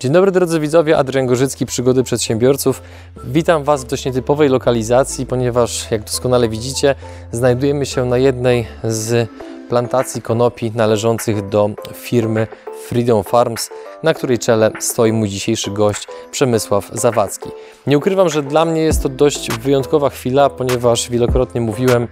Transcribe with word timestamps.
Dzień 0.00 0.12
dobry 0.12 0.30
drodzy 0.30 0.60
widzowie, 0.60 0.98
Adrian 0.98 1.26
Gorzycki, 1.26 1.66
Przygody 1.66 2.02
Przedsiębiorców. 2.02 2.82
Witam 3.24 3.64
Was 3.64 3.84
w 3.84 3.86
dość 3.86 4.04
nietypowej 4.04 4.48
lokalizacji, 4.48 5.26
ponieważ 5.26 5.90
jak 5.90 6.04
doskonale 6.04 6.48
widzicie, 6.48 6.94
znajdujemy 7.32 7.86
się 7.86 8.04
na 8.04 8.18
jednej 8.18 8.66
z 8.84 9.28
plantacji 9.68 10.22
konopi 10.22 10.72
należących 10.74 11.48
do 11.48 11.70
firmy 11.94 12.46
Freedom 12.88 13.24
Farms, 13.24 13.70
na 14.02 14.14
której 14.14 14.38
czele 14.38 14.70
stoi 14.80 15.12
mój 15.12 15.28
dzisiejszy 15.28 15.70
gość 15.70 16.06
Przemysław 16.30 16.90
Zawadzki. 16.92 17.50
Nie 17.86 17.98
ukrywam, 17.98 18.28
że 18.28 18.42
dla 18.42 18.64
mnie 18.64 18.82
jest 18.82 19.02
to 19.02 19.08
dość 19.08 19.50
wyjątkowa 19.50 20.10
chwila, 20.10 20.50
ponieważ 20.50 21.10
wielokrotnie 21.10 21.60
mówiłem 21.60 22.08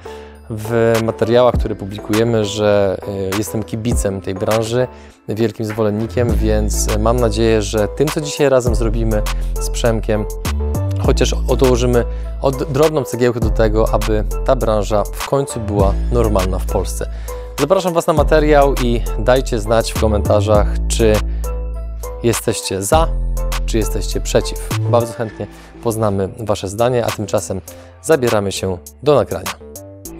w 0.51 0.95
materiałach, 1.05 1.55
które 1.55 1.75
publikujemy, 1.75 2.45
że 2.45 2.99
e, 3.33 3.39
jestem 3.39 3.63
kibicem 3.63 4.21
tej 4.21 4.35
branży, 4.35 4.87
wielkim 5.29 5.67
zwolennikiem, 5.67 6.35
więc 6.35 6.99
mam 6.99 7.21
nadzieję, 7.21 7.63
że 7.63 7.89
tym, 7.89 8.09
co 8.09 8.21
dzisiaj 8.21 8.49
razem 8.49 8.75
zrobimy 8.75 9.23
z 9.61 9.71
Przemkiem, 9.71 10.25
chociaż 11.07 11.35
odłożymy 11.49 12.05
od 12.43 12.73
drobną 12.73 13.05
cegiełkę 13.05 13.41
do 13.41 13.51
tego, 13.51 13.95
aby 13.95 14.25
ta 14.45 14.57
branża 14.57 15.05
w 15.13 15.29
końcu 15.29 15.61
była 15.61 15.95
normalna 16.13 16.59
w 16.59 16.67
Polsce. 16.67 17.11
Zapraszam 17.61 17.95
Was 17.95 18.07
na 18.07 18.13
materiał 18.13 18.75
i 18.75 19.01
dajcie 19.19 19.59
znać 19.59 19.93
w 19.93 20.01
komentarzach, 20.01 20.67
czy 20.89 21.13
jesteście 22.23 22.83
za, 22.83 23.09
czy 23.67 23.79
jesteście 23.79 24.21
przeciw. 24.21 24.69
Bardzo 24.91 25.13
chętnie 25.13 25.47
poznamy 25.83 26.29
Wasze 26.39 26.69
zdanie, 26.69 27.07
a 27.07 27.11
tymczasem 27.11 27.61
zabieramy 28.03 28.53
się 28.53 28.79
do 29.03 29.15
nagrania. 29.15 29.51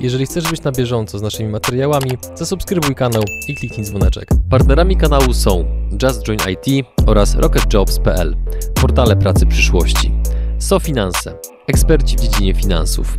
Jeżeli 0.01 0.27
chcesz 0.27 0.51
być 0.51 0.63
na 0.63 0.73
bieżąco 0.73 1.19
z 1.19 1.23
naszymi 1.23 1.49
materiałami, 1.49 2.11
zasubskrybuj 2.35 2.95
kanał 2.95 3.23
i 3.49 3.55
kliknij 3.55 3.87
dzwoneczek. 3.87 4.29
Partnerami 4.51 4.97
kanału 4.97 5.35
są 5.35 5.65
Just 6.03 6.23
Join 6.23 6.39
IT 6.51 6.87
oraz 7.07 7.35
RocketJobs.pl, 7.35 8.37
portale 8.75 9.17
pracy 9.17 9.47
przyszłości. 9.47 10.13
SoFinanse, 10.59 11.39
eksperci 11.67 12.17
w 12.17 12.21
dziedzinie 12.21 12.55
finansów. 12.55 13.19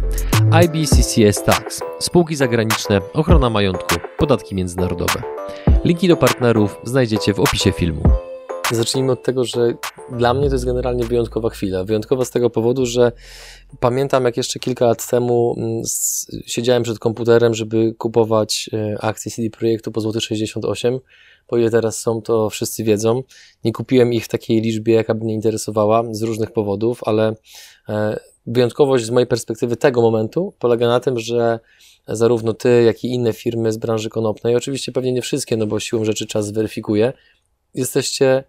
IBCCS 0.65 1.43
Tax, 1.43 1.81
spółki 1.99 2.35
zagraniczne, 2.35 3.01
ochrona 3.13 3.49
majątku, 3.49 3.95
podatki 4.17 4.55
międzynarodowe. 4.55 5.21
Linki 5.83 6.07
do 6.07 6.17
partnerów 6.17 6.79
znajdziecie 6.83 7.33
w 7.33 7.39
opisie 7.39 7.71
filmu. 7.71 8.03
Zacznijmy 8.71 9.11
od 9.11 9.23
tego, 9.23 9.43
że 9.43 9.73
dla 10.11 10.33
mnie 10.33 10.47
to 10.47 10.55
jest 10.55 10.65
generalnie 10.65 11.03
wyjątkowa 11.03 11.49
chwila. 11.49 11.83
Wyjątkowa 11.83 12.25
z 12.25 12.31
tego 12.31 12.49
powodu, 12.49 12.85
że 12.85 13.11
pamiętam 13.79 14.25
jak 14.25 14.37
jeszcze 14.37 14.59
kilka 14.59 14.85
lat 14.85 15.09
temu 15.09 15.55
mm, 15.57 15.81
siedziałem 16.45 16.83
przed 16.83 16.99
komputerem, 16.99 17.53
żeby 17.53 17.93
kupować 17.97 18.69
e, 18.73 18.97
akcje 19.01 19.31
CD 19.31 19.49
Projektu 19.49 19.91
po 19.91 20.01
złoty 20.01 20.21
68. 20.21 20.99
Po 21.47 21.57
ile 21.57 21.69
teraz 21.69 21.99
są, 21.99 22.21
to 22.21 22.49
wszyscy 22.49 22.83
wiedzą. 22.83 23.23
Nie 23.63 23.71
kupiłem 23.71 24.13
ich 24.13 24.25
w 24.25 24.27
takiej 24.27 24.61
liczbie, 24.61 24.93
jaka 24.93 25.13
by 25.13 25.23
mnie 25.23 25.33
interesowała 25.33 26.03
z 26.11 26.21
różnych 26.21 26.51
powodów, 26.51 26.99
ale 27.05 27.35
e, 27.89 28.19
wyjątkowość 28.47 29.05
z 29.05 29.09
mojej 29.09 29.27
perspektywy 29.27 29.75
tego 29.77 30.01
momentu 30.01 30.53
polega 30.59 30.87
na 30.87 30.99
tym, 30.99 31.19
że 31.19 31.59
zarówno 32.07 32.53
ty, 32.53 32.83
jak 32.83 33.03
i 33.03 33.07
inne 33.07 33.33
firmy 33.33 33.71
z 33.71 33.77
branży 33.77 34.09
konopnej, 34.09 34.55
oczywiście 34.55 34.91
pewnie 34.91 35.13
nie 35.13 35.21
wszystkie, 35.21 35.57
no 35.57 35.67
bo 35.67 35.79
siłą 35.79 36.05
rzeczy 36.05 36.25
czas 36.25 36.47
zweryfikuje, 36.47 37.13
jesteście 37.73 38.43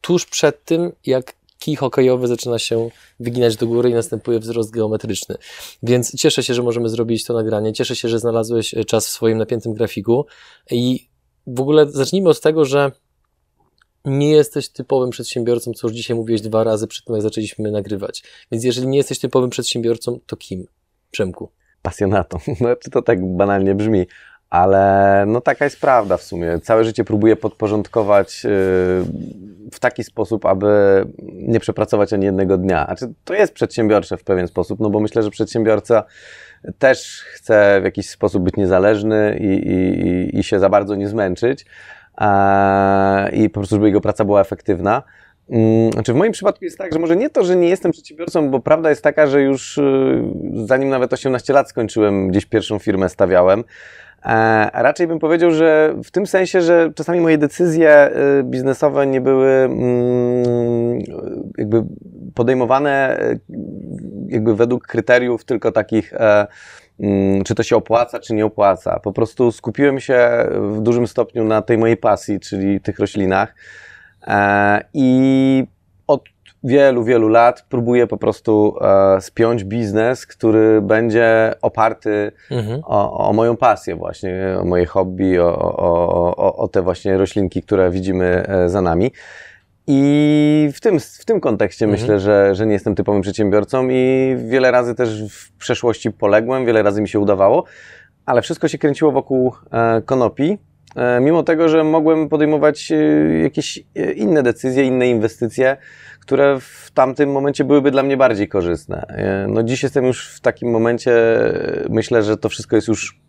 tuż 0.00 0.26
przed 0.26 0.64
tym, 0.64 0.92
jak 1.06 1.34
kij 1.58 1.76
hokejowy 1.76 2.28
zaczyna 2.28 2.58
się 2.58 2.88
wyginać 3.20 3.56
do 3.56 3.66
góry 3.66 3.90
i 3.90 3.94
następuje 3.94 4.38
wzrost 4.38 4.70
geometryczny. 4.70 5.36
Więc 5.82 6.16
cieszę 6.16 6.42
się, 6.42 6.54
że 6.54 6.62
możemy 6.62 6.88
zrobić 6.88 7.24
to 7.24 7.34
nagranie. 7.34 7.72
Cieszę 7.72 7.96
się, 7.96 8.08
że 8.08 8.18
znalazłeś 8.18 8.74
czas 8.86 9.06
w 9.06 9.10
swoim 9.10 9.38
napiętym 9.38 9.74
grafiku. 9.74 10.26
I 10.70 11.08
w 11.46 11.60
ogóle 11.60 11.90
zacznijmy 11.90 12.28
od 12.30 12.40
tego, 12.40 12.64
że 12.64 12.92
nie 14.04 14.30
jesteś 14.30 14.68
typowym 14.68 15.10
przedsiębiorcą, 15.10 15.72
co 15.72 15.86
już 15.86 15.96
dzisiaj 15.96 16.16
mówiłeś 16.16 16.40
dwa 16.40 16.64
razy 16.64 16.86
przed 16.86 17.04
tym, 17.04 17.14
jak 17.14 17.22
zaczęliśmy 17.22 17.70
nagrywać. 17.70 18.22
Więc 18.52 18.64
jeżeli 18.64 18.88
nie 18.88 18.98
jesteś 18.98 19.18
typowym 19.18 19.50
przedsiębiorcą, 19.50 20.20
to 20.26 20.36
kim? 20.36 20.66
Przemku. 21.10 21.50
Pasjonatą. 21.82 22.38
No, 22.60 22.76
czy 22.76 22.90
to 22.90 23.02
tak 23.02 23.36
banalnie 23.36 23.74
brzmi, 23.74 24.06
ale 24.50 25.24
no 25.26 25.40
taka 25.40 25.64
jest 25.64 25.80
prawda 25.80 26.16
w 26.16 26.22
sumie. 26.22 26.60
Całe 26.60 26.84
życie 26.84 27.04
próbuję 27.04 27.36
podporządkować 27.36 28.44
yy, 28.44 28.50
w 29.72 29.78
taki 29.80 30.04
sposób, 30.04 30.46
aby 30.46 30.68
nie 31.32 31.60
przepracować 31.60 32.12
ani 32.12 32.24
jednego 32.24 32.56
dnia. 32.58 32.84
Znaczy, 32.84 33.14
to 33.24 33.34
jest 33.34 33.52
przedsiębiorcze 33.52 34.16
w 34.16 34.24
pewien 34.24 34.48
sposób, 34.48 34.80
no 34.80 34.90
bo 34.90 35.00
myślę, 35.00 35.22
że 35.22 35.30
przedsiębiorca 35.30 36.04
też 36.78 37.24
chce 37.34 37.80
w 37.80 37.84
jakiś 37.84 38.10
sposób 38.10 38.42
być 38.42 38.56
niezależny 38.56 39.38
i, 39.40 39.46
i, 39.46 40.38
i 40.38 40.44
się 40.44 40.58
za 40.58 40.68
bardzo 40.68 40.94
nie 40.94 41.08
zmęczyć 41.08 41.66
i 43.32 43.50
po 43.50 43.60
prostu, 43.60 43.76
żeby 43.76 43.86
jego 43.86 44.00
praca 44.00 44.24
była 44.24 44.40
efektywna. 44.40 45.02
Mm, 45.50 45.92
znaczy 45.92 46.12
w 46.12 46.16
moim 46.16 46.32
przypadku 46.32 46.64
jest 46.64 46.78
tak, 46.78 46.92
że 46.92 46.98
może 46.98 47.16
nie 47.16 47.30
to, 47.30 47.44
że 47.44 47.56
nie 47.56 47.68
jestem 47.68 47.92
przedsiębiorcą, 47.92 48.50
bo 48.50 48.60
prawda 48.60 48.90
jest 48.90 49.02
taka, 49.02 49.26
że 49.26 49.42
już 49.42 49.78
y, 49.78 50.22
zanim 50.54 50.88
nawet 50.88 51.12
18 51.12 51.52
lat 51.52 51.68
skończyłem, 51.68 52.28
gdzieś 52.28 52.46
pierwszą 52.46 52.78
firmę 52.78 53.08
stawiałem, 53.08 53.64
E, 54.24 54.70
raczej 54.82 55.06
bym 55.06 55.18
powiedział, 55.18 55.50
że 55.50 55.94
w 56.04 56.10
tym 56.10 56.26
sensie, 56.26 56.62
że 56.62 56.92
czasami 56.94 57.20
moje 57.20 57.38
decyzje 57.38 58.10
y, 58.40 58.42
biznesowe 58.42 59.06
nie 59.06 59.20
były 59.20 59.48
mm, 59.48 60.98
jakby 61.58 61.84
podejmowane 62.34 63.20
y, 63.22 63.40
jakby 64.28 64.56
według 64.56 64.86
kryteriów 64.86 65.44
tylko 65.44 65.72
takich, 65.72 66.14
e, 66.14 66.46
mm, 67.00 67.44
czy 67.44 67.54
to 67.54 67.62
się 67.62 67.76
opłaca, 67.76 68.18
czy 68.18 68.34
nie 68.34 68.46
opłaca. 68.46 69.00
Po 69.00 69.12
prostu 69.12 69.52
skupiłem 69.52 70.00
się 70.00 70.46
w 70.50 70.80
dużym 70.80 71.06
stopniu 71.06 71.44
na 71.44 71.62
tej 71.62 71.78
mojej 71.78 71.96
pasji, 71.96 72.40
czyli 72.40 72.80
tych 72.80 72.98
roślinach. 72.98 73.54
E, 74.26 74.84
I 74.94 75.64
wielu, 76.64 77.04
wielu 77.04 77.28
lat 77.28 77.64
próbuję 77.68 78.06
po 78.06 78.16
prostu 78.16 78.76
e, 78.80 79.20
spiąć 79.20 79.64
biznes, 79.64 80.26
który 80.26 80.82
będzie 80.82 81.54
oparty 81.62 82.32
mhm. 82.50 82.80
o, 82.84 83.28
o, 83.28 83.32
moją 83.32 83.56
pasję 83.56 83.96
właśnie, 83.96 84.56
o 84.60 84.64
moje 84.64 84.86
hobby, 84.86 85.40
o, 85.40 85.58
o, 85.76 86.56
o, 86.56 86.68
te 86.68 86.82
właśnie 86.82 87.18
roślinki, 87.18 87.62
które 87.62 87.90
widzimy 87.90 88.46
e, 88.46 88.68
za 88.68 88.82
nami. 88.82 89.12
I 89.86 90.70
w 90.74 90.80
tym, 90.80 91.00
w 91.00 91.24
tym 91.24 91.40
kontekście 91.40 91.84
mhm. 91.84 92.00
myślę, 92.00 92.20
że, 92.20 92.54
że 92.54 92.66
nie 92.66 92.72
jestem 92.72 92.94
typowym 92.94 93.22
przedsiębiorcą 93.22 93.88
i 93.90 94.36
wiele 94.48 94.70
razy 94.70 94.94
też 94.94 95.22
w 95.30 95.52
przeszłości 95.52 96.10
poległem, 96.10 96.66
wiele 96.66 96.82
razy 96.82 97.02
mi 97.02 97.08
się 97.08 97.18
udawało, 97.18 97.64
ale 98.26 98.42
wszystko 98.42 98.68
się 98.68 98.78
kręciło 98.78 99.12
wokół 99.12 99.52
e, 99.72 100.02
konopi, 100.02 100.58
e, 100.96 101.20
mimo 101.20 101.42
tego, 101.42 101.68
że 101.68 101.84
mogłem 101.84 102.28
podejmować 102.28 102.92
e, 102.92 102.96
jakieś 103.42 103.84
inne 104.14 104.42
decyzje, 104.42 104.84
inne 104.84 105.08
inwestycje, 105.08 105.76
które 106.20 106.60
w 106.60 106.90
tamtym 106.94 107.32
momencie 107.32 107.64
byłyby 107.64 107.90
dla 107.90 108.02
mnie 108.02 108.16
bardziej 108.16 108.48
korzystne. 108.48 109.06
E, 109.08 109.46
no 109.48 109.62
dziś 109.62 109.82
jestem 109.82 110.04
już 110.04 110.28
w 110.28 110.40
takim 110.40 110.70
momencie, 110.70 111.12
myślę, 111.90 112.22
że 112.22 112.36
to 112.36 112.48
wszystko 112.48 112.76
jest 112.76 112.88
już 112.88 113.20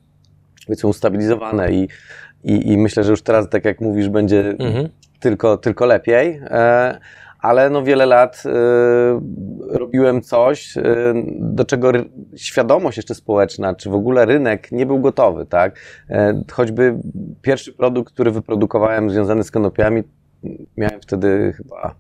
powiedzmy 0.66 0.90
ustabilizowane 0.90 1.72
i, 1.72 1.88
i, 2.44 2.72
i 2.72 2.78
myślę, 2.78 3.04
że 3.04 3.12
już 3.12 3.22
teraz, 3.22 3.50
tak 3.50 3.66
jak 3.66 3.82
mówisz, 3.82 4.10
będzie 4.10 4.50
mhm. 4.50 4.90
tylko, 5.20 5.58
tylko 5.58 5.86
lepiej. 5.86 6.42
E, 6.44 7.00
ale 7.42 7.70
no 7.70 7.84
wiele 7.84 8.06
lat 8.06 8.44
y, 8.46 8.50
robiłem 9.78 10.22
coś, 10.22 10.78
y, 10.78 10.82
do 11.40 11.66
czego 11.66 11.92
świadomość 12.36 12.98
jeszcze 12.98 13.16
społeczna, 13.16 13.76
czy 13.76 13.90
w 13.90 13.94
ogóle 13.94 14.26
rynek 14.26 14.72
nie 14.72 14.86
był 14.86 15.00
gotowy, 15.00 15.46
tak? 15.46 15.80
Y, 16.10 16.14
choćby 16.52 17.00
pierwszy 17.42 17.74
produkt, 17.74 18.14
który 18.14 18.32
wyprodukowałem 18.32 19.10
związany 19.10 19.44
z 19.44 19.52
konopiami, 19.52 20.04
miałem 20.78 21.02
wtedy 21.02 21.54
chyba 21.58 21.96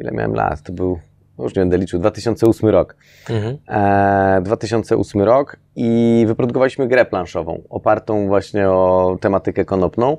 ile 0.00 0.10
miałem 0.12 0.34
lat, 0.34 0.62
to 0.62 0.72
był, 0.72 0.98
no 1.38 1.44
już 1.44 1.54
nie 1.54 1.62
będę 1.62 1.78
liczył, 1.78 2.00
2008 2.00 2.68
rok. 2.68 2.96
Mhm. 3.30 3.58
E, 3.68 4.42
2008 4.42 5.22
rok 5.22 5.56
i 5.76 6.24
wyprodukowaliśmy 6.28 6.88
grę 6.88 7.04
planszową, 7.04 7.62
opartą 7.70 8.26
właśnie 8.26 8.68
o 8.68 9.16
tematykę 9.20 9.64
konopną. 9.64 10.16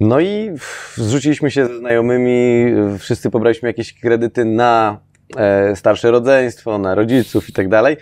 No 0.00 0.20
i 0.20 0.50
zrzuciliśmy 0.94 1.50
się 1.50 1.66
ze 1.66 1.78
znajomymi, 1.78 2.64
wszyscy 2.98 3.30
pobraliśmy 3.30 3.68
jakieś 3.68 4.00
kredyty 4.00 4.44
na 4.44 4.98
e, 5.36 5.76
starsze 5.76 6.10
rodzeństwo, 6.10 6.78
na 6.78 6.94
rodziców 6.94 7.48
i 7.48 7.52
tak 7.52 7.68
dalej. 7.68 7.96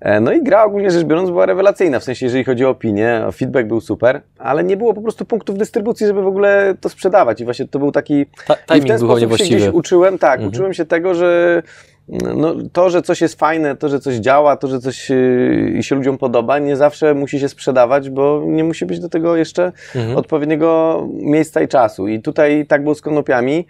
E, 0.00 0.20
no 0.20 0.32
i 0.32 0.42
gra 0.42 0.64
ogólnie 0.64 0.90
rzecz 0.90 1.04
biorąc 1.04 1.30
była 1.30 1.46
rewelacyjna, 1.46 2.00
w 2.00 2.04
sensie 2.04 2.26
jeżeli 2.26 2.44
chodzi 2.44 2.64
o 2.64 2.70
opinię, 2.70 3.22
feedback 3.34 3.68
był 3.68 3.80
super, 3.80 4.22
ale 4.38 4.64
nie 4.64 4.76
było 4.76 4.94
po 4.94 5.02
prostu 5.02 5.24
punktów 5.24 5.58
dystrybucji, 5.58 6.06
żeby 6.06 6.22
w 6.22 6.26
ogóle 6.26 6.74
to 6.80 6.88
sprzedawać 6.88 7.40
i 7.40 7.44
właśnie 7.44 7.68
to 7.68 7.78
był 7.78 7.92
taki... 7.92 8.26
Ta, 8.46 8.76
I 8.76 8.80
w 8.80 8.84
ten 8.84 8.98
sposób 8.98 9.36
się 9.36 9.44
gdzieś 9.44 9.68
uczyłem, 9.68 10.18
tak, 10.18 10.34
mhm. 10.34 10.48
uczyłem 10.48 10.74
się 10.74 10.84
tego, 10.84 11.14
że 11.14 11.62
no, 12.08 12.54
to, 12.72 12.90
że 12.90 13.02
coś 13.02 13.20
jest 13.20 13.38
fajne, 13.38 13.76
to, 13.76 13.88
że 13.88 14.00
coś 14.00 14.14
działa, 14.14 14.56
to, 14.56 14.68
że 14.68 14.80
coś 14.80 15.10
yy, 15.10 15.82
się 15.82 15.94
ludziom 15.94 16.18
podoba, 16.18 16.58
nie 16.58 16.76
zawsze 16.76 17.14
musi 17.14 17.40
się 17.40 17.48
sprzedawać, 17.48 18.10
bo 18.10 18.42
nie 18.46 18.64
musi 18.64 18.86
być 18.86 19.00
do 19.00 19.08
tego 19.08 19.36
jeszcze 19.36 19.72
mhm. 19.94 20.16
odpowiedniego 20.16 21.02
miejsca 21.12 21.60
i 21.60 21.68
czasu. 21.68 22.08
I 22.08 22.20
tutaj 22.20 22.66
tak 22.66 22.82
było 22.82 22.94
z 22.94 23.00
konopiami. 23.00 23.66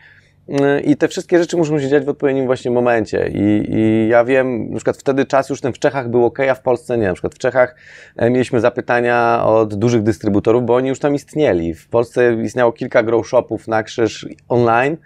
I 0.85 0.97
te 0.97 1.09
wszystkie 1.09 1.39
rzeczy 1.39 1.56
muszą 1.56 1.81
się 1.81 1.89
dziać 1.89 2.05
w 2.05 2.09
odpowiednim 2.09 2.47
właśnie 2.47 2.71
momencie. 2.71 3.29
I, 3.35 3.75
I, 3.75 4.09
ja 4.09 4.25
wiem, 4.25 4.71
na 4.71 4.77
przykład 4.77 4.97
wtedy 4.97 5.27
czas 5.27 5.49
już 5.49 5.61
ten 5.61 5.73
w 5.73 5.79
Czechach 5.79 6.11
był 6.11 6.25
ok, 6.25 6.41
a 6.41 6.55
w 6.55 6.62
Polsce 6.62 6.99
nie. 6.99 7.06
Na 7.06 7.12
przykład 7.12 7.35
w 7.35 7.39
Czechach 7.39 7.77
e, 8.17 8.31
mieliśmy 8.31 8.61
zapytania 8.61 9.43
od 9.45 9.75
dużych 9.75 10.03
dystrybutorów, 10.03 10.67
bo 10.67 10.75
oni 10.75 10.89
już 10.89 10.99
tam 10.99 11.15
istnieli. 11.15 11.75
W 11.75 11.89
Polsce 11.89 12.35
istniało 12.43 12.73
kilka 12.73 13.03
grow 13.03 13.29
shopów 13.29 13.69
na 13.69 13.83
krzyż 13.83 14.29
online 14.49 14.97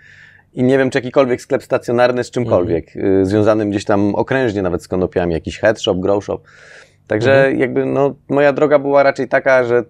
i 0.54 0.62
nie 0.62 0.78
wiem, 0.78 0.90
czy 0.90 0.98
jakikolwiek 0.98 1.40
sklep 1.40 1.62
stacjonarny 1.62 2.24
z 2.24 2.30
czymkolwiek, 2.30 2.96
y, 2.96 3.26
związanym 3.26 3.70
gdzieś 3.70 3.84
tam 3.84 4.14
okrężnie 4.14 4.62
nawet 4.62 4.82
z 4.82 4.88
konopiami, 4.88 5.34
jakiś 5.34 5.58
head 5.58 5.80
shop, 5.80 5.94
grow 5.94 6.24
shop. 6.24 6.38
Także 7.06 7.34
Mhm. 7.34 7.58
jakby 7.58 7.86
no, 7.86 8.14
moja 8.28 8.52
droga 8.52 8.78
była 8.78 9.02
raczej 9.02 9.28
taka, 9.28 9.64
że 9.64 9.84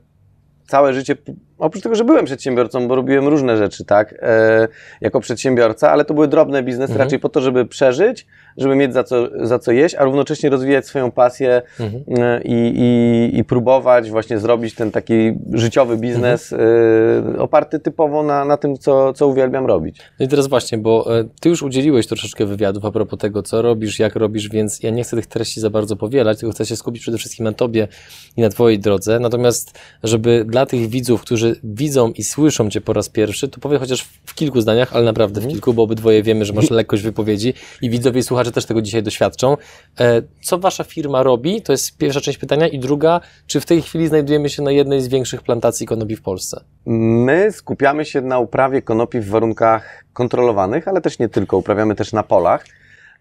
całe 0.67 0.95
życie, 0.95 1.17
oprócz 1.63 1.83
tego, 1.83 1.95
że 1.95 2.05
byłem 2.05 2.25
przedsiębiorcą, 2.25 2.89
bo 2.89 2.95
robiłem 2.97 3.29
różne 3.29 3.57
rzeczy, 3.57 3.85
tak, 3.85 4.15
e, 4.23 4.69
jako 5.01 5.21
przedsiębiorca, 5.21 5.91
ale 5.91 6.05
to 6.05 6.15
były 6.15 6.29
drobne 6.29 6.63
biznesy 6.63 6.93
Mhm. 6.93 7.07
raczej 7.07 7.19
po 7.19 7.29
to, 7.29 7.41
żeby 7.41 7.67
przeżyć, 7.67 8.27
żeby 8.57 8.77
mieć 8.77 8.93
za 8.95 9.05
co, 9.05 9.47
za 9.47 9.59
co 9.59 9.73
jeść, 9.73 9.95
a 9.95 10.05
równocześnie 10.05 10.51
rozwijać 10.51 10.87
swoją 10.87 11.11
pasję 11.11 11.63
Mhm. 11.81 12.03
e, 12.23 12.43
i, 12.43 12.73
i, 12.77 13.39
i 13.39 13.45
próbować 13.45 14.11
właśnie 14.11 14.39
zrobić 14.39 14.75
ten 14.75 14.91
taki 14.91 15.15
życiowy 15.53 15.97
biznes 15.97 16.53
Mhm. 16.53 17.37
e, 17.37 17.39
oparty 17.39 17.79
typowo 17.79 18.23
na, 18.23 18.45
na 18.45 18.57
tym, 18.57 18.77
co, 18.79 19.13
co 19.13 19.27
uwielbiam 19.29 19.67
robić. 19.67 19.99
No 20.21 20.27
i 20.27 20.29
teraz 20.29 20.47
właśnie, 20.47 20.79
bo 20.79 21.19
e, 21.21 21.25
ty 21.41 21.49
już 21.49 21.63
udzieliłeś 21.63 22.07
troszeczkę 22.07 22.47
wywiadów 22.47 22.85
a 22.85 22.91
propos 22.91 23.19
tego, 23.19 23.43
co 23.43 23.63
robisz, 23.63 23.99
jak 23.99 24.17
robisz, 24.17 24.49
więc 24.49 24.83
ja 24.83 24.91
nie 24.91 25.03
chcę 25.03 25.17
tych 25.17 25.27
treści 25.27 25.61
za 25.61 25.71
bardzo 25.71 25.97
powielać, 25.97 26.39
tylko 26.39 26.53
chcę 26.53 26.67
się 26.67 26.77
skupić 26.77 27.03
przede 27.03 27.19
wszystkim 27.19 27.45
na 27.45 27.53
tobie 27.53 27.89
i 28.37 28.41
na 28.41 28.49
twojej 28.49 28.79
drodze. 28.79 29.21
Natomiast, 29.21 29.79
żeby 30.05 30.45
dla 30.49 30.67
tych 30.67 30.89
widzów, 30.89 31.21
którzy 31.23 31.52
widzą 31.65 32.13
i 32.13 32.25
słyszą 32.25 32.71
cię 32.71 32.81
po 32.81 32.93
raz 32.93 33.09
pierwszy, 33.09 33.49
to 33.49 33.61
powiem 33.61 33.81
chociaż 33.81 34.09
w 34.27 34.35
kilku 34.35 34.61
zdaniach, 34.61 34.93
ale 34.93 35.05
naprawdę 35.05 35.41
w 35.41 35.49
kilku, 35.49 35.75
bo 35.75 35.83
obydwoje 35.83 36.23
wiemy, 36.23 36.45
że 36.45 36.53
masz 36.53 36.71
lekkość 36.81 37.03
wypowiedzi 37.03 37.55
i 37.83 37.91
widzowie 37.91 38.21
i 38.21 38.23
słuchacze 38.23 38.53
też 38.53 38.65
tego 38.67 38.83
dzisiaj 38.83 39.03
doświadczą. 39.03 39.57
E, 40.01 40.23
Co 40.43 40.59
wasza 40.59 40.85
firma 40.85 41.23
robi? 41.23 41.63
To 41.63 41.73
jest 41.73 41.97
pierwsza 41.97 42.21
część 42.21 42.39
pytania. 42.39 42.69
I 42.69 42.79
druga, 42.79 43.21
czy 43.47 43.61
w 43.61 43.67
tej 43.67 43.83
chwili 43.83 44.09
znajdujemy 44.09 44.49
się 44.49 44.63
na 44.63 44.73
jednej 44.73 45.01
z 45.01 45.09
większych 45.09 45.43
plantacji 45.43 45.87
konopi 45.87 46.17
w 46.17 46.23
Polsce? 46.23 46.65
My 46.87 47.53
skupiamy 47.53 48.05
się 48.05 48.21
na 48.21 48.39
uprawie 48.39 48.83
konopi 48.83 49.21
w 49.21 49.29
warunkach 49.29 50.05
kontrolowanych, 50.13 50.89
ale 50.89 51.01
też 51.01 51.19
nie 51.19 51.29
tylko, 51.29 51.57
uprawiamy 51.57 51.95
też 51.95 52.13
na 52.13 52.23
polach. 52.23 52.65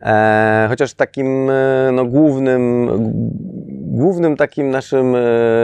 E, 0.01 0.65
chociaż 0.69 0.93
takim 0.93 1.49
e, 1.49 1.89
no, 1.93 2.05
głównym, 2.05 2.89
głównym 3.71 4.37
takim 4.37 4.69
naszym 4.69 5.15
e, 5.15 5.19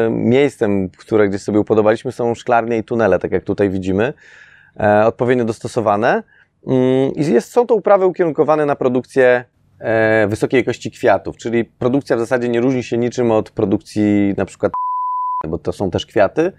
miejscem, 0.10 0.89
które 0.89 1.30
gdzieś 1.30 1.42
sobie 1.42 1.60
upodobaliśmy, 1.60 2.12
są 2.12 2.36
szklarnie 2.36 2.78
i 2.78 2.84
tunele, 2.84 3.19
tak 3.19 3.31
jak 3.31 3.44
tutaj 3.44 3.69
widzimy, 3.69 4.13
e, 4.80 5.06
odpowiednio 5.06 5.45
dostosowane. 5.45 6.24
Mm, 6.68 7.12
I 7.16 7.34
jest, 7.34 7.51
są 7.51 7.66
to 7.66 7.75
uprawy 7.75 8.06
ukierunkowane 8.06 8.66
na 8.66 8.75
produkcję 8.75 9.45
e, 9.80 10.28
wysokiej 10.28 10.57
jakości 10.57 10.92
kwiatów, 10.92 11.38
czyli 11.38 11.66
produkcja 11.66 12.16
w 12.16 12.19
zasadzie 12.19 12.50
nie 12.50 12.62
różni 12.62 12.83
się 12.83 12.98
niczym 12.98 13.31
od 13.31 13.51
produkcji 13.51 14.33
na 14.38 14.45
przykład 14.45 14.72
bo 15.48 15.57
to 15.57 15.74
są 15.74 15.92
też 15.92 16.06
kwiaty. 16.06 16.51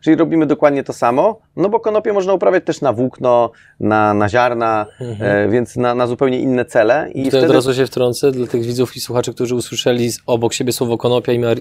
Czyli 0.00 0.16
robimy 0.16 0.46
dokładnie 0.46 0.84
to 0.84 0.92
samo, 0.92 1.40
no 1.56 1.68
bo 1.68 1.80
konopie 1.80 2.12
można 2.12 2.32
uprawiać 2.32 2.64
też 2.64 2.80
na 2.80 2.92
włókno, 2.92 3.50
na, 3.80 4.14
na 4.14 4.28
ziarna, 4.28 4.86
e, 5.20 5.48
więc 5.48 5.76
na, 5.76 5.94
na 5.94 6.06
zupełnie 6.06 6.40
inne 6.40 6.64
cele. 6.64 7.10
I 7.14 7.24
Tutaj 7.24 7.44
od 7.44 7.50
razu 7.50 7.74
się 7.74 7.86
wtrącę 7.86 8.32
dla 8.32 8.46
tych 8.46 8.62
widzów 8.64 8.96
i 8.96 9.00
słuchaczy, 9.00 9.34
którzy 9.34 9.54
usłyszeli 9.54 10.10
obok 10.26 10.52
siebie 10.54 10.72
słowo 10.72 10.98
konopia 10.98 11.32
i 11.32 11.38
mar... 11.38 11.56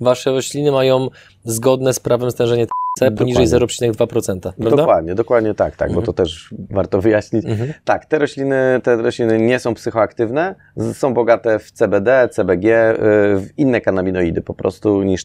Wasze 0.00 0.30
rośliny 0.30 0.72
mają 0.72 1.08
zgodne 1.44 1.92
z 1.94 2.00
prawem 2.00 2.30
stężenie 2.30 2.66
THC 2.66 3.10
poniżej 3.10 3.46
Dokładnie. 3.48 3.92
0,2%, 3.92 4.40
prawda? 4.40 4.76
Dokładnie, 4.76 5.14
dokładnie 5.14 5.54
tak, 5.54 5.76
tak, 5.76 5.88
Mhm. 5.88 6.00
bo 6.06 6.06
to 6.06 6.12
też 6.22 6.54
warto 6.70 7.00
wyjaśnić. 7.00 7.44
Mhm. 7.46 7.72
Tak, 7.84 8.06
te 8.06 8.18
rośliny, 8.18 8.80
te 8.82 8.96
rośliny 8.96 9.38
nie 9.38 9.58
są 9.58 9.74
psychoaktywne, 9.74 10.54
są 10.92 11.14
bogate 11.14 11.58
w 11.58 11.70
CBD, 11.70 12.28
CBG, 12.32 12.90
y, 12.90 12.96
w 13.40 13.48
inne 13.56 13.80
kanabinoidy 13.80 14.42
po 14.42 14.54
prostu 14.54 15.02
niż 15.02 15.22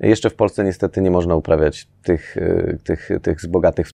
jeszcze 0.00 0.30
w 0.30 0.34
Polsce 0.34 0.64
niestety 0.64 1.00
nie 1.00 1.10
można 1.10 1.34
uprawiać 1.34 1.88
tych, 2.02 2.36
y, 2.36 2.78
tych, 2.84 3.08
tych 3.22 3.40
z 3.40 3.46
bogatych 3.46 3.86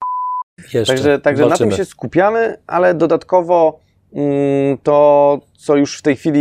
Jeszcze. 0.74 0.94
Także, 0.94 1.18
także 1.18 1.46
na 1.46 1.56
tym 1.56 1.72
się 1.72 1.84
skupiamy, 1.84 2.56
ale 2.66 2.94
dodatkowo 2.94 3.80
mm, 4.14 4.78
to, 4.82 5.40
co 5.58 5.76
już 5.76 5.98
w 5.98 6.02
tej 6.02 6.16
chwili, 6.16 6.40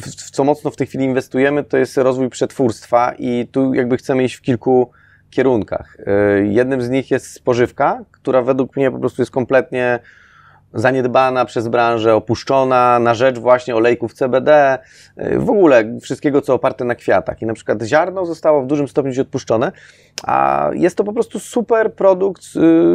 w, 0.00 0.06
w 0.06 0.30
co 0.30 0.44
mocno 0.44 0.70
w 0.70 0.76
tej 0.76 0.86
chwili 0.86 1.04
inwestujemy, 1.04 1.64
to 1.64 1.78
jest 1.78 1.96
rozwój 1.96 2.28
przetwórstwa 2.28 3.12
i 3.18 3.48
tu 3.52 3.74
jakby 3.74 3.96
chcemy 3.96 4.24
iść 4.24 4.34
w 4.34 4.42
kilku 4.42 4.90
kierunkach. 5.30 5.96
Y, 6.00 6.46
Jednym 6.46 6.82
z 6.82 6.90
nich 6.90 7.10
jest 7.10 7.32
spożywka, 7.32 8.04
która 8.10 8.42
według 8.42 8.76
mnie 8.76 8.90
po 8.90 8.98
prostu 8.98 9.22
jest 9.22 9.32
kompletnie 9.32 9.98
zaniedbana 10.74 11.44
przez 11.44 11.68
branżę, 11.68 12.14
opuszczona 12.14 12.98
na 12.98 13.14
rzecz 13.14 13.38
właśnie 13.38 13.76
olejków 13.76 14.14
CBD, 14.14 14.78
y, 15.18 15.38
w 15.38 15.50
ogóle 15.50 15.98
wszystkiego, 16.00 16.42
co 16.42 16.54
oparte 16.54 16.84
na 16.84 16.94
kwiatach. 16.94 17.42
I 17.42 17.46
na 17.46 17.54
przykład 17.54 17.82
ziarno 17.82 18.26
zostało 18.26 18.62
w 18.62 18.66
dużym 18.66 18.88
stopniu 18.88 19.20
odpuszczone, 19.20 19.72
a 20.22 20.70
jest 20.72 20.96
to 20.96 21.04
po 21.04 21.12
prostu 21.12 21.38
super 21.38 21.94
produkt, 21.94 22.42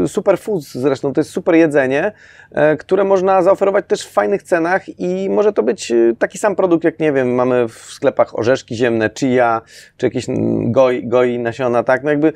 y, 0.04 0.08
super 0.08 0.40
food 0.40 0.64
zresztą, 0.64 1.14
to 1.14 1.22
jest 1.22 1.32
super 1.32 1.56
jedzenie, 1.56 2.12
e, 2.52 2.78
które 2.78 3.04
można 3.04 3.42
zaoferować 3.42 3.86
też 3.88 4.06
w 4.06 4.12
fajnych 4.12 4.44
cenach 4.44 5.00
i 5.00 5.30
może 5.30 5.54
to 5.54 5.64
być 5.64 5.92
y, 5.92 6.16
taki 6.20 6.38
sam 6.38 6.56
produkt, 6.56 6.84
jak 6.84 7.00
nie 7.00 7.12
wiem, 7.12 7.36
mamy 7.36 7.68
w 7.68 7.74
sklepach 7.74 8.40
orzeszki 8.40 8.76
ziemne, 8.76 9.10
chia, 9.20 9.62
czy 9.98 10.06
jakieś 10.06 10.30
mm, 10.30 10.72
goi, 10.72 11.08
goi 11.08 11.40
nasiona, 11.40 11.84
tak, 11.84 12.04
no 12.04 12.10
jakby 12.10 12.34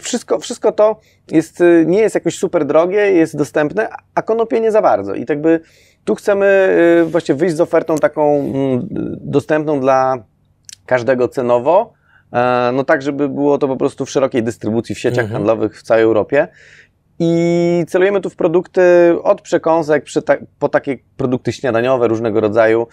wszystko, 0.00 0.38
wszystko 0.38 0.72
to 0.72 1.00
jest, 1.30 1.60
y, 1.60 1.84
nie 1.86 2.00
jest 2.00 2.14
jakoś 2.14 2.38
super 2.38 2.66
drogie, 2.66 3.12
jest 3.12 3.36
dostępne, 3.36 3.88
a 4.14 4.22
konopie 4.22 4.60
nie 4.60 4.69
za 4.72 4.82
bardzo 4.82 5.14
i 5.14 5.26
tak 5.26 5.40
by 5.40 5.60
tu 6.04 6.14
chcemy 6.14 6.76
y, 7.02 7.04
właśnie 7.04 7.34
wyjść 7.34 7.56
z 7.56 7.60
ofertą 7.60 7.96
taką 7.96 8.38
mm, 8.38 8.86
dostępną 9.20 9.80
dla 9.80 10.18
każdego 10.86 11.28
cenowo, 11.28 11.92
e, 12.32 12.70
no 12.74 12.84
tak, 12.84 13.02
żeby 13.02 13.28
było 13.28 13.58
to 13.58 13.68
po 13.68 13.76
prostu 13.76 14.06
w 14.06 14.10
szerokiej 14.10 14.42
dystrybucji 14.42 14.94
w 14.94 14.98
sieciach 14.98 15.24
Mhm. 15.24 15.32
handlowych 15.32 15.78
w 15.78 15.82
całej 15.82 16.04
Europie. 16.04 16.48
I 17.18 17.84
celujemy 17.88 18.20
tu 18.20 18.30
w 18.30 18.36
produkty 18.36 18.82
od 19.22 19.42
przekąsek 19.42 20.04
ta, 20.24 20.36
po 20.58 20.68
takie 20.68 20.98
produkty 21.16 21.52
śniadaniowe 21.52 22.08
różnego 22.08 22.40
rodzaju. 22.40 22.86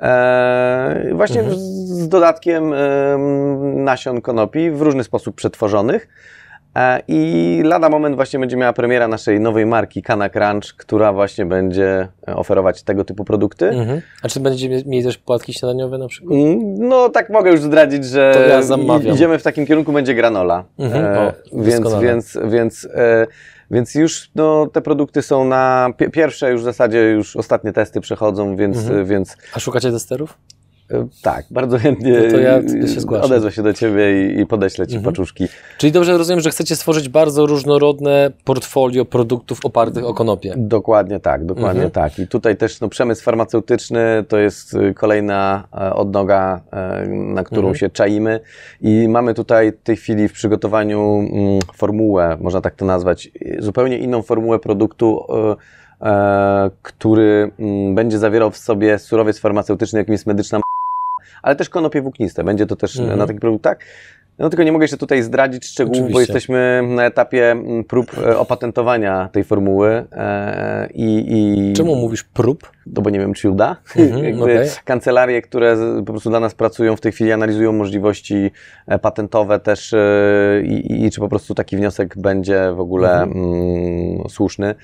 E, 0.00 1.10
właśnie 1.14 1.40
Mhm. 1.40 1.58
z, 1.58 1.62
z 1.88 2.08
dodatkiem 2.08 2.72
em, 2.72 3.84
nasion 3.84 4.20
konopi 4.20 4.70
w 4.70 4.82
różny 4.82 5.04
sposób 5.04 5.36
przetworzonych. 5.36 6.08
E, 6.76 7.00
I 7.08 7.60
lada 7.64 7.88
moment 7.88 8.16
właśnie 8.16 8.38
będzie 8.40 8.56
miała 8.56 8.72
premiera 8.72 9.08
naszej 9.08 9.40
nowej 9.40 9.66
marki 9.66 10.02
Kana 10.02 10.28
Crunch, 10.28 10.74
która 10.76 11.12
właśnie 11.12 11.46
będzie 11.46 12.08
oferować 12.26 12.82
tego 12.82 13.04
typu 13.04 13.24
produkty. 13.24 13.68
Mhm. 13.68 14.00
A 14.22 14.28
czy 14.28 14.40
będziecie 14.40 14.82
mieli 14.86 15.04
też 15.04 15.18
płatki 15.18 15.52
śniadaniowe 15.54 15.98
na 15.98 16.08
przykład? 16.08 16.32
Mm, 16.32 16.58
No, 16.88 17.08
tak 17.08 17.30
mogę 17.30 17.50
już 17.50 17.60
zdradzić, 17.60 18.04
że 18.04 18.34
ja 18.48 19.12
idziemy 19.12 19.38
w 19.38 19.42
takim 19.42 19.66
kierunku, 19.66 19.92
będzie 19.92 20.14
granola. 20.14 20.64
Mhm. 20.78 21.04
E, 21.04 21.20
O, 21.20 21.32
więc, 21.52 21.80
doskonale. 21.80 22.02
więc, 22.06 22.38
więc, 22.44 22.88
e, 22.94 23.26
więc 23.70 23.94
już 23.94 24.30
no, 24.34 24.66
te 24.66 24.80
produkty 24.80 25.22
są 25.22 25.44
na 25.44 25.90
pi- 25.96 26.10
pierwsze, 26.10 26.50
już 26.50 26.60
w 26.60 26.64
zasadzie 26.64 26.98
już 27.10 27.36
ostatnie 27.36 27.72
testy 27.72 28.00
przechodzą, 28.00 28.56
więc, 28.56 28.76
Mhm. 28.78 29.06
więc 29.06 29.36
A 29.56 29.60
szukacie 29.60 29.90
testerów? 29.90 30.38
E, 30.92 31.06
tak, 31.22 31.44
bardzo 31.50 31.78
chętnie 31.78 32.12
No 32.24 32.30
to 32.30 32.38
ja 32.40 32.60
się 32.94 33.00
zgłaszam. 33.00 33.26
odezwę 33.26 33.52
się 33.52 33.62
do 33.62 33.72
Ciebie 33.72 34.26
i, 34.34 34.40
i 34.40 34.46
podeślę 34.46 34.86
Ci 34.86 34.96
Mhm. 34.96 35.12
paczuszki. 35.14 35.48
Czyli 35.78 35.92
dobrze 35.92 36.18
rozumiem, 36.18 36.40
że 36.40 36.50
chcecie 36.50 36.76
stworzyć 36.76 37.08
bardzo 37.08 37.46
różnorodne 37.46 38.30
portfolio 38.44 39.04
produktów 39.04 39.58
opartych 39.64 40.04
o 40.04 40.14
konopie. 40.14 40.54
Dokładnie 40.56 41.20
tak, 41.20 41.44
dokładnie 41.46 41.84
Mhm. 41.84 41.90
tak. 41.90 42.18
I 42.18 42.26
tutaj 42.28 42.56
też 42.56 42.80
no, 42.80 42.88
przemysł 42.88 43.22
farmaceutyczny 43.24 44.24
to 44.28 44.38
jest 44.38 44.74
y, 44.74 44.94
kolejna 44.94 45.68
e, 45.74 45.94
odnoga, 45.94 46.60
e, 46.72 47.06
na 47.08 47.44
którą 47.44 47.60
Mhm. 47.60 47.74
się 47.76 47.90
czaimy. 47.90 48.40
I 48.80 49.08
mamy 49.08 49.34
tutaj 49.34 49.72
w 49.72 49.82
tej 49.82 49.96
chwili 49.96 50.28
w 50.28 50.32
przygotowaniu 50.32 51.18
mm, 51.18 51.58
formułę, 51.74 52.36
można 52.40 52.60
tak 52.60 52.74
to 52.74 52.84
nazwać, 52.84 53.30
zupełnie 53.58 53.98
inną 53.98 54.22
formułę 54.22 54.58
produktu, 54.58 55.24
który 56.82 57.50
mm, 57.58 57.94
będzie 57.94 58.18
zawierał 58.18 58.50
w 58.50 58.56
sobie 58.56 58.98
surowiec 58.98 59.38
farmaceutyczny, 59.38 59.98
jakim 59.98 60.12
jest 60.12 60.26
medyczna 60.26 60.60
ale 61.42 61.56
też 61.56 61.68
konopie 61.68 62.02
włókniste. 62.02 62.44
Będzie 62.44 62.66
to 62.66 62.76
też 62.76 62.98
Mhm. 62.98 63.18
na 63.18 63.26
takich 63.26 63.40
produktach. 63.40 63.78
No 64.38 64.50
tylko 64.50 64.62
nie 64.62 64.72
mogę 64.72 64.84
jeszcze 64.84 64.96
tutaj 64.96 65.22
zdradzić 65.22 65.66
szczegółów, 65.66 65.98
bo 65.98 66.04
Oczywiście. 66.04 66.20
jesteśmy 66.32 66.82
na 66.88 67.04
etapie 67.04 67.56
prób 67.88 68.18
e, 68.18 68.38
opatentowania 68.38 69.28
tej 69.32 69.44
formuły 69.44 70.04
e, 70.12 70.88
i, 70.94 71.24
i 71.70 71.72
Czemu 71.72 71.94
mówisz 71.96 72.22
prób? 72.24 72.70
no 72.86 73.02
bo 73.02 73.10
nie 73.10 73.18
wiem, 73.18 73.34
czy 73.34 73.50
uda. 73.50 73.76
Mhm, 73.96 74.24
Jakby 74.24 74.42
okej. 74.42 74.68
kancelarie, 74.84 75.42
które 75.42 75.76
po 76.06 76.12
prostu 76.12 76.30
dla 76.30 76.40
nas 76.40 76.54
pracują 76.54 76.96
w 76.96 77.00
tej 77.00 77.12
chwili, 77.12 77.32
analizują 77.32 77.72
możliwości 77.72 78.50
e, 78.86 78.98
patentowe 78.98 79.60
też 79.60 79.94
i, 80.64 81.04
i 81.04 81.10
czy 81.10 81.20
po 81.20 81.28
prostu 81.28 81.54
taki 81.54 81.76
wniosek 81.76 82.14
będzie 82.18 82.72
w 82.76 82.80
ogóle 82.80 83.22
Mhm. 83.22 83.44
mm, 83.44 84.28
słuszny. 84.28 84.74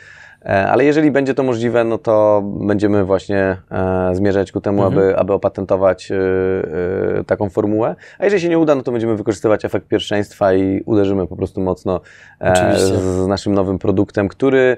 E, 0.45 0.69
Ale 0.69 0.85
jeżeli 0.85 1.11
będzie 1.11 1.35
to 1.35 1.43
możliwe, 1.43 1.85
no 1.85 1.99
to 1.99 2.43
będziemy 2.45 3.05
właśnie 3.05 3.57
e, 3.71 4.11
zmierzać 4.15 4.53
ku 4.53 4.61
temu, 4.61 4.83
Mhm. 4.85 4.93
aby, 5.03 5.19
aby 5.19 5.33
opatentować 5.33 6.11
e, 6.13 7.25
taką 7.25 7.49
formułę. 7.51 7.97
A 8.19 8.25
jeżeli 8.25 8.43
się 8.43 8.49
nie 8.49 8.59
uda, 8.59 8.75
no 8.75 8.83
to 8.83 8.93
będziemy 8.93 9.17
wykorzystywać 9.17 9.65
efekt 9.65 9.89
pierwszeństwa 9.89 10.55
i 10.55 10.83
uderzymy 10.87 11.27
po 11.27 11.37
prostu 11.37 11.61
mocno 11.61 12.01
Oczywiście. 12.41 12.97
z 12.97 13.27
naszym 13.27 13.55
nowym 13.55 13.79
produktem, 13.79 14.29
który 14.29 14.77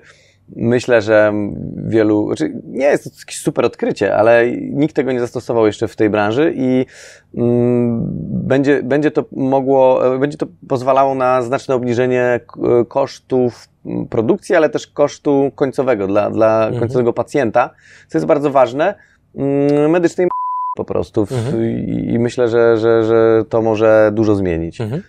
myślę, 0.56 1.02
że 1.02 1.32
wielu, 1.76 2.26
znaczy 2.26 2.52
nie 2.64 2.86
jest 2.86 3.04
to 3.04 3.10
jakieś 3.20 3.38
super 3.38 3.64
odkrycie, 3.64 4.16
ale 4.16 4.50
nikt 4.56 4.96
tego 4.96 5.12
nie 5.12 5.20
zastosował 5.20 5.66
jeszcze 5.66 5.88
w 5.88 5.96
tej 5.96 6.10
branży 6.10 6.52
i 6.56 6.86
mm, 7.34 8.00
będzie, 8.48 8.82
będzie 8.82 9.10
to 9.10 9.24
mogło, 9.32 10.00
będzie 10.18 10.38
to 10.38 10.46
pozwalało 10.68 11.14
na 11.14 11.42
znaczne 11.42 11.74
obniżenie 11.74 12.40
kosztów 12.88 13.68
produkcji, 14.10 14.54
ale 14.54 14.68
też 14.68 14.86
kosztu 14.86 15.52
końcowego 15.54 16.06
dla, 16.06 16.30
dla 16.30 16.62
mhm. 16.62 16.80
końcowego 16.80 17.12
pacjenta, 17.12 17.70
co 18.08 18.18
jest 18.18 18.26
bardzo 18.26 18.50
ważne. 18.50 18.94
Mm, 19.36 19.90
medycznej 19.90 20.28
po 20.76 20.84
prostu 20.84 21.20
mhm. 21.20 21.88
i, 21.88 22.18
myślę, 22.18 22.48
że, 22.48 22.78
że, 22.78 23.04
że 23.04 23.44
to 23.48 23.62
może 23.62 24.10
dużo 24.14 24.34
zmienić. 24.34 24.80
Mhm. 24.80 25.02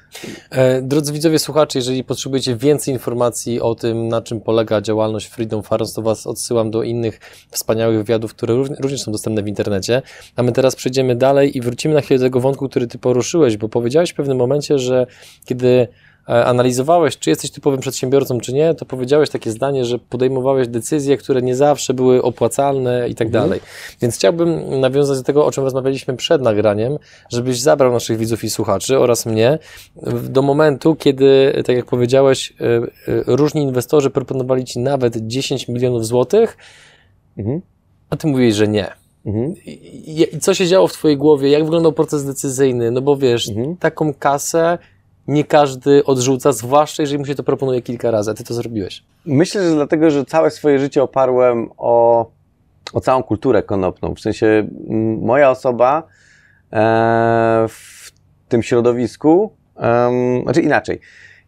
E, 0.50 0.82
drodzy 0.82 1.14
widzowie, 1.14 1.40
słuchacze, 1.40 1.80
jeżeli 1.80 2.04
potrzebujecie 2.04 2.56
więcej 2.56 2.94
informacji 2.94 3.62
o 3.62 3.76
tym, 3.76 4.08
na 4.08 4.22
czym 4.22 4.42
polega 4.42 4.82
działalność 4.82 5.28
Freedom 5.28 5.64
Farms, 5.64 5.94
to 5.94 6.02
Was 6.02 6.28
odsyłam 6.28 6.72
do 6.72 6.84
innych 6.84 7.20
wspaniałych 7.52 7.98
wywiadów, 7.98 8.34
które 8.34 8.56
również 8.56 9.02
są 9.02 9.12
dostępne 9.12 9.44
w 9.44 9.48
internecie. 9.48 10.02
A 10.36 10.44
my 10.44 10.52
teraz 10.52 10.76
przejdziemy 10.76 11.16
dalej 11.16 11.58
i 11.58 11.62
wrócimy 11.62 11.94
na 11.94 12.02
chwilę 12.02 12.20
do 12.20 12.26
tego 12.26 12.40
wątku, 12.40 12.70
który 12.70 12.88
Ty 12.88 12.98
poruszyłeś, 12.98 13.58
bo 13.58 13.70
powiedziałeś 13.70 14.12
w 14.12 14.16
pewnym 14.16 14.38
momencie, 14.38 14.80
że 14.80 15.08
kiedy 15.46 15.88
analizowałeś, 16.32 17.18
czy 17.18 17.30
jesteś 17.30 17.52
typowym 17.52 17.80
przedsiębiorcą, 17.80 18.40
czy 18.40 18.54
nie, 18.54 18.74
to 18.74 18.86
powiedziałeś 18.86 19.30
takie 19.30 19.52
zdanie, 19.52 19.86
że 19.86 20.00
podejmowałeś 20.00 20.68
decyzje, 20.68 21.18
które 21.18 21.42
nie 21.42 21.56
zawsze 21.56 21.94
były 21.94 22.22
opłacalne 22.22 23.10
i 23.10 23.16
tak 23.16 23.28
mhm. 23.28 23.44
dalej. 23.44 23.60
Więc 24.02 24.16
chciałbym 24.16 24.80
nawiązać 24.80 25.18
do 25.18 25.24
tego, 25.24 25.46
o 25.46 25.52
czym 25.52 25.64
rozmawialiśmy 25.64 26.18
przed 26.18 26.42
nagraniem, 26.42 26.98
żebyś 27.30 27.60
zabrał 27.60 27.92
naszych 27.92 28.18
widzów 28.18 28.44
i 28.44 28.50
słuchaczy 28.50 29.00
oraz 29.00 29.26
mnie 29.26 29.60
do 30.30 30.42
momentu, 30.42 30.96
kiedy, 30.96 31.64
tak 31.66 31.76
jak 31.76 31.86
powiedziałeś, 31.86 32.54
e, 32.62 32.66
e, 32.66 32.82
różni 33.26 33.62
inwestorzy 33.62 34.10
proponowali 34.10 34.66
ci 34.66 34.80
nawet 34.80 35.28
10 35.28 35.68
milionów 35.68 36.06
złotych, 36.06 36.58
mhm. 37.38 37.62
a 38.10 38.16
ty 38.18 38.28
mówiłeś, 38.28 38.56
że 38.56 38.68
nie. 38.68 38.88
Mhm. 39.26 39.54
I, 39.66 40.28
I, 40.36 40.40
co 40.40 40.54
się 40.54 40.68
działo 40.68 40.88
w 40.88 40.94
Twojej 40.94 41.18
głowie? 41.18 41.50
Jak 41.50 41.64
wyglądał 41.64 41.94
proces 41.94 42.26
decyzyjny? 42.26 42.92
No 42.92 43.02
bo 43.02 43.18
wiesz, 43.18 43.50
mhm. 43.50 43.78
taką 43.78 44.14
kasę 44.14 44.78
nie 45.28 45.44
każdy 45.44 46.06
odrzuca, 46.06 46.52
zwłaszcza 46.52 47.04
jeżeli 47.04 47.20
mu 47.20 47.26
się 47.26 47.36
to 47.36 47.44
proponuje 47.44 47.82
kilka 47.82 48.12
razy, 48.12 48.32
a 48.32 48.34
ty 48.34 48.44
to 48.44 48.54
zrobiłeś. 48.54 49.04
Myślę, 49.26 49.70
że 49.70 49.76
dlatego, 49.76 50.12
że 50.12 50.26
całe 50.26 50.52
swoje 50.52 50.80
życie 50.80 51.04
oparłem 51.04 51.70
o, 51.78 52.26
o 52.94 53.02
całą 53.02 53.24
kulturę 53.24 53.64
konopną. 53.64 54.16
W 54.16 54.20
sensie 54.20 54.68
moja 55.22 55.50
osoba 55.50 56.04
e, 56.74 57.66
w 57.70 58.12
tym 58.50 58.64
środowisku, 58.64 59.54
e, 59.78 60.12
znaczy 60.44 60.62
inaczej, 60.62 61.00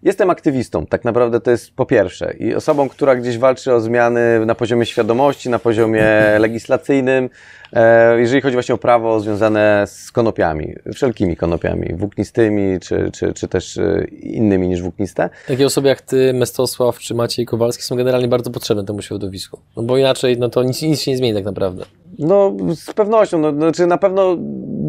Jestem 0.04 0.30
aktywistą, 0.30 0.86
tak 0.86 1.06
naprawdę 1.06 1.40
to 1.40 1.52
jest 1.52 1.76
po 1.76 1.86
pierwsze, 1.86 2.34
i 2.40 2.56
osobą, 2.56 2.90
która 2.90 3.16
gdzieś 3.16 3.38
walczy 3.38 3.74
o 3.74 3.80
zmiany 3.80 4.46
na 4.46 4.56
poziomie 4.56 4.86
świadomości, 4.86 5.50
na 5.50 5.60
poziomie 5.60 6.06
legislacyjnym, 6.40 7.30
e, 7.74 8.20
jeżeli 8.20 8.42
chodzi 8.42 8.54
właśnie 8.54 8.76
o 8.76 8.78
prawo 8.78 9.20
związane 9.20 9.84
z 9.88 10.12
konopiami, 10.12 10.76
wszelkimi 10.94 11.36
konopiami, 11.36 11.94
włóknistymi, 11.96 12.80
czy, 12.80 13.12
czy, 13.14 13.34
czy 13.34 13.48
też 13.48 13.78
e, 13.78 14.06
innymi 14.22 14.68
niż 14.68 14.82
włókniste. 14.82 15.30
Takie 15.48 15.66
osoby 15.66 15.88
jak 15.88 16.02
Ty, 16.02 16.34
Mestosław, 16.34 17.00
czy 17.00 17.14
Maciej 17.16 17.46
Kowalski 17.46 17.84
są 17.84 17.96
generalnie 17.96 18.28
bardzo 18.28 18.52
potrzebne 18.52 18.86
temu 18.86 19.02
środowisku, 19.02 19.60
no 19.78 19.84
bo 19.84 19.98
inaczej 19.98 20.38
no 20.40 20.50
to 20.50 20.64
nic, 20.64 20.82
nic 20.82 21.02
się 21.02 21.12
nie 21.12 21.18
zmieni 21.18 21.36
tak 21.36 21.46
naprawdę. 21.46 21.86
No, 22.20 22.56
z 22.76 22.94
pewnością. 22.94 23.40
No, 23.40 23.52
znaczy 23.52 23.88
na 23.88 23.98
pewno 23.98 24.38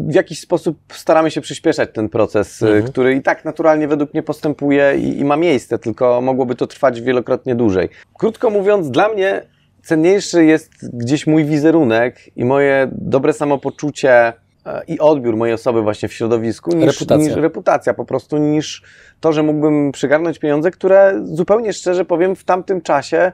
w 0.05 0.13
jakiś 0.13 0.39
sposób 0.39 0.77
staramy 0.93 1.31
się 1.31 1.41
przyspieszać 1.41 1.89
ten 1.93 2.09
proces, 2.09 2.61
y, 2.61 2.67
mhm. 2.67 2.83
który 2.91 3.15
i 3.15 3.21
tak 3.21 3.45
naturalnie 3.45 3.87
według 3.87 4.13
mnie 4.13 4.23
postępuje 4.23 4.97
i, 4.97 5.19
i 5.19 5.25
ma 5.25 5.37
miejsce, 5.37 5.79
tylko 5.79 6.21
mogłoby 6.21 6.55
to 6.55 6.67
trwać 6.67 7.01
wielokrotnie 7.01 7.55
dłużej. 7.55 7.89
Krótko 8.17 8.49
mówiąc, 8.49 8.91
dla 8.91 9.09
mnie 9.09 9.41
cenniejszy 9.83 10.45
jest 10.45 10.97
gdzieś 10.97 11.27
mój 11.27 11.45
wizerunek 11.45 12.37
i 12.37 12.45
moje 12.45 12.87
dobre 12.91 13.33
samopoczucie 13.33 14.33
e, 14.65 14.83
i 14.87 14.99
odbiór 14.99 15.37
mojej 15.37 15.53
osoby 15.53 15.81
właśnie 15.81 16.09
w 16.09 16.13
środowisku 16.13 16.75
niż 16.75 16.85
reputacja. 16.85 17.27
niż 17.27 17.35
reputacja 17.35 17.93
po 17.93 18.05
prostu, 18.05 18.37
niż 18.37 18.83
to, 19.19 19.33
że 19.33 19.43
mógłbym 19.43 19.91
przygarnąć 19.91 20.39
pieniądze, 20.39 20.71
które 20.71 21.21
zupełnie 21.23 21.73
szczerze 21.73 22.05
powiem 22.05 22.35
w 22.35 22.43
tamtym 22.43 22.81
czasie 22.81 23.31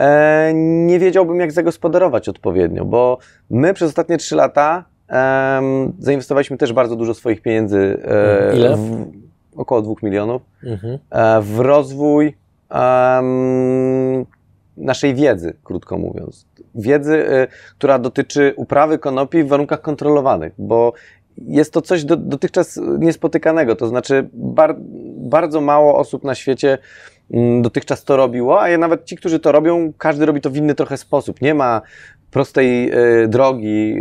E, 0.00 0.50
nie 0.54 0.98
wiedziałbym, 0.98 1.40
jak 1.40 1.52
zagospodarować 1.52 2.28
odpowiednio, 2.28 2.84
bo 2.84 3.18
my 3.50 3.74
przez 3.74 3.88
ostatnie 3.88 4.18
trzy 4.18 4.36
lata 4.36 4.84
zainwestowaliśmy 5.98 6.56
też 6.56 6.72
bardzo 6.72 6.96
dużo 6.96 7.14
swoich 7.14 7.42
pieniędzy. 7.42 8.02
E, 8.04 8.56
Ile? 8.56 8.76
W, 8.76 9.12
około 9.56 9.82
dwóch 9.82 10.02
milionów. 10.02 10.42
Mhm. 10.64 10.98
E, 11.10 11.40
w 11.42 11.60
rozwój 11.60 12.36
um, 12.70 14.26
naszej 14.76 15.14
wiedzy, 15.14 15.54
krótko 15.64 15.98
mówiąc. 15.98 16.46
Wiedzy, 16.74 17.24
która 17.78 17.98
dotyczy 17.98 18.52
uprawy 18.56 18.98
konopi 18.98 19.42
w 19.42 19.48
warunkach 19.48 19.80
kontrolowanych, 19.80 20.52
bo 20.58 20.92
jest 21.38 21.72
to 21.72 21.82
coś 21.82 22.04
do, 22.04 22.16
dotychczas 22.16 22.80
niespotykanego. 22.98 23.76
To 23.76 23.88
znaczy, 23.88 24.28
bar, 24.32 24.76
bardzo 25.16 25.60
mało 25.60 25.98
osób 25.98 26.24
na 26.24 26.34
świecie 26.34 26.78
Mm, 27.32 27.62
dotychczas 27.62 28.04
to 28.04 28.16
robiło, 28.16 28.62
a 28.62 28.78
nawet 28.78 29.04
ci, 29.04 29.16
którzy 29.16 29.40
to 29.40 29.52
robią, 29.52 29.92
każdy 29.98 30.26
robi 30.26 30.40
to 30.40 30.50
w 30.50 30.56
inny 30.56 30.74
trochę 30.74 30.96
sposób. 30.96 31.40
Nie 31.40 31.54
ma 31.54 31.82
prostej 32.30 32.92
y, 33.24 33.28
drogi 33.28 33.94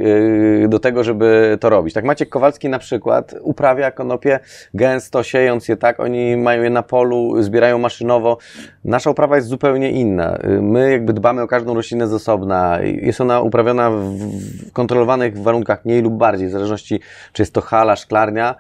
y, 0.64 0.68
do 0.70 0.80
tego, 0.80 1.04
żeby 1.04 1.58
to 1.60 1.70
robić. 1.70 1.94
Tak 1.94 2.06
Maciek 2.06 2.30
Kowalski 2.30 2.70
na 2.70 2.80
przykład 2.80 3.36
uprawia 3.42 3.92
konopie 3.92 4.40
gęsto, 4.74 5.24
siejąc 5.24 5.68
je 5.68 5.78
tak, 5.78 6.00
oni 6.00 6.38
mają 6.38 6.64
je 6.64 6.70
na 6.70 6.84
polu, 6.84 7.44
zbierają 7.44 7.78
maszynowo. 7.78 8.38
Nasza 8.86 9.10
uprawa 9.10 9.36
jest 9.36 9.48
zupełnie 9.48 9.92
inna. 9.92 10.38
Y, 10.38 10.62
my 10.62 10.92
jakby 10.92 11.14
dbamy 11.14 11.42
o 11.42 11.48
każdą 11.48 11.74
roślinę 11.74 12.08
z 12.08 12.14
osobna. 12.14 12.80
Jest 12.82 13.22
ona 13.22 13.42
uprawiona 13.42 13.92
w 13.92 14.72
kontrolowanych 14.74 15.38
warunkach 15.38 15.86
mniej 15.86 16.02
lub 16.02 16.14
bardziej, 16.14 16.48
w 16.48 16.52
zależności 16.52 17.00
czy 17.34 17.42
jest 17.42 17.54
to 17.54 17.62
hala, 17.62 17.96
szklarnia, 17.96 18.56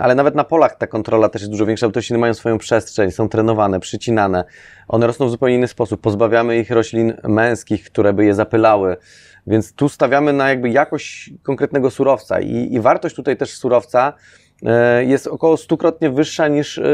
ale 0.00 0.14
nawet 0.14 0.34
na 0.34 0.44
polach 0.44 0.76
ta 0.76 0.86
kontrola 0.86 1.28
też 1.28 1.42
jest 1.42 1.52
dużo 1.52 1.66
większa, 1.66 1.86
bo 1.86 1.92
te 1.92 2.00
rośliny 2.00 2.18
mają 2.18 2.34
swoją 2.34 2.58
przestrzeń, 2.58 3.10
są 3.10 3.28
trenowane, 3.28 3.80
przycinane. 3.80 4.44
One 4.88 5.06
rosną 5.06 5.26
w 5.26 5.30
zupełnie 5.30 5.54
inny 5.54 5.68
sposób. 5.68 6.00
Pozbawiamy 6.00 6.58
ich 6.58 6.70
roślin 6.70 7.14
męskich, 7.24 7.84
które 7.84 8.12
by 8.12 8.24
je 8.24 8.34
zapylały. 8.34 8.96
Więc 9.46 9.72
tu 9.72 9.88
stawiamy 9.88 10.32
na 10.32 10.48
jakby 10.48 10.70
jakość 10.70 11.30
konkretnego 11.42 11.90
surowca 11.90 12.40
i, 12.40 12.74
i 12.74 12.80
wartość 12.80 13.16
tutaj 13.16 13.36
też 13.36 13.56
surowca 13.56 14.12
e, 14.66 15.04
jest 15.04 15.26
około 15.26 15.56
stukrotnie 15.56 16.10
wyższa 16.10 16.48
niż 16.48 16.78
e, 16.78 16.84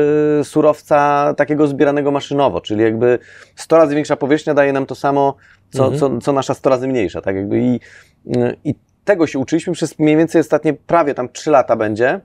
surowca 0.44 1.34
takiego 1.36 1.66
zbieranego 1.66 2.10
maszynowo, 2.10 2.60
czyli 2.60 2.82
jakby 2.82 3.18
100 3.56 3.76
razy 3.76 3.94
większa 3.94 4.16
powierzchnia 4.16 4.54
daje 4.54 4.72
nam 4.72 4.86
to 4.86 4.94
samo, 4.94 5.36
co, 5.70 5.84
mhm. 5.84 6.00
co, 6.00 6.18
co 6.24 6.32
nasza 6.32 6.54
100 6.54 6.70
razy 6.70 6.88
mniejsza, 6.88 7.20
tak 7.20 7.36
jakby 7.36 7.60
i, 7.60 7.80
i 8.64 8.74
tego 9.04 9.26
się 9.26 9.38
uczyliśmy 9.38 9.72
przez 9.72 9.98
mniej 9.98 10.16
więcej 10.16 10.40
ostatnie 10.40 10.72
prawie 10.72 11.14
tam 11.14 11.28
3 11.28 11.50
lata 11.50 11.76
będzie, 11.76 12.20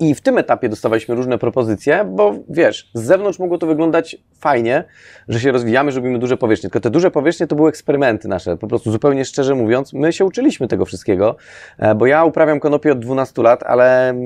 i 0.00 0.14
w 0.14 0.20
tym 0.20 0.38
etapie 0.38 0.68
dostawaliśmy 0.68 1.14
różne 1.14 1.38
propozycje, 1.38 2.04
bo 2.04 2.34
wiesz, 2.48 2.90
z 2.94 3.02
zewnątrz 3.02 3.38
mogło 3.38 3.58
to 3.58 3.66
wyglądać 3.66 4.16
fajnie, 4.38 4.84
że 5.28 5.40
się 5.40 5.52
rozwijamy, 5.52 5.92
że 5.92 6.00
robimy 6.00 6.18
duże 6.18 6.36
powierzchnie. 6.36 6.70
Tylko 6.70 6.80
te 6.80 6.90
duże 6.90 7.10
powierzchnie 7.10 7.46
to 7.46 7.56
były 7.56 7.68
eksperymenty 7.68 8.28
nasze. 8.28 8.56
Po 8.56 8.66
prostu 8.66 8.92
zupełnie 8.92 9.24
szczerze 9.24 9.54
mówiąc, 9.54 9.92
my 9.92 10.12
się 10.12 10.24
uczyliśmy 10.24 10.68
tego 10.68 10.84
wszystkiego, 10.84 11.36
e, 11.78 11.94
bo 11.94 12.06
ja 12.06 12.24
uprawiam 12.24 12.60
konopie 12.60 12.92
od 12.92 12.98
12 12.98 13.42
lat, 13.42 13.62
ale 13.62 14.08
mm, 14.08 14.22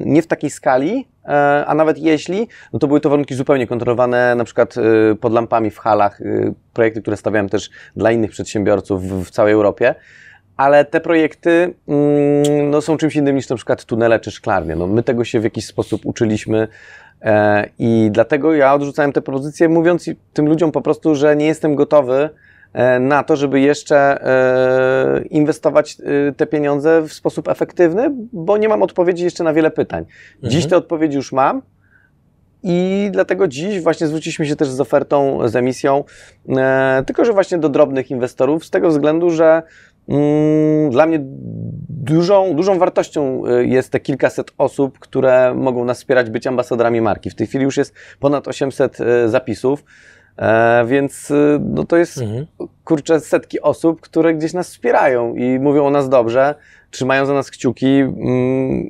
nie 0.00 0.22
w 0.22 0.26
takiej 0.26 0.50
skali, 0.50 1.08
e, 1.24 1.28
a 1.66 1.74
nawet 1.74 1.98
jeśli, 1.98 2.48
no 2.72 2.78
to 2.78 2.86
były 2.86 3.00
to 3.00 3.10
warunki 3.10 3.34
zupełnie 3.34 3.66
kontrolowane, 3.66 4.34
na 4.34 4.44
przykład 4.44 4.74
e, 4.78 5.14
pod 5.14 5.32
lampami 5.32 5.70
w 5.70 5.78
halach, 5.78 6.20
projekty, 6.72 7.02
które 7.02 7.16
stawiałem 7.16 7.48
też 7.48 7.70
dla 7.96 8.12
innych 8.12 8.30
przedsiębiorców 8.30 9.02
w 9.02 9.30
całej 9.30 9.52
Europie 9.52 9.94
ale 10.56 10.84
te 10.84 11.00
projekty 11.00 11.74
mm, 11.88 12.70
no, 12.70 12.80
są 12.80 12.96
czymś 12.96 13.16
innym 13.16 13.36
niż 13.36 13.48
na 13.48 13.56
przykład 13.56 13.84
tunele 13.84 14.20
czy 14.20 14.30
szklarnie. 14.30 14.76
No, 14.76 14.86
my 14.86 15.02
tego 15.02 15.24
się 15.24 15.40
w 15.40 15.44
jakiś 15.44 15.66
sposób 15.66 16.00
uczyliśmy 16.04 16.68
e, 17.22 17.68
i 17.78 18.08
dlatego 18.12 18.54
ja 18.54 18.74
odrzucałem 18.74 19.12
te 19.12 19.22
propozycje, 19.22 19.68
mówiąc 19.68 20.10
tym 20.32 20.46
ludziom 20.46 20.72
po 20.72 20.80
prostu, 20.80 21.14
że 21.14 21.36
nie 21.36 21.46
jestem 21.46 21.74
gotowy 21.74 22.30
e, 22.72 22.98
na 22.98 23.22
to, 23.22 23.36
żeby 23.36 23.60
jeszcze 23.60 23.96
e, 23.96 25.22
inwestować 25.22 25.96
e, 26.28 26.32
te 26.32 26.46
pieniądze 26.46 27.02
w 27.02 27.12
sposób 27.12 27.48
efektywny, 27.48 28.10
bo 28.32 28.56
nie 28.56 28.68
mam 28.68 28.82
odpowiedzi 28.82 29.24
jeszcze 29.24 29.44
na 29.44 29.52
wiele 29.52 29.70
pytań. 29.70 30.04
Dziś 30.42 30.64
mhm. 30.64 30.70
te 30.70 30.76
odpowiedzi 30.76 31.16
już 31.16 31.32
mam. 31.32 31.62
I 32.62 33.08
dlatego 33.12 33.48
dziś 33.48 33.80
właśnie 33.80 34.06
zwróciliśmy 34.06 34.46
się 34.46 34.56
też 34.56 34.68
z 34.68 34.80
ofertą, 34.80 35.48
z 35.48 35.56
emisją, 35.56 36.04
e, 36.48 37.02
tylko 37.06 37.24
że 37.24 37.32
właśnie 37.32 37.58
do 37.58 37.68
drobnych 37.68 38.10
inwestorów, 38.10 38.64
z 38.64 38.70
tego 38.70 38.88
względu, 38.88 39.30
że 39.30 39.62
dla 40.90 41.06
mnie 41.06 41.18
dużą, 42.06 42.56
dużą 42.56 42.78
wartością 42.78 43.46
y, 43.46 43.66
jest 43.66 43.90
te 43.90 44.00
kilkaset 44.00 44.52
osób, 44.58 44.98
które 44.98 45.54
mogą 45.54 45.84
nas 45.84 45.98
wspierać, 45.98 46.30
być 46.30 46.46
ambasadorami 46.46 47.00
marki. 47.00 47.30
W 47.30 47.34
tej 47.34 47.46
chwili 47.46 47.64
już 47.64 47.76
jest 47.76 47.94
ponad 48.20 48.48
800 48.48 49.00
y, 49.00 49.28
zapisów, 49.28 49.84
e, 50.36 50.84
więc 50.86 51.30
y, 51.30 51.60
no 51.60 51.84
to 51.84 51.96
jest 51.96 52.18
mhm. 52.18 52.46
kurczę 52.84 53.20
setki 53.20 53.60
osób, 53.60 54.00
które 54.00 54.34
gdzieś 54.34 54.52
nas 54.52 54.68
wspierają 54.68 55.34
i 55.34 55.58
mówią 55.58 55.86
o 55.86 55.90
nas 55.90 56.08
dobrze, 56.08 56.54
trzymają 56.90 57.26
za 57.26 57.34
nas 57.34 57.50
kciuki 57.50 57.86
mm, 57.86 58.16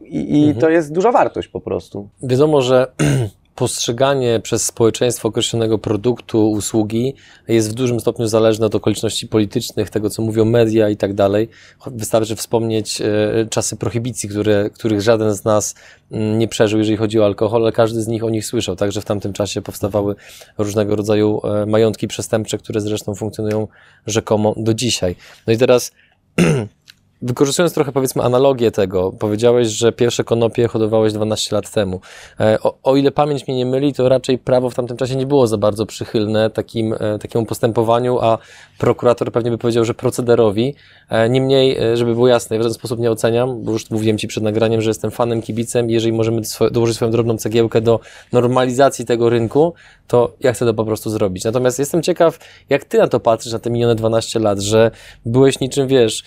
i, 0.04 0.38
i 0.38 0.44
mhm. 0.44 0.60
to 0.60 0.70
jest 0.70 0.92
duża 0.92 1.12
wartość 1.12 1.48
po 1.48 1.60
prostu. 1.60 2.08
Wiadomo, 2.22 2.60
że 2.60 2.86
postrzeganie 3.56 4.40
przez 4.40 4.66
społeczeństwo 4.66 5.28
określonego 5.28 5.78
produktu, 5.78 6.50
usługi 6.50 7.14
jest 7.48 7.70
w 7.70 7.74
dużym 7.74 8.00
stopniu 8.00 8.26
zależne 8.26 8.66
od 8.66 8.74
okoliczności 8.74 9.28
politycznych, 9.28 9.90
tego 9.90 10.10
co 10.10 10.22
mówią 10.22 10.44
media 10.44 10.88
i 10.88 10.96
tak 10.96 11.14
dalej. 11.14 11.48
Wystarczy 11.86 12.36
wspomnieć 12.36 13.00
e, 13.00 13.04
czasy 13.50 13.76
prohibicji, 13.76 14.28
które, 14.28 14.70
których 14.70 15.00
żaden 15.00 15.34
z 15.34 15.44
nas 15.44 15.74
mm, 16.10 16.38
nie 16.38 16.48
przeżył, 16.48 16.78
jeżeli 16.78 16.96
chodzi 16.96 17.20
o 17.20 17.24
alkohol, 17.24 17.62
ale 17.62 17.72
każdy 17.72 18.02
z 18.02 18.06
nich 18.06 18.24
o 18.24 18.30
nich 18.30 18.46
słyszał. 18.46 18.76
Także 18.76 19.00
w 19.00 19.04
tamtym 19.04 19.32
czasie 19.32 19.62
powstawały 19.62 20.14
różnego 20.58 20.96
rodzaju 20.96 21.40
e, 21.44 21.66
majątki 21.66 22.08
przestępcze, 22.08 22.58
które 22.58 22.80
zresztą 22.80 23.14
funkcjonują 23.14 23.68
rzekomo 24.06 24.54
do 24.56 24.74
dzisiaj. 24.74 25.16
No 25.46 25.52
i 25.52 25.58
teraz 25.58 25.92
Wykorzystując 27.22 27.74
trochę 27.74 27.92
powiedzmy 27.92 28.22
analogię 28.22 28.70
tego, 28.70 29.12
powiedziałeś, 29.12 29.68
że 29.68 29.92
pierwsze 29.92 30.24
konopie 30.24 30.68
hodowałeś 30.68 31.12
12 31.12 31.56
lat 31.56 31.70
temu. 31.70 32.00
E, 32.40 32.58
o, 32.62 32.74
o, 32.82 32.96
ile 32.96 33.10
pamięć 33.10 33.48
mnie 33.48 33.56
nie 33.56 33.66
myli, 33.66 33.94
to 33.94 34.08
raczej 34.08 34.38
prawo 34.38 34.70
w 34.70 34.74
tamtym 34.74 34.96
czasie 34.96 35.16
nie 35.16 35.26
było 35.26 35.46
za 35.46 35.58
bardzo 35.58 35.86
przychylne 35.86 36.50
takim, 36.50 36.94
e, 37.00 37.18
takiemu 37.18 37.46
postępowaniu, 37.46 38.18
a 38.20 38.38
prokurator 38.78 39.32
pewnie 39.32 39.50
by 39.50 39.58
powiedział, 39.58 39.84
że 39.84 39.94
procederowi. 39.94 40.74
E, 41.08 41.28
niemniej, 41.28 41.78
żeby 41.94 42.14
było 42.14 42.28
jasne, 42.28 42.58
w 42.58 42.60
żaden 42.60 42.74
sposób 42.74 43.00
nie 43.00 43.10
oceniam, 43.10 43.62
bo 43.64 43.72
już 43.72 43.90
mówiłem 43.90 44.18
Ci 44.18 44.28
przed 44.28 44.42
nagraniem, 44.42 44.80
że 44.80 44.90
jestem 44.90 45.10
fanem, 45.10 45.42
kibicem 45.42 45.90
i 45.90 45.92
jeżeli 45.92 46.12
możemy 46.12 46.42
dołożyć 46.70 46.96
swoją 46.96 47.10
drobną 47.10 47.36
cegiełkę 47.36 47.80
do 47.80 48.00
normalizacji 48.32 49.04
tego 49.04 49.30
rynku, 49.30 49.74
to 50.06 50.34
ja 50.40 50.52
chcę 50.52 50.66
to 50.66 50.74
po 50.74 50.84
prostu 50.84 51.10
zrobić. 51.10 51.44
Natomiast 51.44 51.78
jestem 51.78 52.02
ciekaw, 52.02 52.38
jak 52.70 52.84
Ty 52.84 52.98
na 52.98 53.08
to 53.08 53.20
patrzysz, 53.20 53.52
na 53.52 53.58
te 53.58 53.70
minione 53.70 53.94
12 53.94 54.38
lat, 54.38 54.60
że 54.60 54.90
byłeś 55.26 55.60
niczym, 55.60 55.88
wiesz, 55.88 56.22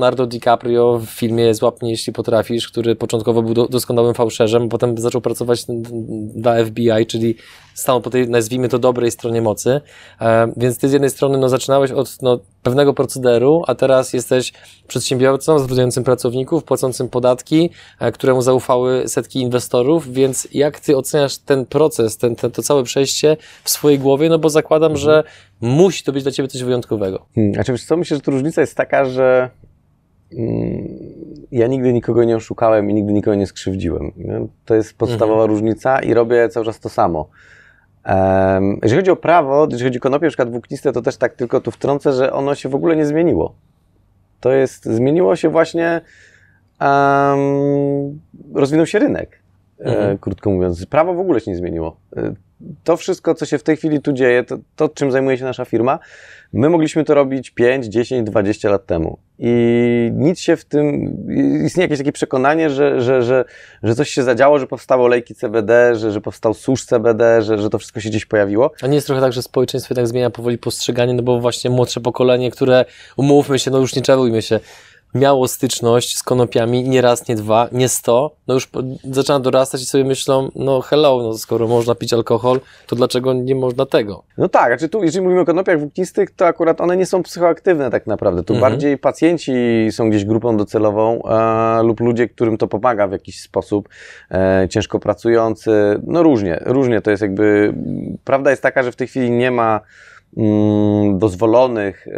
Leonardo 0.00 0.26
DiCaprio 0.26 0.98
w 0.98 1.06
filmie 1.06 1.54
Złap 1.54 1.82
mnie, 1.82 1.90
jeśli 1.90 2.12
potrafisz, 2.12 2.68
który 2.68 2.96
początkowo 2.96 3.42
był 3.42 3.54
do, 3.54 3.68
doskonałym 3.68 4.14
fałszerzem, 4.14 4.68
potem 4.68 4.98
zaczął 4.98 5.20
pracować 5.20 5.64
dla 6.34 6.64
FBI, 6.64 7.06
czyli 7.06 7.36
stanął 7.74 8.00
po 8.00 8.10
tej, 8.10 8.28
nazwijmy 8.28 8.68
to, 8.68 8.78
dobrej 8.78 9.10
stronie 9.10 9.42
mocy. 9.42 9.80
E, 10.20 10.52
więc 10.56 10.78
ty 10.78 10.88
z 10.88 10.92
jednej 10.92 11.10
strony 11.10 11.38
no, 11.38 11.48
zaczynałeś 11.48 11.90
od 11.90 12.22
no, 12.22 12.38
pewnego 12.62 12.94
procederu, 12.94 13.62
a 13.66 13.74
teraz 13.74 14.12
jesteś 14.12 14.52
przedsiębiorcą, 14.88 15.58
zatrudniającym 15.58 16.04
pracowników, 16.04 16.64
płacącym 16.64 17.08
podatki, 17.08 17.70
e, 18.00 18.12
któremu 18.12 18.42
zaufały 18.42 19.08
setki 19.08 19.40
inwestorów, 19.40 20.12
więc 20.12 20.48
jak 20.52 20.80
ty 20.80 20.96
oceniasz 20.96 21.38
ten 21.38 21.66
proces, 21.66 22.16
ten, 22.16 22.36
ten, 22.36 22.50
to 22.50 22.62
całe 22.62 22.82
przejście 22.82 23.36
w 23.64 23.70
swojej 23.70 23.98
głowie, 23.98 24.28
no 24.28 24.38
bo 24.38 24.50
zakładam, 24.50 24.92
mhm. 24.92 25.04
że 25.04 25.24
musi 25.60 26.04
to 26.04 26.12
być 26.12 26.22
dla 26.22 26.32
ciebie 26.32 26.48
coś 26.48 26.62
wyjątkowego. 26.62 27.26
Hmm, 27.34 27.54
znaczy, 27.54 27.78
co, 27.86 27.96
myślę, 27.96 28.16
że 28.16 28.20
tu 28.20 28.30
różnica 28.30 28.60
jest 28.60 28.76
taka, 28.76 29.04
że 29.04 29.50
ja 31.50 31.66
nigdy 31.66 31.92
nikogo 31.92 32.24
nie 32.24 32.36
oszukałem 32.36 32.90
i 32.90 32.94
nigdy 32.94 33.12
nikogo 33.12 33.34
nie 33.34 33.46
skrzywdziłem. 33.46 34.12
To 34.64 34.74
jest 34.74 34.98
podstawowa 34.98 35.42
mhm. 35.42 35.50
różnica 35.50 36.00
i 36.00 36.14
robię 36.14 36.48
cały 36.48 36.66
czas 36.66 36.80
to 36.80 36.88
samo. 36.88 37.28
Um, 38.06 38.78
jeżeli 38.82 39.00
chodzi 39.00 39.10
o 39.10 39.16
prawo, 39.16 39.68
jeżeli 39.70 39.88
chodzi 39.88 39.98
o 39.98 40.02
konopie, 40.02 40.26
na 40.26 40.30
przykład 40.30 40.50
włókniste, 40.50 40.92
to 40.92 41.02
też 41.02 41.16
tak 41.16 41.34
tylko 41.34 41.60
tu 41.60 41.70
wtrącę, 41.70 42.12
że 42.12 42.32
ono 42.32 42.54
się 42.54 42.68
w 42.68 42.74
ogóle 42.74 42.96
nie 42.96 43.06
zmieniło. 43.06 43.54
To 44.40 44.52
jest, 44.52 44.84
zmieniło 44.84 45.36
się 45.36 45.48
właśnie, 45.48 46.00
um, 46.80 48.20
rozwinął 48.54 48.86
się 48.86 48.98
rynek, 48.98 49.39
mhm. 49.80 50.14
e, 50.14 50.18
krótko 50.18 50.50
mówiąc. 50.50 50.86
Prawo 50.86 51.14
w 51.14 51.20
ogóle 51.20 51.40
się 51.40 51.50
nie 51.50 51.56
zmieniło. 51.56 51.96
E, 52.16 52.34
to 52.84 52.96
wszystko, 52.96 53.34
co 53.34 53.46
się 53.46 53.58
w 53.58 53.62
tej 53.62 53.76
chwili 53.76 54.00
tu 54.00 54.12
dzieje, 54.12 54.44
to, 54.44 54.58
to 54.76 54.88
czym 54.88 55.10
zajmuje 55.10 55.38
się 55.38 55.44
nasza 55.44 55.64
firma, 55.64 55.98
my 56.52 56.68
mogliśmy 56.68 57.04
to 57.04 57.14
robić 57.14 57.50
5, 57.50 57.86
10, 57.86 58.30
20 58.30 58.70
lat 58.70 58.86
temu. 58.86 59.18
I 59.38 60.10
nic 60.14 60.40
się 60.40 60.56
w 60.56 60.64
tym, 60.64 61.16
istnieje 61.64 61.84
jakieś 61.84 61.98
takie 61.98 62.12
przekonanie, 62.12 62.70
że, 62.70 63.00
że, 63.00 63.22
że, 63.22 63.44
że 63.82 63.94
coś 63.94 64.10
się 64.10 64.22
zadziało, 64.22 64.58
że 64.58 64.66
powstały 64.66 65.02
olejki 65.04 65.34
CBD, 65.34 65.96
że, 65.96 66.12
że 66.12 66.20
powstał 66.20 66.54
susz 66.54 66.84
CBD, 66.84 67.42
że, 67.42 67.58
że 67.58 67.70
to 67.70 67.78
wszystko 67.78 68.00
się 68.00 68.08
gdzieś 68.08 68.26
pojawiło. 68.26 68.72
A 68.82 68.86
nie 68.86 68.94
jest 68.94 69.06
trochę 69.06 69.22
tak, 69.22 69.32
że 69.32 69.42
społeczeństwo 69.42 69.94
tak 69.94 70.06
zmienia 70.06 70.30
powoli 70.30 70.58
postrzeganie, 70.58 71.14
no 71.14 71.22
bo 71.22 71.40
właśnie 71.40 71.70
młodsze 71.70 72.00
pokolenie, 72.00 72.50
które, 72.50 72.84
umówmy 73.16 73.58
się, 73.58 73.70
no 73.70 73.78
już 73.78 73.96
nie 73.96 74.02
czarujmy 74.02 74.42
się, 74.42 74.60
miało 75.14 75.48
styczność 75.48 76.16
z 76.16 76.22
konopiami 76.22 76.88
nie 76.88 77.00
raz, 77.00 77.28
nie 77.28 77.36
dwa, 77.36 77.68
nie 77.72 77.88
sto, 77.88 78.36
no 78.46 78.54
już 78.54 78.68
zaczyna 79.04 79.40
dorastać 79.40 79.82
i 79.82 79.86
sobie 79.86 80.04
myślą, 80.04 80.50
no 80.54 80.80
hello, 80.80 81.22
no 81.22 81.38
skoro 81.38 81.68
można 81.68 81.94
pić 81.94 82.12
alkohol, 82.12 82.60
to 82.86 82.96
dlaczego 82.96 83.32
nie 83.32 83.54
można 83.54 83.86
tego? 83.86 84.22
No 84.38 84.48
tak, 84.48 84.68
znaczy 84.68 84.88
tu, 84.88 85.04
jeżeli 85.04 85.22
mówimy 85.22 85.40
o 85.40 85.44
konopiach 85.44 85.78
włóknistych, 85.78 86.30
to 86.30 86.46
akurat 86.46 86.80
one 86.80 86.96
nie 86.96 87.06
są 87.06 87.22
psychoaktywne 87.22 87.90
tak 87.90 88.06
naprawdę. 88.06 88.42
Tu 88.42 88.54
mhm. 88.54 88.72
bardziej 88.72 88.98
pacjenci 88.98 89.52
są 89.90 90.10
gdzieś 90.10 90.24
grupą 90.24 90.56
docelową 90.56 91.22
e, 91.22 91.82
lub 91.82 92.00
ludzie, 92.00 92.28
którym 92.28 92.58
to 92.58 92.68
pomaga 92.68 93.08
w 93.08 93.12
jakiś 93.12 93.40
sposób, 93.40 93.88
e, 94.30 94.68
ciężko 94.70 94.98
pracujący, 94.98 96.00
no 96.06 96.22
różnie, 96.22 96.62
różnie 96.64 97.00
to 97.00 97.10
jest 97.10 97.22
jakby, 97.22 97.74
prawda 98.24 98.50
jest 98.50 98.62
taka, 98.62 98.82
że 98.82 98.92
w 98.92 98.96
tej 98.96 99.06
chwili 99.06 99.30
nie 99.30 99.50
ma 99.50 99.80
dozwolonych 101.18 102.06
e, 102.08 102.12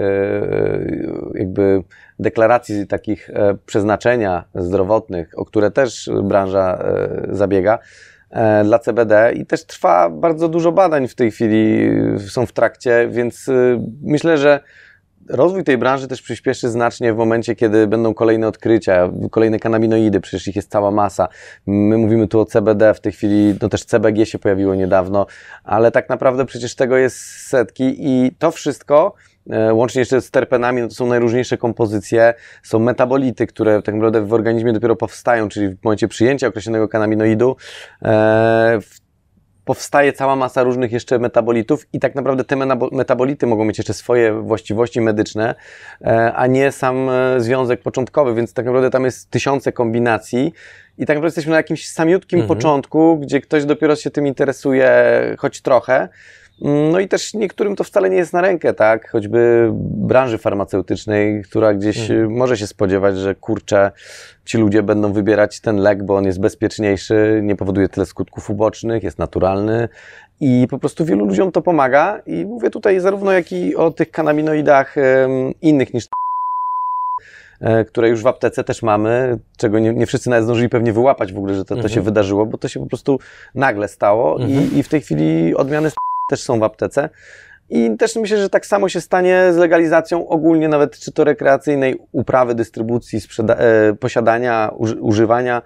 jakby 1.34 1.82
deklaracji 2.18 2.86
takich 2.86 3.30
e, 3.30 3.54
przeznaczenia 3.66 4.44
zdrowotnych, 4.54 5.38
o 5.38 5.44
które 5.44 5.70
też 5.70 6.10
branża 6.22 6.78
e, 6.78 7.26
zabiega 7.30 7.78
e, 8.30 8.64
dla 8.64 8.78
CBD 8.78 9.32
i 9.34 9.46
też 9.46 9.64
trwa 9.64 10.10
bardzo 10.10 10.48
dużo 10.48 10.72
badań 10.72 11.08
w 11.08 11.14
tej 11.14 11.30
chwili, 11.30 11.90
są 12.28 12.46
w 12.46 12.52
trakcie, 12.52 13.08
więc 13.10 13.50
myślę, 14.02 14.38
że 14.38 14.60
rozwój 15.28 15.64
tej 15.64 15.78
branży 15.78 16.08
też 16.08 16.22
przyspieszy 16.22 16.68
znacznie 16.68 17.12
w 17.12 17.16
momencie, 17.16 17.54
kiedy 17.56 17.86
będą 17.86 18.14
kolejne 18.14 18.48
odkrycia, 18.48 19.10
kolejne 19.30 19.58
kanabinoidy, 19.58 20.20
przecież 20.20 20.48
ich 20.48 20.56
jest 20.56 20.70
cała 20.70 20.90
masa. 20.90 21.28
My 21.66 21.98
mówimy 21.98 22.28
tu 22.28 22.40
o 22.40 22.44
CBD, 22.44 22.94
w 22.94 23.00
tej 23.00 23.12
chwili 23.12 23.54
no 23.62 23.68
też 23.68 23.84
CBG 23.84 24.26
się 24.26 24.38
pojawiło 24.38 24.74
niedawno, 24.74 25.26
ale 25.64 25.90
tak 25.90 26.08
naprawdę 26.08 26.46
przecież 26.46 26.74
tego 26.74 26.96
jest 26.96 27.16
setki 27.48 27.94
i 27.98 28.30
to 28.38 28.50
wszystko 28.50 29.14
E, 29.50 29.74
łącznie 29.74 29.98
jeszcze 29.98 30.20
z 30.20 30.30
terpenami, 30.30 30.82
no 30.82 30.88
to 30.88 30.94
są 30.94 31.06
najróżniejsze 31.06 31.58
kompozycje, 31.58 32.34
są 32.62 32.78
metabolity, 32.78 33.46
które 33.46 33.82
tak 33.82 33.94
naprawdę 33.94 34.26
w 34.26 34.32
organizmie 34.32 34.72
dopiero 34.72 34.96
powstają, 34.96 35.48
czyli 35.48 35.68
w 35.68 35.84
momencie 35.84 36.08
przyjęcia 36.08 36.46
określonego 36.46 36.88
kanaminoidu 36.88 37.56
e, 38.02 38.78
powstaje 39.64 40.12
cała 40.12 40.36
masa 40.36 40.62
różnych 40.62 40.92
jeszcze 40.92 41.18
metabolitów 41.18 41.86
i 41.92 42.00
tak 42.00 42.14
naprawdę 42.14 42.44
te 42.44 42.56
metabolity 42.92 43.46
mogą 43.46 43.64
mieć 43.64 43.78
jeszcze 43.78 43.94
swoje 43.94 44.32
właściwości 44.32 45.00
medyczne, 45.00 45.54
e, 46.00 46.32
a 46.34 46.46
nie 46.46 46.72
sam 46.72 47.10
związek 47.38 47.82
początkowy, 47.82 48.34
więc 48.34 48.52
tak 48.52 48.66
naprawdę 48.66 48.90
tam 48.90 49.04
jest 49.04 49.30
tysiące 49.30 49.72
kombinacji 49.72 50.52
i 50.98 51.06
tak 51.06 51.16
naprawdę 51.16 51.26
jesteśmy 51.26 51.50
na 51.50 51.56
jakimś 51.56 51.88
samiutkim 51.88 52.40
mhm. 52.40 52.58
początku, 52.58 53.18
gdzie 53.18 53.40
ktoś 53.40 53.64
dopiero 53.64 53.96
się 53.96 54.10
tym 54.10 54.26
interesuje 54.26 54.90
choć 55.38 55.60
trochę, 55.60 56.08
no 56.64 57.00
i 57.00 57.08
też 57.08 57.34
niektórym 57.34 57.76
to 57.76 57.84
wcale 57.84 58.10
nie 58.10 58.16
jest 58.16 58.32
na 58.32 58.40
rękę, 58.40 58.74
tak? 58.74 59.10
Choćby 59.10 59.70
branży 59.82 60.38
farmaceutycznej, 60.38 61.42
która 61.42 61.74
gdzieś 61.74 62.10
mhm. 62.10 62.36
może 62.36 62.56
się 62.56 62.66
spodziewać, 62.66 63.18
że 63.18 63.34
kurczę, 63.34 63.90
ci 64.44 64.58
ludzie 64.58 64.82
będą 64.82 65.12
wybierać 65.12 65.60
ten 65.60 65.76
lek, 65.76 66.02
bo 66.02 66.16
on 66.16 66.24
jest 66.24 66.40
bezpieczniejszy, 66.40 67.40
nie 67.42 67.56
powoduje 67.56 67.88
tyle 67.88 68.06
skutków 68.06 68.50
ubocznych, 68.50 69.02
jest 69.02 69.18
naturalny 69.18 69.88
i 70.40 70.66
po 70.70 70.78
prostu 70.78 71.04
wielu 71.04 71.24
ludziom 71.24 71.52
to 71.52 71.62
pomaga. 71.62 72.22
I 72.26 72.44
mówię 72.46 72.70
tutaj 72.70 73.00
zarówno 73.00 73.32
jak 73.32 73.52
i 73.52 73.76
o 73.76 73.90
tych 73.90 74.10
kanaminoidach 74.10 74.94
um, 74.96 75.52
innych 75.62 75.94
niż 75.94 76.08
e, 77.60 77.84
które 77.84 78.08
już 78.08 78.22
w 78.22 78.26
aptece 78.26 78.64
też 78.64 78.82
mamy, 78.82 79.38
czego 79.56 79.78
nie, 79.78 79.92
nie 79.92 80.06
wszyscy 80.06 80.30
nawet 80.30 80.44
zdążyli 80.44 80.68
pewnie 80.68 80.92
wyłapać 80.92 81.32
w 81.32 81.38
ogóle, 81.38 81.54
że 81.54 81.64
to, 81.64 81.68
to 81.68 81.74
mhm. 81.74 81.94
się 81.94 82.00
wydarzyło, 82.00 82.46
bo 82.46 82.58
to 82.58 82.68
się 82.68 82.80
po 82.80 82.86
prostu 82.86 83.18
nagle 83.54 83.88
stało 83.88 84.40
mhm. 84.40 84.72
i, 84.72 84.78
i 84.78 84.82
w 84.82 84.88
tej 84.88 85.00
chwili 85.00 85.54
odmiany 85.54 85.90
też 86.28 86.42
są 86.42 86.58
w 86.58 86.62
aptece. 86.62 87.08
I 87.70 87.96
też 87.98 88.16
myślę, 88.16 88.38
że 88.38 88.50
tak 88.50 88.66
samo 88.66 88.88
się 88.88 89.00
stanie 89.00 89.52
z 89.52 89.56
legalizacją 89.56 90.28
ogólnie, 90.28 90.68
nawet 90.68 90.98
czy 90.98 91.12
to 91.12 91.24
rekreacyjnej 91.24 91.98
uprawy, 92.12 92.54
dystrybucji, 92.54 93.20
e, 93.48 93.94
posiadania, 93.94 94.70
uży 94.76 95.00
używania. 95.00 95.62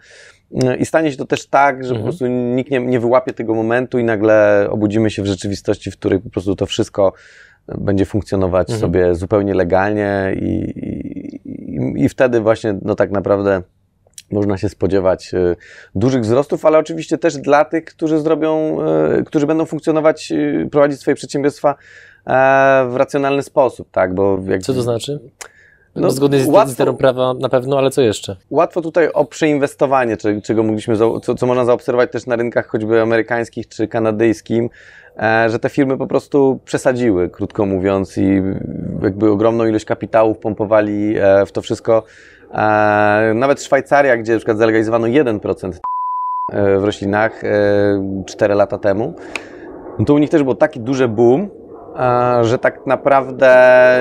I 0.78 0.86
stanie 0.86 1.10
się 1.10 1.16
to 1.16 1.24
też 1.24 1.46
tak, 1.46 1.84
że 1.84 1.90
mhm. 1.90 1.98
po 1.98 2.04
prostu 2.04 2.26
nikt 2.26 2.70
nie, 2.70 2.80
nie 2.80 3.00
wyłapie 3.00 3.32
tego 3.32 3.54
momentu 3.54 3.98
i 3.98 4.04
nagle 4.04 4.66
obudzimy 4.70 5.10
się 5.10 5.22
w 5.22 5.26
rzeczywistości, 5.26 5.90
w 5.90 5.96
której 5.96 6.20
po 6.20 6.30
prostu 6.30 6.56
to 6.56 6.66
wszystko 6.66 7.12
będzie 7.78 8.04
funkcjonować 8.04 8.70
mhm. 8.70 8.80
sobie 8.80 9.14
zupełnie 9.14 9.54
legalnie 9.54 10.36
i, 10.40 10.70
i, 11.44 12.04
i 12.04 12.08
wtedy 12.08 12.40
właśnie, 12.40 12.78
no 12.82 12.94
tak 12.94 13.10
naprawdę 13.10 13.62
można 14.30 14.58
się 14.58 14.68
spodziewać 14.68 15.34
e, 15.34 15.56
dużych 15.94 16.22
wzrostów, 16.22 16.64
ale 16.64 16.78
oczywiście 16.78 17.18
też 17.18 17.36
dla 17.36 17.64
tych, 17.64 17.84
którzy 17.84 18.18
zrobią, 18.20 18.78
e, 18.82 19.22
którzy 19.22 19.46
będą 19.46 19.64
funkcjonować, 19.64 20.32
e, 20.32 20.68
prowadzić 20.70 21.00
swoje 21.00 21.14
przedsiębiorstwa 21.14 21.74
w 22.88 22.92
racjonalny 22.96 23.42
sposób, 23.42 23.90
tak? 23.90 24.14
Bo 24.14 24.38
jak... 24.46 24.62
Co 24.62 24.74
to 24.74 24.82
znaczy? 24.82 25.20
No, 25.96 26.10
Zgodnie 26.10 26.40
z 26.40 26.46
łatwo, 26.46 26.94
prawa 26.94 27.34
na 27.34 27.48
pewno, 27.48 27.78
ale 27.78 27.90
co 27.90 28.02
jeszcze? 28.02 28.36
Łatwo 28.50 28.82
tutaj 28.82 29.08
o 29.12 29.24
przeinwestowanie, 29.24 30.16
czego 30.42 30.62
mogliśmy, 30.62 30.96
co, 31.22 31.34
co 31.34 31.46
można 31.46 31.64
zaobserwować 31.64 32.12
też 32.12 32.26
na 32.26 32.36
rynkach 32.36 32.66
choćby 32.66 33.00
amerykańskich 33.00 33.68
czy 33.68 33.88
kanadyjskim, 33.88 34.70
że 35.46 35.58
te 35.58 35.68
firmy 35.68 35.98
po 35.98 36.06
prostu 36.06 36.60
przesadziły, 36.64 37.30
krótko 37.30 37.66
mówiąc, 37.66 38.18
i 38.18 38.42
jakby 39.02 39.30
ogromną 39.30 39.66
ilość 39.66 39.84
kapitału 39.84 40.34
pompowali 40.34 41.14
w 41.46 41.52
to 41.52 41.62
wszystko, 41.62 42.02
nawet 43.34 43.62
Szwajcaria, 43.62 44.16
gdzie 44.16 44.32
na 44.32 44.38
przykład 44.38 44.58
zalegalizowano 44.58 45.06
1%, 45.06 45.72
e, 46.52 46.78
w 46.78 46.84
roślinach 46.84 47.44
e, 47.44 48.22
4 48.26 48.54
lata 48.54 48.78
temu, 48.78 49.14
no 49.98 50.04
to 50.04 50.14
u 50.14 50.18
nich 50.18 50.30
też 50.30 50.42
było 50.42 50.54
taki 50.54 50.80
duży 50.80 51.08
boom, 51.08 51.48
e, 51.98 52.44
że 52.44 52.58
tak 52.58 52.86
naprawdę 52.86 53.52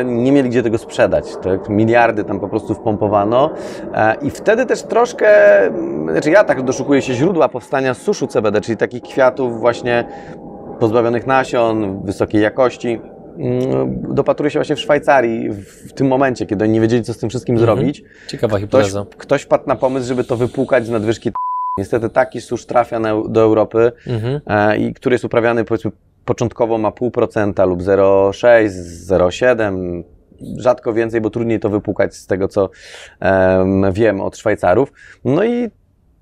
nie 0.05 0.31
mieli 0.31 0.49
gdzie 0.49 0.63
tego 0.63 0.77
sprzedać. 0.77 1.37
Tak? 1.37 1.69
Miliardy 1.69 2.23
tam 2.23 2.39
po 2.39 2.49
prostu 2.49 2.73
wpompowano 2.73 3.49
e, 3.93 4.15
i 4.21 4.29
wtedy 4.29 4.65
też 4.65 4.83
troszkę, 4.83 5.29
znaczy 6.11 6.31
ja 6.31 6.43
tak 6.43 6.61
doszukuję 6.61 7.01
się 7.01 7.13
źródła 7.13 7.49
powstania 7.49 7.93
suszu 7.93 8.27
CBD, 8.27 8.61
czyli 8.61 8.77
takich 8.77 9.01
kwiatów 9.01 9.59
właśnie 9.59 10.05
pozbawionych 10.79 11.27
nasion, 11.27 12.01
wysokiej 12.03 12.41
jakości. 12.41 13.01
Mm, 13.37 14.15
Dopatruję 14.15 14.51
się 14.51 14.59
właśnie 14.59 14.75
w 14.75 14.79
Szwajcarii 14.79 15.49
w 15.87 15.93
tym 15.93 16.07
momencie, 16.07 16.45
kiedy 16.45 16.63
oni 16.63 16.73
nie 16.73 16.81
wiedzieli, 16.81 17.03
co 17.03 17.13
z 17.13 17.17
tym 17.17 17.29
wszystkim 17.29 17.55
Mhm. 17.55 17.77
zrobić. 17.77 18.03
Ciekawa 18.27 18.59
hipoteza. 18.59 19.05
ktoś 19.17 19.41
wpadł 19.41 19.67
na 19.67 19.75
pomysł, 19.75 20.07
żeby 20.07 20.23
to 20.23 20.37
wypłukać 20.37 20.85
z 20.85 20.89
nadwyżki. 20.89 21.31
Niestety 21.79 22.09
taki 22.09 22.41
susz 22.41 22.65
trafia 22.65 22.99
na, 22.99 23.13
do 23.29 23.41
Europy 23.41 23.91
Mhm. 24.07 24.41
e, 24.47 24.77
i 24.77 24.93
który 24.93 25.13
jest 25.13 25.25
uprawiany 25.25 25.63
powiedzmy 25.65 25.91
początkowo 26.25 26.77
ma 26.77 26.89
0,5% 26.91 27.67
lub 27.67 27.81
0,6, 27.81 28.69
0,7, 29.07 30.03
rzadko 30.57 30.93
więcej, 30.93 31.21
bo 31.21 31.29
trudniej 31.29 31.59
to 31.59 31.69
wypłukać 31.69 32.15
z 32.15 32.27
tego, 32.27 32.47
co 32.47 32.69
em, 33.19 33.91
wiem 33.93 34.21
od 34.21 34.37
Szwajcarów. 34.37 34.93
No 35.25 35.43
i 35.43 35.69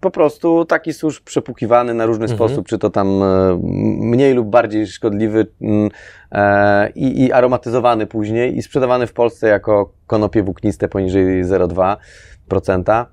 po 0.03 0.11
prostu 0.11 0.65
taki 0.65 0.93
susz 0.93 1.19
przepłukiwany 1.21 1.93
na 1.93 2.05
różny 2.05 2.25
Mhm. 2.25 2.37
sposób, 2.37 2.67
czy 2.67 2.77
to 2.77 2.89
tam 2.89 3.23
e, 3.23 3.59
mniej 3.99 4.33
lub 4.33 4.47
bardziej 4.47 4.87
szkodliwy 4.87 5.47
mm, 5.61 5.89
e, 6.31 6.89
i, 6.89 7.23
i 7.23 7.31
aromatyzowany 7.31 8.07
później 8.07 8.57
i 8.57 8.61
sprzedawany 8.61 9.07
w 9.07 9.13
Polsce 9.13 9.47
jako 9.47 9.93
konopie 10.07 10.43
włókniste 10.43 10.87
poniżej 10.87 11.43
0,2%. 11.45 13.05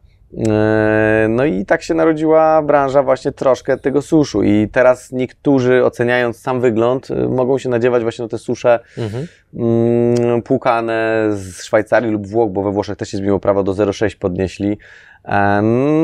E, 0.48 1.26
No 1.28 1.44
i 1.44 1.64
tak 1.64 1.82
się 1.82 1.94
narodziła 1.94 2.62
branża 2.62 3.02
właśnie 3.02 3.32
troszkę 3.32 3.76
tego 3.78 4.02
suszu 4.02 4.42
i 4.42 4.68
teraz 4.72 5.12
niektórzy 5.12 5.84
oceniając 5.84 6.36
sam 6.40 6.60
wygląd 6.60 7.10
e, 7.10 7.28
mogą 7.28 7.58
się 7.58 7.68
nadziewać 7.68 8.02
właśnie 8.02 8.22
na 8.22 8.28
te 8.28 8.38
susze 8.38 8.80
Mhm. 8.98 9.26
mm, 9.54 10.42
płukane 10.42 11.26
z 11.30 11.62
Szwajcarii 11.64 12.10
lub 12.10 12.26
Włoch, 12.26 12.50
bo 12.50 12.62
we 12.62 12.72
Włoszech 12.72 12.96
też 12.96 13.08
się 13.08 13.16
zmieniło 13.16 13.40
prawo 13.40 13.62
do 13.62 13.72
0,6 13.72 14.16
podnieśli. 14.18 14.78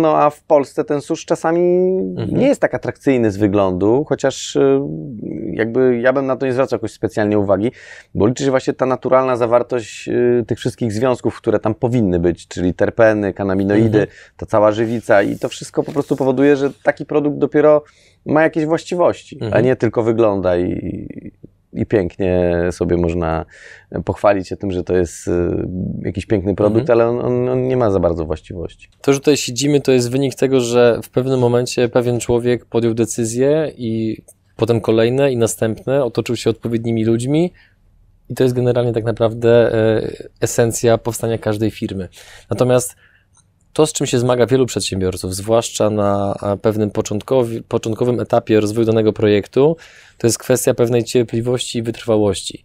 No 0.03 0.17
a 0.19 0.31
w 0.31 0.43
Polsce 0.43 0.85
ten 0.85 1.01
susz 1.01 1.25
czasami 1.25 1.61
Mhm. 2.19 2.39
nie 2.41 2.47
jest 2.47 2.61
tak 2.61 2.75
atrakcyjny 2.75 3.31
z 3.31 3.37
wyglądu, 3.37 4.05
chociaż 4.09 4.57
e, 4.57 4.89
jakby 5.53 5.99
ja 5.99 6.13
bym 6.13 6.27
na 6.27 6.37
to 6.37 6.47
nie 6.47 6.53
zwracał 6.53 6.77
jakoś 6.77 6.93
specjalnie 6.93 7.39
uwagi, 7.39 7.73
bo 8.15 8.27
liczy 8.27 8.45
się 8.45 8.51
właśnie 8.51 8.73
ta 8.73 8.87
naturalna 8.87 9.37
zawartość 9.37 10.09
e, 10.09 10.45
tych 10.47 10.59
wszystkich 10.59 10.93
związków, 10.93 11.37
które 11.37 11.59
tam 11.59 11.75
powinny 11.75 12.21
być, 12.21 12.49
czyli 12.49 12.75
terpeny, 12.75 13.33
kanaminoidy, 13.35 13.99
Mhm. 14.01 14.07
ta 14.37 14.47
cała 14.47 14.73
żywica 14.73 15.23
i 15.23 15.39
to 15.39 15.49
wszystko 15.49 15.83
po 15.83 15.93
prostu 15.93 16.17
powoduje, 16.17 16.57
że 16.57 16.71
taki 16.83 17.07
produkt 17.07 17.39
dopiero 17.39 17.83
ma 18.27 18.43
jakieś 18.43 18.67
właściwości, 18.67 19.39
a 19.43 19.45
Mhm. 19.45 19.65
nie 19.65 19.77
tylko 19.77 20.03
wygląda 20.03 20.57
i, 20.57 21.09
i 21.73 21.87
pięknie 21.87 22.53
sobie 22.71 22.97
można 22.97 23.45
pochwalić 24.05 24.49
się 24.49 24.57
tym, 24.57 24.73
że 24.73 24.85
to 24.85 24.97
jest 24.97 25.29
y, 25.29 25.31
jakiś 26.03 26.27
piękny 26.27 26.55
produkt, 26.55 26.91
ale 26.91 27.09
on, 27.09 27.21
on, 27.21 27.49
on 27.49 27.69
nie 27.69 27.77
ma 27.77 27.91
za 27.91 28.01
bardzo 28.01 28.25
właściwości. 28.25 28.89
To, 29.01 29.13
że 29.13 29.19
tutaj 29.19 29.37
siedzimy, 29.37 29.81
to 29.81 29.93
jest 29.93 30.11
wynik 30.11 30.35
tego, 30.35 30.61
że 30.61 31.01
w 31.03 31.11
pewnym 31.11 31.41
momencie 31.41 31.89
pewien 31.89 32.21
człowiek 32.21 32.65
podjął 32.65 32.95
decyzję 32.95 33.73
i 33.77 34.23
potem 34.57 34.81
kolejne 34.81 35.33
i 35.33 35.37
następne, 35.37 36.05
otoczył 36.05 36.37
się 36.37 36.51
odpowiednimi 36.51 37.05
ludźmi 37.05 37.53
i 38.29 38.35
to 38.35 38.43
jest 38.43 38.55
generalnie 38.57 38.93
tak 38.93 39.05
naprawdę 39.05 39.75
e, 39.75 40.11
esencja 40.41 40.99
powstania 40.99 41.39
każdej 41.39 41.71
firmy. 41.71 42.09
Natomiast 42.51 42.97
to, 43.77 43.87
z 43.87 43.93
czym 43.93 44.07
się 44.07 44.19
zmaga 44.19 44.47
wielu 44.47 44.67
przedsiębiorców, 44.67 45.35
zwłaszcza 45.35 45.91
na 45.91 46.37
pewnym 46.63 46.91
początkowym 47.69 48.21
etapie 48.21 48.61
rozwoju 48.61 48.87
danego 48.87 49.13
projektu, 49.13 49.77
to 50.19 50.27
jest 50.27 50.39
kwestia 50.39 50.75
pewnej 50.75 51.05
cierpliwości 51.05 51.79
i 51.79 51.83
wytrwałości. 51.83 52.65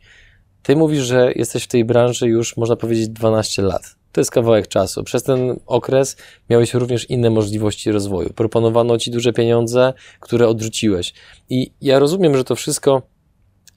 Ty 0.64 0.76
mówisz, 0.76 1.04
że 1.04 1.32
jesteś 1.36 1.64
w 1.64 1.68
tej 1.68 1.86
branży 1.86 2.28
już, 2.28 2.58
można 2.58 2.76
powiedzieć, 2.76 3.10
12 3.10 3.62
lat. 3.62 3.96
To 4.12 4.22
jest 4.22 4.32
kawałek 4.32 4.68
czasu. 4.68 5.04
Przez 5.04 5.24
ten 5.24 5.60
okres 5.66 6.18
miałeś 6.50 6.74
również 6.74 7.10
inne 7.10 7.30
możliwości 7.30 7.92
rozwoju. 7.92 8.30
Proponowano 8.34 8.98
ci 8.98 9.12
duże 9.12 9.34
pieniądze, 9.34 9.94
które 10.20 10.48
odrzuciłeś. 10.48 11.14
I 11.50 11.72
ja 11.82 12.00
rozumiem, 12.00 12.38
że 12.38 12.44
to 12.44 12.56
wszystko 12.56 13.02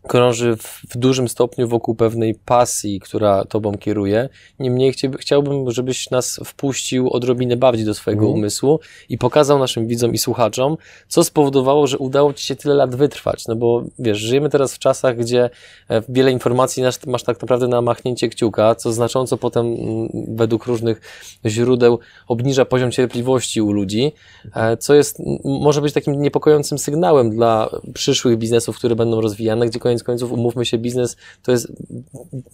krąży 0.09 0.57
w, 0.57 0.81
w 0.91 0.97
dużym 0.97 1.29
stopniu 1.29 1.69
wokół 1.69 1.95
pewnej 1.95 2.35
pasji, 2.35 3.01
która 3.01 3.45
tobą 3.45 3.79
kieruje. 3.79 4.29
Niemniej 4.59 4.95
chciałbym, 5.19 5.71
żebyś 5.71 6.11
nas 6.11 6.41
wpuścił 6.45 7.11
odrobinę 7.11 7.57
bardziej 7.57 7.87
do 7.87 7.95
swojego 7.95 8.23
Mhm. 8.23 8.39
umysłu 8.39 8.81
i 9.09 9.19
pokazał 9.19 9.59
naszym 9.59 9.87
widzom 9.87 10.15
i 10.15 10.19
słuchaczom, 10.19 10.77
co 11.09 11.25
spowodowało, 11.25 11.87
że 11.87 11.99
udało 11.99 12.33
ci 12.33 12.47
się 12.47 12.57
tyle 12.57 12.75
lat 12.75 12.95
wytrwać. 12.95 13.47
No 13.49 13.57
bo 13.57 13.85
wiesz, 13.99 14.19
żyjemy 14.19 14.49
teraz 14.51 14.75
w 14.75 14.79
czasach, 14.79 15.17
gdzie 15.17 15.51
e, 15.91 16.03
wiele 16.09 16.33
informacji 16.33 16.83
masz, 16.83 17.07
masz 17.07 17.23
tak 17.23 17.43
naprawdę 17.43 17.69
na 17.69 17.83
machnięcie 17.83 18.29
kciuka, 18.29 18.75
co 18.75 18.93
znacząco 18.93 19.37
potem 19.37 19.67
mm, 19.67 20.09
według 20.29 20.67
różnych 20.67 21.01
źródeł 21.47 21.99
obniża 22.29 22.65
poziom 22.65 22.91
cierpliwości 22.91 23.61
u 23.63 23.73
ludzi, 23.73 24.13
e, 24.55 24.77
co 24.77 24.95
jest, 24.95 25.19
może 25.45 25.81
być 25.81 25.95
takim 25.95 26.23
niepokojącym 26.23 26.79
sygnałem 26.79 27.31
dla 27.31 27.71
przyszłych 27.95 28.39
biznesów, 28.39 28.79
które 28.79 28.97
będą 28.97 29.21
rozwijane, 29.21 29.67
gdzie 29.67 29.79
koniec 29.79 29.94
końców, 30.03 30.33
umówmy 30.33 30.65
się, 30.65 30.79
biznes 30.79 31.17
to 31.43 31.53
jest, 31.53 31.73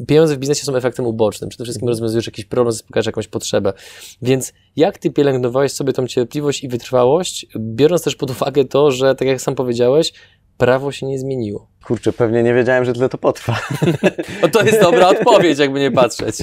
pieniądze 0.09 0.37
w 0.37 0.39
biznesie 0.39 0.65
są 0.65 0.77
efektem 0.77 1.07
ubocznym. 1.07 1.51
Przede 1.51 1.65
wszystkim 1.65 1.89
rozwiązujesz 1.89 2.27
jakiś 2.27 2.45
problem, 2.45 2.73
zaspokajasz 2.73 3.07
jakąś 3.07 3.29
potrzebę. 3.29 3.73
Więc 4.23 4.53
jak 4.77 4.99
ty 4.99 5.11
pielęgnowałeś 5.11 5.73
sobie 5.73 5.93
tą 5.93 6.07
cierpliwość 6.07 6.65
i 6.65 6.69
wytrwałość, 6.69 7.47
biorąc 7.57 8.03
też 8.03 8.17
pod 8.17 8.31
uwagę 8.31 8.65
to, 8.65 8.91
że 8.91 9.15
tak 9.15 9.29
jak 9.29 9.41
sam 9.41 9.55
powiedziałeś, 9.55 10.13
prawo 10.59 10.93
się 10.93 11.07
nie 11.07 11.19
zmieniło. 11.19 11.67
Kurczę, 11.85 12.13
pewnie 12.13 12.43
nie 12.43 12.55
wiedziałem, 12.55 12.85
że 12.85 12.93
tyle 12.93 13.09
to 13.09 13.19
potrwa. 13.19 13.59
No 14.43 14.49
to 14.49 14.63
jest 14.63 14.81
dobra 14.81 15.09
odpowiedź, 15.09 15.59
jakby 15.59 15.81
nie 15.81 15.91
patrzeć. 15.91 16.37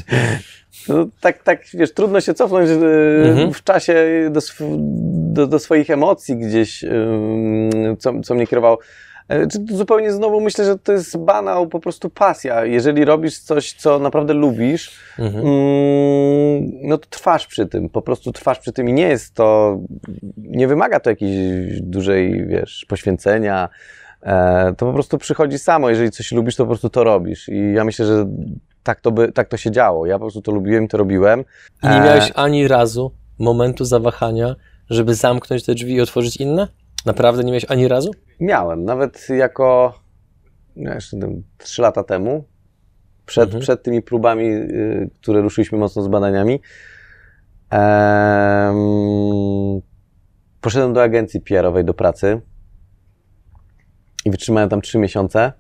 No, 0.90 1.08
tak, 1.22 1.44
tak, 1.44 1.66
wiesz, 1.74 1.94
trudno 1.94 2.22
się 2.22 2.34
cofnąć 2.34 2.70
y, 2.70 2.74
Mhm. 3.26 3.54
w 3.54 3.64
czasie 3.64 4.06
do, 4.32 4.40
do, 5.34 5.48
do 5.48 5.60
swoich 5.60 5.90
emocji 5.90 6.38
gdzieś, 6.38 6.86
co, 8.00 8.22
co 8.24 8.36
mnie 8.36 8.48
kierowało. 8.48 8.80
E, 9.30 9.48
zupełnie 9.72 10.12
znowu 10.12 10.42
myślę, 10.42 10.66
że 10.66 10.78
to 10.78 10.92
jest 10.92 11.18
banał, 11.18 11.68
po 11.68 11.80
prostu 11.80 12.10
pasja. 12.10 12.66
Jeżeli 12.66 13.06
robisz 13.06 13.40
coś, 13.40 13.74
co 13.74 14.00
naprawdę 14.00 14.34
lubisz, 14.34 15.00
Mhm. 15.20 15.46
Mm, 15.46 16.72
no 16.82 16.98
to 16.98 17.08
trwasz 17.10 17.48
przy 17.48 17.66
tym, 17.68 17.90
po 17.90 18.02
prostu 18.02 18.32
trwasz 18.32 18.60
przy 18.60 18.74
tym 18.74 18.90
i 18.90 18.94
nie 18.94 19.08
jest 19.08 19.34
to, 19.34 19.80
nie 20.38 20.68
wymaga 20.68 21.00
to 21.00 21.10
jakiejś 21.10 21.82
dużej, 21.82 22.48
wiesz, 22.48 22.86
poświęcenia, 22.90 23.70
e, 24.22 24.74
to 24.78 24.86
po 24.86 24.94
prostu 24.94 25.18
przychodzi 25.18 25.60
samo, 25.60 25.90
jeżeli 25.90 26.12
coś 26.12 26.32
lubisz, 26.32 26.56
to 26.56 26.64
po 26.64 26.68
prostu 26.68 26.90
to 26.90 27.04
robisz 27.04 27.50
i 27.50 27.74
ja 27.74 27.84
myślę, 27.84 28.06
że 28.06 28.26
tak 28.84 29.02
to, 29.02 29.12
by, 29.12 29.32
tak 29.32 29.48
to 29.48 29.58
się 29.58 29.72
działo, 29.72 30.06
ja 30.06 30.16
po 30.16 30.20
prostu 30.20 30.42
to 30.42 30.52
lubiłem 30.52 30.84
i 30.84 30.88
to 30.88 30.98
robiłem. 30.98 31.40
I 31.84 31.88
nie 31.88 32.02
E, 32.02 32.04
miałeś 32.06 32.32
ani 32.36 32.68
razu 32.68 33.12
momentu 33.40 33.86
zawahania, 33.86 34.56
żeby 34.90 35.16
zamknąć 35.16 35.66
te 35.66 35.74
drzwi 35.74 35.94
i 35.94 36.02
otworzyć 36.02 36.38
inne? 36.38 36.68
Naprawdę 37.06 37.44
nie 37.44 37.52
miałeś 37.52 37.66
ani 37.70 37.88
razu? 37.88 38.12
Miałem, 38.40 38.86
nawet 38.86 39.28
jako, 39.30 40.00
no 40.76 40.94
jeszcze 40.94 41.20
tam, 41.20 41.44
trzy 41.58 41.82
lata 41.82 42.04
temu, 42.04 42.44
przed, 43.26 43.46
Mhm. 43.46 43.62
przed 43.62 43.84
tymi 43.84 44.02
próbami, 44.02 44.46
y, 44.46 45.10
które 45.22 45.42
ruszyliśmy 45.42 45.78
mocno 45.78 46.02
z 46.02 46.08
badaniami, 46.08 46.62
em, 47.70 48.76
poszedłem 50.62 50.94
do 50.94 51.04
agencji 51.04 51.42
PR-owej 51.42 51.86
do 51.86 51.94
pracy 51.94 52.42
i 54.26 54.32
wytrzymałem 54.32 54.70
tam 54.70 54.82
trzy 54.82 54.98
miesiące 55.00 55.54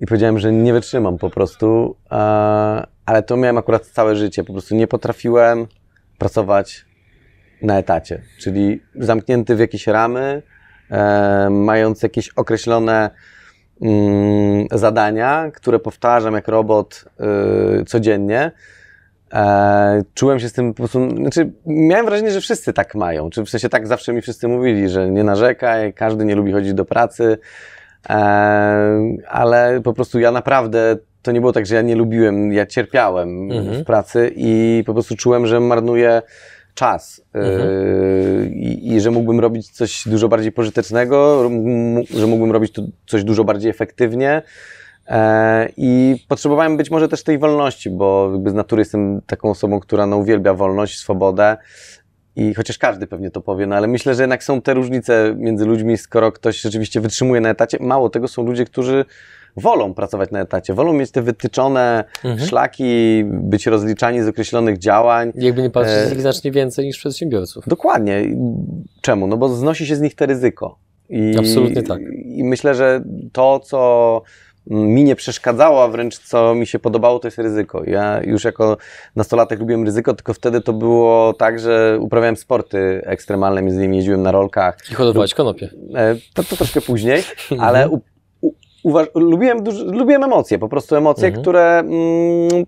i 0.00 0.06
powiedziałem, 0.06 0.38
że 0.38 0.52
nie 0.52 0.72
wytrzymam 0.72 1.18
po 1.18 1.30
prostu, 1.30 1.96
e, 2.10 2.16
ale 3.06 3.22
to 3.22 3.36
miałem 3.36 3.58
akurat 3.58 3.86
całe 3.86 4.16
życie, 4.16 4.44
po 4.44 4.52
prostu 4.52 4.74
nie 4.76 4.86
potrafiłem 4.86 5.66
pracować 6.18 6.86
na 7.62 7.78
etacie, 7.78 8.22
czyli 8.38 8.82
zamknięty 8.94 9.56
w 9.56 9.58
jakieś 9.58 9.86
ramy, 9.86 10.42
mając 11.50 12.02
jakieś 12.02 12.28
określone 12.28 13.10
mm, 13.82 14.66
zadania, 14.72 15.50
które 15.54 15.78
powtarzam 15.78 16.34
jak 16.34 16.48
robot 16.48 17.04
y, 17.80 17.84
codziennie. 17.84 18.52
E, 19.32 20.02
czułem 20.14 20.40
się 20.40 20.48
z 20.48 20.52
tym 20.52 20.74
po 20.74 20.76
prostu, 20.76 21.16
znaczy 21.16 21.52
miałem 21.66 22.06
wrażenie, 22.06 22.30
że 22.30 22.40
wszyscy 22.40 22.72
tak 22.72 22.94
mają, 22.94 23.30
czy 23.30 23.44
w 23.44 23.50
sensie 23.50 23.68
tak 23.68 23.86
zawsze 23.86 24.12
mi 24.12 24.22
wszyscy 24.22 24.48
mówili, 24.48 24.88
że 24.88 25.10
nie 25.10 25.24
narzekaj, 25.24 25.92
każdy 25.92 26.24
nie 26.24 26.34
lubi 26.34 26.52
chodzić 26.52 26.74
do 26.74 26.84
pracy, 26.84 27.38
e, 28.10 28.14
ale 29.28 29.80
po 29.84 29.92
prostu 29.92 30.20
ja 30.20 30.32
naprawdę, 30.32 30.96
to 31.22 31.32
nie 31.32 31.40
było 31.40 31.52
tak, 31.52 31.66
że 31.66 31.74
ja 31.74 31.82
nie 31.82 31.96
lubiłem, 31.96 32.52
ja 32.52 32.66
cierpiałem 32.66 33.52
Mhm. 33.52 33.82
w 33.82 33.84
pracy 33.86 34.32
i 34.36 34.82
po 34.86 34.92
prostu 34.92 35.16
czułem, 35.16 35.46
że 35.46 35.60
marnuję 35.60 36.22
czas 36.76 37.22
Mhm. 37.34 37.60
yy, 37.60 38.50
i, 38.82 39.00
że 39.00 39.10
mógłbym 39.10 39.40
robić 39.40 39.70
coś 39.70 40.08
dużo 40.08 40.28
bardziej 40.28 40.52
pożytecznego, 40.52 41.50
że 42.10 42.26
mógłbym 42.26 42.52
robić 42.52 42.72
to 42.72 42.82
coś 43.06 43.24
dużo 43.24 43.44
bardziej 43.44 43.70
efektywnie. 43.70 44.42
E, 45.08 45.68
I 45.76 46.16
potrzebowałem 46.28 46.76
być 46.76 46.90
może 46.90 47.08
też 47.08 47.22
tej 47.22 47.38
wolności, 47.38 47.90
bo 47.90 48.30
jakby 48.32 48.50
z 48.50 48.54
natury 48.54 48.80
jestem 48.80 49.20
taką 49.26 49.50
osobą, 49.50 49.80
która 49.80 50.06
no, 50.06 50.16
uwielbia 50.16 50.54
wolność, 50.54 50.98
swobodę. 50.98 51.56
I 52.36 52.54
chociaż 52.54 52.78
każdy 52.78 53.06
pewnie 53.06 53.30
to 53.30 53.40
powie, 53.40 53.66
no 53.66 53.76
ale 53.76 53.86
myślę, 53.86 54.14
że 54.14 54.22
jednak 54.22 54.44
są 54.44 54.62
te 54.62 54.74
różnice 54.74 55.34
między 55.38 55.64
ludźmi, 55.64 55.98
skoro 55.98 56.32
ktoś 56.32 56.60
rzeczywiście 56.60 57.00
wytrzymuje 57.00 57.40
na 57.40 57.48
etacie. 57.48 57.78
Mało 57.80 58.10
tego, 58.10 58.28
są 58.28 58.42
ludzie, 58.42 58.64
którzy 58.64 59.04
wolą 59.56 59.94
pracować 59.94 60.30
na 60.30 60.40
etacie, 60.40 60.74
wolą 60.74 60.92
mieć 60.92 61.10
te 61.10 61.22
wytyczone 61.22 62.04
Mhm. 62.24 62.48
szlaki, 62.48 63.22
być 63.24 63.66
rozliczani 63.66 64.22
z 64.22 64.28
określonych 64.28 64.78
działań. 64.78 65.32
Jakby 65.34 65.62
nie 65.62 65.70
patrzeć, 65.70 65.96
jest 65.96 66.12
ich 66.12 66.20
znacznie 66.20 66.50
więcej 66.50 66.86
niż 66.86 66.98
przedsiębiorców. 66.98 67.64
Dokładnie. 67.66 68.22
Czemu? 69.00 69.26
No 69.26 69.36
bo 69.36 69.48
znosi 69.48 69.86
się 69.86 69.96
z 69.96 70.00
nich 70.00 70.14
te 70.14 70.26
ryzyko. 70.26 70.78
I, 71.08 71.34
Absolutnie 71.38 71.82
tak. 71.82 72.00
I 72.24 72.44
myślę, 72.44 72.74
że 72.74 73.02
to, 73.32 73.60
co 73.60 74.22
mi 74.70 75.04
nie 75.04 75.16
przeszkadzało, 75.16 75.84
a 75.84 75.88
wręcz 75.88 76.18
co 76.18 76.54
mi 76.54 76.66
się 76.66 76.78
podobało, 76.78 77.18
to 77.18 77.26
jest 77.28 77.38
ryzyko. 77.38 77.82
Ja 77.84 78.20
już 78.24 78.44
jako 78.44 78.76
nastolatek 79.16 79.60
lubiłem 79.60 79.84
ryzyko, 79.84 80.14
tylko 80.14 80.34
wtedy 80.34 80.60
to 80.60 80.72
było 80.72 81.32
tak, 81.32 81.60
że 81.60 81.98
uprawiałem 82.00 82.36
sporty 82.36 83.02
ekstremalne, 83.04 83.62
między 83.62 83.78
innymi 83.78 83.96
jeździłem 83.96 84.22
na 84.22 84.32
rolkach. 84.32 84.78
I 84.90 84.94
hodować 84.94 85.34
konopie. 85.34 85.70
E, 85.94 86.14
To, 86.34 86.44
to 86.44 86.56
troszkę 86.56 86.80
później, 86.80 87.22
ale 87.58 87.88
uważ, 88.86 89.06
lubiłem, 89.14 89.62
duż, 89.62 89.74
lubiłem 89.78 90.24
emocje, 90.24 90.58
po 90.58 90.68
prostu 90.68 90.96
emocje, 90.96 91.28
Mhm. 91.28 91.42
które 91.42 91.78
mm, 91.78 92.64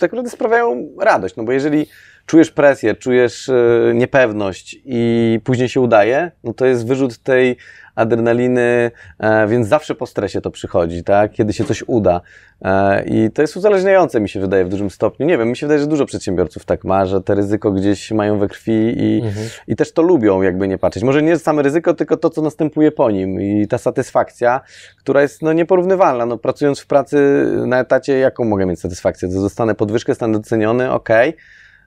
tak 0.00 0.12
naprawdę 0.12 0.30
sprawiają 0.30 0.88
radość, 1.00 1.36
no 1.36 1.44
bo 1.44 1.52
jeżeli 1.52 1.86
czujesz 2.26 2.50
presję, 2.50 2.94
czujesz 2.94 3.48
e, 3.48 3.54
niepewność 3.94 4.76
i 4.84 5.40
później 5.44 5.68
się 5.68 5.80
udaje, 5.80 6.30
no 6.44 6.52
to 6.54 6.66
jest 6.66 6.86
wyrzut 6.86 7.18
tej 7.18 7.56
adrenaliny, 7.94 8.90
e, 9.18 9.46
więc 9.48 9.68
zawsze 9.68 9.94
po 9.94 10.06
stresie 10.06 10.40
to 10.40 10.50
przychodzi, 10.50 11.04
tak? 11.04 11.32
Kiedy 11.32 11.52
się 11.52 11.64
coś 11.64 11.84
uda. 11.86 12.20
E, 12.62 13.04
I 13.06 13.30
to 13.30 13.42
jest 13.42 13.56
uzależniające, 13.56 14.20
mi 14.20 14.28
się 14.28 14.40
wydaje, 14.40 14.64
w 14.64 14.68
dużym 14.68 14.90
stopniu. 14.90 15.26
Nie 15.26 15.38
wiem, 15.38 15.48
mi 15.48 15.56
się 15.56 15.66
wydaje, 15.66 15.80
że 15.80 15.86
dużo 15.86 16.06
przedsiębiorców 16.06 16.64
tak 16.64 16.84
ma, 16.84 17.06
że 17.06 17.20
te 17.20 17.34
ryzyko 17.34 17.72
gdzieś 17.72 18.10
mają 18.10 18.38
we 18.38 18.48
krwi 18.48 18.72
i, 18.96 19.20
Mhm. 19.24 19.48
i 19.66 19.76
też 19.76 19.92
to 19.92 20.02
lubią, 20.02 20.42
jakby 20.42 20.68
nie 20.68 20.78
patrzeć. 20.78 21.02
Może 21.02 21.22
nie 21.22 21.38
same 21.38 21.62
ryzyko, 21.62 21.94
tylko 21.94 22.16
to, 22.16 22.30
co 22.30 22.42
następuje 22.42 22.92
po 22.92 23.10
nim 23.10 23.40
i 23.40 23.66
ta 23.68 23.78
satysfakcja, 23.78 24.60
która 24.98 25.22
jest 25.22 25.42
no, 25.42 25.52
nieporównywalna. 25.52 26.26
No, 26.26 26.38
pracując 26.38 26.80
w 26.80 26.86
pracy 26.86 27.46
na 27.66 27.80
etacie, 27.80 28.18
jaką 28.18 28.44
mogę 28.44 28.66
mieć 28.66 28.80
satysfakcję? 28.80 29.28
To 29.28 29.40
dostanę 29.40 29.74
podwyżkę, 29.74 30.12
zostanę 30.12 30.32
doceniony, 30.32 30.90
okej. 30.92 31.28
E, 31.28 31.34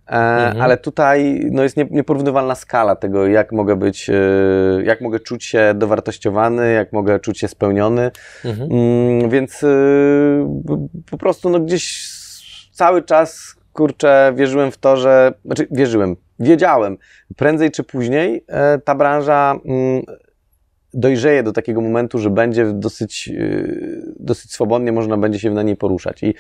Mhm. 0.06 0.62
Ale 0.62 0.78
tutaj 0.78 1.48
no, 1.52 1.64
jest 1.64 1.78
nie, 1.78 1.86
nieporównywalna 1.92 2.56
skala 2.56 2.96
tego, 2.96 3.28
jak 3.28 3.52
mogę 3.52 3.76
być, 3.76 4.10
e, 4.10 4.14
jak 4.84 5.02
mogę 5.02 5.20
czuć 5.20 5.44
się 5.44 5.74
dowartościowany, 5.76 6.74
jak 6.74 6.94
mogę 6.94 7.20
czuć 7.20 7.40
się 7.40 7.48
spełniony. 7.48 8.12
Mhm. 8.46 8.72
Mm, 8.72 9.30
więc 9.30 9.60
p- 10.68 10.88
po 11.12 11.18
prostu 11.18 11.50
no 11.50 11.60
gdzieś 11.60 12.10
cały 12.72 13.02
czas, 13.02 13.56
kurczę, 13.74 14.34
wierzyłem 14.36 14.72
w 14.72 14.78
to, 14.78 14.98
że, 14.98 15.34
znaczy 15.46 15.68
wierzyłem, 15.72 16.16
wiedziałem, 16.40 16.98
prędzej 17.36 17.72
czy 17.72 17.84
później 17.84 18.46
e, 18.48 18.80
ta 18.80 18.96
branża 18.96 19.56
mm, 19.66 20.04
dojrzeje 20.94 21.44
do 21.44 21.52
takiego 21.52 21.82
momentu, 21.82 22.20
że 22.20 22.30
będzie 22.30 22.66
dosyć, 22.74 23.32
dosyć 24.20 24.52
swobodnie 24.54 24.92
można 24.92 25.18
będzie 25.18 25.40
się 25.40 25.52
na 25.52 25.64
niej 25.64 25.76
poruszać 25.76 26.24
i 26.24 26.34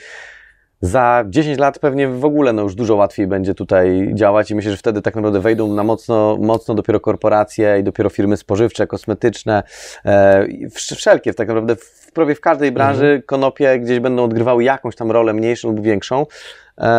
za 0.83 1.23
10 1.27 1.59
lat 1.59 1.79
pewnie 1.79 2.07
w 2.07 2.25
ogóle 2.25 2.53
no 2.53 2.61
już 2.61 2.75
dużo 2.75 2.95
łatwiej 2.95 3.27
będzie 3.27 3.55
tutaj 3.55 4.11
działać 4.13 4.51
i 4.51 4.55
myślę, 4.55 4.71
że 4.71 4.77
wtedy 4.77 5.01
tak 5.01 5.15
naprawdę 5.15 5.39
wejdą 5.39 5.73
na 5.73 5.83
mocno, 5.83 6.37
mocno 6.41 6.75
dopiero 6.75 6.99
korporacje 6.99 7.79
i 7.79 7.83
dopiero 7.83 8.09
firmy 8.09 8.37
spożywcze, 8.37 8.87
kosmetyczne, 8.87 9.63
e, 10.05 10.47
wszelkie 10.71 11.33
tak 11.33 11.47
naprawdę 11.47 11.75
w, 11.75 12.11
prawie 12.13 12.35
w 12.35 12.41
każdej 12.41 12.71
branży 12.71 13.23
konopie 13.25 13.79
gdzieś 13.79 13.99
będą 13.99 14.23
odgrywały 14.23 14.63
jakąś 14.63 14.95
tam 14.95 15.11
rolę 15.11 15.33
mniejszą 15.33 15.67
lub 15.67 15.81
większą, 15.81 16.25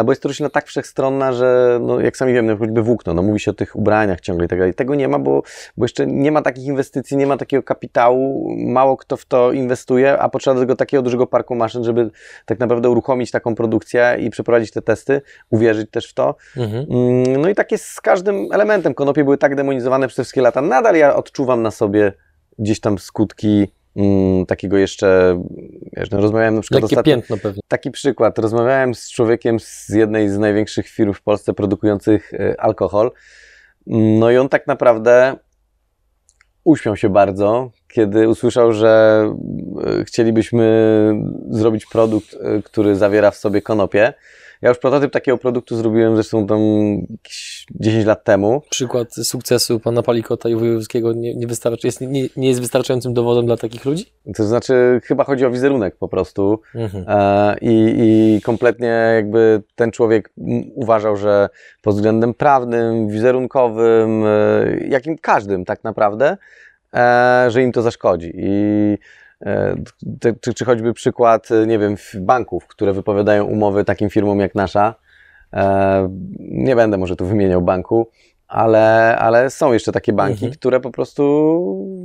bo 0.04 0.12
jest 0.12 0.22
to 0.22 0.28
roślina 0.28 0.50
tak 0.50 0.66
wszechstronna, 0.66 1.32
że 1.32 1.78
no, 1.82 2.00
jak 2.00 2.16
sami 2.16 2.32
wiemy, 2.32 2.56
choćby 2.56 2.82
włókno, 2.82 3.14
no 3.14 3.22
mówi 3.22 3.40
się 3.40 3.50
o 3.50 3.54
tych 3.54 3.76
ubraniach 3.76 4.20
ciągle 4.20 4.46
i 4.46 4.48
tak 4.48 4.58
dalej. 4.58 4.74
Tego 4.74 4.94
nie 4.94 5.08
ma, 5.08 5.18
bo, 5.18 5.42
bo 5.76 5.84
jeszcze 5.84 6.06
nie 6.06 6.32
ma 6.32 6.42
takich 6.42 6.64
inwestycji, 6.64 7.16
nie 7.16 7.26
ma 7.26 7.36
takiego 7.36 7.62
kapitału, 7.62 8.54
mało 8.58 8.96
kto 8.96 9.16
w 9.16 9.24
to 9.24 9.52
inwestuje, 9.52 10.18
a 10.18 10.28
potrzeba 10.28 10.54
do 10.54 10.60
tego 10.60 10.76
takiego 10.76 11.02
dużego 11.02 11.26
parku 11.26 11.54
maszyn, 11.54 11.84
żeby 11.84 12.10
tak 12.46 12.58
naprawdę 12.58 12.90
uruchomić 12.90 13.30
taką 13.30 13.54
produkcję 13.54 14.16
i 14.20 14.30
przeprowadzić 14.30 14.70
te 14.70 14.82
testy, 14.82 15.22
uwierzyć 15.50 15.90
też 15.90 16.10
w 16.10 16.14
to. 16.14 16.34
Mhm. 16.56 16.86
Mm, 16.90 17.40
No 17.40 17.48
i 17.48 17.54
tak 17.54 17.72
jest 17.72 17.84
z 17.84 18.00
każdym 18.00 18.48
elementem. 18.52 18.94
Konopie 18.94 19.24
były 19.24 19.38
tak 19.38 19.54
demonizowane 19.54 20.08
przez 20.08 20.24
wszystkie 20.24 20.42
lata. 20.42 20.60
Nadal 20.60 20.96
ja 20.96 21.16
odczuwam 21.16 21.62
na 21.62 21.70
sobie 21.70 22.12
gdzieś 22.58 22.80
tam 22.80 22.98
skutki 22.98 23.72
mm, 23.96 24.46
takiego 24.46 24.76
jeszcze, 24.76 25.40
wiesz, 25.96 26.10
no 26.10 26.20
rozmawiałem 26.20 26.54
na 26.54 26.60
przykład 26.60 26.82
Lekkie 26.82 26.96
ostatnio, 26.96 27.14
piętno 27.14 27.36
pewnie. 27.36 27.62
taki 27.68 27.90
przykład, 27.90 28.38
rozmawiałem 28.38 28.94
z 28.94 29.10
człowiekiem 29.10 29.60
z 29.60 29.88
jednej 29.88 30.28
z 30.28 30.38
największych 30.38 30.88
firm 30.88 31.12
w 31.12 31.22
Polsce 31.22 31.52
produkujących 31.52 32.34
e, 32.34 32.60
alkohol, 32.60 33.10
no 33.86 34.30
i 34.30 34.36
on 34.36 34.48
tak 34.48 34.66
naprawdę 34.66 35.36
uśmiał 36.64 36.96
się 36.96 37.08
bardzo, 37.08 37.70
kiedy 37.88 38.28
usłyszał, 38.28 38.72
że 38.72 39.24
e, 40.00 40.04
chcielibyśmy 40.04 40.66
zrobić 41.50 41.86
produkt, 41.86 42.34
e, 42.34 42.62
który 42.62 42.96
zawiera 42.96 43.30
w 43.30 43.36
sobie 43.36 43.62
konopie. 43.62 44.12
Ja 44.64 44.68
już 44.68 44.78
prototyp 44.78 45.12
takiego 45.12 45.38
produktu 45.38 45.76
zrobiłem 45.76 46.14
zresztą 46.14 46.46
tam 46.46 46.60
jakieś 47.10 47.66
10 47.74 48.06
lat 48.06 48.24
temu. 48.24 48.62
Przykład 48.70 49.14
sukcesu 49.14 49.80
pana 49.80 50.02
Palikota 50.02 50.48
i 50.48 50.54
Wojewódzkiego 50.54 51.12
nie, 51.12 51.34
nie, 51.34 51.46
wystarczy, 51.46 51.86
jest, 51.86 52.00
nie, 52.00 52.28
nie 52.36 52.48
jest 52.48 52.60
wystarczającym 52.60 53.14
dowodem 53.14 53.46
dla 53.46 53.56
takich 53.56 53.84
ludzi? 53.84 54.04
To 54.36 54.44
znaczy, 54.44 55.00
chyba 55.04 55.24
chodzi 55.24 55.46
o 55.46 55.50
wizerunek 55.50 55.96
po 55.96 56.08
prostu. 56.08 56.60
Mhm. 56.74 57.04
E, 57.08 57.56
I, 57.60 57.94
I 57.98 58.40
kompletnie 58.42 59.12
jakby 59.14 59.62
ten 59.74 59.90
człowiek 59.90 60.32
uważał, 60.74 61.16
że 61.16 61.48
pod 61.82 61.94
względem 61.94 62.34
prawnym, 62.34 63.08
wizerunkowym, 63.08 64.24
e, 64.26 64.78
jakim 64.88 65.18
każdym 65.18 65.64
tak 65.64 65.84
naprawdę, 65.84 66.36
e, 66.94 67.46
że 67.48 67.62
im 67.62 67.72
to 67.72 67.82
zaszkodzi. 67.82 68.32
I 68.34 68.98
czy, 70.40 70.54
czy 70.54 70.64
choćby 70.64 70.92
przykład, 70.94 71.50
e, 71.50 71.66
nie 71.66 71.78
wiem, 71.78 71.96
banków, 72.14 72.66
które 72.66 72.92
wypowiadają 72.92 73.44
umowy 73.44 73.84
takim 73.84 74.10
firmom 74.10 74.40
jak 74.40 74.54
nasza. 74.54 74.94
E, 75.52 76.08
nie 76.40 76.76
będę 76.76 76.98
może 76.98 77.16
tu 77.16 77.26
wymieniał 77.26 77.62
banku, 77.62 78.10
ale, 78.48 79.16
ale 79.18 79.50
są 79.50 79.72
jeszcze 79.72 79.92
takie 79.92 80.12
banki, 80.12 80.34
Mhm. 80.44 80.52
które 80.52 80.80
po 80.80 80.90
prostu 80.90 81.22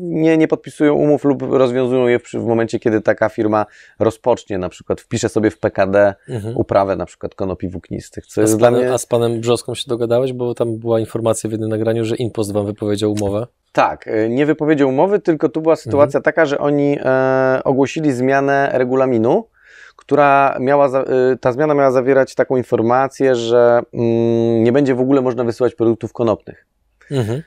nie, 0.02 0.38
nie 0.38 0.48
podpisują 0.48 0.94
umów 0.94 1.24
lub 1.24 1.42
rozwiązują 1.42 2.08
je 2.08 2.20
w, 2.20 2.24
w 2.34 2.46
momencie, 2.46 2.80
kiedy 2.80 3.02
taka 3.02 3.30
firma 3.30 3.66
rozpocznie, 4.00 4.58
na 4.58 4.70
przykład 4.70 5.02
wpisze 5.02 5.30
sobie 5.30 5.52
w 5.52 5.60
PKD 5.60 6.16
Mhm. 6.30 6.58
uprawę 6.58 6.96
na 6.96 7.06
przykład 7.06 7.36
konopi 7.36 7.68
włóknistych, 7.70 8.26
co 8.26 8.42
A 8.42 8.44
jest 8.44 8.54
z, 8.54 8.58
dla 8.58 8.68
panem, 8.68 8.82
mnie... 8.84 8.94
a 8.94 8.98
z 8.98 9.06
panem 9.06 9.42
Brzoską 9.42 9.76
się 9.76 9.84
dogadałeś, 9.88 10.34
bo 10.34 10.54
tam 10.56 10.78
była 10.78 11.00
informacja 11.00 11.48
w 11.50 11.52
jednym 11.52 11.70
nagraniu, 11.70 12.06
że 12.06 12.16
Inpost 12.16 12.52
wam 12.54 12.66
wypowiedział 12.66 13.12
umowę. 13.12 13.48
Tak, 13.72 14.08
e, 14.08 14.30
nie 14.30 14.46
wypowiedział 14.46 14.90
umowy, 14.90 15.20
tylko 15.20 15.50
tu 15.50 15.62
była 15.62 15.76
sytuacja 15.76 16.18
Mhm. 16.18 16.24
taka, 16.24 16.46
że 16.46 16.58
oni 16.60 16.98
e, 17.00 17.62
ogłosili 17.64 18.12
zmianę 18.12 18.70
regulaminu, 18.74 19.48
która 19.96 20.58
miała, 20.60 20.90
za, 20.90 21.00
e, 21.02 21.06
ta 21.42 21.52
zmiana 21.52 21.74
miała 21.74 21.92
zawierać 21.92 22.36
taką 22.36 22.58
informację, 22.58 23.36
że 23.36 23.82
mm, 23.94 24.64
nie 24.64 24.72
będzie 24.72 24.96
w 24.96 25.00
ogóle 25.02 25.22
można 25.22 25.44
wysyłać 25.44 25.76
produktów 25.76 26.14
konopnych. 26.14 26.66
Mhm. 27.12 27.44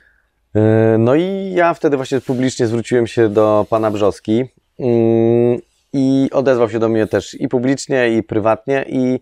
E, 0.55 0.97
No 0.97 1.15
i 1.15 1.51
ja 1.55 1.73
wtedy 1.73 1.97
właśnie 1.97 2.21
publicznie 2.21 2.67
zwróciłem 2.67 3.07
się 3.07 3.29
do 3.29 3.65
pana 3.69 3.91
Brzoski 3.91 4.45
mm, 4.79 5.59
i 5.93 6.29
odezwał 6.31 6.69
się 6.69 6.79
do 6.79 6.89
mnie 6.89 7.07
też 7.07 7.33
i 7.33 7.47
publicznie, 7.47 8.09
i 8.09 8.23
prywatnie 8.23 8.85
i 8.87 9.19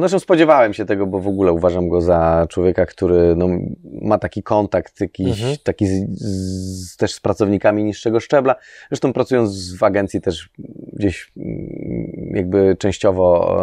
zresztą 0.00 0.18
spodziewałem 0.18 0.74
się 0.74 0.84
tego, 0.84 1.06
bo 1.06 1.20
w 1.20 1.28
ogóle 1.28 1.52
uważam 1.52 1.88
go 1.88 2.00
za 2.00 2.46
człowieka, 2.48 2.86
który 2.86 3.36
no, 3.36 3.48
ma 4.02 4.18
taki 4.18 4.42
kontakt 4.42 5.00
jakiś, 5.00 5.28
Mhm. 5.40 5.56
taki 5.62 5.86
z, 5.86 6.18
z, 6.18 6.96
też 6.96 7.14
z 7.14 7.20
pracownikami 7.20 7.84
niższego 7.84 8.20
szczebla. 8.20 8.54
Zresztą 8.88 9.12
pracując 9.12 9.74
w 9.76 9.82
agencji 9.82 10.20
też 10.20 10.48
gdzieś 10.92 11.32
mm, 11.36 12.30
jakby 12.34 12.76
częściowo 12.78 13.56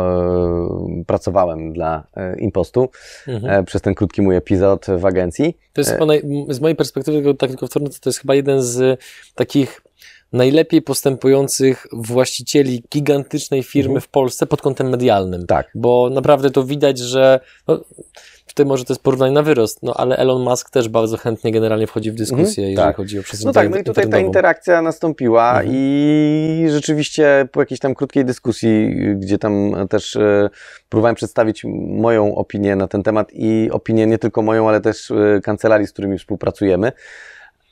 e, 1.00 1.04
pracowałem 1.06 1.74
dla 1.74 2.08
e, 2.16 2.40
Impostu 2.40 2.90
Mhm. 3.28 3.54
e, 3.54 3.64
przez 3.64 3.82
ten 3.82 3.96
krótki 3.96 4.22
mój 4.22 4.36
epizod 4.36 4.86
w 4.98 5.06
agencji. 5.06 5.58
To 5.74 5.82
jest 5.82 5.92
E. 5.92 5.94
chyba, 5.94 6.06
z 6.50 6.60
mojej 6.60 6.76
perspektywy, 6.76 7.36
tak 7.36 7.50
tylko 7.50 7.68
wtrącę, 7.68 8.00
to 8.00 8.10
jest 8.10 8.20
chyba 8.20 8.36
jeden 8.36 8.62
z 8.64 9.00
takich 9.36 9.82
najlepiej 10.34 10.82
postępujących 10.82 11.88
właścicieli 11.92 12.84
gigantycznej 12.94 13.64
firmy 13.64 13.92
Mhm. 13.92 14.02
w 14.02 14.08
Polsce 14.08 14.46
pod 14.48 14.62
kątem 14.62 14.90
medialnym. 14.90 15.46
Tak. 15.48 15.68
Bo 15.76 16.10
naprawdę 16.14 16.52
to 16.52 16.64
widać, 16.64 16.98
że 16.98 17.40
no, 17.68 17.80
tutaj 18.48 18.66
może 18.66 18.86
to 18.86 18.94
jest 18.94 19.04
porównanie 19.04 19.34
na 19.34 19.44
wyrost, 19.44 19.84
no 19.84 19.94
ale 19.94 20.18
Elon 20.18 20.42
Musk 20.42 20.70
też 20.70 20.90
bardzo 20.90 21.18
chętnie 21.18 21.52
generalnie 21.52 21.88
wchodzi 21.88 22.12
w 22.12 22.16
dyskusję, 22.16 22.44
Mhm, 22.64 22.70
jeżeli 22.70 22.88
tak. 22.88 22.96
chodzi 22.98 23.20
o 23.20 23.24
przestrzeń 23.24 23.48
No 23.48 23.54
tak, 23.54 23.70
no 23.70 23.78
i 23.78 23.84
tutaj 23.84 24.10
ta 24.10 24.20
interakcja 24.20 24.82
nastąpiła 24.82 25.50
Mhm. 25.50 25.68
i 25.72 26.66
rzeczywiście 26.70 27.48
po 27.52 27.60
jakiejś 27.60 27.80
tam 27.80 27.96
krótkiej 27.96 28.26
dyskusji, 28.26 28.96
gdzie 29.16 29.38
tam 29.38 29.76
też 29.90 30.16
e, 30.16 30.50
próbowałem 30.90 31.16
przedstawić 31.16 31.64
moją 31.88 32.36
opinię 32.36 32.76
na 32.76 32.88
ten 32.88 33.04
temat 33.04 33.28
i 33.34 33.70
opinię 33.72 34.08
nie 34.08 34.18
tylko 34.18 34.42
moją, 34.42 34.70
ale 34.70 34.82
też 34.82 35.12
e, 35.12 35.42
kancelarii, 35.44 35.88
z 35.88 35.92
którymi 35.94 36.18
współpracujemy, 36.18 36.92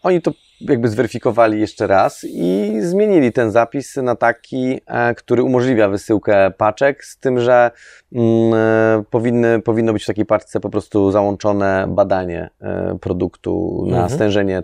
oni 0.03 0.21
to 0.21 0.31
jakby 0.61 0.89
zweryfikowali 0.89 1.59
jeszcze 1.59 1.87
raz 1.87 2.25
i 2.29 2.73
zmienili 2.81 3.31
ten 3.31 3.51
zapis 3.51 3.95
na 3.95 4.15
taki, 4.15 4.81
e, 4.87 5.15
który 5.15 5.43
umożliwia 5.43 5.89
wysyłkę 5.89 6.51
paczek, 6.57 7.05
z 7.05 7.17
tym, 7.17 7.39
że 7.39 7.71
mm, 8.13 8.53
e, 8.53 9.03
powinny, 9.09 9.61
powinno 9.61 9.93
być 9.93 10.03
w 10.03 10.07
takiej 10.07 10.25
paczce 10.25 10.59
po 10.59 10.69
prostu 10.69 11.11
załączone 11.11 11.85
badanie 11.89 12.49
e, 12.61 12.97
produktu 13.01 13.83
na 13.87 13.97
Mhm. 13.97 14.09
stężenie 14.09 14.61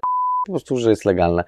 po 0.47 0.51
prostu, 0.51 0.77
że 0.77 0.89
jest 0.89 1.05
legalne. 1.05 1.43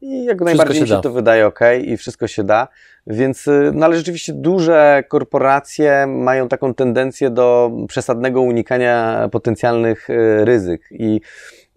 I 0.00 0.24
jak 0.24 0.40
najbardziej 0.40 0.76
się 0.76 0.82
mi 0.82 0.88
się 0.88 0.94
da. 0.94 1.00
to 1.00 1.12
wydaje 1.12 1.46
ok 1.46 1.60
i 1.82 1.96
wszystko 1.96 2.26
się 2.26 2.44
da. 2.44 2.68
Więc, 3.06 3.46
y, 3.48 3.70
no 3.74 3.86
ale 3.86 3.96
rzeczywiście 3.96 4.32
duże 4.32 5.04
korporacje 5.08 6.06
mają 6.06 6.48
taką 6.48 6.74
tendencję 6.74 7.30
do 7.30 7.70
przesadnego 7.88 8.42
unikania 8.42 9.28
potencjalnych 9.32 10.10
y, 10.10 10.44
ryzyk 10.44 10.82
i 10.90 11.20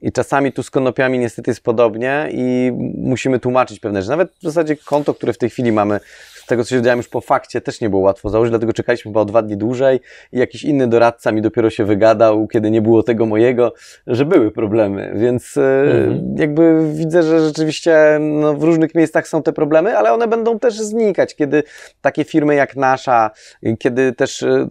i 0.02 0.12
czasami 0.12 0.52
tu 0.52 0.64
z 0.64 0.70
konopiami 0.70 1.20
niestety 1.20 1.52
jest 1.52 1.64
podobnie 1.64 2.30
i 2.32 2.72
musimy 2.98 3.40
tłumaczyć 3.40 3.80
pewne 3.80 4.02
rzeczy. 4.02 4.10
Nawet 4.10 4.32
w 4.40 4.44
zasadzie 4.44 4.76
konto, 4.76 5.14
które 5.14 5.34
w 5.34 5.38
tej 5.38 5.50
chwili 5.50 5.72
mamy, 5.72 6.00
z 6.42 6.46
tego 6.46 6.64
co 6.64 6.70
się 6.70 6.76
dowiedziałem 6.76 6.98
już 7.00 7.08
po 7.10 7.22
fakcie, 7.22 7.62
też 7.62 7.82
nie 7.82 7.90
było 7.90 8.02
łatwo 8.02 8.30
założyć, 8.30 8.52
dlatego 8.52 8.74
czekaliśmy 8.74 9.12
chyba 9.12 9.22
o 9.22 9.26
dwa 9.26 9.42
dni 9.42 9.58
dłużej 9.58 10.00
i 10.32 10.40
jakiś 10.40 10.64
inny 10.64 10.88
doradca 10.88 11.32
mi 11.32 11.42
dopiero 11.42 11.70
się 11.70 11.86
wygadał, 11.86 12.48
kiedy 12.48 12.72
nie 12.72 12.82
było 12.82 13.04
tego 13.04 13.26
mojego, 13.26 13.74
że 14.08 14.26
były 14.26 14.52
problemy. 14.52 15.12
Więc 15.16 15.58
e, 15.58 15.82
Mhm. 15.82 16.36
jakby 16.38 16.94
widzę, 16.94 17.24
że 17.24 17.40
rzeczywiście 17.40 18.18
no, 18.20 18.54
w 18.54 18.64
różnych 18.64 18.96
miejscach 18.96 19.28
są 19.28 19.44
te 19.44 19.54
problemy, 19.54 19.98
ale 19.98 20.14
one 20.14 20.28
będą 20.28 20.60
też 20.60 20.74
znikać, 20.80 21.36
kiedy 21.36 21.64
takie 22.02 22.24
firmy 22.24 22.56
jak 22.56 22.76
nasza, 22.76 23.32
kiedy 23.80 24.14
też 24.14 24.44
e, 24.44 24.68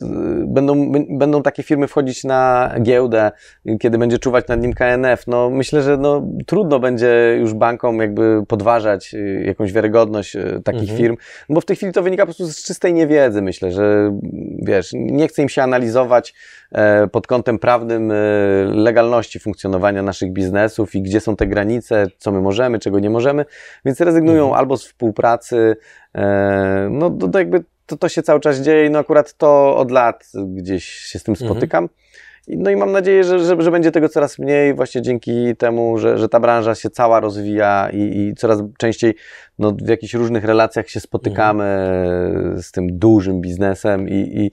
będą, 0.47 0.93
będą 1.11 1.43
takie 1.43 1.63
firmy 1.63 1.89
wchodzić 1.89 2.25
na 2.25 2.71
giełdę, 2.83 3.31
kiedy 3.81 3.99
będzie 3.99 4.19
czuwać 4.19 4.49
nad 4.49 4.61
nim 4.63 4.73
KNF, 4.73 5.27
no 5.27 5.51
myślę, 5.51 5.83
że 5.83 5.97
no, 5.97 6.27
trudno 6.47 6.79
będzie 6.79 7.37
już 7.41 7.55
bankom 7.55 8.01
jakby 8.01 8.43
podważać 8.49 9.15
y, 9.15 9.43
jakąś 9.47 9.73
wiarygodność 9.73 10.37
takich 10.65 10.81
Mhm. 10.83 10.99
firm, 10.99 11.17
no 11.49 11.55
bo 11.61 11.63
w 11.63 11.67
tej 11.67 11.77
chwili 11.77 11.93
to 11.93 12.03
wynika 12.03 12.23
po 12.23 12.27
prostu 12.27 12.47
z 12.53 12.65
czystej 12.65 12.95
niewiedzy, 12.95 13.43
myślę, 13.43 13.73
że 13.73 14.19
wiesz, 14.63 14.91
nie 14.95 15.29
chce 15.29 15.43
im 15.43 15.49
się 15.49 15.63
analizować 15.63 16.35
e, 16.73 17.07
pod 17.09 17.27
kątem 17.27 17.59
prawnym 17.59 18.11
e, 18.11 18.15
legalności 18.65 19.41
funkcjonowania 19.41 20.03
naszych 20.03 20.33
biznesów 20.33 20.95
i 20.95 21.03
gdzie 21.03 21.21
są 21.21 21.37
te 21.37 21.47
granice, 21.47 22.07
co 22.19 22.33
my 22.33 22.41
możemy, 22.41 22.79
czego 22.79 23.01
nie 23.01 23.11
możemy, 23.11 23.45
więc 23.85 24.01
rezygnują 24.01 24.43
Mhm. 24.45 24.59
albo 24.59 24.77
z 24.77 24.85
współpracy, 24.85 25.77
e, 26.15 26.89
no 26.91 27.11
to, 27.11 27.29
to 27.29 27.39
jakby 27.39 27.65
to, 27.87 27.97
to 27.97 28.09
się 28.09 28.23
cały 28.23 28.41
czas 28.41 28.59
dzieje 28.61 28.87
i 28.87 28.91
no 28.91 28.99
akurat 28.99 29.35
to 29.37 29.77
od 29.77 29.91
lat 29.91 30.25
gdzieś 30.47 30.85
się 30.85 31.19
z 31.19 31.23
tym 31.23 31.33
Mhm. 31.33 31.51
spotykam. 31.51 31.85
I- 31.85 31.89
No 32.49 32.71
i 32.71 32.77
mam 32.77 32.93
nadzieję, 32.93 33.25
że, 33.25 33.39
że, 33.39 33.63
że 33.63 33.71
będzie 33.71 33.91
tego 33.91 34.09
coraz 34.09 34.39
mniej, 34.39 34.75
właśnie 34.75 35.03
dzięki 35.03 35.57
temu, 35.57 35.99
że, 35.99 36.19
że 36.19 36.29
ta 36.29 36.41
branża 36.41 36.75
się 36.75 36.91
cała 36.91 37.21
rozwija 37.21 37.91
i, 37.93 37.99
i 37.99 38.35
coraz 38.35 38.63
częściej 38.79 39.15
no, 39.59 39.73
w 39.73 39.89
jakichś 39.89 40.15
różnych 40.15 40.45
relacjach 40.45 40.89
się 40.89 41.01
spotykamy 41.01 41.65
z 42.63 42.73
tym 42.73 42.99
dużym 42.99 43.41
biznesem 43.41 44.09
i, 44.09 44.15
i, 44.15 44.51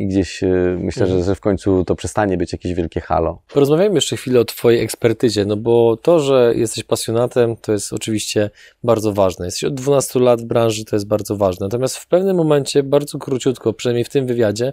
i 0.00 0.06
gdzieś 0.06 0.42
e, 0.42 0.76
myślę, 0.80 1.06
że, 1.06 1.22
że 1.22 1.34
w 1.34 1.40
końcu 1.40 1.84
to 1.84 1.94
przestanie 1.94 2.36
być 2.36 2.52
jakieś 2.52 2.74
wielkie 2.74 3.00
halo. 3.00 3.42
Porozmawiajmy 3.52 3.94
jeszcze 3.94 4.16
chwilę 4.16 4.40
o 4.40 4.44
Twojej 4.44 4.80
ekspertyzie, 4.80 5.44
no 5.44 5.56
bo 5.56 5.96
to, 5.96 6.20
że 6.20 6.52
jesteś 6.56 6.84
pasjonatem, 6.84 7.56
to 7.56 7.72
jest 7.72 7.92
oczywiście 7.92 8.50
bardzo 8.84 9.12
ważne. 9.12 9.44
Jesteś 9.44 9.64
od 9.64 9.74
12 9.74 10.20
lat 10.20 10.42
w 10.42 10.44
branży, 10.44 10.84
to 10.84 10.96
jest 10.96 11.06
bardzo 11.06 11.36
ważne. 11.36 11.66
Natomiast 11.66 11.96
w 11.96 12.06
pewnym 12.06 12.36
momencie, 12.36 12.82
bardzo 12.82 13.18
króciutko, 13.18 13.72
przynajmniej 13.72 14.04
w 14.04 14.08
tym 14.08 14.26
wywiadzie, 14.26 14.72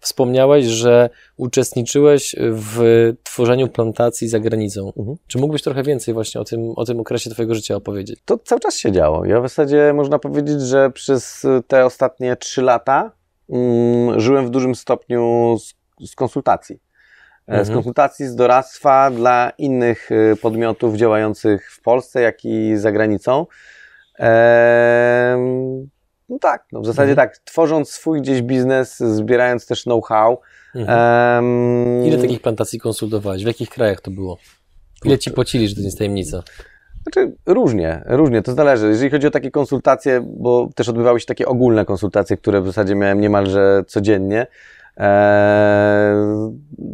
wspomniałeś, 0.00 0.64
że 0.64 1.10
uczestniczyłeś 1.36 2.36
w 2.38 3.12
tworzeniu 3.22 3.68
plantacji 3.68 4.28
za 4.28 4.40
granicą. 4.40 4.92
Mhm. 4.96 5.16
Czy 5.26 5.38
mógłbyś 5.38 5.62
trochę 5.62 5.82
więcej 5.82 6.14
właśnie 6.14 6.40
o 6.40 6.44
tym, 6.44 6.72
o 6.76 6.84
tym 6.84 7.00
okresie 7.00 7.30
Twojego 7.30 7.54
życia 7.54 7.74
opowiedzieć? 7.76 8.20
To 8.24 8.38
cały 8.38 8.60
czas 8.60 8.76
się 8.76 8.92
działo. 8.92 9.24
Ja 9.24 9.40
w 9.40 9.44
zasadzie 9.44 9.92
można 9.94 10.18
powiedzieć, 10.18 10.60
że 10.60 10.90
przez 10.90 11.46
te 11.66 11.84
ostatnie 11.84 12.36
trzy 12.36 12.62
lata 12.62 13.12
mm, 13.50 14.20
żyłem 14.20 14.46
w 14.46 14.50
dużym 14.50 14.74
stopniu 14.74 15.56
z, 15.60 15.74
z 16.10 16.14
konsultacji. 16.14 16.80
E, 17.46 17.56
Z 17.56 17.58
Mhm. 17.68 17.74
konsultacji, 17.78 18.26
z 18.26 18.34
doradztwa 18.34 19.10
dla 19.10 19.52
innych 19.58 20.10
y, 20.10 20.36
podmiotów 20.42 20.96
działających 20.96 21.72
w 21.72 21.82
Polsce, 21.82 22.20
jak 22.20 22.44
i 22.44 22.76
za 22.76 22.92
granicą. 22.92 23.46
Em, 24.18 25.88
no 26.28 26.38
tak, 26.38 26.64
no 26.72 26.80
w 26.80 26.86
zasadzie 26.86 27.10
Mhm. 27.10 27.28
tak, 27.28 27.38
tworząc 27.38 27.90
swój 27.90 28.20
gdzieś 28.20 28.42
biznes, 28.42 28.98
zbierając 28.98 29.66
też 29.66 29.82
know-how. 29.82 30.40
Mhm. 30.74 30.98
em, 31.44 32.04
Ile 32.06 32.18
takich 32.18 32.40
plantacji 32.42 32.80
konsultowałeś? 32.80 33.44
W 33.44 33.46
jakich 33.46 33.70
krajach 33.70 34.00
to 34.00 34.10
było? 34.10 34.38
Ile 35.04 35.18
Ci 35.18 35.30
płacili, 35.30 35.68
że 35.68 35.74
to 35.74 35.80
nie 35.80 35.86
jest 35.86 35.98
tajemnica? 35.98 36.42
Znaczy, 37.02 37.36
różnie, 37.46 38.02
różnie, 38.06 38.42
to 38.42 38.54
zależy. 38.54 38.88
Jeżeli 38.88 39.10
chodzi 39.10 39.26
o 39.26 39.30
takie 39.30 39.50
konsultacje, 39.50 40.26
bo 40.38 40.68
też 40.74 40.88
odbywały 40.88 41.20
się 41.20 41.26
takie 41.26 41.46
ogólne 41.46 41.84
konsultacje, 41.84 42.36
które 42.36 42.60
w 42.60 42.66
zasadzie 42.66 42.94
miałem 42.94 43.20
niemalże 43.20 43.82
codziennie, 43.86 44.46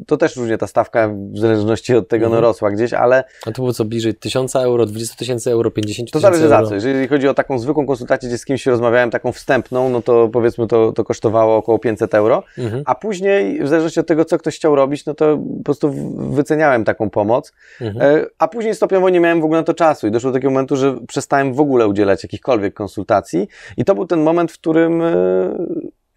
to 0.07 0.17
też 0.17 0.37
różnie 0.37 0.59
ta 0.59 0.67
stawka 0.67 1.09
w 1.35 1.39
zależności 1.39 1.95
od 1.95 2.09
tego 2.09 2.23
no, 2.27 2.27
Mhm. 2.37 2.43
rosła 2.43 2.71
gdzieś, 2.71 2.93
ale 2.93 3.25
A 3.47 3.53
to 3.53 3.63
było 3.63 3.73
co, 3.73 3.85
bliżej 3.85 4.15
1000 4.15 4.57
euro, 4.57 4.87
20 4.87 5.17
tysięcy 5.17 5.51
euro, 5.51 5.71
50 5.71 6.11
to 6.11 6.19
tysięcy 6.19 6.39
zależy 6.39 6.55
euro? 6.55 6.65
za 6.67 6.69
co. 6.69 6.75
Jeżeli 6.75 7.09
chodzi 7.09 7.29
o 7.29 7.35
taką 7.35 7.59
zwykłą 7.59 7.87
konsultację, 7.87 8.29
gdzie 8.29 8.39
z 8.39 8.45
kimś 8.45 8.67
rozmawiałem, 8.67 9.11
taką 9.11 9.33
wstępną, 9.33 9.89
no 9.89 10.03
to 10.03 10.29
powiedzmy 10.33 10.67
to, 10.67 10.93
to 10.93 11.05
kosztowało 11.05 11.57
około 11.57 11.79
500 11.79 12.15
euro, 12.15 12.43
Mhm. 12.59 12.83
a 12.87 12.95
później 12.95 13.65
w 13.65 13.69
zależności 13.69 14.01
od 14.01 14.07
tego, 14.07 14.25
co 14.25 14.39
ktoś 14.39 14.57
chciał 14.57 14.75
robić, 14.75 15.07
no 15.07 15.15
to 15.15 15.39
po 15.59 15.65
prostu 15.65 15.93
wyceniałem 16.33 16.85
taką 16.85 17.11
pomoc. 17.11 17.53
Mhm. 17.81 18.17
E, 18.19 18.27
A 18.39 18.49
później 18.49 18.75
stopniowo 18.75 19.09
nie 19.09 19.21
miałem 19.21 19.41
w 19.41 19.45
ogóle 19.45 19.61
na 19.61 19.65
to 19.65 19.75
czasu 19.75 20.07
i 20.07 20.11
doszło 20.11 20.31
do 20.31 20.35
takiego 20.35 20.51
momentu, 20.51 20.77
że 20.77 20.97
przestałem 21.09 21.55
w 21.55 21.61
ogóle 21.61 21.87
udzielać 21.89 22.23
jakichkolwiek 22.23 22.75
konsultacji 22.75 23.49
i 23.77 23.85
to 23.85 23.95
był 23.95 24.07
ten 24.07 24.23
moment, 24.23 24.53
w 24.53 24.59
którym 24.59 25.03
e, 25.03 25.13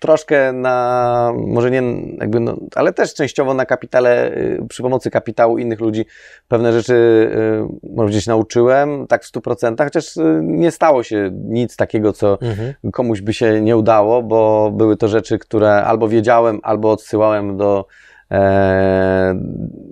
troszkę 0.06 0.54
na, 0.54 1.34
może 1.38 1.72
nie 1.72 1.84
jakby, 2.18 2.39
no, 2.39 2.58
ale 2.76 2.94
też 2.94 3.13
częściowo 3.13 3.54
na 3.54 3.65
kapitale, 3.65 4.32
e, 4.32 4.68
przy 4.70 4.84
pomocy 4.84 5.12
kapitału 5.12 5.58
innych 5.58 5.80
ludzi 5.80 6.06
pewne 6.48 6.74
rzeczy, 6.74 6.96
e, 7.36 7.62
może 7.84 7.96
powiedzieć, 7.96 8.28
nauczyłem, 8.28 9.08
tak 9.08 9.24
w 9.24 9.28
100%, 9.28 9.84
chociaż 9.84 10.18
e, 10.18 10.39
nie 10.44 10.72
stało 10.72 11.04
się 11.04 11.32
nic 11.34 11.76
takiego, 11.76 12.13
co 12.13 12.38
Mhm. 12.41 12.74
komuś 12.94 13.22
by 13.22 13.34
się 13.34 13.62
nie 13.62 13.78
udało, 13.78 14.24
bo 14.24 14.72
były 14.72 14.98
to 14.98 15.08
rzeczy, 15.08 15.39
które 15.39 15.84
albo 15.84 16.08
wiedziałem, 16.08 16.60
albo 16.63 16.91
odsyłałem 16.91 17.58
do 17.58 17.86
e, 18.32 19.40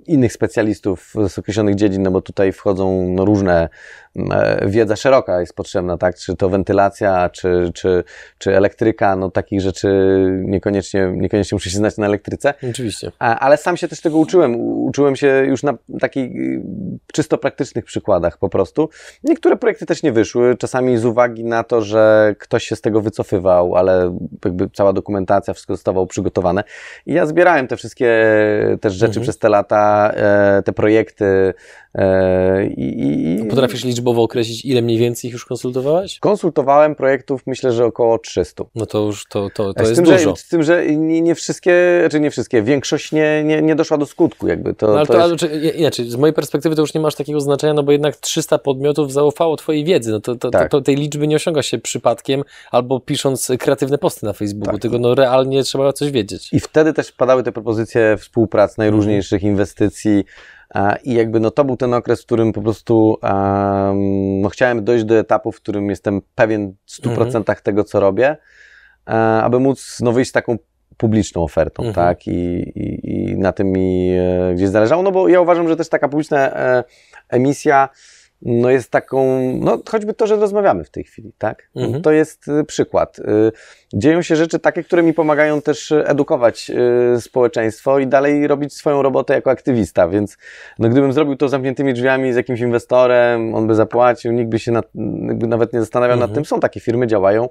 innych 0.06 0.32
specjalistów 0.32 1.14
z 1.28 1.38
określonych 1.38 1.74
dziedzin, 1.74 2.02
no 2.02 2.10
bo 2.10 2.20
tutaj 2.20 2.52
wchodzą 2.52 3.08
no, 3.08 3.24
różne, 3.24 3.68
e, 4.30 4.68
wiedza 4.68 4.96
szeroka 4.96 5.40
jest 5.40 5.54
potrzebna, 5.54 5.98
tak, 5.98 6.16
czy 6.16 6.36
to 6.36 6.48
wentylacja, 6.48 7.30
czy, 7.30 7.70
czy, 7.74 8.04
czy 8.38 8.56
elektryka, 8.56 9.16
no 9.16 9.30
takich 9.30 9.60
rzeczy 9.60 9.88
niekoniecznie, 10.40 11.12
niekoniecznie 11.16 11.56
muszę 11.56 11.70
się 11.70 11.78
znać 11.78 11.96
na 11.96 12.06
elektryce, 12.06 12.54
Oczywiście. 12.70 13.12
a, 13.18 13.38
ale 13.38 13.56
sam 13.56 13.76
się 13.76 13.88
też 13.88 14.00
tego 14.00 14.18
uczyłem. 14.18 14.60
Uczyłem 14.60 15.16
się 15.16 15.44
już 15.46 15.62
na 15.62 15.74
takich 16.00 16.36
y, 16.36 16.62
czysto 17.12 17.38
praktycznych 17.38 17.84
przykładach 17.84 18.38
po 18.38 18.48
prostu. 18.48 18.88
Niektóre 19.24 19.56
projekty 19.56 19.86
też 19.86 20.02
nie 20.02 20.12
wyszły, 20.12 20.56
czasami 20.56 20.98
z 20.98 21.04
uwagi 21.04 21.44
na 21.44 21.64
to, 21.64 21.82
że 21.82 22.34
ktoś 22.38 22.64
się 22.64 22.76
z 22.76 22.80
tego 22.80 23.00
wycofywał, 23.00 23.76
ale 23.76 24.16
jakby 24.44 24.70
cała 24.70 24.92
dokumentacja, 24.92 25.54
wszystko 25.54 25.74
zostało 25.74 26.06
przygotowane. 26.06 26.64
I 27.06 27.12
ja 27.12 27.26
zbierałem 27.26 27.68
te 27.68 27.76
wszystkie 27.76 28.23
też 28.80 28.92
rzeczy 28.92 29.10
Mhm. 29.10 29.22
przez 29.22 29.38
te 29.38 29.48
lata, 29.48 30.12
e, 30.16 30.62
te 30.62 30.72
projekty 30.72 31.54
i, 32.76 32.82
i, 32.82 33.40
i 33.40 33.44
Potrafisz 33.44 33.84
liczbowo 33.84 34.22
określić, 34.22 34.64
ile 34.64 34.82
mniej 34.82 34.98
więcej 34.98 35.28
ich 35.28 35.32
już 35.32 35.44
konsultowałeś? 35.44 36.18
konsultowałem 36.18 36.94
projektów 36.94 37.42
myślę, 37.46 37.72
że 37.72 37.84
około 37.84 38.18
300. 38.18 38.64
No 38.74 38.86
to 38.86 38.98
już 38.98 39.26
to, 39.28 39.50
to, 39.54 39.74
to 39.74 39.84
z 39.84 39.88
jest 39.88 40.02
tym, 40.02 40.04
dużo. 40.04 40.30
Że, 40.30 40.36
z 40.36 40.48
tym, 40.48 40.62
że 40.62 40.86
nie, 40.86 41.20
nie 41.20 41.34
wszystkie, 41.34 41.74
czy 42.10 42.20
nie 42.20 42.30
wszystkie, 42.30 42.62
większość 42.62 43.12
nie, 43.12 43.44
nie, 43.44 43.62
nie 43.62 43.74
doszła 43.74 43.98
do 43.98 44.06
skutku 44.06 44.48
jakby. 44.48 44.74
To, 44.74 44.86
No, 44.86 44.92
ale 44.92 45.06
to 45.06 45.12
to, 45.12 45.28
jest... 45.28 45.44
ale, 45.44 45.70
inaczej, 45.70 46.10
z 46.10 46.16
mojej 46.16 46.34
perspektywy 46.34 46.76
to 46.76 46.80
już 46.80 46.94
nie 46.94 47.00
masz 47.00 47.14
takiego 47.14 47.40
znaczenia, 47.40 47.74
no 47.74 47.82
bo 47.82 47.92
jednak 47.92 48.16
300 48.16 48.58
podmiotów 48.58 49.12
zaufało 49.12 49.56
Twojej 49.56 49.84
wiedzy. 49.84 50.10
No 50.10 50.20
to, 50.20 50.36
to, 50.36 50.50
Tak. 50.50 50.70
to 50.70 50.80
tej 50.80 50.96
liczby 50.96 51.26
nie 51.26 51.36
osiąga 51.36 51.62
się 51.62 51.78
przypadkiem 51.78 52.42
albo 52.70 53.00
pisząc 53.00 53.52
kreatywne 53.58 53.98
posty 53.98 54.26
na 54.26 54.32
Facebooku, 54.32 54.72
Tak. 54.72 54.82
tylko 54.82 54.98
no 54.98 55.14
realnie 55.14 55.62
trzeba 55.62 55.92
coś 55.92 56.10
wiedzieć. 56.10 56.52
I 56.52 56.60
wtedy 56.60 56.92
też 56.92 57.12
padały 57.12 57.42
te 57.42 57.52
propozycje 57.52 58.16
współprac, 58.16 58.76
najróżniejszych 58.78 59.42
inwestycji. 59.42 60.24
A, 60.74 60.96
I 61.04 61.14
jakby 61.14 61.40
no 61.40 61.50
to 61.50 61.64
był 61.64 61.76
ten 61.76 61.94
okres, 61.94 62.22
w 62.22 62.26
którym 62.26 62.52
po 62.52 62.62
prostu 62.62 63.18
um, 63.22 64.40
no 64.40 64.48
chciałem 64.48 64.84
dojść 64.84 65.04
do 65.04 65.18
etapu, 65.18 65.52
w 65.52 65.56
którym 65.60 65.90
jestem 65.90 66.20
pewien 66.34 66.74
w 66.86 66.90
100% 67.02 67.62
tego, 67.62 67.84
co 67.84 68.00
robię, 68.00 68.36
e, 69.08 69.12
aby 69.14 69.60
móc 69.60 69.98
no, 70.00 70.12
wyjść 70.12 70.30
z 70.30 70.32
taką 70.32 70.56
publiczną 70.96 71.42
ofertą, 71.42 71.82
Mhm. 71.82 71.94
tak? 72.06 72.26
I, 72.26 72.32
i, 72.74 73.10
I 73.12 73.38
na 73.38 73.52
tym 73.52 73.72
mi 73.72 74.10
e, 74.10 74.54
gdzieś 74.54 74.68
zależało, 74.68 75.02
no 75.02 75.12
bo 75.12 75.28
ja 75.28 75.40
uważam, 75.40 75.68
że 75.68 75.76
też 75.76 75.88
taka 75.88 76.08
publiczna 76.08 76.38
e, 76.38 76.84
emisja 77.28 77.88
no 78.44 78.70
jest 78.70 78.90
taką, 78.90 79.40
no 79.60 79.78
choćby 79.90 80.14
to, 80.14 80.26
że 80.26 80.36
rozmawiamy 80.36 80.84
w 80.84 80.90
tej 80.90 81.04
chwili, 81.04 81.32
tak? 81.38 81.68
Mhm. 81.76 82.02
To 82.02 82.12
jest 82.12 82.48
y, 82.48 82.64
przykład. 82.64 83.18
Y, 83.18 83.52
Dzieją 83.94 84.22
się 84.22 84.36
rzeczy 84.36 84.58
takie, 84.58 84.84
które 84.84 85.02
mi 85.02 85.14
pomagają 85.14 85.62
też 85.62 85.92
edukować 85.92 86.70
y, 87.16 87.20
społeczeństwo 87.20 87.98
i 87.98 88.06
dalej 88.06 88.46
robić 88.46 88.74
swoją 88.74 89.02
robotę 89.02 89.34
jako 89.34 89.50
aktywista, 89.50 90.08
więc 90.08 90.36
no 90.78 90.88
gdybym 90.88 91.12
zrobił 91.12 91.36
to 91.36 91.48
zamkniętymi 91.48 91.94
drzwiami 91.94 92.32
z 92.32 92.36
jakimś 92.36 92.60
inwestorem, 92.60 93.54
on 93.54 93.66
by 93.66 93.74
zapłacił, 93.74 94.32
nikt 94.32 94.50
by 94.50 94.58
się 94.58 94.72
nad, 94.72 94.86
nawet 95.48 95.72
nie 95.72 95.80
zastanawiał 95.80 96.16
nad 96.16 96.30
Mhm. 96.30 96.34
tym. 96.34 96.44
Są 96.44 96.60
takie 96.60 96.80
firmy, 96.80 97.06
działają. 97.06 97.48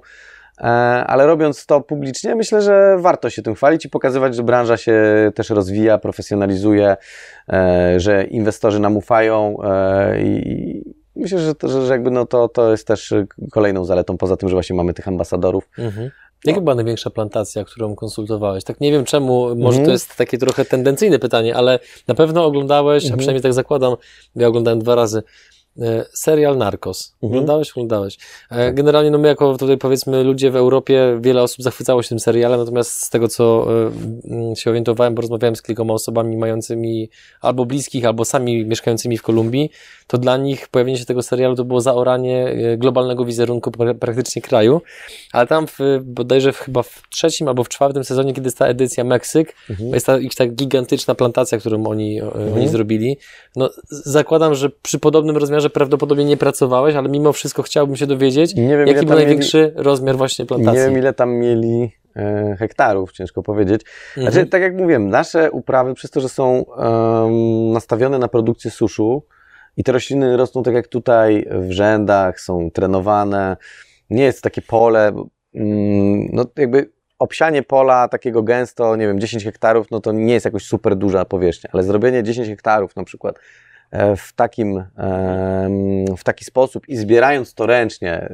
E, 0.60 0.64
Ale 1.06 1.26
robiąc 1.26 1.66
to 1.66 1.80
publicznie, 1.80 2.34
myślę, 2.34 2.62
że 2.62 2.96
warto 2.98 3.30
się 3.30 3.42
tym 3.42 3.54
chwalić 3.54 3.84
i 3.84 3.88
pokazywać, 3.90 4.34
że 4.36 4.42
branża 4.42 4.76
się 4.76 5.02
też 5.34 5.50
rozwija, 5.50 5.98
profesjonalizuje, 5.98 6.96
e, 7.52 7.94
że 8.00 8.24
inwestorzy 8.24 8.80
nam 8.80 8.96
ufają 8.96 9.56
e, 9.64 10.22
i 10.22 10.94
myślę, 11.16 11.38
że 11.38 11.54
to, 11.54 11.86
że 11.86 11.92
jakby 11.92 12.10
no 12.10 12.26
to, 12.26 12.48
to 12.48 12.70
jest 12.70 12.86
też 12.86 13.14
kolejną 13.52 13.84
zaletą, 13.84 14.16
poza 14.16 14.36
tym, 14.36 14.48
że 14.48 14.54
właśnie 14.54 14.76
mamy 14.76 14.94
tych 14.94 15.08
ambasadorów. 15.08 15.68
Mhm. 15.78 16.10
Jaka 16.44 16.60
była 16.60 16.74
największa 16.74 17.10
plantacja, 17.10 17.64
którą 17.64 17.94
konsultowałeś? 17.94 18.64
Tak 18.64 18.80
nie 18.80 18.92
wiem 18.92 19.04
czemu, 19.04 19.42
może 19.56 19.78
Mhm. 19.78 19.84
to 19.86 19.92
jest 19.92 20.16
takie 20.16 20.38
trochę 20.38 20.64
tendencyjne 20.64 21.18
pytanie, 21.18 21.56
ale 21.56 21.78
na 22.08 22.14
pewno 22.14 22.44
oglądałeś, 22.44 23.04
a 23.04 23.06
Mhm. 23.06 23.18
przynajmniej 23.18 23.42
tak 23.42 23.52
zakładam, 23.52 23.96
ja 24.36 24.48
oglądałem 24.48 24.78
dwa 24.78 24.94
razy, 24.94 25.22
serial 26.12 26.56
Narcos. 26.56 27.14
Mhm. 27.14 27.32
Oglądałeś? 27.32 27.70
Oglądałeś. 27.70 28.18
E, 28.50 28.72
Generalnie, 28.72 29.10
no 29.10 29.18
my 29.18 29.28
jako 29.28 29.56
tutaj 29.56 29.78
powiedzmy 29.78 30.24
ludzie 30.24 30.50
w 30.50 30.56
Europie, 30.56 31.18
wiele 31.20 31.42
osób 31.42 31.62
zachwycało 31.62 32.02
się 32.02 32.08
tym 32.08 32.20
serialem, 32.20 32.60
natomiast 32.60 32.90
z 32.90 33.10
tego, 33.10 33.28
co 33.28 33.66
e, 33.68 33.90
mm, 34.30 34.56
się 34.56 34.70
orientowałem, 34.70 35.14
bo 35.14 35.22
rozmawiałem 35.22 35.56
z 35.56 35.62
kilkoma 35.62 35.94
osobami 35.94 36.36
mającymi 36.36 37.10
albo 37.40 37.66
bliskich, 37.66 38.04
albo 38.04 38.24
sami 38.24 38.66
mieszkającymi 38.66 39.18
w 39.18 39.22
Kolumbii, 39.22 39.70
to 40.06 40.18
dla 40.18 40.36
nich 40.36 40.68
pojawienie 40.68 40.98
się 40.98 41.04
tego 41.04 41.22
serialu 41.22 41.56
to 41.56 41.64
było 41.64 41.80
zaoranie 41.80 42.46
e, 42.46 42.76
globalnego 42.76 43.24
wizerunku 43.24 43.70
pra- 43.70 43.94
praktycznie 43.94 44.42
kraju, 44.42 44.80
ale 45.32 45.46
tam 45.46 45.66
w, 45.66 45.78
bodajże 46.02 46.52
w, 46.52 46.58
chyba 46.58 46.82
w 46.82 47.02
trzecim 47.10 47.48
albo 47.48 47.64
w 47.64 47.68
czwartym 47.68 48.04
sezonie, 48.04 48.32
kiedy 48.34 48.46
jest 48.46 48.58
ta 48.58 48.66
edycja 48.66 49.04
Meksyk, 49.04 49.54
jest 49.92 50.06
ta 50.06 50.18
ich 50.18 50.34
ta 50.34 50.46
gigantyczna 50.46 51.14
plantacja, 51.14 51.58
którą 51.58 51.86
oni, 51.86 52.20
e, 52.20 52.54
oni 52.54 52.68
zrobili. 52.68 53.16
No, 53.56 53.70
zakładam, 53.90 54.54
że 54.54 54.70
przy 54.82 54.98
podobnym 54.98 55.36
rozmiarze 55.36 55.63
prawdopodobnie 55.70 56.24
nie 56.24 56.36
pracowałeś, 56.36 56.94
ale 56.94 57.08
mimo 57.08 57.32
wszystko 57.32 57.62
chciałbym 57.62 57.96
się 57.96 58.06
dowiedzieć, 58.06 58.54
wiem, 58.54 58.80
jaki 58.80 58.92
był 58.92 58.94
tam 58.94 59.08
mieli- 59.08 59.16
największy 59.16 59.72
rozmiar 59.76 60.16
właśnie 60.16 60.46
plantacji. 60.46 60.80
Nie 60.80 60.86
wiem, 60.86 60.98
ile 60.98 61.12
tam 61.12 61.30
mieli 61.34 61.92
e, 62.16 62.56
hektarów, 62.58 63.12
ciężko 63.12 63.42
powiedzieć. 63.42 63.82
Mhm. 64.16 64.32
Znaczy, 64.32 64.48
tak 64.48 64.62
jak 64.62 64.74
mówiłem, 64.74 65.08
nasze 65.08 65.50
uprawy, 65.50 65.94
przez 65.94 66.10
to, 66.10 66.20
że 66.20 66.28
są 66.28 66.64
em, 66.76 67.72
nastawione 67.72 68.18
na 68.18 68.28
produkcję 68.28 68.70
suszu 68.70 69.22
i 69.76 69.84
te 69.84 69.92
rośliny 69.92 70.36
rosną 70.36 70.62
tak 70.62 70.74
jak 70.74 70.88
tutaj 70.88 71.46
w 71.50 71.70
rzędach, 71.70 72.40
są 72.40 72.70
trenowane, 72.70 73.56
nie 74.10 74.24
jest 74.24 74.42
takie 74.42 74.62
pole, 74.62 75.12
mm, 75.54 76.28
no 76.32 76.44
jakby 76.58 76.90
obsianie 77.18 77.62
pola 77.62 78.08
takiego 78.08 78.42
gęsto, 78.42 78.96
nie 78.96 79.06
wiem, 79.06 79.20
10 79.20 79.44
hektarów, 79.44 79.90
no 79.90 80.00
to 80.00 80.12
nie 80.12 80.34
jest 80.34 80.44
jakoś 80.44 80.64
super 80.64 80.96
duża 80.96 81.24
powierzchnia, 81.24 81.70
ale 81.72 81.82
zrobienie 81.82 82.22
10 82.22 82.48
hektarów 82.48 82.96
na 82.96 83.04
przykład 83.04 83.38
w 84.16 84.32
takim, 84.36 84.76
em, 84.78 86.16
w 86.16 86.24
taki 86.24 86.44
sposób 86.44 86.88
i 86.88 86.96
zbierając 86.96 87.54
to 87.54 87.66
ręcznie, 87.66 88.28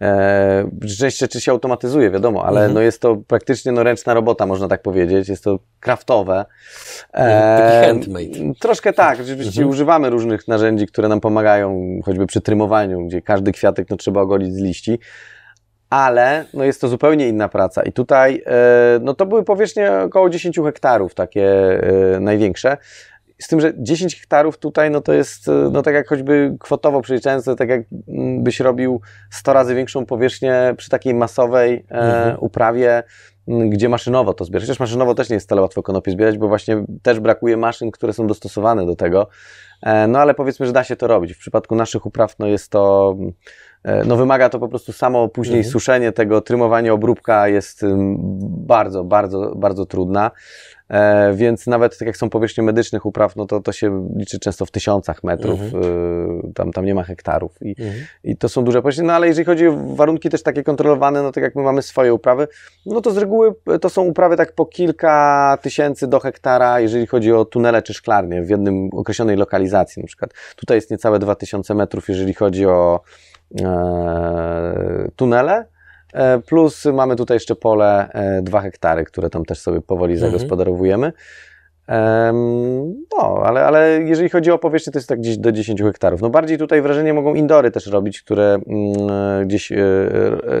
e, 0.00 0.70
część 0.98 1.18
rzeczy 1.18 1.40
się 1.40 1.52
automatyzuje, 1.52 2.10
wiadomo, 2.10 2.44
ale 2.44 2.60
Mhm. 2.60 2.74
no 2.74 2.80
jest 2.80 3.00
to 3.00 3.16
praktycznie 3.16 3.72
no, 3.72 3.82
ręczna 3.82 4.14
robota, 4.14 4.46
można 4.46 4.68
tak 4.68 4.82
powiedzieć, 4.82 5.28
jest 5.28 5.44
to 5.44 5.58
kraftowe. 5.80 6.44
Taki 7.12 7.86
handmade. 7.86 8.54
Troszkę 8.60 8.92
tak, 8.92 9.18
rzeczywiście 9.18 9.60
Mhm. 9.60 9.68
używamy 9.68 10.10
różnych 10.10 10.48
narzędzi, 10.48 10.86
które 10.86 11.08
nam 11.08 11.20
pomagają, 11.20 12.00
choćby 12.04 12.26
przy 12.26 12.40
trymowaniu, 12.40 13.06
gdzie 13.06 13.22
każdy 13.22 13.52
kwiatek 13.52 13.90
no, 13.90 13.96
trzeba 13.96 14.20
ogolić 14.20 14.54
z 14.54 14.58
liści, 14.58 14.98
ale 15.90 16.44
no, 16.54 16.64
jest 16.64 16.80
to 16.80 16.88
zupełnie 16.88 17.28
inna 17.28 17.48
praca 17.48 17.82
i 17.82 17.92
tutaj 17.92 18.42
e, 18.46 18.98
no, 19.02 19.14
to 19.14 19.26
były 19.26 19.44
powierzchnie 19.44 19.92
około 19.92 20.30
10 20.30 20.58
hektarów, 20.64 21.14
takie 21.14 21.44
e, 22.16 22.20
największe, 22.20 22.76
z 23.40 23.48
tym, 23.48 23.60
że 23.60 23.72
10 23.78 24.16
hektarów 24.20 24.58
tutaj, 24.58 24.90
no 24.90 25.00
to 25.00 25.12
jest, 25.12 25.48
e, 25.48 25.52
no 25.72 25.82
tak 25.82 25.94
jak 25.94 26.08
choćby 26.08 26.56
kwotowo 26.60 27.00
przeliczając, 27.02 27.44
to 27.44 27.56
tak 27.56 27.68
jak 27.68 27.80
mm, 28.08 28.44
robił 28.60 29.00
100 29.30 29.52
razy 29.52 29.74
większą 29.74 30.06
powierzchnię 30.06 30.74
przy 30.76 30.90
takiej 30.90 31.14
masowej 31.14 31.74
e, 31.90 31.94
Mhm. 31.94 32.36
uprawie, 32.40 33.02
m, 33.48 33.70
gdzie 33.70 33.88
maszynowo 33.88 34.34
to 34.34 34.44
zbierasz. 34.44 34.62
Chociaż 34.64 34.80
maszynowo 34.80 35.14
też 35.14 35.30
nie 35.30 35.34
jest 35.34 35.46
wcale 35.46 35.62
łatwo 35.62 35.82
konopie 35.82 36.10
zbierać, 36.10 36.38
bo 36.38 36.48
właśnie 36.48 36.84
też 37.02 37.20
brakuje 37.20 37.56
maszyn, 37.56 37.90
które 37.90 38.12
są 38.12 38.26
dostosowane 38.26 38.86
do 38.86 38.96
tego. 38.96 39.28
E, 39.82 40.06
no 40.06 40.18
ale 40.18 40.34
powiedzmy, 40.34 40.66
że 40.66 40.72
da 40.72 40.84
się 40.84 40.96
to 40.96 41.06
robić. 41.06 41.32
W 41.34 41.38
przypadku 41.38 41.74
naszych 41.76 42.06
upraw, 42.06 42.38
no 42.38 42.46
jest 42.46 42.70
to, 42.70 43.16
e, 43.20 43.32
no 44.06 44.16
wymaga 44.16 44.48
to 44.48 44.58
po 44.58 44.68
prostu 44.68 44.92
samo 44.92 45.28
później 45.28 45.58
Mhm. 45.58 45.72
suszenie 45.72 46.12
tego, 46.12 46.40
trymowanie, 46.40 46.92
obróbka 46.92 47.48
jest 47.48 47.82
bardzo, 48.40 49.04
bardzo, 49.04 49.52
bardzo 49.56 49.86
trudna. 49.86 50.30
E, 50.88 51.32
więc 51.34 51.66
nawet 51.66 51.98
tak 51.98 52.06
jak 52.06 52.16
są 52.16 52.30
powierzchnie 52.30 52.64
medycznych 52.64 53.06
upraw, 53.06 53.36
no 53.36 53.46
to 53.46 53.60
to 53.60 53.72
się 53.72 54.08
liczy 54.16 54.38
często 54.38 54.66
w 54.66 54.70
tysiącach 54.70 55.24
metrów, 55.24 55.60
y, 55.60 56.52
tam, 56.54 56.72
tam 56.72 56.84
nie 56.84 56.94
ma 56.94 57.02
hektarów 57.02 57.56
i, 57.62 57.70
Mhm. 57.82 58.04
i 58.24 58.36
to 58.36 58.48
są 58.48 58.64
duże 58.64 58.82
powierzchnie, 58.82 59.04
no 59.04 59.12
ale 59.12 59.26
jeżeli 59.28 59.44
chodzi 59.46 59.66
o 59.66 59.76
warunki 59.94 60.28
też 60.30 60.42
takie 60.42 60.62
kontrolowane, 60.62 61.22
no 61.22 61.32
tak 61.32 61.44
jak 61.44 61.54
my 61.56 61.62
mamy 61.62 61.82
swoje 61.82 62.14
uprawy, 62.14 62.48
no 62.86 63.00
to 63.00 63.10
z 63.10 63.16
reguły 63.18 63.54
to 63.80 63.88
są 63.90 64.02
uprawy 64.04 64.36
tak 64.36 64.52
po 64.54 64.66
kilka 64.66 65.58
tysięcy 65.62 66.06
do 66.06 66.20
hektara, 66.20 66.80
jeżeli 66.80 67.06
chodzi 67.06 67.32
o 67.32 67.44
tunele 67.44 67.82
czy 67.82 67.94
szklarnie 67.94 68.42
w 68.42 68.50
jednym 68.50 68.88
określonej 68.92 69.36
lokalizacji 69.36 70.02
na 70.02 70.06
przykład. 70.06 70.30
Tutaj 70.56 70.76
jest 70.76 70.90
niecałe 70.90 71.18
2000 71.18 71.74
metrów, 71.74 72.08
jeżeli 72.08 72.34
chodzi 72.34 72.66
o 72.66 73.00
e, 73.04 73.29
tunele, 75.16 75.66
e, 76.14 76.38
plus 76.38 76.84
mamy 76.84 77.16
tutaj 77.16 77.34
jeszcze 77.36 77.54
pole 77.56 78.08
e, 78.12 78.42
2 78.42 78.60
hektary, 78.60 79.04
które 79.04 79.30
tam 79.30 79.44
też 79.44 79.58
sobie 79.60 79.80
powoli 79.80 80.14
Mhm. 80.14 80.32
zagospodarowujemy. 80.32 81.12
Em, 81.86 82.36
No, 83.18 83.42
ale, 83.44 83.64
ale 83.66 84.00
jeżeli 84.02 84.28
chodzi 84.28 84.50
o 84.50 84.58
powierzchnię, 84.58 84.92
to 84.92 84.98
jest 84.98 85.08
tak 85.08 85.18
gdzieś 85.20 85.38
do 85.38 85.52
10 85.52 85.82
hektarów. 85.82 86.20
No 86.22 86.30
bardziej 86.30 86.58
tutaj 86.58 86.82
wrażenie 86.82 87.14
mogą 87.14 87.34
indory 87.34 87.70
też 87.70 87.86
robić, 87.86 88.22
które 88.22 88.44
mm, 88.66 89.48
gdzieś 89.48 89.72
e, 89.72 89.76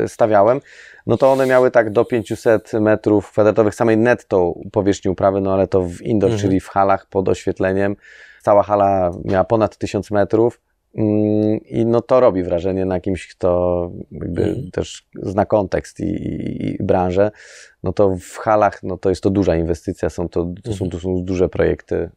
e, 0.02 0.08
stawiałem. 0.08 0.60
No 1.06 1.16
to 1.16 1.32
one 1.32 1.46
miały 1.46 1.70
tak 1.70 1.90
do 1.90 2.04
500 2.04 2.72
metrów 2.72 3.30
kwadratowych 3.32 3.74
samej 3.74 3.96
netto 3.96 4.54
powierzchni 4.72 5.10
uprawy, 5.10 5.40
no 5.40 5.52
ale 5.54 5.66
to 5.66 5.82
w 5.82 6.02
indoor, 6.02 6.30
Mhm. 6.32 6.40
czyli 6.48 6.60
w 6.60 6.68
halach 6.68 7.06
pod 7.06 7.28
oświetleniem. 7.28 7.96
Cała 8.42 8.62
hala 8.62 9.10
miała 9.24 9.44
ponad 9.44 9.76
1000 9.78 10.10
metrów. 10.10 10.60
Mm, 10.94 11.58
I 11.64 11.86
no 11.86 12.00
to 12.00 12.20
robi 12.20 12.42
wrażenie 12.42 12.84
na 12.84 13.00
kimś, 13.00 13.28
kto 13.28 13.90
Mhm. 14.12 14.70
też 14.70 15.06
zna 15.22 15.46
kontekst 15.46 16.00
i, 16.00 16.04
i, 16.04 16.66
i 16.74 16.84
branżę. 16.84 17.30
No 17.82 17.92
to 17.92 18.16
w 18.20 18.36
halach, 18.36 18.82
no 18.82 18.96
to 18.98 19.08
jest 19.08 19.22
to 19.22 19.30
duża 19.30 19.56
inwestycja, 19.56 20.10
są 20.10 20.28
to, 20.28 20.52
to, 20.62 20.72
są, 20.72 20.84
Mhm. 20.84 20.90
to 20.90 21.00
są 21.00 21.24
duże 21.24 21.48
projekty 21.48 21.94
y, 21.94 22.10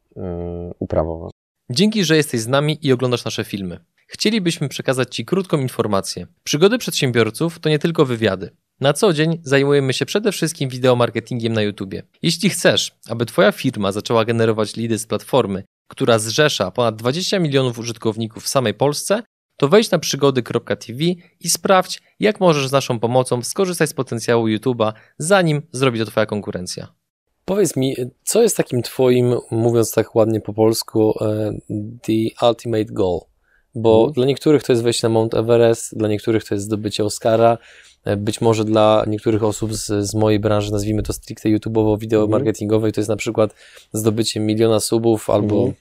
uprawowe. 0.79 1.29
Dzięki, 1.69 2.03
że 2.03 2.15
jesteś 2.17 2.41
z 2.41 2.47
nami 2.47 2.77
i 2.81 2.91
oglądasz 2.93 3.25
nasze 3.25 3.43
filmy. 3.43 3.79
Chcielibyśmy 4.07 4.69
przekazać 4.69 5.15
Ci 5.15 5.25
krótką 5.25 5.57
informację. 5.57 6.27
Przygody 6.43 6.77
przedsiębiorców 6.77 7.59
to 7.59 7.69
nie 7.69 7.79
tylko 7.79 8.05
wywiady. 8.05 8.49
Na 8.79 8.93
co 8.93 9.13
dzień 9.13 9.39
zajmujemy 9.43 9.93
się 9.93 10.05
przede 10.05 10.31
wszystkim 10.31 10.69
wideomarketingiem 10.69 11.53
na 11.53 11.61
YouTube. 11.61 11.93
Jeśli 12.21 12.49
chcesz, 12.49 12.95
aby 13.09 13.25
Twoja 13.25 13.51
firma 13.51 13.91
zaczęła 13.91 14.25
generować 14.25 14.75
lidy 14.75 14.97
z 14.97 15.05
platformy, 15.07 15.63
która 15.87 16.19
zrzesza 16.19 16.71
ponad 16.71 16.95
20 16.95 17.39
milionów 17.39 17.79
użytkowników 17.79 18.43
w 18.43 18.47
samej 18.47 18.73
Polsce, 18.73 19.23
to 19.57 19.67
wejdź 19.67 19.91
na 19.91 19.99
przygody.tv 19.99 21.03
i 21.39 21.49
sprawdź, 21.49 22.01
jak 22.19 22.39
możesz 22.39 22.67
z 22.67 22.71
naszą 22.71 22.99
pomocą 22.99 23.41
skorzystać 23.43 23.89
z 23.89 23.93
potencjału 23.93 24.47
YouTube'a, 24.47 24.93
zanim 25.17 25.61
zrobi 25.71 25.99
to 25.99 26.05
Twoja 26.05 26.25
konkurencja. 26.25 26.93
Powiedz 27.45 27.75
mi, 27.75 27.95
co 28.23 28.41
jest 28.41 28.57
takim 28.57 28.81
Twoim, 28.81 29.35
mówiąc 29.51 29.91
tak 29.91 30.15
ładnie 30.15 30.41
po 30.41 30.53
polsku, 30.53 31.13
e, 31.21 31.51
the 32.01 32.47
ultimate 32.47 32.85
goal? 32.85 33.19
Bo 33.75 33.97
Mhm. 33.97 34.13
dla 34.13 34.25
niektórych 34.25 34.63
to 34.63 34.71
jest 34.73 34.83
wejście 34.83 35.07
na 35.07 35.13
Mount 35.13 35.33
Everest, 35.33 35.97
dla 35.97 36.07
niektórych 36.07 36.43
to 36.43 36.55
jest 36.55 36.65
zdobycie 36.65 37.03
Oscara, 37.03 37.57
być 38.17 38.41
może 38.41 38.65
dla 38.65 39.03
niektórych 39.07 39.43
osób 39.43 39.73
z, 39.73 39.85
z 40.09 40.13
mojej 40.15 40.39
branży, 40.39 40.71
nazwijmy 40.71 41.03
to 41.03 41.13
stricte 41.13 41.49
YouTube'owo, 41.49 41.99
wideo 41.99 42.21
Mhm. 42.23 42.31
marketingowej, 42.41 42.91
to 42.91 43.01
jest 43.01 43.09
na 43.09 43.15
przykład 43.15 43.53
zdobycie 43.93 44.39
miliona 44.39 44.79
subów 44.79 45.29
albo 45.29 45.55
Mhm. 45.55 45.73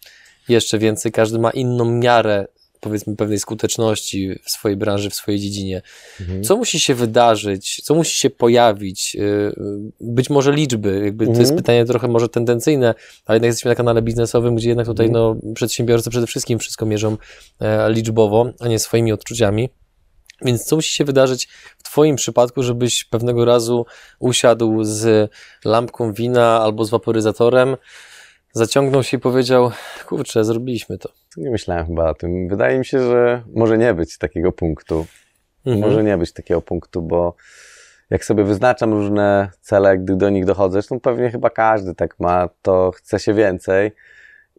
jeszcze 0.49 0.79
więcej. 0.79 1.13
Każdy 1.13 1.39
ma 1.39 1.51
inną 1.51 1.85
miarę, 1.85 2.47
powiedzmy, 2.81 3.17
pewnej 3.17 3.39
skuteczności 3.39 4.31
w 4.45 4.51
swojej 4.51 4.77
branży, 4.77 5.11
w 5.11 5.15
swojej 5.15 5.41
dziedzinie. 5.41 5.83
Co 6.45 6.57
musi 6.57 6.81
się 6.81 6.95
wydarzyć, 6.95 7.81
co 7.85 7.95
musi 7.95 8.17
się 8.17 8.31
pojawić? 8.31 9.15
Yy, 9.15 9.55
Być 10.01 10.31
może 10.31 10.53
liczby, 10.53 11.01
jakby 11.05 11.25
to 11.25 11.31
Mhm. 11.31 11.41
jest 11.41 11.57
pytanie 11.57 11.85
trochę 11.85 12.09
może 12.09 12.29
tendencyjne, 12.29 12.95
ale 13.27 13.37
jednak 13.37 13.49
jesteśmy 13.49 13.69
na 13.69 13.75
kanale 13.75 14.03
biznesowym, 14.03 14.55
gdzie 14.55 14.69
jednak 14.69 14.87
tutaj 14.87 15.07
Mhm. 15.07 15.41
no, 15.45 15.55
przedsiębiorcy 15.55 16.11
przede 16.11 16.27
wszystkim 16.27 16.59
wszystko 16.59 16.87
mierzą 16.87 17.17
e, 17.61 17.93
liczbowo, 17.93 18.47
a 18.61 18.69
nie 18.69 18.79
swoimi 18.79 19.13
odczuciami. 19.13 19.69
Więc 20.45 20.65
co 20.65 20.77
musi 20.77 20.95
się 20.95 21.05
wydarzyć 21.05 21.49
w 21.79 21.83
Twoim 21.83 22.17
przypadku, 22.17 22.63
żebyś 22.63 23.05
pewnego 23.05 23.45
razu 23.45 23.87
usiadł 24.19 24.85
z 24.85 25.31
lampką 25.65 26.13
wina 26.13 26.61
albo 26.61 26.85
z 26.85 26.91
waporyzatorem 26.91 27.77
zaciągnął 28.53 29.03
się 29.03 29.17
i 29.17 29.21
powiedział, 29.21 29.71
kurczę, 30.07 30.45
zrobiliśmy 30.45 30.99
to. 30.99 31.09
Nie 31.37 31.51
myślałem 31.51 31.87
chyba 31.87 32.11
o 32.11 32.15
tym. 32.15 32.49
Wydaje 32.49 32.79
mi 32.79 32.85
się, 32.85 32.99
że 32.99 33.43
może 33.55 33.79
nie 33.79 33.95
być 33.95 34.19
takiego 34.19 34.53
punktu. 34.53 35.07
Mhm. 35.67 35.91
Może 35.91 36.05
nie 36.05 36.17
być 36.17 36.33
takiego 36.33 36.63
punktu, 36.63 37.03
bo 37.03 37.35
jak 38.11 38.25
sobie 38.25 38.45
wyznaczam 38.45 38.93
różne 38.93 39.51
cele, 39.61 39.99
gdy 39.99 40.17
do 40.17 40.31
nich 40.31 40.45
dochodzę, 40.45 40.73
zresztą 40.73 41.01
pewnie 41.01 41.31
chyba 41.31 41.51
każdy 41.51 41.95
tak 41.95 42.21
ma, 42.21 42.49
to 42.63 42.91
chce 42.91 43.19
się 43.19 43.35
więcej 43.35 43.93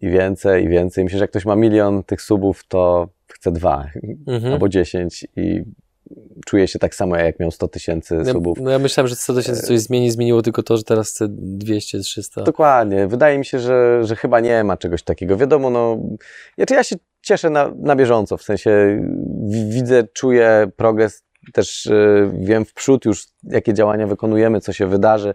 i 0.01 0.09
więcej 0.09 0.65
i 0.65 0.69
więcej. 0.69 1.03
Myślę, 1.03 1.19
że 1.19 1.23
jak 1.23 1.29
ktoś 1.29 1.45
ma 1.45 1.55
milion 1.55 2.03
tych 2.03 2.21
subów, 2.21 2.63
to 2.67 3.09
chce 3.27 3.51
dwa 3.51 3.89
mhm. 4.27 4.53
albo 4.53 4.69
dziesięć 4.69 5.27
i 5.35 5.63
czuje 6.45 6.67
się 6.67 6.79
tak 6.79 6.95
samo, 6.95 7.15
jak 7.15 7.39
miał 7.39 7.51
100 7.51 7.67
tysięcy 7.67 8.15
ja, 8.15 8.33
subów. 8.33 8.57
No 8.61 8.71
ja 8.71 8.79
myślałem, 8.79 9.07
że 9.07 9.15
100 9.15 9.33
tysięcy 9.33 9.61
coś 9.61 9.79
zmieni, 9.79 10.11
zmieniło 10.11 10.41
tylko 10.41 10.63
to, 10.63 10.77
że 10.77 10.83
teraz 10.83 11.09
chce 11.09 11.25
200, 11.29 11.99
300. 11.99 12.43
Dokładnie. 12.43 13.07
Wydaje 13.07 13.37
mi 13.37 13.45
się, 13.45 13.59
że, 13.59 14.03
że 14.03 14.15
chyba 14.15 14.39
nie 14.39 14.63
ma 14.63 14.77
czegoś 14.77 15.03
takiego. 15.03 15.37
Wiadomo, 15.37 15.69
no, 15.69 15.99
znaczy 16.55 16.73
ja 16.73 16.83
się 16.83 16.95
cieszę 17.21 17.49
na, 17.49 17.71
na 17.75 17.95
bieżąco, 17.95 18.37
w 18.37 18.43
sensie 18.43 19.01
widzę, 19.69 20.03
czuję 20.13 20.67
progres, 20.75 21.23
też 21.53 21.85
y, 21.85 22.31
wiem 22.33 22.65
w 22.65 22.73
przód 22.73 23.05
już, 23.05 23.27
jakie 23.43 23.73
działania 23.73 24.07
wykonujemy, 24.07 24.61
co 24.61 24.73
się 24.73 24.87
wydarzy. 24.87 25.33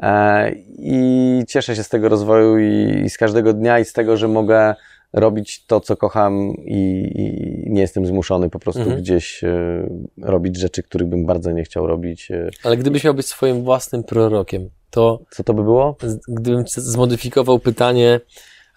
E, 0.00 0.52
I 0.78 1.42
cieszę 1.48 1.76
się 1.76 1.82
z 1.82 1.88
tego 1.88 2.08
rozwoju 2.08 2.58
i, 2.58 3.02
i 3.04 3.10
z 3.10 3.18
każdego 3.18 3.52
dnia 3.52 3.78
i 3.78 3.84
z 3.84 3.92
tego, 3.92 4.16
że 4.16 4.28
mogę 4.28 4.74
robić 5.14 5.66
to, 5.66 5.80
co 5.80 5.96
kocham 5.96 6.54
i, 6.64 7.10
i 7.14 7.70
nie 7.70 7.80
jestem 7.80 8.06
zmuszony 8.06 8.50
po 8.50 8.58
prostu 8.58 8.82
mhm. 8.82 9.00
gdzieś 9.00 9.44
y, 9.44 9.88
robić 10.22 10.56
rzeczy, 10.58 10.82
których 10.82 11.08
bym 11.08 11.26
bardzo 11.26 11.50
nie 11.52 11.64
chciał 11.64 11.86
robić. 11.86 12.30
Y. 12.30 12.50
Ale 12.64 12.76
gdybyś 12.76 13.04
miał 13.04 13.14
być 13.14 13.26
swoim 13.26 13.62
własnym 13.62 14.04
prorokiem, 14.04 14.70
to... 14.90 15.20
Co 15.30 15.44
to 15.44 15.54
by 15.54 15.62
było? 15.62 15.96
Gdybym 16.28 16.64
zmodyfikował 16.66 17.58
pytanie, 17.58 18.20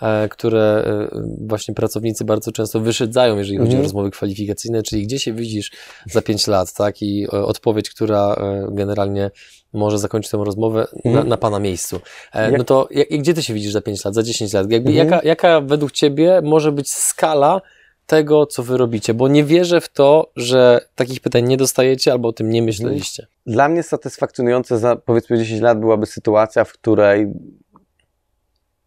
e, 0.02 0.30
które 0.30 0.84
e, 0.88 1.22
właśnie 1.48 1.74
pracownicy 1.74 2.26
bardzo 2.26 2.52
często 2.52 2.80
wyszydzają, 2.80 3.38
jeżeli 3.38 3.58
chodzi 3.58 3.72
mhm. 3.72 3.82
o 3.82 3.84
rozmowy 3.84 4.12
kwalifikacyjne, 4.12 4.84
czyli 4.84 5.04
gdzie 5.04 5.20
się 5.20 5.34
widzisz 5.34 5.72
za 6.06 6.22
pięć 6.22 6.48
lat, 6.48 6.74
tak? 6.74 7.02
I 7.02 7.28
odpowiedź, 7.28 7.90
która 7.90 8.36
generalnie 8.72 9.32
może 9.74 10.00
zakończyć 10.00 10.32
tę 10.32 10.38
rozmowę 10.38 10.88
mhm. 10.96 11.16
na, 11.16 11.24
na, 11.24 11.38
Pana 11.38 11.60
miejscu. 11.60 12.00
E, 12.34 12.52
no 12.52 12.64
to 12.64 12.88
jak, 12.92 13.08
gdzie 13.10 13.34
Ty 13.34 13.44
się 13.44 13.54
widzisz 13.54 13.72
za 13.72 13.82
5 13.82 14.06
lat, 14.06 14.14
za 14.14 14.24
10 14.24 14.54
lat? 14.54 14.72
Jakby, 14.72 14.90
mhm. 14.90 15.10
jaka, 15.10 15.28
jaka 15.28 15.62
według 15.62 15.92
Ciebie 15.92 16.42
może 16.44 16.72
być 16.72 16.92
skala 16.92 17.62
tego, 18.06 18.46
co 18.46 18.64
Wy 18.64 18.78
robicie? 18.78 19.14
Bo 19.14 19.28
nie 19.28 19.44
wierzę 19.44 19.82
w 19.82 19.90
to, 19.90 20.32
że 20.36 20.82
takich 20.96 21.20
pytań 21.20 21.46
nie 21.46 21.58
dostajecie 21.58 22.12
albo 22.12 22.30
o 22.30 22.34
tym 22.34 22.50
nie 22.50 22.62
myśleliście. 22.62 23.24
Mhm. 23.24 23.54
Dla 23.54 23.70
mnie 23.70 23.84
satysfakcjonujące 23.84 24.78
za 24.78 24.96
powiedzmy 24.96 25.38
10 25.38 25.62
lat 25.62 25.80
byłaby 25.80 26.06
sytuacja, 26.06 26.64
w 26.64 26.74
której 26.74 27.34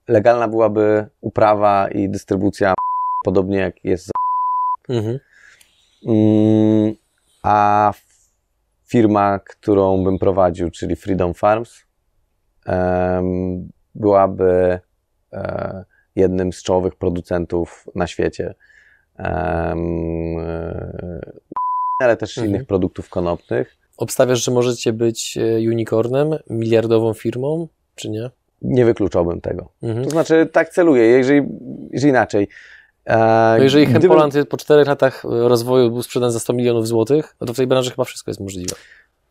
legalna 0.09 0.49
byłaby 0.49 1.07
uprawa 1.21 1.89
i 1.89 2.09
dystrybucja 2.09 2.75
podobnie 3.25 3.59
jak 3.59 3.85
jest 3.85 4.07
za... 4.07 4.13
Mhm. 4.97 5.19
Mm, 6.07 6.95
a 7.43 7.93
firma, 8.91 9.39
którą 9.39 10.05
bym 10.05 10.19
prowadził, 10.19 10.71
czyli 10.71 10.97
Freedom 10.97 11.35
Farms, 11.35 11.87
byłaby 13.95 14.79
e, 15.33 15.85
jednym 16.17 16.53
z 16.53 16.63
czołowych 16.63 16.95
producentów 16.97 17.87
na 17.95 18.07
świecie. 18.07 18.55
E, 19.19 19.75
ale 22.01 22.17
też 22.17 22.39
mhm. 22.39 22.51
innych 22.51 22.67
produktów 22.67 23.09
konopnych. 23.09 23.77
Obstawiasz, 23.97 24.45
że 24.45 24.53
możecie 24.53 24.93
być 24.93 25.39
e, 25.39 25.69
unicornem, 25.69 26.31
miliardową 26.51 27.15
firmą, 27.15 27.69
czy 27.95 28.11
nie? 28.11 28.31
Nie 28.63 28.85
wykluczałbym 28.85 29.41
tego. 29.41 29.73
Mhm. 29.83 30.05
To 30.05 30.11
znaczy, 30.11 30.49
tak 30.53 30.69
celuję, 30.69 31.05
jeżeli, 31.05 31.49
jeżeli 31.93 32.11
inaczej. 32.11 32.49
No 33.07 33.59
jeżeli 33.59 33.87
Hempoland 33.87 34.33
Gdybym... 34.33 34.47
po 34.47 34.57
czterech 34.57 34.87
latach 34.87 35.25
rozwoju 35.25 35.91
był 35.91 36.03
sprzedany 36.03 36.33
za 36.33 36.41
100 36.41 36.53
milionów 36.53 36.89
złotych, 36.89 37.37
no 37.41 37.47
to 37.47 37.55
w 37.55 37.57
tej 37.57 37.67
branży 37.67 37.91
chyba 37.91 38.05
wszystko 38.05 38.31
jest 38.31 38.41
możliwe. 38.41 38.77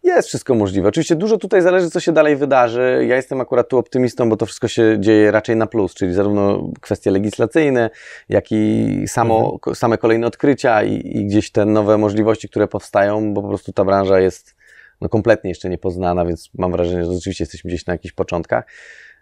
Jest 0.03 0.27
wszystko 0.27 0.55
możliwe. 0.55 0.89
Oczywiście 0.89 1.15
dużo 1.15 1.37
tutaj 1.37 1.61
zależy, 1.61 1.89
co 1.89 1.99
się 1.99 2.11
dalej 2.11 2.35
wydarzy. 2.35 3.05
Ja 3.07 3.15
jestem 3.15 3.41
akurat 3.41 3.69
tu 3.69 3.77
optymistą, 3.77 4.29
bo 4.29 4.37
to 4.37 4.45
wszystko 4.45 4.67
się 4.67 4.97
dzieje 4.99 5.31
raczej 5.31 5.55
na 5.55 5.67
plus, 5.67 5.93
czyli 5.93 6.13
zarówno 6.13 6.69
kwestie 6.81 7.11
legislacyjne, 7.11 7.89
jak 8.29 8.51
i 8.51 9.03
samo, 9.07 9.53
mhm. 9.53 9.75
same 9.75 9.97
kolejne 9.97 10.27
odkrycia 10.27 10.83
i, 10.83 11.17
i, 11.17 11.25
gdzieś 11.25 11.51
te 11.51 11.65
nowe 11.65 11.97
możliwości, 11.97 12.49
które 12.49 12.67
powstają, 12.67 13.33
bo 13.33 13.41
po 13.41 13.47
prostu 13.47 13.73
ta 13.73 13.85
branża 13.85 14.19
jest 14.19 14.55
no, 15.01 15.09
kompletnie 15.09 15.49
jeszcze 15.49 15.69
niepoznana, 15.69 16.25
więc 16.25 16.49
mam 16.57 16.71
wrażenie, 16.71 17.05
że 17.05 17.13
rzeczywiście 17.13 17.43
jesteśmy 17.43 17.67
gdzieś 17.67 17.85
na 17.85 17.93
jakichś 17.93 18.13
początkach. 18.13 18.65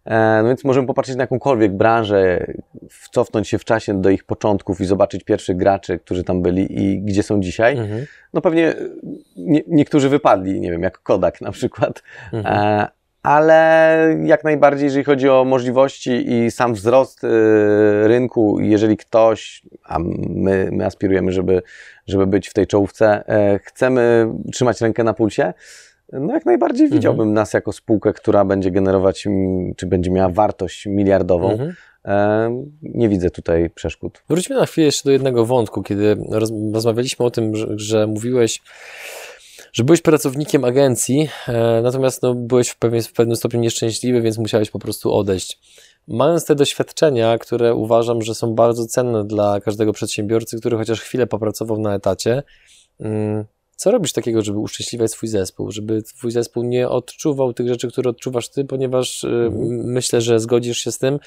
E, 0.07 0.39
no 0.41 0.47
więc 0.47 0.63
możemy 0.63 0.87
popatrzeć 0.87 1.15
na 1.15 1.23
jakąkolwiek 1.23 1.77
branżę, 1.77 2.45
cofnąć 3.11 3.47
się 3.47 3.57
w 3.57 3.65
czasie 3.65 4.01
do 4.01 4.09
ich 4.09 4.23
początków 4.23 4.81
i 4.81 4.85
zobaczyć 4.85 5.23
pierwszych 5.23 5.57
graczy, 5.57 5.99
którzy 5.99 6.23
tam 6.23 6.41
byli 6.41 6.83
i 6.83 7.01
gdzie 7.01 7.23
są 7.23 7.41
dzisiaj. 7.41 7.77
Mhm. 7.77 8.05
No 8.33 8.41
pewnie 8.41 8.73
nie, 9.37 9.61
niektórzy 9.67 10.09
wypadli, 10.09 10.59
nie 10.59 10.71
wiem, 10.71 10.83
jak 10.83 10.99
Kodak 10.99 11.41
na 11.41 11.51
przykład. 11.51 12.03
Mhm. 12.33 12.55
E, 12.57 12.87
ale 13.23 14.17
jak 14.23 14.43
najbardziej, 14.43 14.85
jeżeli 14.85 15.03
chodzi 15.03 15.29
o 15.29 15.45
możliwości 15.45 16.31
i 16.31 16.51
sam 16.51 16.73
wzrost 16.73 17.23
y, 17.23 17.27
rynku, 18.07 18.59
jeżeli 18.59 18.97
ktoś, 18.97 19.61
a 19.83 19.99
my, 19.99 20.69
my 20.71 20.85
aspirujemy, 20.85 21.31
żeby, 21.31 21.61
żeby 22.07 22.27
być 22.27 22.49
w 22.49 22.53
tej 22.53 22.67
czołówce, 22.67 23.27
e, 23.27 23.59
chcemy 23.63 24.33
trzymać 24.53 24.81
rękę 24.81 25.03
na 25.03 25.13
pulsie, 25.13 25.53
no 26.13 26.33
jak 26.33 26.45
najbardziej 26.45 26.85
mhm. 26.85 26.99
widziałbym 26.99 27.33
nas 27.33 27.53
jako 27.53 27.71
spółkę, 27.71 28.13
która 28.13 28.45
będzie 28.45 28.71
generować, 28.71 29.27
czy 29.77 29.85
będzie 29.85 30.11
miała 30.11 30.29
wartość 30.29 30.85
miliardową. 30.85 31.51
Mhm. 31.51 31.73
Nie 32.81 33.09
widzę 33.09 33.29
tutaj 33.29 33.69
przeszkód. 33.69 34.23
Wróćmy 34.29 34.55
na 34.55 34.65
chwilę 34.65 34.85
jeszcze 34.85 35.03
do 35.03 35.11
jednego 35.11 35.45
wątku, 35.45 35.83
kiedy 35.83 36.17
rozmawialiśmy 36.71 37.25
o 37.25 37.31
tym, 37.31 37.55
że, 37.55 37.67
że 37.75 38.07
mówiłeś, 38.07 38.61
że 39.73 39.83
byłeś 39.83 40.01
pracownikiem 40.01 40.65
agencji, 40.65 41.29
e, 41.47 41.81
natomiast 41.83 42.21
no, 42.21 42.35
byłeś 42.35 42.69
w 42.69 42.77
pewnym, 42.77 43.01
w 43.01 43.13
pewnym 43.13 43.35
stopniu 43.35 43.59
nieszczęśliwy, 43.59 44.21
więc 44.21 44.37
musiałeś 44.37 44.69
po 44.69 44.79
prostu 44.79 45.13
odejść. 45.13 45.59
Mając 46.07 46.45
te 46.45 46.55
doświadczenia, 46.55 47.37
które 47.37 47.75
uważam, 47.75 48.21
że 48.21 48.35
są 48.35 48.55
bardzo 48.55 48.85
cenne 48.85 49.23
dla 49.23 49.61
każdego 49.61 49.93
przedsiębiorcy, 49.93 50.59
który 50.59 50.77
chociaż 50.77 51.01
chwilę 51.01 51.27
popracował 51.27 51.79
na 51.79 51.95
etacie, 51.95 52.43
mm, 52.99 53.45
co 53.77 53.91
robisz 53.91 54.13
takiego, 54.13 54.41
żeby 54.41 54.59
uszczęśliwiać 54.59 55.11
swój 55.11 55.29
zespół, 55.29 55.71
żeby 55.71 56.03
twój 56.03 56.31
zespół 56.31 56.63
nie 56.63 56.89
odczuwał 56.89 57.53
tych 57.53 57.67
rzeczy, 57.67 57.87
które 57.87 58.09
odczuwasz 58.09 58.49
ty, 58.49 58.65
ponieważ 58.65 59.23
y, 59.23 59.27
mhm. 59.27 59.91
myślę, 59.91 60.21
że 60.21 60.39
zgodzisz 60.39 60.77
się 60.77 60.91
z 60.91 60.97
tym, 60.97 61.19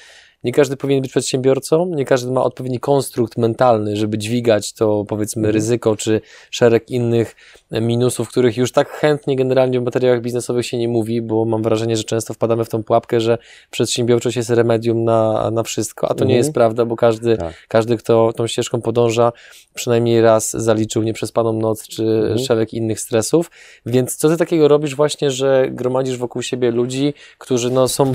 nie 0.43 0.51
każdy 0.51 0.77
powinien 0.77 1.01
być 1.01 1.11
przedsiębiorcą, 1.11 1.85
nie 1.85 2.05
każdy 2.05 2.31
ma 2.31 2.43
odpowiedni 2.43 2.79
konstrukt 2.79 3.37
mentalny, 3.37 3.95
żeby 3.97 4.17
dźwigać 4.17 4.73
to 4.73 5.05
powiedzmy 5.07 5.39
mhm. 5.39 5.53
ryzyko, 5.53 5.95
czy 5.95 6.21
szereg 6.51 6.89
innych 6.89 7.35
minusów, 7.71 8.29
których 8.29 8.57
już 8.57 8.71
tak 8.71 8.89
chętnie 8.89 9.35
generalnie 9.35 9.79
w 9.79 9.83
materiałach 9.83 10.21
biznesowych 10.21 10.65
się 10.65 10.77
nie 10.77 10.87
mówi, 10.87 11.21
bo 11.21 11.45
mam 11.45 11.63
wrażenie, 11.63 11.97
że 11.97 12.03
często 12.03 12.33
wpadamy 12.33 12.65
w 12.65 12.69
tą 12.69 12.83
pułapkę, 12.83 13.19
że 13.19 13.37
przedsiębiorczość 13.71 14.37
jest 14.37 14.49
remedium 14.49 15.03
na, 15.03 15.51
na 15.51 15.63
wszystko, 15.63 16.05
a 16.05 16.09
to 16.09 16.13
mhm. 16.13 16.29
nie 16.29 16.35
jest 16.35 16.53
prawda, 16.53 16.85
bo 16.85 16.95
każdy, 16.95 17.37
tak. 17.37 17.53
każdy, 17.67 17.97
kto 17.97 18.33
tą 18.33 18.47
ścieżką 18.47 18.81
podąża, 18.81 19.31
przynajmniej 19.73 20.21
raz 20.21 20.51
zaliczył 20.51 21.03
nieprzespaną 21.03 21.53
noc, 21.53 21.87
czy 21.87 22.03
mhm. 22.03 22.39
szereg 22.39 22.73
innych 22.73 22.99
stresów, 22.99 23.51
więc 23.85 24.15
co 24.15 24.29
ty 24.29 24.37
takiego 24.37 24.67
robisz 24.67 24.95
właśnie, 24.95 25.31
że 25.31 25.67
gromadzisz 25.71 26.17
wokół 26.17 26.41
siebie 26.41 26.71
ludzi, 26.71 27.13
którzy 27.37 27.71
no 27.71 27.87
są 27.87 28.13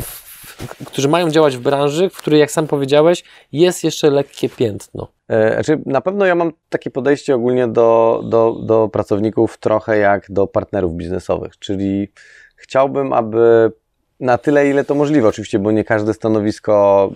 którzy 0.87 1.09
mają 1.09 1.31
działać 1.31 1.57
w 1.57 1.61
branży, 1.61 2.11
w 2.11 2.17
której, 2.17 2.41
jak 2.41 2.51
sam 2.51 2.67
powiedziałeś, 2.67 3.25
jest 3.53 3.85
jeszcze 3.85 4.11
lekkie 4.11 4.49
piętno. 4.49 5.09
E, 5.29 5.55
znaczy, 5.55 5.83
na 5.87 6.01
pewno 6.01 6.27
ja 6.27 6.35
mam 6.35 6.53
takie 6.69 6.91
podejście 6.91 7.35
ogólnie 7.35 7.69
do, 7.69 8.23
do, 8.25 8.57
do 8.63 8.89
pracowników 8.89 9.59
trochę 9.59 9.99
jak 9.99 10.27
do 10.31 10.47
partnerów 10.47 10.95
biznesowych, 10.95 11.59
czyli 11.59 12.13
chciałbym, 12.57 13.13
aby 13.13 13.73
na 14.21 14.39
tyle, 14.39 14.71
ile 14.71 14.85
to 14.85 14.95
możliwe, 14.95 15.29
oczywiście, 15.29 15.59
bo 15.59 15.73
nie 15.73 15.85
każde 15.85 16.15
stanowisko 16.15 17.11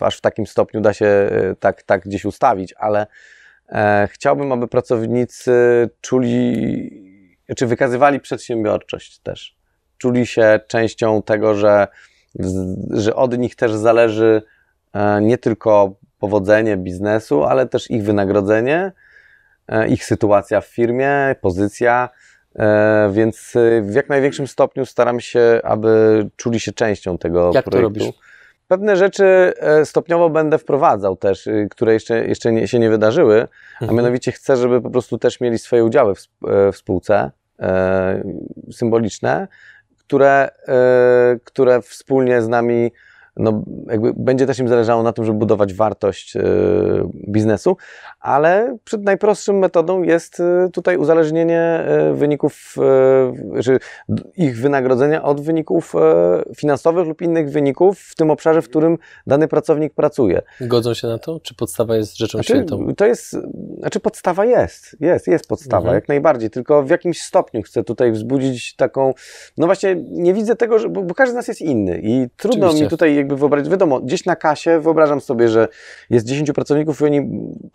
e, 0.00 0.06
aż 0.06 0.18
w 0.18 0.20
takim 0.20 0.46
stopniu 0.46 0.80
da 0.80 0.92
się 0.92 1.06
e, 1.06 1.54
tak, 1.60 1.82
tak 1.82 2.02
gdzieś 2.04 2.24
ustawić, 2.24 2.74
ale 2.78 3.06
chciałbym, 4.06 4.52
aby 4.52 4.68
pracownicy 4.68 5.52
czuli, 6.00 6.90
czy 7.56 7.66
wykazywali 7.66 8.20
przedsiębiorczość 8.20 9.18
też. 9.18 9.56
Czuli 9.98 10.26
się 10.26 10.60
częścią 10.68 11.22
tego, 11.22 11.54
że 11.54 11.88
że 12.90 13.14
od 13.14 13.38
nich 13.38 13.56
też 13.56 13.72
zależy 13.72 14.42
e, 14.92 15.20
nie 15.20 15.38
tylko 15.38 15.94
powodzenie 16.18 16.76
biznesu, 16.76 17.44
ale 17.44 17.66
też 17.66 17.90
ich 17.90 18.04
wynagrodzenie, 18.04 18.92
e, 19.68 19.88
ich 19.88 20.04
sytuacja 20.04 20.60
w 20.60 20.66
firmie, 20.66 21.36
pozycja. 21.40 22.08
E, 22.56 23.10
więc 23.12 23.52
w 23.82 23.94
jak 23.94 24.08
największym 24.08 24.46
stopniu 24.46 24.86
staram 24.86 25.20
się, 25.20 25.60
aby 25.64 26.26
czuli 26.36 26.60
się 26.60 26.72
częścią 26.72 27.18
tego 27.18 27.50
jak 27.54 27.64
projektu. 27.64 27.70
To 27.70 27.80
robisz? 27.80 28.20
Pewne 28.68 28.96
rzeczy 28.96 29.52
stopniowo 29.84 30.30
będę 30.30 30.58
wprowadzał 30.58 31.16
też, 31.16 31.48
które 31.70 31.92
jeszcze, 31.92 32.26
jeszcze 32.26 32.52
nie, 32.52 32.68
się 32.68 32.78
nie 32.78 32.90
wydarzyły, 32.90 33.40
mhm. 33.40 33.90
a 33.90 33.92
mianowicie 33.92 34.32
chcę, 34.32 34.56
żeby 34.56 34.82
po 34.82 34.90
prostu 34.90 35.18
też 35.18 35.40
mieli 35.40 35.58
swoje 35.58 35.84
udziały 35.84 36.14
w, 36.14 36.28
w 36.72 36.76
spółce 36.76 37.30
symboliczne, 38.72 39.48
które, 40.10 40.50
e, 40.68 41.38
które 41.44 41.82
wspólnie 41.82 42.42
z 42.42 42.48
nami 42.48 42.92
no, 43.40 43.62
jakby 43.86 44.12
będzie 44.16 44.46
też 44.46 44.58
im 44.58 44.68
zależało 44.68 45.02
na 45.02 45.12
tym, 45.12 45.24
żeby 45.24 45.38
budować 45.38 45.74
wartość 45.74 46.36
e, 46.36 46.42
biznesu, 47.28 47.76
ale 48.20 48.76
przed 48.84 49.02
najprostszą 49.02 49.52
metodą 49.52 50.02
jest 50.02 50.40
e, 50.40 50.68
tutaj 50.72 50.96
uzależnienie 50.96 51.60
e, 51.60 52.14
wyników, 52.14 52.76
czy 53.64 53.78
ich 54.36 54.60
wynagrodzenia 54.60 55.22
od 55.22 55.40
wyników 55.40 55.94
finansowych 56.56 57.06
lub 57.06 57.22
innych 57.22 57.50
wyników 57.50 58.00
w 58.00 58.14
tym 58.14 58.30
obszarze, 58.30 58.62
w 58.62 58.68
którym 58.68 58.98
dany 59.26 59.48
pracownik 59.48 59.94
pracuje. 59.94 60.42
Godzą 60.60 60.94
się 60.94 61.08
na 61.08 61.18
to? 61.18 61.40
Czy 61.40 61.54
podstawa 61.54 61.96
jest 61.96 62.18
rzeczą 62.18 62.38
znaczy, 62.38 62.52
świętą? 62.52 62.94
To 62.96 63.06
jest, 63.06 63.36
znaczy 63.78 64.00
podstawa 64.00 64.44
jest, 64.44 64.96
jest, 65.00 65.26
jest 65.26 65.48
podstawa, 65.48 65.78
mhm. 65.78 65.94
jak 65.94 66.08
najbardziej, 66.08 66.50
tylko 66.50 66.82
w 66.82 66.90
jakimś 66.90 67.22
stopniu 67.22 67.62
chcę 67.62 67.84
tutaj 67.84 68.12
wzbudzić 68.12 68.76
taką, 68.76 69.14
no 69.58 69.66
właśnie 69.66 69.96
nie 70.10 70.34
widzę 70.34 70.56
tego, 70.56 70.78
że, 70.78 70.88
bo, 70.88 71.02
bo 71.02 71.14
każdy 71.14 71.32
z 71.32 71.36
nas 71.36 71.48
jest 71.48 71.60
inny 71.60 72.00
i 72.02 72.26
trudno 72.36 72.66
Oczywiście. 72.66 72.84
mi 72.84 72.90
tutaj 72.90 73.14
jakby 73.30 73.40
wyobrazić, 73.40 73.70
wiadomo, 73.70 74.00
gdzieś 74.00 74.24
na 74.24 74.36
kasie 74.36 74.80
wyobrażam 74.80 75.20
sobie, 75.20 75.48
że 75.48 75.68
jest 76.10 76.26
10 76.26 76.52
pracowników 76.52 77.00
i 77.00 77.04
oni, 77.04 77.30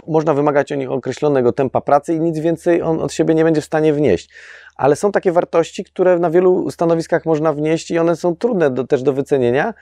można 0.08 0.34
wymagać 0.34 0.72
od 0.72 0.78
nich 0.78 0.92
określonego 0.92 1.52
tempa 1.52 1.82
pracy 1.82 2.14
i 2.14 2.20
nic 2.20 2.40
więcej 2.40 2.82
on 2.82 3.02
od 3.02 3.14
siebie 3.14 3.36
nie 3.36 3.44
będzie 3.44 3.62
w 3.62 3.66
stanie 3.66 3.94
wnieść. 3.94 4.30
Ale 4.76 4.96
są 4.96 5.12
takie 5.12 5.32
wartości, 5.32 5.84
które 5.84 6.20
na 6.20 6.30
wielu 6.30 6.72
stanowiskach 6.72 7.26
można 7.26 7.54
wnieść 7.54 7.92
i 7.92 8.00
one 8.00 8.16
są 8.16 8.36
trudne 8.36 8.70
do, 8.70 8.88
też 8.88 9.04
do 9.04 9.14
wycenienia, 9.14 9.74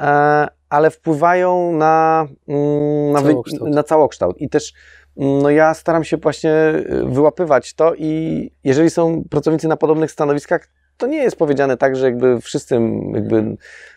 e, 0.00 0.46
ale 0.68 0.90
wpływają 0.90 1.72
na, 1.72 2.26
mm, 2.48 3.12
na, 3.12 3.22
całokształt. 3.22 3.70
na 3.70 3.82
całokształt. 3.82 4.40
I 4.40 4.48
też 4.48 4.72
mm, 5.16 5.42
no 5.42 5.50
ja 5.50 5.74
staram 5.74 6.04
się 6.04 6.16
właśnie 6.16 6.52
wyłapywać 7.04 7.74
to 7.74 7.94
i 7.94 8.50
jeżeli 8.64 8.90
są 8.90 9.24
pracownicy 9.30 9.68
na 9.68 9.76
podobnych 9.76 10.12
stanowiskach, 10.12 10.68
to 10.96 11.06
nie 11.06 11.18
jest 11.18 11.36
powiedziane 11.36 11.76
tak, 11.76 11.96
że 11.96 12.06
jakby 12.06 12.40
wszyscy 12.40 12.80
jakby 13.14 13.56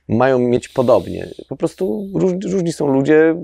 mają 0.10 0.40
mieć 0.40 0.70
podobnie. 0.70 1.28
Po 1.50 1.56
prostu 1.56 2.08
róż, 2.14 2.34
różni 2.52 2.74
są 2.74 2.88
ludzie, 2.88 3.36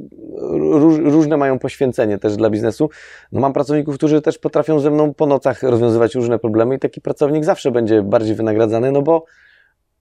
róż, 0.51 0.95
różne 0.97 1.37
mają 1.37 1.59
poświęcenie 1.59 2.17
też 2.17 2.35
dla 2.35 2.49
biznesu. 2.49 2.89
No 3.31 3.39
mam 3.39 3.53
pracowników, 3.53 3.95
którzy 3.95 4.21
też 4.21 4.37
potrafią 4.37 4.79
ze 4.79 4.91
mną 4.91 5.13
po 5.13 5.25
nocach 5.25 5.63
rozwiązywać 5.63 6.15
różne 6.15 6.39
problemy 6.39 6.75
i 6.75 6.79
taki 6.79 7.01
pracownik 7.01 7.45
zawsze 7.45 7.71
będzie 7.71 8.01
bardziej 8.01 8.35
wynagradzany, 8.35 8.91
no 8.91 9.01
bo 9.01 9.25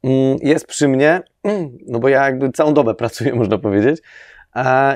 mm, 0.05 0.37
jest 0.43 0.67
przy 0.67 0.89
mnie, 0.89 1.23
no 1.93 1.99
bo 1.99 2.09
ja 2.09 2.25
jakby 2.25 2.53
całą 2.53 2.75
dobę 2.75 2.95
pracuję, 2.95 3.35
można 3.41 3.59
powiedzieć, 3.59 4.03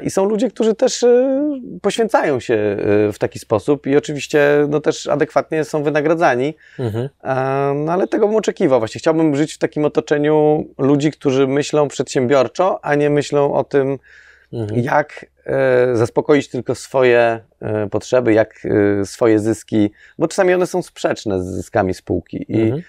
i 0.03 0.11
są 0.11 0.25
ludzie, 0.25 0.51
którzy 0.51 0.75
też 0.75 1.03
y, 1.03 1.41
poświęcają 1.83 2.41
się 2.41 2.55
y, 3.09 3.13
w 3.13 3.19
taki 3.19 3.39
sposób 3.39 3.87
i 3.87 3.97
oczywiście 3.97 4.67
no, 4.69 4.81
też 4.81 5.07
adekwatnie 5.07 5.65
są 5.65 5.83
wynagradzani. 5.83 6.55
Mhm. 6.79 7.09
No, 7.85 7.93
ale 7.93 8.09
tego 8.09 8.29
bym 8.29 8.37
oczekiwał. 8.37 8.79
Właśnie 8.79 8.99
chciałbym 8.99 9.37
żyć 9.37 9.55
w 9.55 9.59
takim 9.59 9.85
otoczeniu 9.85 10.67
ludzi, 10.79 11.11
którzy 11.11 11.47
myślą 11.47 11.89
przedsiębiorczo, 11.89 12.85
a 12.85 12.95
nie 12.95 13.11
myślą 13.11 13.55
o 13.55 13.65
tym, 13.65 13.99
mhm. 14.53 14.81
jak 14.81 15.27
e, 15.47 15.97
zaspokoić 15.97 16.49
tylko 16.49 16.75
swoje 16.75 17.41
potrzeby, 17.91 18.33
jak 18.33 18.67
swoje 19.05 19.39
zyski, 19.39 19.91
bo 20.19 20.29
czasami 20.29 20.55
one 20.55 20.67
są 20.67 20.83
sprzeczne 20.83 21.43
z 21.43 21.47
zyskami 21.47 21.95
spółki. 21.95 22.45
I 22.49 22.61
mhm 22.61 22.83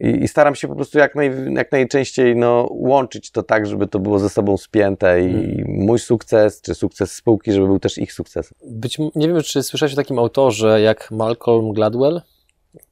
i, 0.00 0.24
i, 0.24 0.28
staram 0.28 0.54
się 0.54 0.68
po 0.68 0.74
prostu 0.74 0.98
jak, 0.98 1.14
naj, 1.14 1.30
jak 1.54 1.72
najczęściej 1.72 2.36
no, 2.36 2.68
łączyć 2.70 3.30
to 3.30 3.42
tak, 3.42 3.66
żeby 3.66 3.86
to 3.86 3.98
było 3.98 4.18
ze 4.18 4.28
sobą 4.28 4.56
spięte 4.56 5.20
i 5.20 5.32
hmm. 5.32 5.64
mój 5.66 5.98
sukces, 5.98 6.60
czy 6.60 6.74
sukces 6.74 7.12
spółki, 7.12 7.52
żeby 7.52 7.66
był 7.66 7.78
też 7.78 7.98
ich 7.98 8.12
sukcesem. 8.12 8.58
Być, 8.66 8.98
nie 8.98 9.28
wiem, 9.28 9.42
czy 9.42 9.62
słyszałeś 9.62 9.92
o 9.92 9.96
takim 9.96 10.18
autorze 10.18 10.80
jak 10.80 11.10
Malcolm 11.10 11.72
Gladwell? 11.72 12.22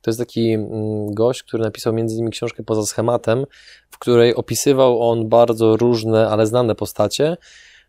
To 0.02 0.10
jest 0.10 0.18
taki 0.18 0.52
mm, 0.52 1.14
gość, 1.14 1.42
który 1.42 1.62
napisał 1.62 1.92
między 1.92 2.14
innymi 2.14 2.30
książkę 2.30 2.62
Poza 2.62 2.86
schematem, 2.86 3.44
w 3.90 3.98
której 3.98 4.34
opisywał 4.34 5.10
on 5.10 5.28
bardzo 5.28 5.76
różne, 5.76 6.28
ale 6.28 6.46
znane 6.46 6.74
postacie 6.74 7.36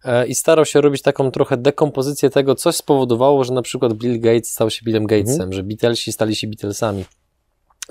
e, 0.04 0.28
i 0.28 0.36
starał 0.36 0.66
się 0.66 0.82
robić 0.82 1.02
taką 1.02 1.32
trochę 1.32 1.58
dekompozycję 1.58 2.30
tego, 2.30 2.56
coś 2.56 2.76
spowodowało, 2.76 3.44
że 3.44 3.54
na 3.54 3.62
przykład 3.62 3.94
Bill 3.94 4.20
Gates 4.20 4.52
stał 4.52 4.70
się 4.70 4.82
Billem 4.86 5.06
Gatesem, 5.08 5.34
mhm. 5.34 5.54
że 5.54 5.64
Beatlesi 5.64 6.12
stali 6.12 6.36
się 6.36 6.48
Beatlesami. 6.48 7.06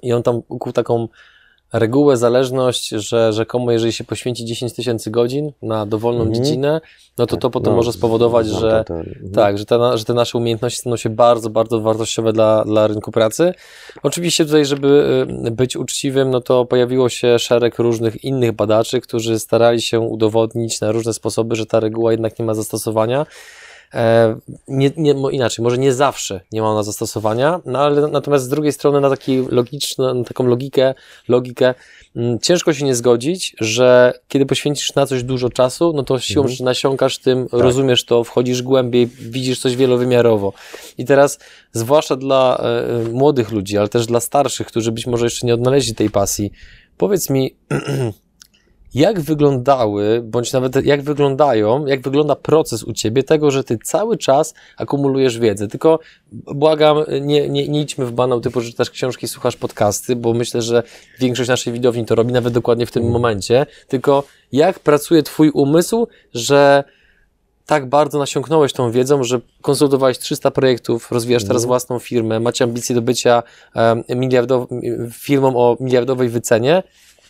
I 0.03 0.13
on 0.13 0.23
tam 0.23 0.43
ukuł 0.49 0.73
taką 0.73 1.09
regułę, 1.75 2.17
zależność, 2.17 2.89
że 2.89 3.33
rzekomo 3.33 3.73
jeżeli 3.73 3.93
się 3.93 4.05
poświęci 4.05 4.45
10 4.45 4.75
tysięcy 4.75 5.11
godzin 5.11 5.53
na 5.63 5.87
dowolną 5.87 6.23
mhm. 6.23 6.45
dziedzinę, 6.45 6.81
no 7.19 7.27
to 7.27 7.37
to 7.37 7.51
potem 7.51 7.73
no, 7.73 7.77
może 7.77 7.93
spowodować, 7.93 8.53
no, 8.53 8.61
że 8.61 8.71
to, 8.71 8.85
to, 8.85 8.95
mhm. 8.95 9.33
tak, 9.33 9.59
że 9.59 9.65
te, 9.65 9.99
że 9.99 10.05
te 10.05 10.15
nasze 10.15 10.39
umiejętności 10.39 10.79
staną 10.81 10.97
się 10.97 11.11
bardzo, 11.11 11.51
bardzo 11.51 11.81
wartościowe 11.81 12.33
dla, 12.33 12.65
dla 12.65 12.87
rynku 12.87 13.13
pracy. 13.13 13.55
Oczywiście 14.03 14.45
tutaj, 14.45 14.65
żeby 14.65 15.27
y, 15.47 15.51
być 15.51 15.77
uczciwym, 15.77 16.31
no 16.31 16.41
to 16.41 16.65
pojawiło 16.65 17.09
się 17.09 17.39
szereg 17.39 17.79
różnych 17.79 18.25
innych 18.25 18.53
badaczy, 18.53 19.01
którzy 19.01 19.39
starali 19.39 19.83
się 19.83 20.01
udowodnić 20.01 20.81
na 20.81 20.93
różne 20.93 21.13
sposoby, 21.13 21.57
że 21.57 21.67
ta 21.67 21.81
reguła 21.81 22.11
jednak 22.11 22.39
nie 22.39 22.45
ma 22.45 22.55
zastosowania. 22.55 23.27
E, 23.95 24.37
nie, 24.69 24.91
nie, 24.97 25.15
inaczej, 25.31 25.63
może 25.63 25.79
nie 25.79 25.93
zawsze 25.93 26.41
nie 26.53 26.63
ma 26.63 26.69
ona 26.69 26.83
zastosowania, 26.83 27.61
no 27.67 27.79
ale 27.79 28.09
natomiast 28.09 28.45
z 28.45 28.49
drugiej 28.49 28.73
strony 28.73 29.01
na 29.01 29.11
taki 29.11 29.39
logiczną, 29.51 30.15
na 30.15 30.25
taką 30.25 30.47
logikę, 30.47 30.95
logikę 31.29 31.75
mm, 32.17 32.39
ciężko 32.39 32.75
się 32.75 32.85
nie 32.85 32.95
zgodzić, 32.95 33.57
że 33.61 34.13
kiedy 34.29 34.47
poświęcisz 34.47 34.95
na 34.95 35.07
coś 35.07 35.23
dużo 35.23 35.51
czasu, 35.51 35.93
no 35.97 36.03
to 36.03 36.19
siłą 36.19 36.45
mhm. 36.45 36.65
nasiąkasz 36.65 37.19
tym, 37.19 37.49
tak. 37.49 37.61
rozumiesz 37.61 38.05
to, 38.05 38.25
wchodzisz 38.25 38.63
głębiej, 38.63 39.07
widzisz 39.07 39.61
coś 39.61 39.77
wielowymiarowo. 39.77 40.53
I 40.99 41.05
teraz, 41.05 41.39
zwłaszcza 41.73 42.17
dla 42.17 42.59
e, 42.59 43.09
młodych 43.13 43.53
ludzi, 43.53 43.79
ale 43.79 43.89
też 43.89 44.07
dla 44.07 44.21
starszych, 44.21 44.67
którzy 44.67 44.93
być 44.93 45.07
może 45.07 45.27
jeszcze 45.27 45.47
nie 45.47 45.55
odnaleźli 45.55 45.95
tej 45.95 46.11
pasji, 46.11 46.53
powiedz 46.97 47.31
mi, 47.31 47.57
jak 48.95 49.21
wyglądały, 49.21 50.23
bądź 50.25 50.53
nawet 50.53 50.87
jak 50.87 51.03
wyglądają, 51.03 51.87
jak 51.87 52.01
wygląda 52.01 52.37
proces 52.37 52.85
u 52.85 52.93
Ciebie 52.93 53.23
tego, 53.23 53.51
że 53.51 53.65
Ty 53.65 53.79
cały 53.85 54.19
czas 54.19 54.55
akumulujesz 54.77 55.39
wiedzę. 55.39 55.69
Tylko 55.69 55.99
błagam, 56.33 56.97
nie, 57.21 57.49
nie, 57.49 57.69
nie 57.69 57.81
idźmy 57.81 58.07
w 58.07 58.13
banał 58.13 58.41
typu, 58.41 58.61
że 58.61 58.71
czytasz 58.71 58.91
książki, 58.91 59.29
słuchasz 59.29 59.57
podcasty, 59.57 60.17
bo 60.17 60.35
myślę, 60.35 60.63
że 60.63 60.83
większość 61.19 61.49
naszej 61.49 61.73
widowni 61.73 62.05
to 62.05 62.15
robi 62.15 62.33
nawet 62.33 62.55
dokładnie 62.55 62.87
w 62.87 62.93
tym 62.93 63.11
momencie. 63.11 63.67
Tylko 63.89 64.25
jak 64.53 64.79
pracuje 64.79 65.23
Twój 65.23 65.51
umysł, 65.51 66.09
że 66.35 66.85
tak 67.67 67.89
bardzo 67.89 68.19
nasiąknąłeś 68.19 68.73
tą 68.73 68.91
wiedzą, 68.91 69.25
że 69.25 69.41
konsultowałeś 69.63 70.19
300 70.19 70.51
projektów, 70.51 71.13
rozwijasz 71.13 71.43
teraz 71.43 71.63
mhm. 71.63 71.69
własną 71.69 71.99
firmę, 71.99 72.41
macie 72.41 72.65
ambicje 72.65 72.95
do 72.95 73.03
bycia 73.03 73.43
um, 73.75 74.03
miliardow- 74.03 74.67
firmą 75.13 75.57
o 75.57 75.77
miliardowej 75.81 76.29
wycenie 76.29 76.83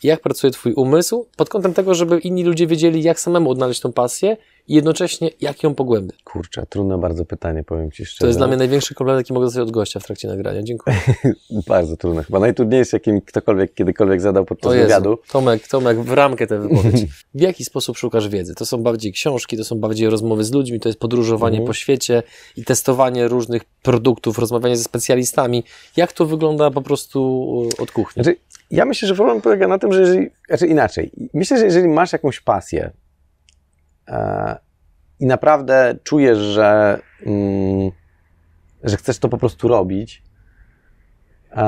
jak 0.04 0.20
pracuje 0.20 0.50
Twój 0.50 0.72
umysł, 0.72 1.26
pod 1.36 1.48
kątem 1.48 1.74
tego, 1.74 1.94
żeby 1.94 2.18
inni 2.18 2.44
ludzie 2.44 2.66
wiedzieli, 2.66 3.02
jak 3.02 3.20
samemu 3.20 3.50
odnaleźć 3.50 3.80
tą 3.80 3.92
pasję 3.92 4.36
i 4.68 4.74
jednocześnie 4.74 5.30
jak 5.40 5.62
ją 5.62 5.74
pogłębić. 5.74 6.22
Kurczę, 6.24 6.66
trudne 6.68 6.98
bardzo 6.98 7.24
pytanie, 7.24 7.64
powiem 7.64 7.90
Ci 7.90 8.04
szczerze. 8.04 8.20
To 8.20 8.26
jest 8.26 8.38
dla 8.38 8.46
mnie 8.46 8.56
największy 8.56 8.94
komplement, 8.94 9.20
jaki 9.20 9.32
mogę 9.32 9.46
dostać 9.46 9.62
od 9.62 9.70
gościa 9.70 10.00
w 10.00 10.04
trakcie 10.04 10.28
nagrania. 10.28 10.62
Dziękuję. 10.62 10.96
bardzo 11.68 11.96
trudne. 11.96 12.24
Chyba 12.24 12.38
najtrudniejsze, 12.38 12.96
jakim 12.96 13.20
ktokolwiek 13.20 13.74
kiedykolwiek 13.74 14.20
zadał 14.20 14.44
podczas 14.44 14.72
o 14.72 14.74
Jezu, 14.74 14.86
wywiadu. 14.86 15.18
Tomek, 15.32 15.68
Tomek, 15.68 16.00
w 16.00 16.12
ramkę 16.12 16.46
tę 16.46 16.58
wypowiedź. 16.58 17.06
w 17.34 17.40
jaki 17.40 17.64
sposób 17.64 17.98
szukasz 17.98 18.28
wiedzy? 18.28 18.54
To 18.54 18.66
są 18.66 18.82
bardziej 18.82 19.12
książki, 19.12 19.56
to 19.56 19.64
są 19.64 19.76
bardziej 19.76 20.10
rozmowy 20.10 20.44
z 20.44 20.52
ludźmi, 20.52 20.80
to 20.80 20.88
jest 20.88 20.98
podróżowanie 20.98 21.56
mhm. 21.56 21.66
po 21.66 21.72
świecie 21.72 22.22
i 22.56 22.64
testowanie 22.64 23.28
różnych 23.28 23.64
produktów, 23.64 24.38
rozmawianie 24.38 24.76
ze 24.76 24.84
specjalistami. 24.84 25.64
Jak 25.96 26.12
to 26.12 26.26
wygląda 26.26 26.70
po 26.70 26.82
prostu 26.82 27.44
od 27.78 27.90
kuchni? 27.90 28.22
Znaczy, 28.22 28.38
ja 28.70 28.84
myślę, 28.84 29.08
że 29.08 29.14
problem 29.14 29.40
polega 29.40 29.68
na 29.68 29.78
tym, 29.78 29.92
że 29.92 30.00
jeżeli, 30.00 30.30
znaczy 30.48 30.66
inaczej, 30.66 31.10
myślę, 31.34 31.58
że 31.58 31.64
jeżeli 31.64 31.88
masz 31.88 32.12
jakąś 32.12 32.40
pasję 32.40 32.90
e, 34.08 34.56
i 35.20 35.26
naprawdę 35.26 35.94
czujesz, 36.04 36.38
że, 36.38 37.00
mm, 37.26 37.90
że 38.84 38.96
chcesz 38.96 39.18
to 39.18 39.28
po 39.28 39.38
prostu 39.38 39.68
robić, 39.68 40.22
e, 41.52 41.64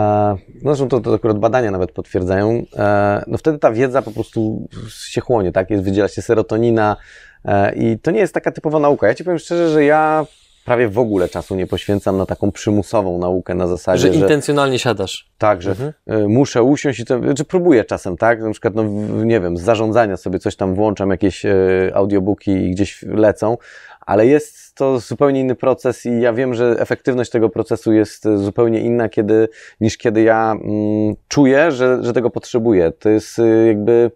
no 0.63 0.75
zresztą 0.75 0.89
to, 0.89 1.01
to 1.01 1.15
akurat 1.15 1.39
badania 1.39 1.71
nawet 1.71 1.93
potwierdzają, 1.93 2.63
e, 2.77 3.25
no 3.27 3.39
wtedy 3.39 3.59
ta 3.59 3.73
wiedza 3.73 4.03
po 4.03 4.11
prostu 4.11 4.69
się 4.89 5.21
chłonie, 5.21 5.53
tak? 5.53 5.71
Jest, 5.71 5.85
wydziela 5.85 6.09
się 6.09 6.23
serotonina 6.23 6.97
e, 7.45 7.75
i 7.75 7.99
to 7.99 8.11
nie 8.11 8.21
jest 8.21 8.35
taka 8.35 8.53
typowa 8.53 8.79
nauka. 8.79 9.09
Ja 9.09 9.15
Ci 9.15 9.25
powiem 9.25 9.39
szczerze, 9.39 9.69
że 9.69 9.85
ja 9.85 10.27
prawie 10.67 10.89
w 10.89 10.99
ogóle 10.99 11.29
czasu 11.29 11.55
nie 11.55 11.67
poświęcam 11.67 12.17
na 12.17 12.27
taką 12.27 12.53
przymusową 12.53 13.19
naukę 13.19 13.55
na 13.55 13.67
zasadzie, 13.67 14.03
że... 14.03 14.13
że 14.13 14.21
intencjonalnie 14.21 14.79
siadasz. 14.79 15.31
Tak, 15.39 15.63
że 15.63 15.71
mhm. 15.71 15.93
Y, 16.11 16.29
muszę 16.29 16.63
usiąść 16.63 17.01
i 17.01 17.05
to, 17.05 17.19
czy 17.19 17.25
znaczy 17.25 17.45
próbuję 17.45 17.85
czasem, 17.85 18.17
tak? 18.17 18.43
Na 18.43 18.51
przykład, 18.51 18.75
no, 18.75 18.85
nie 19.25 19.41
wiem, 19.41 19.57
z 19.57 19.61
zarządzania 19.61 20.17
sobie 20.17 20.39
coś 20.39 20.57
tam 20.57 20.75
włączam, 20.75 21.11
jakieś 21.11 21.45
y, 21.45 21.91
audiobooki 21.95 22.51
i 22.51 22.71
gdzieś 22.71 23.03
lecą, 23.03 23.57
ale 24.01 24.27
jest 24.27 24.75
to 24.75 25.01
zupełnie 25.01 25.41
inny 25.41 25.55
proces 25.55 26.07
i 26.07 26.21
ja 26.21 26.33
wiem, 26.33 26.55
że 26.55 26.77
efektywność 26.79 27.31
tego 27.31 27.49
procesu 27.49 27.93
jest 27.93 28.25
zupełnie 28.37 28.81
inna, 28.81 29.09
kiedy, 29.09 29.49
niż 29.81 29.99
kiedy 29.99 30.23
ja 30.23 30.53
mm, 30.53 31.15
czuję, 31.29 31.73
że, 31.73 31.99
że 32.03 32.13
tego 32.13 32.31
potrzebuję. 32.31 32.93
To 32.99 33.09
jest 33.09 33.39
y, 33.39 33.67
jakby, 33.67 34.11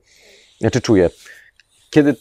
znaczy 0.60 0.80
czuję. 0.80 1.10
Kiedy, 1.90 2.14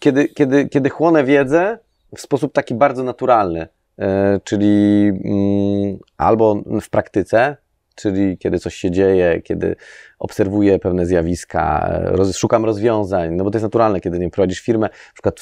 kiedy, 0.00 0.28
kiedy, 0.28 0.68
kiedy 0.68 0.90
chłonę 0.90 1.24
wiedzę, 1.24 1.78
w 2.16 2.20
sposób 2.20 2.52
taki 2.52 2.74
bardzo 2.74 3.02
naturalny, 3.02 3.66
e, 3.98 4.40
czyli 4.44 5.06
mm, 5.08 5.98
albo 6.16 6.62
w 6.80 6.90
praktyce, 6.90 7.56
czyli 7.94 8.38
kiedy 8.38 8.58
coś 8.58 8.74
się 8.74 8.90
dzieje, 8.90 9.42
kiedy 9.42 9.76
obserwuję 10.18 10.78
pewne 10.78 11.06
zjawiska, 11.06 11.90
roz, 12.02 12.36
szukam 12.36 12.64
rozwiązań, 12.64 13.34
no 13.34 13.44
bo 13.44 13.50
to 13.50 13.56
jest 13.56 13.64
naturalne, 13.64 14.00
kiedy 14.00 14.18
nie 14.18 14.30
prowadzisz 14.30 14.60
firmę, 14.60 14.86
na 14.86 15.12
przykład 15.12 15.40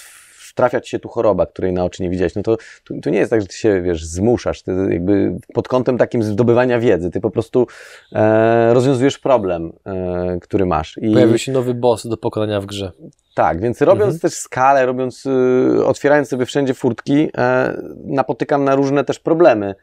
trafia 0.55 0.81
ci 0.81 0.91
się 0.91 0.99
tu 0.99 1.09
choroba, 1.09 1.47
której 1.47 1.73
na 1.73 1.85
oczy 1.85 2.03
nie 2.03 2.11
widziałeś, 2.11 2.35
no 2.35 2.43
to, 2.43 2.57
to, 3.03 3.11
nie 3.11 3.19
jest 3.19 3.31
tak, 3.31 3.41
że 3.41 3.47
ty 3.47 3.57
się, 3.57 3.83
wiesz, 3.83 4.05
zmuszasz, 4.05 4.63
ty 4.63 4.73
jakby 4.91 5.37
pod 5.55 5.69
kątem 5.69 5.99
takim 5.99 6.23
zdobywania 6.23 6.81
wiedzy, 6.81 7.11
ty 7.11 7.21
po 7.21 7.31
prostu 7.31 7.67
e, 8.13 8.75
rozwiązujesz 8.75 9.19
problem, 9.19 9.73
e, 9.87 10.39
który 10.41 10.67
masz. 10.67 10.99
I, 11.03 11.13
Pojawił 11.13 11.39
się 11.39 11.53
nowy 11.53 11.75
boss 11.75 12.07
do 12.07 12.17
pokonania 12.17 12.61
w 12.61 12.67
grze. 12.67 12.93
Tak, 13.35 13.61
więc 13.61 13.81
robiąc 13.81 14.15
mhm. 14.15 14.21
też 14.21 14.33
skalę, 14.33 14.87
robiąc, 14.87 15.27
y, 15.27 15.87
otwierając 15.87 16.29
sobie 16.29 16.47
wszędzie 16.47 16.75
furtki, 16.75 17.29
e, 17.37 17.77
napotykam 18.05 18.65
na 18.65 18.75
różne 18.75 19.05
też 19.05 19.19
problemy 19.19 19.75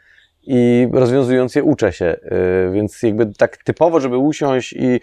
i 0.43 0.87
rozwiązując 0.93 1.55
je 1.55 1.63
uczę 1.63 1.93
się, 1.93 2.05
y, 2.05 2.71
więc 2.71 3.03
jakby 3.03 3.25
tak 3.25 3.57
typowo, 3.57 3.99
żeby 3.99 4.17
usiąść 4.17 4.73
i 4.73 4.99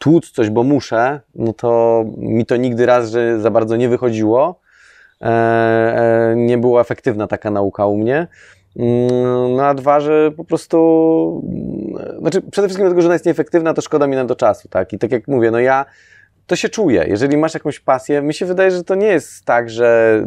tłuc 0.00 0.30
coś, 0.30 0.50
bo 0.50 0.62
muszę, 0.62 1.20
no 1.34 1.52
to 1.52 2.04
mi 2.16 2.46
to 2.46 2.56
nigdy 2.56 2.86
raz, 2.86 3.10
że 3.10 3.40
za 3.40 3.50
bardzo 3.50 3.76
nie 3.76 3.88
wychodziło. 3.88 4.60
E, 5.22 5.26
e, 5.26 6.34
nie 6.36 6.58
była 6.58 6.80
efektywna 6.80 7.26
taka 7.26 7.50
nauka 7.50 7.86
u 7.86 7.96
mnie. 7.96 8.26
Mm, 8.76 9.56
no 9.56 9.64
a 9.64 9.74
dwa, 9.74 10.00
że 10.00 10.30
po 10.36 10.44
prostu, 10.44 11.42
mm, 11.44 12.20
znaczy 12.20 12.42
przede 12.50 12.68
wszystkim 12.68 12.84
dlatego, 12.84 13.02
że 13.02 13.08
ona 13.08 13.14
jest 13.14 13.26
nieefektywna, 13.26 13.74
to 13.74 13.82
szkoda 13.82 14.06
mi 14.06 14.16
na 14.16 14.24
to 14.24 14.36
czasu, 14.36 14.68
tak? 14.68 14.92
I 14.92 14.98
tak 14.98 15.12
jak 15.12 15.28
mówię, 15.28 15.50
no 15.50 15.60
ja 15.60 15.84
to 16.46 16.56
się 16.56 16.68
czuję. 16.68 17.04
Jeżeli 17.08 17.36
masz 17.36 17.54
jakąś 17.54 17.80
pasję, 17.80 18.22
mi 18.22 18.34
się 18.34 18.46
wydaje, 18.46 18.70
że 18.70 18.84
to 18.84 18.94
nie 18.94 19.06
jest 19.06 19.44
tak, 19.44 19.70
że 19.70 20.20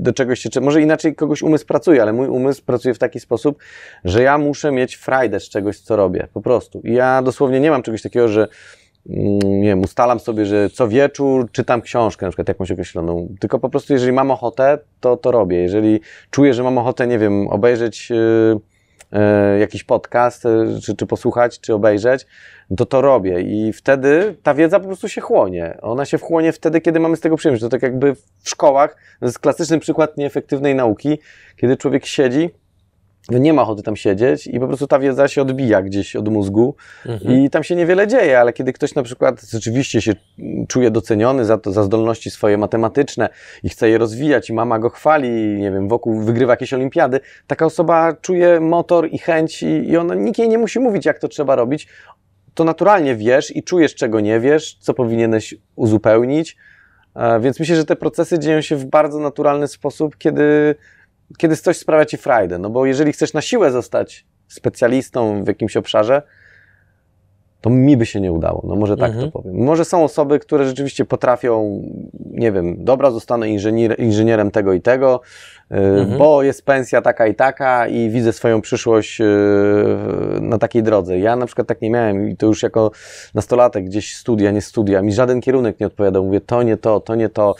do 0.00 0.12
czegoś 0.12 0.40
się, 0.40 0.60
może 0.60 0.82
inaczej 0.82 1.14
kogoś 1.14 1.42
umysł 1.42 1.66
pracuje, 1.66 2.02
ale 2.02 2.12
mój 2.12 2.28
umysł 2.28 2.64
pracuje 2.64 2.94
w 2.94 2.98
taki 2.98 3.20
sposób, 3.20 3.58
że 4.04 4.22
ja 4.22 4.38
muszę 4.38 4.72
mieć 4.72 4.94
frajdę 4.94 5.40
z 5.40 5.48
czegoś, 5.48 5.80
co 5.80 5.96
robię, 5.96 6.28
po 6.32 6.40
prostu. 6.40 6.80
I 6.84 6.92
ja 6.92 7.22
dosłownie 7.22 7.60
nie 7.60 7.70
mam 7.70 7.82
czegoś 7.82 8.02
takiego, 8.02 8.28
że 8.28 8.48
nie 9.08 9.68
wiem, 9.68 9.80
ustalam 9.80 10.20
sobie, 10.20 10.46
że 10.46 10.70
co 10.70 10.88
wieczór 10.88 11.50
czytam 11.52 11.82
książkę, 11.82 12.26
na 12.26 12.30
przykład 12.30 12.48
jakąś 12.48 12.70
określoną, 12.70 13.28
tylko 13.40 13.58
po 13.58 13.70
prostu 13.70 13.92
jeżeli 13.92 14.12
mam 14.12 14.30
ochotę, 14.30 14.78
to 15.00 15.16
to 15.16 15.30
robię. 15.30 15.56
Jeżeli 15.56 16.00
czuję, 16.30 16.54
że 16.54 16.62
mam 16.62 16.78
ochotę, 16.78 17.06
nie 17.06 17.18
wiem, 17.18 17.48
obejrzeć 17.48 18.10
yy, 18.10 18.16
yy, 19.12 19.58
jakiś 19.58 19.84
podcast, 19.84 20.44
yy, 20.44 20.80
czy, 20.82 20.96
czy 20.96 21.06
posłuchać, 21.06 21.60
czy 21.60 21.74
obejrzeć, 21.74 22.26
to 22.76 22.86
to 22.86 23.00
robię 23.00 23.40
i 23.40 23.72
wtedy 23.72 24.36
ta 24.42 24.54
wiedza 24.54 24.80
po 24.80 24.86
prostu 24.86 25.08
się 25.08 25.20
chłonie. 25.20 25.78
Ona 25.82 26.04
się 26.04 26.18
wchłonie 26.18 26.52
wtedy, 26.52 26.80
kiedy 26.80 27.00
mamy 27.00 27.16
z 27.16 27.20
tego 27.20 27.36
przyjemność. 27.36 27.62
To 27.62 27.68
tak 27.68 27.82
jakby 27.82 28.14
w 28.14 28.48
szkołach, 28.48 28.96
to 29.20 29.26
jest 29.26 29.38
klasyczny 29.38 29.78
przykład 29.78 30.16
nieefektywnej 30.16 30.74
nauki, 30.74 31.18
kiedy 31.56 31.76
człowiek 31.76 32.06
siedzi, 32.06 32.50
no 33.30 33.38
nie 33.38 33.52
ma 33.52 33.62
ochoty 33.62 33.82
tam 33.82 33.96
siedzieć 33.96 34.46
i 34.46 34.60
po 34.60 34.66
prostu 34.66 34.86
ta 34.86 34.98
wiedza 34.98 35.28
się 35.28 35.42
odbija 35.42 35.82
gdzieś 35.82 36.16
od 36.16 36.28
mózgu 36.28 36.74
mhm. 37.06 37.34
i 37.34 37.50
tam 37.50 37.64
się 37.64 37.76
niewiele 37.76 38.06
dzieje, 38.06 38.40
ale 38.40 38.52
kiedy 38.52 38.72
ktoś 38.72 38.94
na 38.94 39.02
przykład 39.02 39.42
rzeczywiście 39.50 40.02
się 40.02 40.12
czuje 40.68 40.90
doceniony 40.90 41.44
za 41.44 41.58
to, 41.58 41.72
za 41.72 41.82
zdolności 41.82 42.30
swoje 42.30 42.58
matematyczne 42.58 43.28
i 43.62 43.68
chce 43.68 43.90
je 43.90 43.98
rozwijać 43.98 44.50
i 44.50 44.52
mama 44.52 44.78
go 44.78 44.90
chwali, 44.90 45.30
nie 45.60 45.70
wiem, 45.70 45.88
wokół 45.88 46.20
wygrywa 46.20 46.52
jakieś 46.52 46.72
olimpiady, 46.72 47.20
taka 47.46 47.66
osoba 47.66 48.12
czuje 48.12 48.60
motor 48.60 49.08
i 49.12 49.18
chęć 49.18 49.62
i, 49.62 49.66
i 49.66 49.96
ona, 49.96 50.14
nikt 50.14 50.38
jej 50.38 50.48
nie 50.48 50.58
musi 50.58 50.80
mówić, 50.80 51.06
jak 51.06 51.18
to 51.18 51.28
trzeba 51.28 51.56
robić, 51.56 51.88
to 52.54 52.64
naturalnie 52.64 53.16
wiesz 53.16 53.56
i 53.56 53.62
czujesz, 53.62 53.94
czego 53.94 54.20
nie 54.20 54.40
wiesz, 54.40 54.76
co 54.80 54.94
powinieneś 54.94 55.54
uzupełnić, 55.76 56.56
e, 57.16 57.40
więc 57.40 57.60
myślę, 57.60 57.76
że 57.76 57.84
te 57.84 57.96
procesy 57.96 58.38
dzieją 58.38 58.60
się 58.60 58.76
w 58.76 58.84
bardzo 58.84 59.20
naturalny 59.20 59.68
sposób, 59.68 60.16
kiedy 60.16 60.74
kiedy 61.36 61.56
coś 61.56 61.76
sprawia 61.76 62.04
ci 62.04 62.16
frajdę. 62.16 62.58
No 62.58 62.70
bo 62.70 62.86
jeżeli 62.86 63.12
chcesz 63.12 63.32
na 63.32 63.40
siłę 63.40 63.70
zostać 63.70 64.26
specjalistą 64.48 65.44
w 65.44 65.48
jakimś 65.48 65.76
obszarze, 65.76 66.22
to 67.60 67.70
mi 67.70 67.96
by 67.96 68.06
się 68.06 68.20
nie 68.20 68.32
udało. 68.32 68.62
No 68.66 68.76
może 68.76 68.96
tak 68.96 69.10
mhm. 69.10 69.26
to 69.26 69.32
powiem. 69.32 69.56
Może 69.56 69.84
są 69.84 70.04
osoby, 70.04 70.38
które 70.38 70.66
rzeczywiście 70.66 71.04
potrafią, 71.04 71.82
nie 72.30 72.52
wiem, 72.52 72.84
dobra, 72.84 73.10
zostanę 73.10 73.48
inżynier, 73.48 74.00
inżynierem 74.00 74.50
tego 74.50 74.72
i 74.72 74.80
tego, 74.80 75.20
mhm. 75.70 76.18
bo 76.18 76.42
jest 76.42 76.64
pensja 76.64 77.02
taka 77.02 77.26
i 77.26 77.34
taka 77.34 77.86
i 77.86 78.10
widzę 78.10 78.32
swoją 78.32 78.60
przyszłość 78.60 79.20
e, 79.20 79.24
na 80.40 80.58
takiej 80.58 80.82
drodze. 80.82 81.18
Ja 81.18 81.36
na 81.36 81.46
przykład 81.46 81.68
tak 81.68 81.82
nie 81.82 81.90
miałem 81.90 82.28
i 82.28 82.36
to 82.36 82.46
już 82.46 82.62
jako 82.62 82.90
nastolatek 83.34 83.84
gdzieś 83.84 84.16
studia, 84.16 84.50
nie 84.50 84.62
studia, 84.62 85.02
mi 85.02 85.12
żaden 85.12 85.40
kierunek 85.40 85.80
nie 85.80 85.86
odpowiadał. 85.86 86.24
Mówię, 86.24 86.40
to 86.40 86.62
nie 86.62 86.76
to, 86.76 87.00
to 87.00 87.14
nie 87.14 87.28
to. 87.28 87.54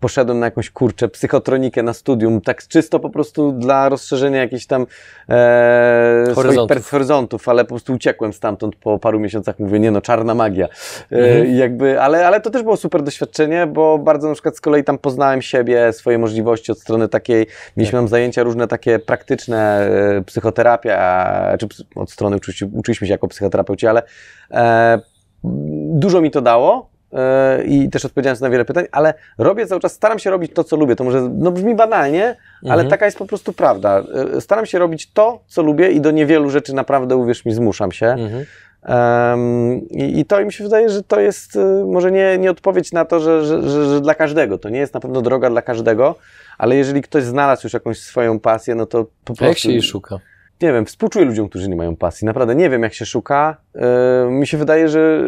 Poszedłem 0.00 0.38
na 0.38 0.46
jakąś 0.46 0.70
kurczę 0.70 1.08
psychotronikę 1.08 1.82
na 1.82 1.92
studium, 1.92 2.40
tak 2.40 2.66
czysto 2.68 3.00
po 3.00 3.10
prostu 3.10 3.52
dla 3.52 3.88
rozszerzenia 3.88 4.38
jakichś 4.38 4.66
tam 4.66 4.86
e, 5.28 6.24
horyzontów. 6.34 6.70
swoich 6.70 6.86
horyzontów, 6.86 7.48
ale 7.48 7.64
po 7.64 7.68
prostu 7.68 7.92
uciekłem 7.92 8.32
stamtąd 8.32 8.76
po 8.76 8.98
paru 8.98 9.20
miesiącach. 9.20 9.58
Mówię, 9.58 9.80
nie 9.80 9.90
no, 9.90 10.00
czarna 10.00 10.34
magia. 10.34 10.66
E, 10.66 11.16
mhm. 11.16 11.56
jakby, 11.56 12.00
ale, 12.00 12.26
ale 12.26 12.40
to 12.40 12.50
też 12.50 12.62
było 12.62 12.76
super 12.76 13.02
doświadczenie, 13.02 13.66
bo 13.66 13.98
bardzo 13.98 14.28
na 14.28 14.34
przykład 14.34 14.56
z 14.56 14.60
kolei 14.60 14.84
tam 14.84 14.98
poznałem 14.98 15.42
siebie, 15.42 15.92
swoje 15.92 16.18
możliwości 16.18 16.72
od 16.72 16.78
strony 16.78 16.97
strony 16.98 17.08
takiej, 17.08 17.46
mieliśmy 17.76 17.96
tak. 17.96 18.00
tam 18.00 18.08
zajęcia 18.08 18.42
różne 18.42 18.68
takie 18.68 18.98
praktyczne, 18.98 19.90
e, 20.18 20.22
psychoterapia, 20.24 21.56
czy 21.58 21.66
od 21.94 22.10
strony 22.10 22.36
uczyliśmy, 22.36 22.68
uczyliśmy 22.72 23.06
się 23.06 23.12
jako 23.12 23.28
psychoterapeuci, 23.28 23.86
ale 23.86 24.02
e, 24.50 25.00
dużo 25.94 26.20
mi 26.20 26.30
to 26.30 26.40
dało, 26.40 26.90
e, 27.12 27.64
i 27.64 27.90
też 27.90 28.04
odpowiedziałem 28.04 28.38
na 28.40 28.50
wiele 28.50 28.64
pytań, 28.64 28.84
ale 28.92 29.14
robię 29.38 29.66
cały 29.66 29.80
czas, 29.80 29.92
staram 29.92 30.18
się 30.18 30.30
robić 30.30 30.52
to, 30.52 30.64
co 30.64 30.76
lubię. 30.76 30.96
To 30.96 31.04
może 31.04 31.28
no, 31.32 31.52
brzmi 31.52 31.74
banalnie, 31.74 32.24
mhm. 32.24 32.72
ale 32.72 32.84
taka 32.84 33.04
jest 33.04 33.18
po 33.18 33.26
prostu 33.26 33.52
prawda. 33.52 34.02
E, 34.36 34.40
staram 34.40 34.66
się 34.66 34.78
robić 34.78 35.12
to, 35.12 35.40
co 35.46 35.62
lubię 35.62 35.90
i 35.90 36.00
do 36.00 36.10
niewielu 36.10 36.50
rzeczy 36.50 36.74
naprawdę, 36.74 37.16
uwierz 37.16 37.44
mi, 37.44 37.52
zmuszam 37.52 37.92
się. 37.92 38.06
Mhm. 38.06 38.44
Um, 38.88 39.88
i, 39.90 40.20
I 40.20 40.24
to 40.24 40.44
mi 40.44 40.52
się 40.52 40.64
wydaje, 40.64 40.88
że 40.88 41.02
to 41.02 41.20
jest 41.20 41.58
może 41.86 42.12
nie, 42.12 42.38
nie 42.38 42.50
odpowiedź 42.50 42.92
na 42.92 43.04
to, 43.04 43.20
że, 43.20 43.44
że, 43.44 43.62
że, 43.62 43.88
że, 43.88 44.00
dla 44.00 44.14
każdego. 44.14 44.58
To 44.58 44.68
nie 44.68 44.78
jest 44.78 44.94
na 44.94 45.00
pewno 45.00 45.22
droga 45.22 45.50
dla 45.50 45.62
każdego, 45.62 46.14
ale 46.58 46.76
jeżeli 46.76 47.02
ktoś 47.02 47.24
znalazł 47.24 47.66
już 47.66 47.72
jakąś 47.72 47.98
swoją 47.98 48.40
pasję, 48.40 48.74
no 48.74 48.86
to 48.86 49.04
po 49.04 49.10
prostu... 49.24 49.44
Jak 49.44 49.58
się 49.58 49.70
jej 49.70 49.82
szuka? 49.82 50.18
Nie 50.62 50.72
wiem, 50.72 50.86
współczuję 50.86 51.24
ludziom, 51.24 51.48
którzy 51.48 51.68
nie 51.68 51.76
mają 51.76 51.96
pasji. 51.96 52.26
Naprawdę 52.26 52.54
nie 52.54 52.70
wiem, 52.70 52.82
jak 52.82 52.94
się 52.94 53.06
szuka. 53.06 53.56
Yy, 53.74 54.30
mi 54.30 54.46
się 54.46 54.58
wydaje, 54.58 54.88
że, 54.88 55.22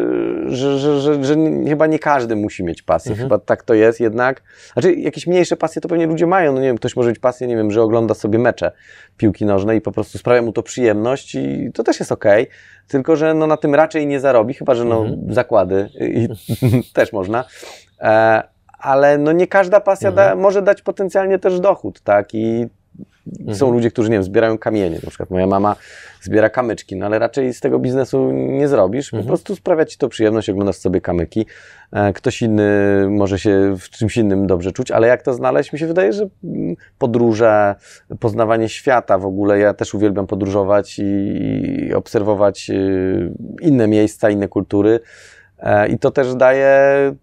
że, 0.45 0.79
że, 0.79 0.99
że, 0.99 1.23
że 1.23 1.35
chyba 1.67 1.87
nie 1.87 1.99
każdy 1.99 2.35
musi 2.35 2.63
mieć 2.63 2.81
pasję. 2.81 3.11
Mhm. 3.11 3.29
Chyba 3.29 3.39
tak 3.39 3.63
to 3.63 3.73
jest 3.73 3.99
jednak. 3.99 4.43
Znaczy, 4.73 4.93
jakieś 4.93 5.27
mniejsze 5.27 5.57
pasje 5.57 5.81
to 5.81 5.89
pewnie 5.89 6.07
ludzie 6.07 6.27
mają. 6.27 6.53
No 6.53 6.59
nie 6.59 6.67
wiem, 6.67 6.77
ktoś 6.77 6.95
może 6.95 7.09
mieć 7.09 7.19
pasję, 7.19 7.47
nie 7.47 7.55
wiem, 7.55 7.71
że 7.71 7.81
ogląda 7.81 8.13
sobie 8.13 8.39
mecze 8.39 8.71
piłki 9.17 9.45
nożnej 9.45 9.77
i 9.77 9.81
po 9.81 9.91
prostu 9.91 10.17
sprawia 10.17 10.41
mu 10.41 10.51
to 10.51 10.63
przyjemność 10.63 11.35
i 11.35 11.71
to 11.73 11.83
też 11.83 11.99
jest 11.99 12.11
okej. 12.11 12.43
Okay. 12.43 12.55
Tylko, 12.87 13.15
że 13.15 13.33
no 13.33 13.47
na 13.47 13.57
tym 13.57 13.75
raczej 13.75 14.07
nie 14.07 14.19
zarobi, 14.19 14.53
chyba, 14.53 14.75
że 14.75 14.85
no 14.85 15.01
mhm. 15.01 15.33
zakłady 15.33 15.89
i 16.01 16.27
też 16.93 17.13
można. 17.13 17.45
E, 17.99 18.43
ale 18.79 19.17
no 19.17 19.31
nie 19.31 19.47
każda 19.47 19.79
pasja 19.79 20.09
mhm. 20.09 20.29
da, 20.29 20.35
może 20.35 20.61
dać 20.61 20.81
potencjalnie 20.81 21.39
też 21.39 21.59
dochód, 21.59 22.01
tak? 22.01 22.33
I 22.33 22.67
mhm. 23.39 23.57
są 23.57 23.71
ludzie, 23.71 23.91
którzy, 23.91 24.09
nie 24.09 24.15
wiem, 24.15 24.23
zbierają 24.23 24.57
kamienie. 24.57 24.99
Na 25.03 25.09
przykład 25.09 25.29
moja 25.29 25.47
mama 25.47 25.75
zbiera 26.21 26.49
kamyczki, 26.49 26.95
no 26.95 27.05
ale 27.05 27.19
raczej 27.19 27.53
z 27.53 27.59
tego 27.59 27.79
biznesu 27.79 28.31
nie 28.31 28.67
zrobisz. 28.67 29.13
Mhm. 29.13 29.23
Po 29.23 29.27
prostu 29.27 29.55
sprawia 29.55 29.85
ci 29.85 29.97
to 29.97 30.09
przyjemność, 30.09 30.49
oglądasz 30.49 30.75
sobie 30.75 31.01
kamyki. 31.01 31.45
E, 31.91 32.13
ktoś 32.13 32.41
inny 32.41 32.69
może 33.09 33.39
się 33.39 33.75
w 33.79 33.89
czymś 33.89 34.17
innym 34.17 34.47
dobrze 34.47 34.71
czuć, 34.71 34.91
ale 34.91 35.07
jak 35.07 35.21
to 35.21 35.33
znaleźć? 35.33 35.73
Mi 35.73 35.79
się 35.79 35.87
wydaje, 35.87 36.13
że 36.13 36.27
mm, 36.43 36.75
podróże, 36.97 37.75
poznawanie 38.19 38.69
świata 38.69 39.17
w 39.17 39.25
ogóle. 39.25 39.59
Ja 39.59 39.73
też 39.73 39.93
uwielbiam 39.93 40.27
podróżować 40.27 40.99
i 40.99 41.93
obserwować 41.95 42.69
y, 42.69 43.31
inne 43.61 43.87
miejsca, 43.87 44.29
inne 44.29 44.47
kultury. 44.47 44.99
E, 45.61 45.87
I 45.87 45.99
to 45.99 46.11
też 46.11 46.35
daje, 46.35 46.75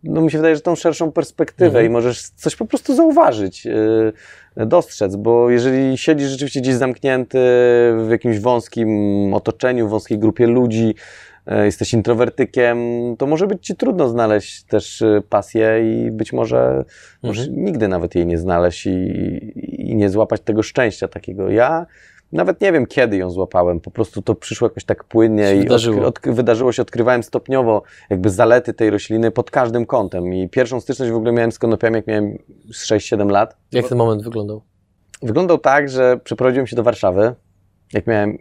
no 0.05 0.21
mi 0.21 0.31
się 0.31 0.39
wydaje, 0.39 0.55
że 0.55 0.61
tą 0.61 0.77
szerszą 0.77 1.13
perspektywę 1.13 1.67
mhm. 1.67 1.87
i 1.87 1.89
możesz 1.89 2.23
coś 2.23 2.57
po 2.57 2.65
prostu 2.65 2.95
zauważyć, 2.95 3.67
e, 4.57 4.67
dostrzec, 4.67 5.17
bo 5.17 5.51
jeżeli 5.51 5.99
siedzisz 5.99 6.29
rzeczywiście 6.29 6.61
gdzieś 6.61 6.75
zamknięty 6.75 7.39
w 7.97 8.09
jakimś 8.11 8.39
wąskim 8.39 9.35
otoczeniu, 9.35 9.89
w 9.89 9.91
wąskiej 9.91 10.19
grupie 10.19 10.47
ludzi, 10.47 10.95
e, 11.47 11.65
jesteś 11.65 11.93
introwertykiem, 11.93 12.79
to 13.19 13.27
może 13.27 13.47
być 13.47 13.67
ci 13.67 13.77
trudno 13.77 14.09
znaleźć 14.09 14.65
też 14.65 15.05
pasję 15.29 15.93
i 15.93 16.11
być 16.11 16.33
może, 16.33 16.85
mhm. 17.23 17.65
nigdy 17.65 17.89
nawet 17.89 18.15
jej 18.15 18.27
nie 18.27 18.39
znaleźć 18.39 18.87
i, 18.87 19.91
i 19.91 19.97
nie 19.97 20.11
złapać 20.11 20.41
tego 20.41 20.63
szczęścia 20.63 21.09
takiego. 21.09 21.51
Ja 21.51 21.87
nawet 22.33 22.61
nie 22.61 22.73
wiem, 22.73 22.87
kiedy 22.87 23.17
ją 23.17 23.31
złapałem. 23.31 23.81
Po 23.81 23.91
prostu 23.91 24.23
to 24.23 24.35
przyszło 24.35 24.69
jakoś 24.69 24.85
tak 24.85 25.05
płynnie 25.05 25.57
i 25.57 25.59
wydarzyło. 25.59 26.07
Odkry, 26.07 26.33
wydarzyło 26.33 26.73
się. 26.73 26.83
Odkrywałem 26.83 27.23
stopniowo 27.23 27.83
jakby 28.11 28.31
zalety 28.31 28.75
tej 28.75 28.91
rośliny 28.91 29.31
pod 29.31 29.51
każdym 29.51 29.87
kątem. 29.87 30.35
I 30.35 30.49
pierwszą 30.49 30.81
styczność 30.81 31.13
w 31.13 31.17
ogóle 31.17 31.33
miałem 31.33 31.53
z 31.53 31.59
konopiami, 31.59 31.97
jak 31.97 32.07
miałem 32.07 32.39
6-7 32.71 33.31
lat. 33.31 33.57
Jak 33.73 33.89
ten 33.89 33.99
moment 33.99 34.23
wyglądał? 34.23 34.63
Wyglądał 35.23 35.59
tak, 35.59 35.89
że 35.89 36.21
przeprowadziłem 36.25 36.67
się 36.67 36.77
do 36.77 36.83
Warszawy, 36.83 37.35
jak 37.93 38.07
miałem 38.07 38.31
e, 38.31 38.37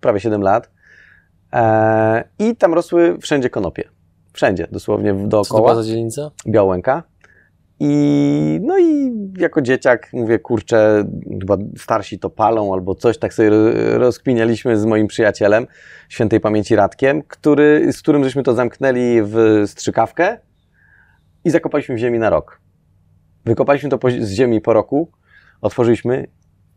prawie 0.00 0.20
7 0.20 0.42
lat. 0.42 0.70
E, 1.52 2.24
I 2.38 2.56
tam 2.56 2.74
rosły 2.74 3.18
wszędzie 3.18 3.50
konopie. 3.50 3.84
Wszędzie, 4.32 4.68
dosłownie 4.72 5.14
dookoła. 5.14 5.44
Co 5.44 5.54
to 5.54 5.60
była 5.60 5.74
za 5.74 5.84
dzielnica? 5.84 6.30
Białęka. 6.46 7.02
I, 7.80 8.60
no 8.62 8.78
i 8.78 9.12
jako 9.38 9.62
dzieciak 9.62 10.08
mówię, 10.12 10.38
kurczę, 10.38 11.04
chyba 11.40 11.56
starsi 11.76 12.18
to 12.18 12.30
palą 12.30 12.74
albo 12.74 12.94
coś, 12.94 13.18
tak 13.18 13.34
sobie 13.34 13.50
rozkminialiśmy 13.98 14.78
z 14.78 14.84
moim 14.84 15.06
przyjacielem, 15.06 15.66
świętej 16.08 16.40
pamięci 16.40 16.76
Radkiem, 16.76 17.22
który, 17.22 17.92
z 17.92 18.02
którym 18.02 18.24
żeśmy 18.24 18.42
to 18.42 18.54
zamknęli 18.54 19.22
w 19.22 19.62
strzykawkę 19.66 20.38
i 21.44 21.50
zakopaliśmy 21.50 21.94
w 21.94 21.98
ziemi 21.98 22.18
na 22.18 22.30
rok. 22.30 22.60
Wykopaliśmy 23.44 23.90
to 23.90 23.98
po, 23.98 24.10
z 24.10 24.30
ziemi 24.30 24.60
po 24.60 24.72
roku, 24.72 25.12
otworzyliśmy 25.60 26.26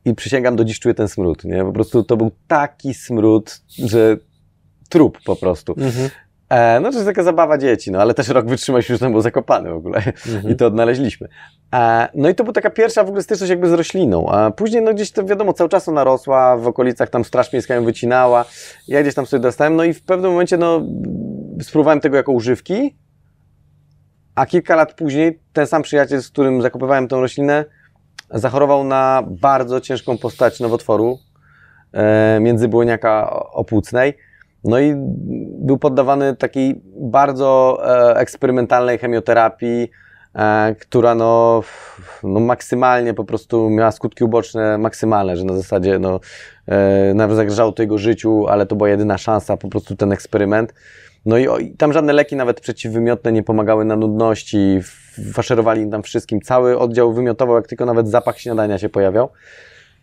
i 0.05 0.15
przysięgam, 0.15 0.55
do 0.55 0.65
dziś 0.65 0.79
czuję 0.79 0.95
ten 0.95 1.07
smród, 1.07 1.43
nie? 1.43 1.63
Po 1.63 1.71
prostu 1.71 2.03
to 2.03 2.17
był 2.17 2.31
taki 2.47 2.93
smród, 2.93 3.61
że 3.69 4.17
trup 4.89 5.19
po 5.25 5.35
prostu. 5.35 5.73
Mhm. 5.77 6.09
E, 6.53 6.79
no 6.79 6.89
to 6.89 6.95
jest 6.95 7.07
taka 7.07 7.23
zabawa 7.23 7.57
dzieci, 7.57 7.91
no 7.91 8.01
ale 8.01 8.13
też 8.13 8.27
rok 8.27 8.45
wytrzymaliśmy, 8.45 8.95
że 8.95 8.99
tam 8.99 9.11
był 9.11 9.21
zakopany 9.21 9.69
w 9.69 9.75
ogóle 9.75 9.97
mhm. 9.97 10.49
i 10.49 10.55
to 10.55 10.67
odnaleźliśmy. 10.67 11.27
E, 11.73 12.07
no 12.15 12.29
i 12.29 12.35
to 12.35 12.43
była 12.43 12.53
taka 12.53 12.69
pierwsza 12.69 13.03
w 13.03 13.07
ogóle 13.07 13.23
styczność 13.23 13.49
jakby 13.49 13.69
z 13.69 13.73
rośliną, 13.73 14.29
a 14.29 14.51
później 14.51 14.81
no 14.81 14.93
gdzieś 14.93 15.11
to 15.11 15.25
wiadomo, 15.25 15.53
cały 15.53 15.69
czas 15.69 15.87
ona 15.87 16.03
rosła, 16.03 16.57
w 16.57 16.67
okolicach 16.67 17.09
tam 17.09 17.23
Straż 17.23 17.53
Miejska 17.53 17.75
ją 17.75 17.85
wycinała, 17.85 18.45
ja 18.87 19.01
gdzieś 19.01 19.15
tam 19.15 19.25
sobie 19.25 19.41
dostałem, 19.41 19.75
no 19.75 19.83
i 19.83 19.93
w 19.93 20.03
pewnym 20.03 20.31
momencie 20.31 20.57
no 20.57 20.81
spróbowałem 21.61 21.99
tego 21.99 22.17
jako 22.17 22.31
używki, 22.31 22.95
a 24.35 24.45
kilka 24.45 24.75
lat 24.75 24.93
później 24.93 25.39
ten 25.53 25.67
sam 25.67 25.81
przyjaciel, 25.81 26.21
z 26.21 26.29
którym 26.29 26.61
zakopywałem 26.61 27.07
tą 27.07 27.21
roślinę, 27.21 27.65
zachorował 28.29 28.83
na 28.83 29.23
bardzo 29.27 29.81
ciężką 29.81 30.17
postać 30.17 30.59
nowotworu 30.59 31.19
e, 31.93 32.39
międzybłoniaka 32.41 33.29
opłucnej. 33.51 34.13
No 34.63 34.79
i 34.79 34.93
był 35.59 35.77
poddawany 35.77 36.35
takiej 36.35 36.81
bardzo 36.99 37.79
e, 37.85 38.17
eksperymentalnej 38.17 38.97
chemioterapii, 38.97 39.89
e, 40.35 40.75
która 40.75 41.15
no, 41.15 41.63
no 42.23 42.39
maksymalnie 42.39 43.13
po 43.13 43.23
prostu 43.23 43.69
miała 43.69 43.91
skutki 43.91 44.23
uboczne 44.23 44.77
maksymalne, 44.77 45.37
że 45.37 45.43
na 45.43 45.55
zasadzie 45.55 45.99
no, 45.99 46.19
e, 46.67 47.13
nawet 47.13 47.37
zagrażało 47.37 47.71
to 47.71 47.83
jego 47.83 47.97
życiu, 47.97 48.47
ale 48.47 48.65
to 48.65 48.75
była 48.75 48.89
jedyna 48.89 49.17
szansa, 49.17 49.57
po 49.57 49.67
prostu 49.67 49.95
ten 49.95 50.11
eksperyment. 50.11 50.73
No 51.25 51.37
i, 51.37 51.47
o, 51.47 51.57
i 51.57 51.71
tam 51.71 51.93
żadne 51.93 52.13
leki, 52.13 52.35
nawet 52.35 52.61
przeciwwymiotne, 52.61 53.31
nie 53.31 53.43
pomagały 53.43 53.85
na 53.85 53.95
nudności, 53.95 54.79
faszerowali 55.33 55.81
im 55.81 55.91
tam 55.91 56.03
wszystkim. 56.03 56.41
Cały 56.41 56.79
oddział 56.79 57.13
wymiotował, 57.13 57.55
jak 57.55 57.67
tylko 57.67 57.85
nawet 57.85 58.09
zapach 58.09 58.39
śniadania 58.39 58.77
się 58.77 58.89
pojawiał. 58.89 59.29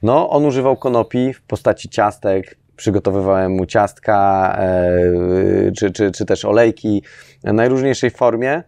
No, 0.02 0.30
on 0.30 0.44
używał 0.44 0.76
konopi 0.76 1.32
w 1.32 1.42
postaci 1.42 1.88
ciastek, 1.88 2.56
przygotowywałem 2.80 3.52
mu 3.52 3.66
ciastka, 3.66 4.56
e, 4.58 5.72
czy, 5.72 5.90
czy, 5.90 6.10
czy 6.10 6.26
też 6.26 6.44
olejki 6.44 7.02
najróżniejszej 7.44 8.10
formie. 8.10 8.62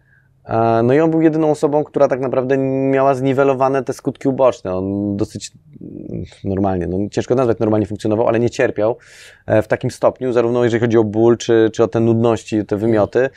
E, 0.45 0.83
no 0.83 0.93
i 0.93 0.99
on 0.99 1.11
był 1.11 1.21
jedyną 1.21 1.51
osobą, 1.51 1.83
która 1.83 2.07
tak 2.07 2.19
naprawdę 2.19 2.57
miała 2.91 3.15
zniwelowane 3.15 3.83
te 3.83 3.93
skutki 3.93 4.27
uboczne. 4.27 4.75
On 4.75 5.17
dosyć 5.17 5.51
normalnie, 6.43 6.87
no 6.87 6.97
ciężko 7.11 7.35
nazwać, 7.35 7.59
normalnie 7.59 7.87
funkcjonował, 7.87 8.27
ale 8.27 8.39
nie 8.39 8.49
cierpiał 8.49 8.97
e, 9.45 9.61
w 9.61 9.67
takim 9.67 9.91
stopniu, 9.91 10.33
zarówno 10.33 10.63
jeżeli 10.63 10.81
chodzi 10.81 10.97
o 10.97 11.03
ból, 11.03 11.37
czy, 11.37 11.69
czy 11.73 11.83
o 11.83 11.87
te 11.87 11.99
nudności, 11.99 12.65
te 12.65 12.77
wymioty. 12.77 13.29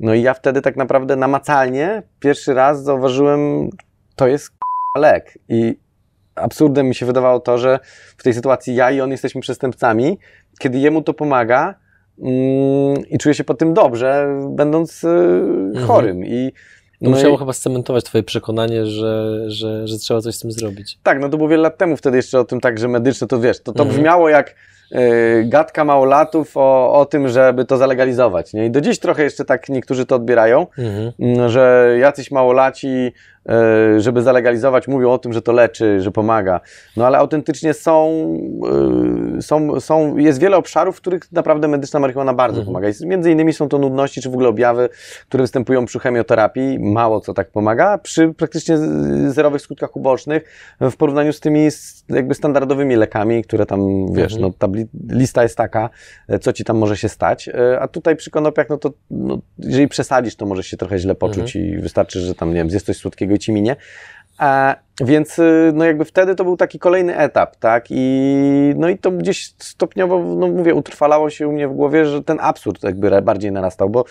No 0.00 0.14
i 0.14 0.22
ja 0.22 0.34
wtedy 0.34 0.62
tak 0.62 0.76
naprawdę 0.76 1.16
namacalnie 1.16 2.02
pierwszy 2.20 2.54
raz 2.54 2.82
zauważyłem, 2.82 3.70
to 4.16 4.26
jest 4.26 4.52
lek. 4.98 5.38
I 5.48 5.83
absurdem 6.34 6.88
mi 6.88 6.94
się 6.94 7.06
wydawało 7.06 7.40
to, 7.40 7.58
że 7.58 7.78
w 8.16 8.22
tej 8.22 8.34
sytuacji 8.34 8.74
ja 8.74 8.90
i 8.90 9.00
on 9.00 9.10
jesteśmy 9.10 9.40
przestępcami, 9.40 10.18
kiedy 10.58 10.78
jemu 10.78 11.02
to 11.02 11.14
pomaga 11.14 11.74
mm, 12.18 12.96
i 13.10 13.18
czuję 13.18 13.34
się 13.34 13.44
po 13.44 13.54
tym 13.54 13.74
dobrze, 13.74 14.40
będąc 14.50 15.04
y, 15.04 15.08
mhm. 15.08 15.86
chorym. 15.86 16.24
I 16.24 16.52
no 17.00 17.10
musiało 17.10 17.34
i... 17.34 17.38
chyba 17.38 17.52
scementować 17.52 18.04
twoje 18.04 18.24
przekonanie, 18.24 18.86
że, 18.86 19.40
że, 19.50 19.88
że 19.88 19.98
trzeba 19.98 20.20
coś 20.20 20.34
z 20.34 20.38
tym 20.38 20.52
zrobić. 20.52 20.98
Tak, 21.02 21.20
no 21.20 21.28
to 21.28 21.36
było 21.36 21.48
wiele 21.48 21.62
lat 21.62 21.78
temu 21.78 21.96
wtedy 21.96 22.16
jeszcze 22.16 22.40
o 22.40 22.44
tym 22.44 22.60
tak, 22.60 22.78
że 22.78 22.88
medyczne, 22.88 23.26
to 23.26 23.40
wiesz, 23.40 23.62
to, 23.62 23.72
to 23.72 23.82
mhm. 23.82 23.88
brzmiało 23.88 24.28
jak 24.28 24.54
y, 24.92 25.44
gadka 25.44 25.84
małolatów 25.84 26.56
o, 26.56 26.92
o 26.92 27.06
tym, 27.06 27.28
żeby 27.28 27.64
to 27.64 27.76
zalegalizować, 27.76 28.52
nie? 28.52 28.66
I 28.66 28.70
do 28.70 28.80
dziś 28.80 28.98
trochę 28.98 29.22
jeszcze 29.22 29.44
tak 29.44 29.68
niektórzy 29.68 30.06
to 30.06 30.16
odbierają, 30.16 30.66
mhm. 30.78 31.50
Że 31.50 31.96
jacyś 32.00 32.30
małolaci 32.30 33.12
żeby 33.98 34.22
zalegalizować, 34.22 34.88
mówią 34.88 35.10
o 35.10 35.18
tym, 35.18 35.32
że 35.32 35.42
to 35.42 35.52
leczy, 35.52 36.00
że 36.00 36.10
pomaga. 36.10 36.60
No 36.96 37.06
ale 37.06 37.18
autentycznie 37.18 37.74
są, 37.74 38.24
e, 39.38 39.42
są, 39.42 39.80
są 39.80 40.16
jest 40.16 40.40
wiele 40.40 40.56
obszarów, 40.56 40.96
w 40.96 41.00
których 41.00 41.32
naprawdę 41.32 41.68
medyczna 41.68 42.00
marihuana 42.00 42.34
bardzo 42.34 42.60
mhm. 42.60 42.66
pomaga. 42.66 42.88
Między 43.06 43.30
innymi 43.30 43.52
są 43.52 43.68
to 43.68 43.78
nudności, 43.78 44.20
czy 44.20 44.30
w 44.30 44.32
ogóle 44.32 44.48
objawy, 44.48 44.88
które 45.28 45.42
występują 45.42 45.84
przy 45.84 45.98
chemioterapii. 45.98 46.78
Mało 46.78 47.20
co 47.20 47.34
tak 47.34 47.50
pomaga. 47.50 47.98
Przy 47.98 48.34
praktycznie 48.34 48.78
zerowych 49.28 49.62
skutkach 49.62 49.96
ubocznych 49.96 50.44
w 50.80 50.96
porównaniu 50.96 51.32
z 51.32 51.40
tymi 51.40 51.68
jakby 52.08 52.34
standardowymi 52.34 52.96
lekami, 52.96 53.44
które 53.44 53.66
tam, 53.66 54.06
wiesz, 54.12 54.32
mhm. 54.34 54.42
no 54.42 54.52
ta 54.58 54.68
lista 55.08 55.42
jest 55.42 55.56
taka, 55.56 55.90
e, 56.28 56.38
co 56.38 56.52
ci 56.52 56.64
tam 56.64 56.78
może 56.78 56.96
się 56.96 57.08
stać. 57.08 57.50
A 57.80 57.88
tutaj 57.88 58.16
przy 58.16 58.30
konopiach, 58.30 58.68
no 58.68 58.76
to 58.76 58.92
no, 59.10 59.38
jeżeli 59.58 59.88
przesadzisz, 59.88 60.36
to 60.36 60.46
możesz 60.46 60.66
się 60.66 60.76
trochę 60.76 60.98
źle 60.98 61.14
poczuć 61.14 61.56
mhm. 61.56 61.64
i 61.64 61.82
wystarczy, 61.82 62.20
że 62.20 62.34
tam, 62.34 62.48
nie 62.48 62.54
wiem, 62.54 62.70
zjesz 62.70 62.82
coś 62.82 62.96
słodkiego 62.96 63.33
ci 63.38 63.52
minie. 63.52 63.76
A, 64.38 64.76
więc 65.00 65.38
y, 65.38 65.72
no 65.74 65.84
jakby 65.84 66.04
wtedy 66.04 66.34
to 66.34 66.44
był 66.44 66.56
taki 66.56 66.78
kolejny 66.78 67.16
etap, 67.16 67.56
tak? 67.56 67.86
I, 67.90 68.74
no 68.76 68.88
i 68.88 68.98
to 68.98 69.10
gdzieś 69.10 69.54
stopniowo, 69.58 70.22
no 70.36 70.48
mówię, 70.48 70.74
utrwalało 70.74 71.30
się 71.30 71.48
u 71.48 71.52
mnie 71.52 71.68
w 71.68 71.72
głowie, 71.72 72.06
że 72.06 72.22
ten 72.22 72.38
absurd 72.40 72.82
jakby 72.82 73.22
bardziej 73.22 73.52
narastał, 73.52 73.90
bo 73.90 74.04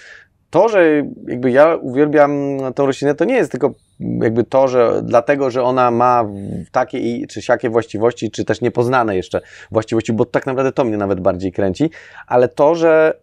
to, 0.50 0.70
że 0.70 1.04
jakby 1.28 1.52
ja 1.52 1.76
uwielbiam 1.76 2.60
tą 2.76 2.86
roślinę, 2.86 3.16
to 3.16 3.26
nie 3.26 3.36
jest 3.36 3.52
tylko 3.52 3.74
jakby 4.00 4.44
to, 4.44 4.68
że 4.68 5.02
dlatego, 5.04 5.50
że 5.52 5.64
ona 5.64 5.92
ma 5.92 6.26
takie 6.72 7.28
czy 7.28 7.42
siakie 7.42 7.70
właściwości, 7.70 8.32
czy 8.32 8.46
też 8.46 8.62
niepoznane 8.62 9.16
jeszcze 9.16 9.42
właściwości, 9.72 10.14
bo 10.14 10.26
tak 10.26 10.46
naprawdę 10.46 10.72
to 10.72 10.84
mnie 10.84 10.98
nawet 10.98 11.20
bardziej 11.20 11.52
kręci, 11.52 11.90
ale 12.28 12.48
to, 12.48 12.76
że 12.76 13.20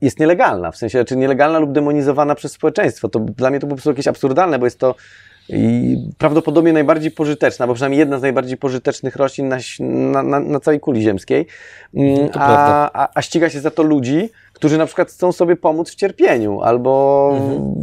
jest 0.00 0.20
nielegalna, 0.20 0.70
w 0.70 0.76
sensie, 0.76 1.04
czy 1.04 1.16
nielegalna 1.16 1.58
lub 1.58 1.72
demonizowana 1.72 2.34
przez 2.34 2.52
społeczeństwo. 2.52 3.08
To 3.08 3.20
dla 3.20 3.50
mnie 3.50 3.60
to 3.60 3.66
po 3.66 3.74
prostu 3.74 3.90
jakieś 3.90 4.08
absurdalne, 4.08 4.58
bo 4.58 4.66
jest 4.66 4.78
to 4.78 4.94
i 5.48 5.96
prawdopodobnie 6.18 6.72
najbardziej 6.72 7.10
pożyteczna, 7.10 7.66
bo 7.66 7.74
przynajmniej 7.74 7.98
jedna 7.98 8.18
z 8.18 8.22
najbardziej 8.22 8.56
pożytecznych 8.56 9.16
roślin 9.16 9.48
na, 9.48 9.58
na, 10.22 10.40
na, 10.40 10.60
całej 10.60 10.80
kuli 10.80 11.02
ziemskiej, 11.02 11.46
mm, 11.94 12.28
a, 12.34 12.90
a, 12.92 13.08
a, 13.14 13.22
ściga 13.22 13.50
się 13.50 13.60
za 13.60 13.70
to 13.70 13.82
ludzi, 13.82 14.30
którzy 14.56 14.78
na 14.78 14.86
przykład 14.86 15.10
chcą 15.10 15.32
sobie 15.32 15.56
pomóc 15.56 15.90
w 15.90 15.94
cierpieniu 15.94 16.60
albo 16.60 17.30
mhm. 17.32 17.74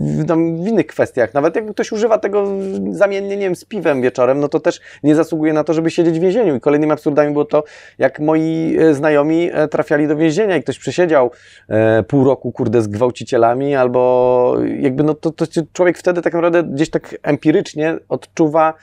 w, 0.58 0.64
w, 0.64 0.68
innych 0.68 0.88
kwestiach. 0.88 1.34
Nawet 1.34 1.56
jak 1.56 1.72
ktoś 1.72 1.92
używa 1.92 2.18
tego 2.18 2.48
zamiennie, 2.92 3.38
nie 3.38 3.44
wiem, 3.44 3.56
z 3.56 3.66
piwem 3.66 4.02
wieczorem, 4.02 4.40
no 4.40 4.48
to 4.48 4.60
też 4.60 4.82
nie 5.04 5.16
zasługuje 5.16 5.54
na 5.54 5.64
to, 5.64 5.74
żeby 5.74 5.92
siedzieć 5.92 6.20
w 6.20 6.22
więzieniu. 6.22 6.56
I 6.56 6.60
kolejnymi 6.60 6.92
absurdami 6.92 7.34
było 7.34 7.46
to, 7.46 7.64
jak 7.98 8.20
moi 8.20 8.78
e, 8.80 8.94
znajomi 8.94 9.50
e, 9.54 9.68
trafiali 9.68 10.08
do 10.08 10.16
więzienia 10.16 10.58
i 10.58 10.64
ktoś 10.64 10.80
przesiedział 10.80 11.32
e, 11.70 12.04
pół 12.04 12.24
roku, 12.24 12.52
kurde, 12.52 12.82
z 12.82 12.88
gwałcicielami, 12.88 13.76
albo 13.76 14.56
jakby, 14.80 15.04
no 15.04 15.14
to, 15.14 15.32
to 15.32 15.46
człowiek 15.74 15.98
wtedy 15.98 16.22
tak 16.22 16.34
naprawdę 16.34 16.64
gdzieś 16.64 16.90
tak 16.90 17.16
empirycznie 17.24 17.98
odczuwa 18.10 18.74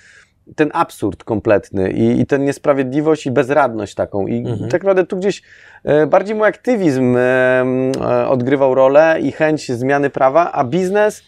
ten 0.57 0.70
absurd 0.74 1.24
kompletny 1.24 1.90
i, 1.90 2.20
i 2.20 2.26
ten 2.26 2.44
niesprawiedliwość 2.44 3.26
i 3.26 3.30
bezradność 3.30 3.94
taką. 3.94 4.26
I 4.26 4.38
mhm. 4.38 4.70
tak 4.70 4.82
naprawdę 4.82 5.07
tu 5.07 5.16
gdzieś 5.16 5.42
e, 5.84 6.07
bardziej 6.07 6.36
mój 6.36 6.48
aktywizm 6.48 7.16
e, 7.16 7.20
e, 7.20 8.28
odgrywał 8.28 8.74
rolę 8.74 9.18
i 9.22 9.32
chęć 9.32 9.72
zmiany 9.72 10.11
prawa, 10.11 10.53
a 10.53 10.64
biznes 10.64 11.22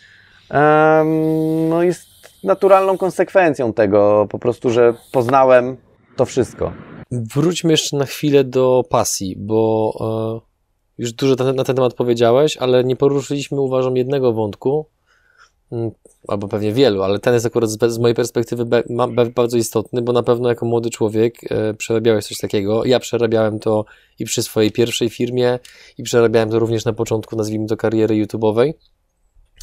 no, 1.68 1.82
jest 1.82 2.06
naturalną 2.44 2.98
konsekwencją 2.98 3.72
tego, 3.72 4.26
po 4.30 4.38
prostu, 4.38 4.70
że 4.70 4.94
poznałem 5.12 5.76
to 6.16 6.24
wszystko. 6.24 6.72
Wróćmy 7.10 7.70
jeszcze 7.70 7.96
na 7.96 8.04
chwilę 8.04 8.44
do 8.44 8.82
pasji, 8.90 9.36
bo 9.38 9.92
już 10.98 11.12
dużo 11.12 11.52
na 11.52 11.64
ten 11.64 11.76
temat 11.76 11.94
powiedziałeś, 11.94 12.56
ale 12.56 12.84
nie 12.84 12.96
poruszyliśmy, 12.96 13.60
uważam, 13.60 13.96
jednego 13.96 14.32
wątku, 14.32 14.86
mm, 15.72 15.90
albo 16.28 16.48
pewnie 16.48 16.72
wielu, 16.72 17.02
ale 17.02 17.18
ten 17.18 17.34
jest 17.34 17.46
akurat 17.46 17.70
z, 17.70 17.92
z 17.92 17.98
mojej 17.98 18.14
perspektywy 18.14 18.64
be, 18.64 18.82
ma, 18.90 19.08
bardzo 19.34 19.56
istotny, 19.56 20.02
bo 20.02 20.12
na 20.12 20.22
pewno 20.22 20.48
jako 20.48 20.66
młody 20.66 20.90
człowiek 20.90 21.38
e, 21.50 21.74
przerabiałeś 21.74 22.26
coś 22.26 22.38
takiego. 22.38 22.84
Ja 22.84 23.00
przerabiałem 23.00 23.58
to 23.58 23.84
i 24.18 24.24
przy 24.24 24.42
swojej 24.42 24.72
pierwszej 24.72 25.10
firmie, 25.10 25.58
i 25.98 26.02
przerabiałem 26.02 26.50
to 26.50 26.58
również 26.58 26.84
na 26.84 26.92
początku, 26.92 27.36
nazwijmy 27.36 27.66
to 27.66 27.76
kariery 27.76 28.14
YouTube'owej, 28.14 28.72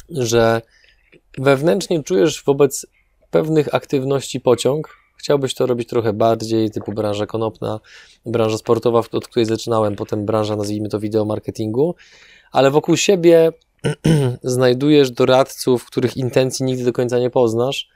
że 0.08 0.62
wewnętrznie 1.38 2.02
czujesz 2.02 2.44
wobec 2.44 2.86
pewnych 3.30 3.74
aktywności 3.74 4.40
pociąg, 4.40 4.96
chciałbyś 5.16 5.54
to 5.54 5.66
robić 5.66 5.88
trochę 5.88 6.12
bardziej, 6.12 6.70
typu 6.70 6.92
branża 6.92 7.26
konopna, 7.26 7.80
branża 8.26 8.58
sportowa, 8.58 9.02
od 9.12 9.28
której 9.28 9.46
zaczynałem, 9.46 9.96
potem 9.96 10.26
branża, 10.26 10.56
nazwijmy 10.56 10.88
to 10.88 11.00
wideo 11.00 11.24
marketingu, 11.24 11.94
ale 12.52 12.70
wokół 12.70 12.96
siebie 12.96 13.52
znajdujesz 14.42 15.10
doradców, 15.10 15.84
których 15.84 16.16
intencji 16.16 16.64
nigdy 16.64 16.84
do 16.84 16.92
końca 16.92 17.18
nie 17.18 17.30
poznasz, 17.30 17.88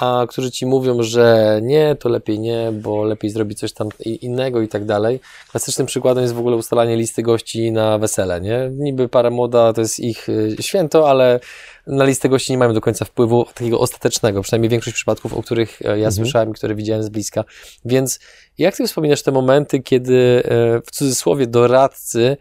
a 0.00 0.26
którzy 0.28 0.50
ci 0.50 0.66
mówią, 0.66 1.02
że 1.02 1.58
nie, 1.62 1.96
to 2.00 2.08
lepiej 2.08 2.38
nie, 2.38 2.72
bo 2.72 3.04
lepiej 3.04 3.30
zrobić 3.30 3.58
coś 3.58 3.72
tam 3.72 3.88
innego 4.04 4.60
i 4.60 4.68
tak 4.68 4.84
dalej. 4.84 5.20
Klasycznym 5.50 5.86
przykładem 5.86 6.22
jest 6.22 6.34
w 6.34 6.38
ogóle 6.38 6.56
ustalanie 6.56 6.96
listy 6.96 7.22
gości 7.22 7.72
na 7.72 7.98
wesele, 7.98 8.40
nie? 8.40 8.70
Niby 8.72 9.08
para 9.08 9.30
młoda 9.30 9.72
to 9.72 9.80
jest 9.80 10.00
ich 10.00 10.28
y, 10.28 10.56
święto, 10.60 11.10
ale 11.10 11.40
na 11.86 12.04
listę 12.04 12.28
gości 12.28 12.52
nie 12.52 12.58
mają 12.58 12.74
do 12.74 12.80
końca 12.80 13.04
wpływu 13.04 13.44
takiego 13.54 13.80
ostatecznego, 13.80 14.42
przynajmniej 14.42 14.70
większość 14.70 14.94
przypadków, 14.94 15.34
o 15.34 15.42
których 15.42 15.82
e, 15.82 15.84
ja 15.84 15.94
mhm. 15.94 16.12
słyszałem 16.12 16.50
i 16.50 16.52
które 16.52 16.74
widziałem 16.74 17.02
z 17.02 17.08
bliska. 17.08 17.44
Więc 17.84 18.20
jak 18.58 18.76
ty 18.76 18.86
wspominasz 18.86 19.22
te 19.22 19.32
momenty, 19.32 19.80
kiedy 19.80 20.42
e, 20.44 20.80
w 20.80 20.90
cudzysłowie 20.90 21.46
doradcy 21.46 22.36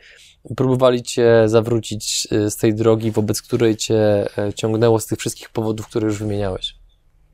próbowali 0.55 1.03
cię 1.03 1.43
zawrócić 1.45 2.27
e, 2.31 2.51
z 2.51 2.57
tej 2.57 2.75
drogi, 2.75 3.11
wobec 3.11 3.41
której 3.41 3.75
cię 3.75 4.25
ciągnęło 4.55 4.99
z 4.99 5.07
tych 5.07 5.19
wszystkich 5.19 5.49
powodów, 5.49 5.87
które 5.87 6.07
już 6.07 6.19
wymieniałeś? 6.19 6.75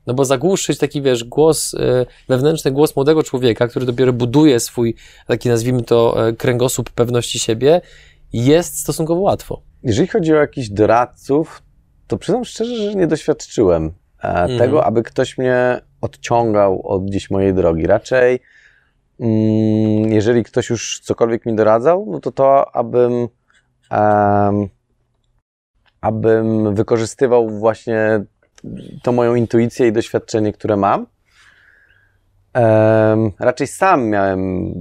No 0.06 0.14
bo 0.14 0.24
zagłuszyć 0.24 0.78
taki, 0.78 1.02
wiesz, 1.02 1.24
głos, 1.24 1.74
wewnętrzny 2.28 2.70
głos 2.70 2.96
młodego 2.96 3.22
człowieka, 3.22 3.68
który 3.68 3.86
dopiero 3.86 4.12
buduje 4.12 4.60
swój, 4.60 4.94
taki 5.26 5.48
nazwijmy 5.48 5.82
to, 5.82 6.16
kręgosłup 6.38 6.90
pewności 6.90 7.38
siebie, 7.38 7.80
jest 8.32 8.78
stosunkowo 8.78 9.20
łatwo. 9.20 9.62
Jeżeli 9.82 10.08
chodzi 10.08 10.32
o 10.32 10.36
jakichś 10.36 10.68
doradców, 10.68 11.62
to 12.06 12.18
przyznam 12.18 12.44
szczerze, 12.44 12.76
że 12.76 12.94
nie 12.94 13.06
doświadczyłem 13.06 13.84
e, 13.84 14.28
mhm. 14.28 14.58
tego, 14.58 14.84
aby 14.84 15.02
ktoś 15.02 15.38
mnie 15.38 15.80
odciągał 16.00 16.86
od 16.86 17.04
gdzieś 17.04 17.30
mojej 17.30 17.54
drogi. 17.54 17.86
Raczej, 17.86 18.40
jeżeli 20.06 20.44
ktoś 20.44 20.70
już 20.70 21.00
cokolwiek 21.00 21.46
mi 21.46 21.54
doradzał, 21.54 22.06
no 22.10 22.20
to 22.20 22.32
to, 22.32 22.76
abym, 22.76 23.28
um, 23.90 24.68
abym 26.00 26.74
wykorzystywał 26.74 27.50
właśnie 27.50 28.24
to 29.02 29.12
moją 29.12 29.34
intuicję 29.34 29.86
i 29.88 29.92
doświadczenie, 29.92 30.52
które 30.52 30.76
mam 30.76 31.06
raczej 33.40 33.66
sam 33.66 34.08
miałem 34.08 34.72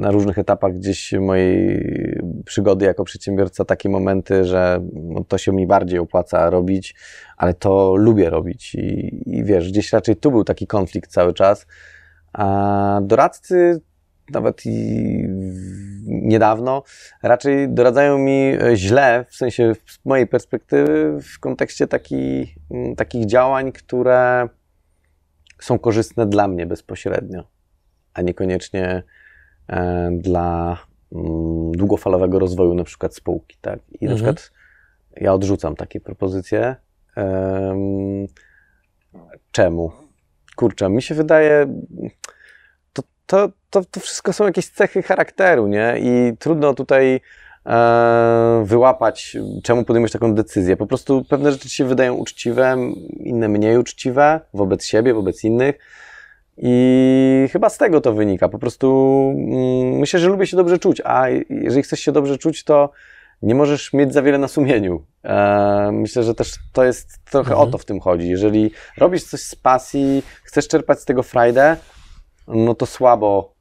na 0.00 0.10
różnych 0.10 0.38
etapach 0.38 0.72
gdzieś 0.72 1.12
mojej 1.12 1.82
przygody 2.44 2.84
jako 2.84 3.04
przedsiębiorca 3.04 3.64
takie 3.64 3.88
momenty, 3.88 4.44
że 4.44 4.80
no, 4.92 5.24
to 5.24 5.38
się 5.38 5.52
mi 5.52 5.66
bardziej 5.66 5.98
opłaca 5.98 6.50
robić, 6.50 6.94
ale 7.36 7.54
to 7.54 7.96
lubię 7.96 8.30
robić 8.30 8.74
i, 8.74 9.22
i 9.26 9.44
wiesz, 9.44 9.70
gdzieś 9.70 9.92
raczej 9.92 10.16
tu 10.16 10.30
był 10.30 10.44
taki 10.44 10.66
konflikt 10.66 11.10
cały 11.10 11.34
czas. 11.34 11.66
A 12.36 13.00
doradcy 13.02 13.80
nawet 14.30 14.66
i 14.66 15.24
niedawno, 16.06 16.82
raczej 17.22 17.68
doradzają 17.68 18.18
mi 18.18 18.52
źle, 18.74 19.24
w 19.28 19.36
sensie 19.36 19.72
z 19.86 19.98
mojej 20.04 20.26
perspektywy, 20.26 21.18
w 21.22 21.40
kontekście 21.40 21.86
taki, 21.86 22.54
takich 22.96 23.26
działań, 23.26 23.72
które 23.72 24.48
są 25.60 25.78
korzystne 25.78 26.26
dla 26.26 26.48
mnie 26.48 26.66
bezpośrednio, 26.66 27.44
a 28.14 28.22
niekoniecznie 28.22 29.02
e, 29.68 30.10
dla 30.12 30.78
długofalowego 31.72 32.38
rozwoju 32.38 32.74
na 32.74 32.84
przykład 32.84 33.14
spółki. 33.14 33.56
Tak? 33.60 33.78
I 34.00 34.04
mhm. 34.04 34.10
na 34.10 34.14
przykład 34.14 34.52
ja 35.16 35.32
odrzucam 35.32 35.76
takie 35.76 36.00
propozycje. 36.00 36.76
czemu? 39.52 40.05
Kurczę, 40.56 40.90
mi 40.90 41.02
się 41.02 41.14
wydaje, 41.14 41.66
to, 42.92 43.02
to, 43.26 43.48
to, 43.70 43.84
to 43.84 44.00
wszystko 44.00 44.32
są 44.32 44.44
jakieś 44.44 44.68
cechy 44.68 45.02
charakteru, 45.02 45.66
nie? 45.66 45.94
I 45.98 46.36
trudno 46.38 46.74
tutaj 46.74 47.20
e, 47.66 48.62
wyłapać, 48.64 49.36
czemu 49.62 49.84
podejmujesz 49.84 50.12
taką 50.12 50.34
decyzję. 50.34 50.76
Po 50.76 50.86
prostu 50.86 51.24
pewne 51.28 51.52
rzeczy 51.52 51.68
się 51.68 51.84
wydają 51.84 52.14
uczciwe, 52.14 52.76
inne 53.16 53.48
mniej 53.48 53.78
uczciwe 53.78 54.40
wobec 54.54 54.84
siebie, 54.84 55.14
wobec 55.14 55.44
innych. 55.44 55.78
I 56.58 57.48
chyba 57.52 57.68
z 57.68 57.78
tego 57.78 58.00
to 58.00 58.12
wynika. 58.12 58.48
Po 58.48 58.58
prostu 58.58 59.16
mm, 59.36 59.98
myślę, 59.98 60.20
że 60.20 60.28
lubię 60.28 60.46
się 60.46 60.56
dobrze 60.56 60.78
czuć, 60.78 61.02
a 61.04 61.28
jeżeli 61.50 61.82
chcesz 61.82 62.00
się 62.00 62.12
dobrze 62.12 62.38
czuć, 62.38 62.64
to 62.64 62.90
nie 63.42 63.54
możesz 63.54 63.92
mieć 63.92 64.12
za 64.12 64.22
wiele 64.22 64.38
na 64.38 64.48
sumieniu. 64.48 65.04
E, 65.26 65.90
myślę, 65.92 66.22
że 66.22 66.34
też 66.34 66.54
to 66.72 66.84
jest 66.84 67.18
trochę 67.24 67.50
mhm. 67.50 67.68
o 67.68 67.72
to 67.72 67.78
w 67.78 67.84
tym 67.84 68.00
chodzi. 68.00 68.28
Jeżeli 68.28 68.70
robisz 68.98 69.24
coś 69.24 69.40
z 69.40 69.54
pasji, 69.54 70.22
chcesz 70.44 70.68
czerpać 70.68 71.00
z 71.00 71.04
tego 71.04 71.22
frajdę, 71.22 71.76
no 72.48 72.74
to 72.74 72.86
słabo, 72.86 73.54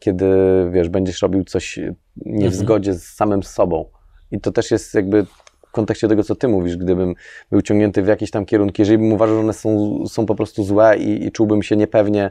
kiedy 0.00 0.26
wiesz, 0.72 0.88
będziesz 0.88 1.22
robił 1.22 1.44
coś 1.44 1.78
nie 2.16 2.50
w 2.50 2.52
mhm. 2.52 2.52
zgodzie 2.52 2.94
z 2.94 3.04
samym 3.04 3.42
sobą. 3.42 3.84
I 4.30 4.40
to 4.40 4.52
też 4.52 4.70
jest 4.70 4.94
jakby 4.94 5.24
w 5.68 5.72
kontekście 5.72 6.08
tego, 6.08 6.22
co 6.22 6.34
ty 6.34 6.48
mówisz, 6.48 6.76
gdybym 6.76 7.14
był 7.50 7.62
ciągnięty 7.62 8.02
w 8.02 8.06
jakieś 8.06 8.30
tam 8.30 8.46
kierunki, 8.46 8.82
jeżeli 8.82 8.98
bym 8.98 9.12
uważał, 9.12 9.36
że 9.36 9.40
one 9.40 9.52
są, 9.52 10.04
są 10.06 10.26
po 10.26 10.34
prostu 10.34 10.64
złe 10.64 10.96
i, 10.96 11.26
i 11.26 11.32
czułbym 11.32 11.62
się 11.62 11.76
niepewnie 11.76 12.30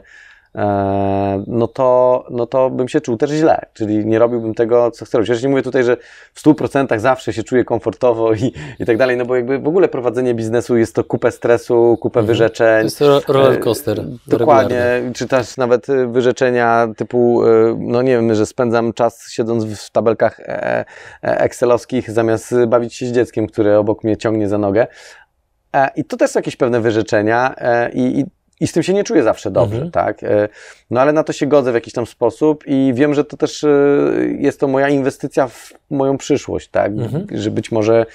no 1.46 1.68
to, 1.68 2.24
no 2.30 2.46
to 2.46 2.70
bym 2.70 2.88
się 2.88 3.00
czuł 3.00 3.16
też 3.16 3.30
źle, 3.30 3.66
czyli 3.72 4.06
nie 4.06 4.18
robiłbym 4.18 4.54
tego, 4.54 4.90
co 4.90 5.04
chcę 5.04 5.18
robić. 5.18 5.30
Ja 5.30 5.36
nie 5.42 5.48
mówię 5.48 5.62
tutaj, 5.62 5.84
że 5.84 5.96
w 6.34 6.42
100% 6.42 6.98
zawsze 6.98 7.32
się 7.32 7.42
czuję 7.42 7.64
komfortowo 7.64 8.32
i, 8.32 8.52
i 8.78 8.86
tak 8.86 8.96
dalej, 8.96 9.16
no 9.16 9.24
bo 9.24 9.36
jakby 9.36 9.58
w 9.58 9.68
ogóle 9.68 9.88
prowadzenie 9.88 10.34
biznesu 10.34 10.76
jest 10.76 10.94
to 10.94 11.04
kupę 11.04 11.30
stresu, 11.30 11.98
kupę 12.00 12.20
mhm. 12.20 12.26
wyrzeczeń. 12.26 12.78
To 12.78 13.04
jest 13.04 13.28
roller 13.28 13.60
coaster. 13.60 14.00
E, 14.00 14.04
dokładnie, 14.26 14.76
regularny. 14.76 15.12
czy 15.14 15.28
też 15.28 15.56
nawet 15.56 15.86
wyrzeczenia 16.06 16.88
typu, 16.96 17.44
e, 17.44 17.76
no 17.78 18.02
nie 18.02 18.12
wiem, 18.12 18.34
że 18.34 18.46
spędzam 18.46 18.92
czas 18.92 19.30
siedząc 19.30 19.64
w 19.64 19.90
tabelkach 19.90 20.40
excelowskich 21.22 22.10
zamiast 22.10 22.54
bawić 22.66 22.94
się 22.94 23.06
z 23.06 23.12
dzieckiem, 23.12 23.46
które 23.46 23.78
obok 23.78 24.04
mnie 24.04 24.16
ciągnie 24.16 24.48
za 24.48 24.58
nogę. 24.58 24.86
I 25.96 26.04
to 26.04 26.16
też 26.16 26.30
są 26.30 26.38
jakieś 26.38 26.56
pewne 26.56 26.80
wyrzeczenia 26.80 27.54
i, 27.92 28.20
i 28.20 28.24
i 28.60 28.66
z 28.66 28.72
tym 28.72 28.82
się 28.82 28.94
nie 28.94 29.04
czuję 29.04 29.22
zawsze 29.22 29.50
dobrze, 29.50 29.74
mhm. 29.74 29.90
tak? 29.90 30.22
E, 30.22 30.48
no 30.90 31.00
ale 31.00 31.12
na 31.12 31.24
to 31.24 31.32
się 31.32 31.46
godzę 31.46 31.72
w 31.72 31.74
jakiś 31.74 31.92
tam 31.92 32.06
sposób 32.06 32.64
i 32.66 32.92
wiem, 32.94 33.14
że 33.14 33.24
to 33.24 33.36
też 33.36 33.64
e, 33.64 33.68
jest 34.38 34.60
to 34.60 34.68
moja 34.68 34.88
inwestycja 34.88 35.48
w 35.48 35.72
moją 35.90 36.18
przyszłość, 36.18 36.68
tak? 36.68 36.92
Mhm. 36.92 37.26
Że 37.32 37.50
być 37.50 37.72
może 37.72 38.06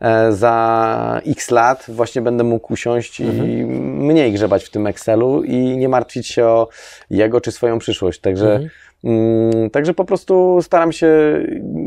e, 0.00 0.32
za 0.32 1.20
x 1.26 1.50
lat 1.50 1.84
właśnie 1.88 2.22
będę 2.22 2.44
mógł 2.44 2.72
usiąść 2.72 3.20
mhm. 3.20 3.50
i 3.50 3.64
mniej 4.04 4.32
grzebać 4.32 4.64
w 4.64 4.70
tym 4.70 4.86
Excelu 4.86 5.42
i 5.42 5.76
nie 5.76 5.88
martwić 5.88 6.26
się 6.26 6.44
o 6.44 6.68
jego 7.10 7.40
czy 7.40 7.52
swoją 7.52 7.78
przyszłość. 7.78 8.20
Także, 8.20 8.52
mhm. 8.52 8.70
mm, 9.04 9.70
także 9.70 9.94
po 9.94 10.04
prostu 10.04 10.58
staram 10.62 10.92
się 10.92 11.10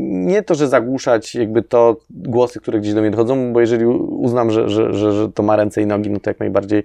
nie 0.08 0.42
to, 0.42 0.54
że 0.54 0.68
zagłuszać 0.68 1.34
jakby 1.34 1.62
to 1.62 1.96
głosy, 2.10 2.60
które 2.60 2.80
gdzieś 2.80 2.94
do 2.94 3.00
mnie 3.00 3.10
dochodzą, 3.10 3.52
bo 3.52 3.60
jeżeli 3.60 3.86
uznam, 3.86 4.50
że, 4.50 4.68
że, 4.68 4.92
że, 4.92 5.12
że 5.12 5.32
to 5.32 5.42
ma 5.42 5.56
ręce 5.56 5.82
i 5.82 5.86
nogi, 5.86 6.10
no 6.10 6.20
to 6.20 6.30
jak 6.30 6.40
najbardziej 6.40 6.82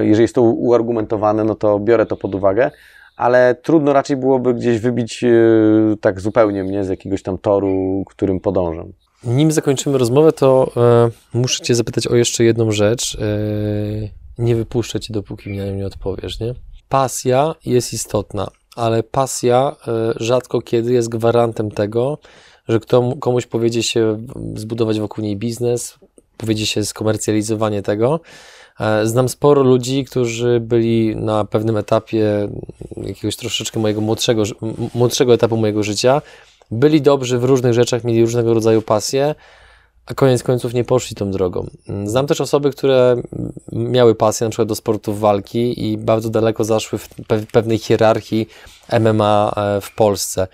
jeżeli 0.00 0.22
jest 0.22 0.34
to 0.34 0.42
uargumentowane, 0.42 1.44
no 1.44 1.54
to 1.54 1.78
biorę 1.78 2.06
to 2.06 2.16
pod 2.16 2.34
uwagę, 2.34 2.70
ale 3.16 3.54
trudno 3.62 3.92
raczej 3.92 4.16
byłoby 4.16 4.54
gdzieś 4.54 4.78
wybić 4.78 5.24
e, 5.24 5.28
tak 6.00 6.20
zupełnie 6.20 6.64
mnie 6.64 6.84
z 6.84 6.88
jakiegoś 6.88 7.22
tam 7.22 7.38
toru, 7.38 8.04
którym 8.06 8.40
podążam. 8.40 8.92
Nim 9.24 9.52
zakończymy 9.52 9.98
rozmowę, 9.98 10.32
to 10.32 10.72
e, 10.76 11.10
muszę 11.34 11.64
Cię 11.64 11.74
zapytać 11.74 12.06
o 12.06 12.16
jeszcze 12.16 12.44
jedną 12.44 12.70
rzecz. 12.70 13.18
E, 13.20 13.24
nie 14.38 14.56
wypuszczę 14.56 15.00
Cię, 15.00 15.14
dopóki 15.14 15.50
mi 15.50 15.58
na 15.58 15.66
nią 15.66 15.74
nie 15.74 15.86
odpowiesz, 15.86 16.40
nie? 16.40 16.54
Pasja 16.88 17.54
jest 17.66 17.92
istotna, 17.92 18.48
ale 18.76 19.02
pasja 19.02 19.76
e, 19.88 20.12
rzadko 20.16 20.60
kiedy 20.60 20.92
jest 20.92 21.08
gwarantem 21.08 21.70
tego, 21.70 22.18
że 22.68 22.80
kto, 22.80 23.12
komuś 23.20 23.46
powiedzie 23.46 23.82
się 23.82 24.26
zbudować 24.54 25.00
wokół 25.00 25.24
niej 25.24 25.36
biznes, 25.36 25.98
powiedzie 26.36 26.66
się 26.66 26.84
skomercjalizowanie 26.84 27.82
tego, 27.82 28.20
E, 28.20 28.61
znam 29.04 29.28
sporo 29.28 29.62
ludzi, 29.62 30.04
którzy 30.04 30.60
byli 30.60 31.16
na 31.16 31.44
pewnym 31.44 31.76
etapie 31.76 32.48
jakiegoś 32.96 33.36
troszeczkę 33.36 33.80
mojego 33.80 34.00
młodszego, 34.00 34.42
młodszego 34.94 35.34
etapu 35.34 35.56
mojego 35.56 35.82
życia, 35.82 36.22
byli 36.70 37.02
dobrzy 37.02 37.38
w 37.38 37.44
różnych 37.44 37.72
rzeczach, 37.72 38.04
mieli 38.04 38.20
różnego 38.20 38.54
rodzaju 38.54 38.82
pasje, 38.82 39.34
a 40.06 40.14
koniec 40.14 40.42
końców 40.42 40.74
nie 40.74 40.84
poszli 40.84 41.16
tą 41.16 41.30
drogą. 41.30 41.70
Znam 42.04 42.26
też 42.26 42.40
osoby, 42.40 42.70
które 42.70 43.22
miały 43.72 44.14
pasję 44.14 44.44
na 44.44 44.50
przykład 44.50 44.68
do 44.68 44.74
sportów 44.74 45.20
walki 45.20 45.90
i 45.90 45.98
bardzo 45.98 46.30
daleko 46.30 46.64
zaszły 46.64 46.98
w 46.98 47.08
pewnej 47.52 47.78
hierarchii 47.78 48.48
MMA 49.00 49.52
e, 49.56 49.80
w 49.80 49.94
Polsce. 49.94 50.48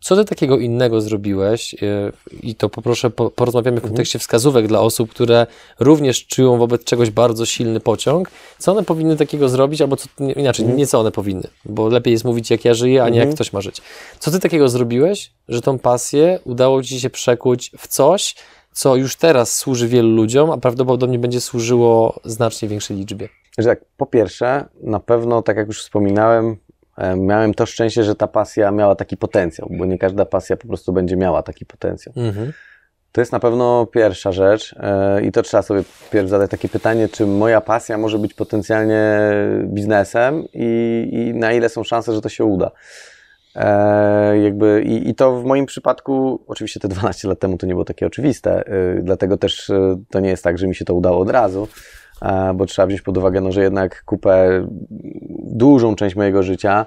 Co 0.00 0.16
ty 0.16 0.24
takiego 0.24 0.58
innego 0.58 1.00
zrobiłeś? 1.00 1.74
E, 1.74 2.12
I 2.42 2.54
to 2.54 2.68
poproszę, 2.68 3.10
porozmawiamy 3.10 3.76
w 3.76 3.78
mhm. 3.78 3.90
kontekście 3.90 4.18
wskazówek 4.18 4.66
dla 4.66 4.80
osób, 4.80 5.10
które 5.10 5.46
również 5.80 6.26
czują 6.26 6.58
wobec 6.58 6.84
czegoś 6.84 7.10
bardzo 7.10 7.46
silny 7.46 7.80
pociąg. 7.80 8.30
Co 8.58 8.72
one 8.72 8.84
powinny 8.84 9.16
takiego 9.16 9.48
zrobić, 9.48 9.80
albo 9.80 9.96
co, 9.96 10.08
inaczej, 10.36 10.62
mhm. 10.62 10.78
nie 10.78 10.86
co 10.86 11.00
one 11.00 11.12
powinny, 11.12 11.48
bo 11.64 11.88
lepiej 11.88 12.12
jest 12.12 12.24
mówić, 12.24 12.50
jak 12.50 12.64
ja 12.64 12.74
żyję, 12.74 13.02
a 13.02 13.08
nie 13.08 13.18
jak 13.18 13.26
mhm. 13.26 13.34
ktoś 13.34 13.52
ma 13.52 13.60
żyć. 13.60 13.82
Co 14.18 14.30
ty 14.30 14.40
takiego 14.40 14.68
zrobiłeś, 14.68 15.30
że 15.48 15.60
tą 15.60 15.78
pasję 15.78 16.38
udało 16.44 16.82
ci 16.82 17.00
się 17.00 17.10
przekuć 17.10 17.72
w 17.78 17.88
coś, 17.88 18.34
co 18.72 18.96
już 18.96 19.16
teraz 19.16 19.54
służy 19.54 19.88
wielu 19.88 20.08
ludziom, 20.08 20.50
a 20.50 20.58
prawdopodobnie 20.58 21.18
będzie 21.18 21.40
służyło 21.40 22.20
znacznie 22.24 22.68
większej 22.68 22.96
liczbie. 22.96 23.28
Że 23.58 23.68
tak, 23.68 23.80
po 23.96 24.06
pierwsze, 24.06 24.64
na 24.82 25.00
pewno, 25.00 25.42
tak 25.42 25.56
jak 25.56 25.66
już 25.66 25.82
wspominałem, 25.82 26.56
miałem 27.16 27.54
to 27.54 27.66
szczęście, 27.66 28.04
że 28.04 28.14
ta 28.14 28.26
pasja 28.26 28.70
miała 28.70 28.94
taki 28.94 29.16
potencjał, 29.16 29.68
bo 29.70 29.84
nie 29.86 29.98
każda 29.98 30.24
pasja 30.24 30.56
po 30.56 30.68
prostu 30.68 30.92
będzie 30.92 31.16
miała 31.16 31.42
taki 31.42 31.66
potencjał. 31.66 32.14
Mhm. 32.16 32.52
To 33.12 33.20
jest 33.20 33.32
na 33.32 33.40
pewno 33.40 33.86
pierwsza 33.86 34.32
rzecz 34.32 34.74
e, 34.80 35.22
i 35.22 35.32
to 35.32 35.42
trzeba 35.42 35.62
sobie 35.62 35.82
pierw 36.10 36.28
zadać 36.28 36.50
takie 36.50 36.68
pytanie, 36.68 37.08
czy 37.08 37.26
moja 37.26 37.60
pasja 37.60 37.98
może 37.98 38.18
być 38.18 38.34
potencjalnie 38.34 39.20
biznesem 39.64 40.44
i, 40.52 41.08
i 41.12 41.34
na 41.34 41.52
ile 41.52 41.68
są 41.68 41.84
szanse, 41.84 42.14
że 42.14 42.20
to 42.20 42.28
się 42.28 42.44
uda. 42.44 42.70
E, 43.54 44.38
jakby 44.38 44.82
i, 44.82 45.08
i, 45.08 45.14
to 45.14 45.40
w 45.40 45.44
moim 45.44 45.66
przypadku, 45.66 46.44
oczywiście 46.46 46.80
te 46.80 46.88
12 46.88 47.28
lat 47.28 47.38
temu 47.38 47.58
to 47.58 47.66
nie 47.66 47.72
było 47.72 47.84
takie 47.84 48.06
oczywiste, 48.06 48.66
e, 48.66 49.02
dlatego 49.02 49.36
też 49.36 49.70
e, 49.70 49.96
to 50.10 50.20
nie 50.20 50.28
jest 50.28 50.44
tak, 50.44 50.58
że 50.58 50.66
mi 50.66 50.74
się 50.74 50.84
to 50.84 50.94
udało 50.94 51.18
od 51.20 51.30
razu, 51.30 51.68
e, 52.22 52.54
bo 52.54 52.66
trzeba 52.66 52.86
wziąć 52.86 53.02
pod 53.02 53.18
uwagę, 53.18 53.40
no, 53.40 53.52
że 53.52 53.62
jednak 53.62 54.04
kupę, 54.04 54.66
dużą 55.38 55.96
część 55.96 56.16
mojego 56.16 56.42
życia 56.42 56.86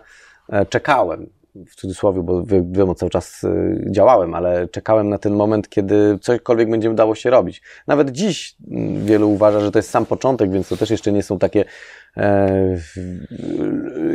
e, 0.50 0.66
czekałem 0.66 1.30
w 1.68 1.76
cudzysłowie, 1.76 2.24
bo 2.24 2.44
wiadomo, 2.46 2.96
cały 2.96 3.10
czas 3.10 3.44
y, 3.44 3.86
działałem, 3.92 4.34
ale 4.34 4.68
czekałem 4.68 5.10
na 5.10 5.18
ten 5.18 5.34
moment, 5.34 5.70
kiedy 5.70 6.20
cośkolwiek 6.22 6.70
będzie 6.70 6.92
udało 6.92 7.16
się 7.16 7.30
robić. 7.30 7.62
Nawet 7.88 8.12
dziś 8.12 8.56
mm, 8.72 9.06
wielu 9.06 9.30
uważa, 9.32 9.60
że 9.60 9.72
to 9.72 9.80
jest 9.80 9.90
sam 9.90 10.06
początek, 10.06 10.52
więc 10.52 10.68
to 10.68 10.78
też 10.78 10.90
jeszcze 10.90 11.12
nie 11.12 11.24
są 11.24 11.40
takie 11.40 11.66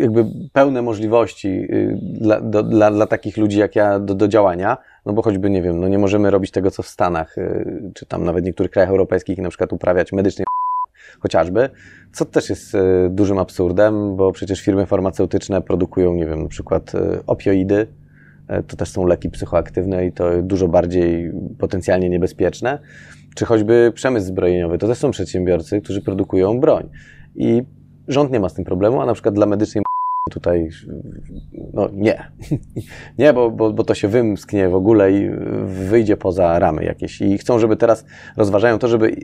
jakby 0.01 0.25
pełne 0.53 0.83
możliwości 0.83 1.49
y, 1.49 1.99
dla, 2.03 2.41
do, 2.41 2.63
dla, 2.63 2.91
dla 2.91 3.07
takich 3.07 3.37
ludzi 3.37 3.59
jak 3.59 3.77
ja 3.77 3.99
do, 3.99 4.15
do 4.15 4.29
działania, 4.29 4.77
no 5.07 5.13
bo 5.13 5.23
choćby, 5.23 5.51
nie 5.51 5.63
wiem, 5.63 5.81
no 5.81 5.89
nie 5.89 5.99
możemy 5.99 6.31
robić 6.31 6.51
tego, 6.51 6.71
co 6.71 6.83
w 6.83 6.89
Stanach, 6.89 7.39
y, 7.39 7.93
czy 7.95 8.07
tam 8.07 8.25
nawet 8.25 8.45
w 8.45 8.47
niektórych 8.47 8.73
krajach 8.73 8.91
europejskich, 8.91 9.39
na 9.39 9.49
przykład 9.49 9.73
uprawiać 9.73 10.13
medycznej 10.13 10.47
chociażby, 11.23 11.71
co 12.13 12.25
też 12.25 12.51
jest 12.51 12.75
e, 12.75 13.09
dużym 13.11 13.39
absurdem, 13.39 14.17
bo 14.17 14.33
przecież 14.33 14.61
firmy 14.61 14.87
farmaceutyczne 14.87 15.63
produkują, 15.63 16.15
nie 16.15 16.27
wiem, 16.27 16.43
na 16.43 16.49
przykład 16.49 16.95
e, 16.95 17.21
opioidy, 17.27 17.87
e, 18.49 18.63
to 18.63 18.77
też 18.77 18.89
są 18.89 19.07
leki 19.07 19.31
psychoaktywne 19.31 20.07
i 20.07 20.13
to 20.13 20.43
dużo 20.43 20.69
bardziej 20.69 21.33
potencjalnie 21.59 22.09
niebezpieczne, 22.09 22.79
czy 23.35 23.45
choćby 23.45 23.93
przemysł 23.95 24.27
zbrojeniowy, 24.27 24.79
to 24.79 24.87
też 24.87 24.99
są 24.99 25.11
przedsiębiorcy, 25.11 25.81
którzy 25.81 26.03
produkują 26.03 26.61
broń. 26.61 26.89
I 27.37 27.63
rząd 28.09 28.33
nie 28.33 28.41
ma 28.41 28.49
z 28.49 28.55
tym 28.55 28.65
problemu, 28.65 29.01
a 29.01 29.07
na 29.07 29.13
przykład 29.13 29.35
dla 29.35 29.47
medycznej 29.47 29.85
tutaj 30.31 30.69
no 31.75 31.89
nie. 31.93 32.31
nie, 33.19 33.33
bo, 33.33 33.51
bo, 33.51 33.73
bo 33.73 33.85
to 33.85 33.95
się 33.95 34.09
wymsknie 34.09 34.69
w 34.69 34.75
ogóle 34.75 35.13
i 35.13 35.31
wyjdzie 35.65 36.17
poza 36.17 36.59
ramy 36.59 36.85
jakieś. 36.85 37.21
I 37.21 37.39
chcą, 37.39 37.59
żeby 37.59 37.77
teraz 37.77 38.05
rozważają 38.37 38.79
to, 38.79 38.89
żeby 38.89 39.17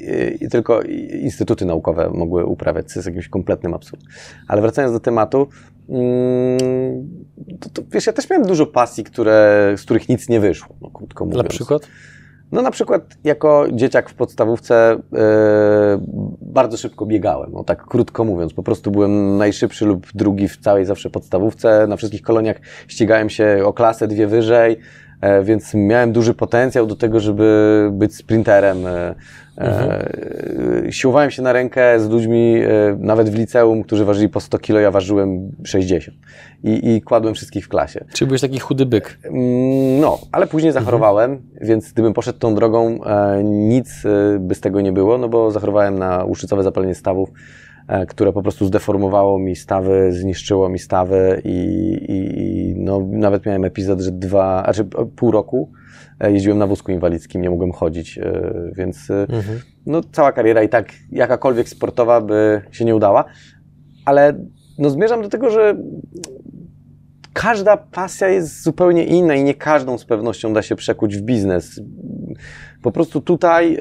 tylko 0.51 0.83
instytuty 1.23 1.65
naukowe 1.65 2.11
mogły 2.11 2.45
uprawiać, 2.45 2.93
co 2.93 2.99
jest 2.99 3.07
jakimś 3.07 3.29
kompletnym 3.29 3.75
absurdem. 3.75 4.09
Ale 4.49 4.63
wracając 4.63 4.95
do 4.95 5.01
tematu, 5.01 5.49
mm, 5.89 6.59
to, 7.61 7.69
to, 7.69 7.83
wiesz, 7.93 8.07
ja 8.07 8.13
też 8.13 8.31
miałem 8.31 8.47
dużo 8.47 8.67
pasji, 8.67 9.05
które, 9.05 9.73
z 9.77 9.83
których 9.83 10.09
nic 10.09 10.29
nie 10.29 10.41
wyszło, 10.41 10.75
no, 10.81 10.91
krótko 10.91 11.25
mówiąc. 11.25 11.43
Na 11.43 11.49
przykład? 11.51 11.89
No 12.53 12.63
na 12.63 12.71
przykład 12.71 13.03
jako 13.25 13.67
dzieciak 13.73 14.11
w 14.11 14.15
podstawówce 14.15 14.97
yy, 15.13 15.19
bardzo 16.43 16.77
szybko 16.77 17.07
biegałem, 17.07 17.53
no 17.53 17.65
tak 17.65 17.85
krótko 17.85 18.25
mówiąc. 18.25 18.55
Po 18.55 18.63
prostu 18.63 18.91
byłem 18.91 19.37
najszybszy 19.37 19.87
lub 19.87 20.07
drugi 20.15 20.49
w 20.49 20.57
całej 20.57 20.85
zawsze 20.85 21.11
podstawówce. 21.11 21.87
Na 21.87 21.97
wszystkich 21.97 22.23
koloniach 22.23 22.57
ścigałem 22.89 23.31
się 23.31 23.63
o 23.65 23.73
klasę, 23.73 24.09
dwie 24.09 24.27
wyżej. 24.27 24.77
E, 25.21 25.43
więc 25.43 25.75
miałem 25.75 26.13
duży 26.13 26.35
potencjał 26.35 26.87
do 26.87 26.97
tego, 26.97 27.21
żeby 27.21 27.89
być 27.93 28.17
sprinterem. 28.17 28.87
E, 28.87 29.15
mhm. 29.57 29.91
E, 30.87 30.93
siłowałem 30.93 31.31
się 31.31 31.43
na 31.43 31.53
rękę 31.53 32.01
z 32.01 32.09
ludźmi, 32.09 32.55
nawet 32.99 33.29
w 33.29 33.35
liceum, 33.35 33.83
którzy 33.83 34.05
ważyli 34.05 34.29
po 34.29 34.41
100 34.41 34.59
kilo, 34.59 34.81
ja 34.81 34.91
ważyłem 34.91 35.53
60 35.65 36.17
i, 36.65 36.95
i 36.95 37.03
kładłem 37.03 37.35
wszystkich 37.35 37.65
w 37.65 37.69
klasie. 37.69 38.05
Czyli 38.13 38.27
byłeś 38.27 38.41
taki 38.41 38.59
chudy 38.59 38.87
byk? 38.87 39.19
Mm, 39.25 40.01
no, 40.01 40.19
ale 40.33 40.47
później 40.47 40.69
mhm. 40.69 40.85
zachorowałem, 40.85 41.31
mhm. 41.31 41.51
więc 41.61 41.93
gdybym 41.93 42.13
poszedł 42.13 42.39
tą 42.39 42.55
drogą, 42.55 42.99
nic 43.45 44.03
by 44.39 44.55
z 44.55 44.61
tego 44.61 44.81
nie 44.81 44.93
było, 44.93 45.19
no 45.19 45.29
bo 45.29 45.51
zachorowałem 45.51 45.99
na 45.99 46.25
łuszczycowe 46.25 46.63
zapalenie 46.63 46.95
stawów 46.95 47.31
które 48.09 48.33
po 48.33 48.43
prostu 48.43 48.67
zdeformowało 48.67 49.39
mi 49.39 49.57
stawy, 49.57 50.13
zniszczyło 50.13 50.69
mi 50.69 50.79
stawy 50.79 51.43
i, 51.45 51.59
i 52.09 52.75
no, 52.77 53.01
nawet 53.11 53.47
miałem 53.47 53.65
epizod, 53.65 54.01
że 54.01 54.13
dwa, 54.13 54.63
znaczy 54.65 54.85
pół 55.17 55.31
roku 55.31 55.73
e, 56.21 56.33
jeździłem 56.33 56.59
na 56.59 56.67
wózku 56.67 56.93
inwalidzkim, 56.93 57.43
nie 57.43 57.51
mogłem 57.51 57.73
chodzić, 57.73 58.19
e, 58.19 58.53
więc 58.77 59.11
mhm. 59.11 59.61
no, 59.87 60.01
cała 60.13 60.33
kariera 60.33 60.63
i 60.63 60.69
tak 60.69 60.93
jakakolwiek 61.11 61.69
sportowa 61.69 62.21
by 62.21 62.63
się 62.71 62.85
nie 62.85 62.97
udała, 62.97 63.25
ale 64.05 64.35
no, 64.79 64.91
zmierzam 64.91 65.23
do 65.23 65.29
tego, 65.29 65.51
że 65.51 65.77
każda 67.33 67.77
pasja 67.77 68.29
jest 68.29 68.63
zupełnie 68.63 69.05
inna 69.05 69.35
i 69.35 69.45
nie 69.45 69.55
każdą 69.55 69.99
z 69.99 70.05
pewnością 70.05 70.53
da 70.53 70.63
się 70.63 70.77
przekuć 70.77 71.17
w 71.17 71.21
biznes. 71.21 71.81
Po 72.83 72.93
prostu 72.93 73.21
tutaj, 73.21 73.79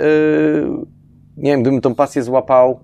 nie 1.37 1.51
wiem, 1.51 1.61
gdybym 1.61 1.81
tą 1.81 1.95
pasję 1.95 2.23
złapał 2.23 2.79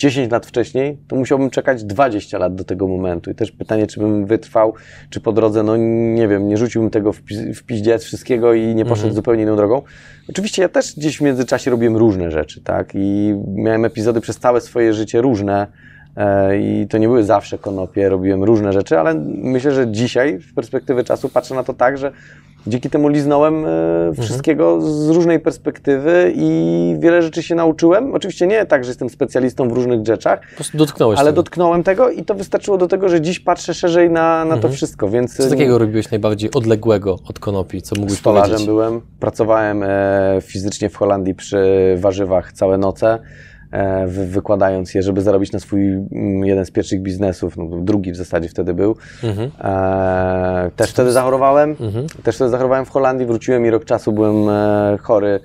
10 0.00 0.32
lat 0.32 0.46
wcześniej, 0.46 0.98
to 1.08 1.16
musiałbym 1.16 1.50
czekać 1.50 1.84
20 1.84 2.38
lat 2.38 2.54
do 2.54 2.64
tego 2.64 2.88
momentu. 2.88 3.30
I 3.30 3.34
też 3.34 3.52
pytanie, 3.52 3.86
czy 3.86 4.00
bym 4.00 4.26
wytrwał, 4.26 4.74
czy 5.10 5.20
po 5.20 5.32
drodze, 5.32 5.62
no 5.62 5.76
nie 6.16 6.28
wiem, 6.28 6.48
nie 6.48 6.56
rzuciłbym 6.56 6.90
tego 6.90 7.12
w, 7.12 7.20
w 7.54 7.62
piździec 7.62 8.04
wszystkiego 8.04 8.54
i 8.54 8.74
nie 8.74 8.84
poszedł 8.84 9.06
mhm. 9.06 9.14
zupełnie 9.14 9.42
inną 9.42 9.56
drogą. 9.56 9.82
Oczywiście 10.28 10.62
ja 10.62 10.68
też 10.68 10.96
gdzieś 10.96 11.18
w 11.18 11.20
międzyczasie 11.20 11.70
robiłem 11.70 11.96
różne 11.96 12.30
rzeczy, 12.30 12.60
tak? 12.60 12.92
I 12.94 13.34
miałem 13.54 13.84
epizody 13.84 14.20
przez 14.20 14.38
całe 14.38 14.60
swoje 14.60 14.94
życie 14.94 15.20
różne. 15.20 15.66
E, 16.16 16.58
I 16.60 16.86
to 16.88 16.98
nie 16.98 17.06
były 17.06 17.24
zawsze 17.24 17.58
konopie, 17.58 18.08
robiłem 18.08 18.44
różne 18.44 18.72
rzeczy, 18.72 18.98
ale 18.98 19.14
myślę, 19.26 19.72
że 19.72 19.92
dzisiaj, 19.92 20.38
z 20.50 20.54
perspektywy 20.54 21.04
czasu, 21.04 21.28
patrzę 21.28 21.54
na 21.54 21.64
to 21.64 21.74
tak, 21.74 21.98
że 21.98 22.12
dzięki 22.66 22.90
temu 22.90 23.08
liznąłem 23.08 23.64
e, 23.64 23.68
mhm. 24.08 24.26
wszystkiego 24.26 24.80
z 24.80 25.08
różnej 25.08 25.40
perspektywy 25.40 26.32
i 26.36 26.96
wiele 26.98 27.22
rzeczy 27.22 27.42
się 27.42 27.54
nauczyłem. 27.54 28.14
Oczywiście 28.14 28.46
nie 28.46 28.66
tak, 28.66 28.84
że 28.84 28.90
jestem 28.90 29.10
specjalistą 29.10 29.68
w 29.68 29.72
różnych 29.72 30.06
rzeczach. 30.06 30.40
Po 30.50 30.54
prostu 30.54 30.78
dotknąłeś 30.78 31.18
Ale 31.18 31.30
tego. 31.30 31.42
dotknąłem 31.42 31.82
tego 31.82 32.10
i 32.10 32.24
to 32.24 32.34
wystarczyło 32.34 32.78
do 32.78 32.88
tego, 32.88 33.08
że 33.08 33.20
dziś 33.20 33.40
patrzę 33.40 33.74
szerzej 33.74 34.10
na, 34.10 34.44
na 34.44 34.50
to 34.50 34.56
mhm. 34.56 34.74
wszystko, 34.74 35.08
więc... 35.08 35.36
Co 35.36 35.50
takiego 35.50 35.78
robiłeś 35.78 36.10
najbardziej 36.10 36.50
odległego 36.50 37.18
od 37.28 37.38
konopi? 37.38 37.82
Co 37.82 37.96
mógłbyś 37.96 38.18
Stolarzem 38.18 38.48
powiedzieć? 38.48 38.66
byłem. 38.66 39.00
Pracowałem 39.20 39.82
e, 39.82 40.38
fizycznie 40.42 40.88
w 40.90 40.96
Holandii 40.96 41.34
przy 41.34 41.94
warzywach 41.98 42.52
całe 42.52 42.78
noce. 42.78 43.18
E, 43.72 44.06
wykładając 44.06 44.94
je, 44.94 45.02
żeby 45.02 45.20
zarobić 45.20 45.52
na 45.52 45.58
swój 45.58 45.92
mm, 45.92 46.44
jeden 46.44 46.66
z 46.66 46.70
pierwszych 46.70 47.02
biznesów, 47.02 47.56
no, 47.56 47.66
drugi 47.80 48.12
w 48.12 48.16
zasadzie 48.16 48.48
wtedy 48.48 48.74
był. 48.74 48.96
Mhm. 49.24 49.50
E, 49.60 50.70
też 50.76 50.90
wtedy 50.90 51.12
zachorowałem, 51.12 51.70
mhm. 51.80 52.06
też 52.22 52.36
wtedy 52.36 52.50
zachorowałem 52.50 52.84
w 52.84 52.90
Holandii, 52.90 53.26
wróciłem 53.26 53.66
i 53.66 53.70
rok 53.70 53.84
czasu 53.84 54.12
byłem 54.12 54.48
e, 54.48 54.98
chory 55.02 55.40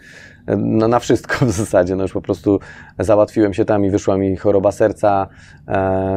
no, 0.58 0.88
na 0.88 1.00
wszystko 1.00 1.46
w 1.46 1.52
zasadzie, 1.52 1.96
no 1.96 2.04
już 2.04 2.14
po 2.14 2.22
prostu 2.22 2.60
załatwiłem 3.00 3.54
się 3.54 3.66
tam 3.66 3.86
i 3.86 3.90
wyszła 3.90 4.18
mi 4.18 4.38
choroba 4.38 4.72
serca, 4.72 5.28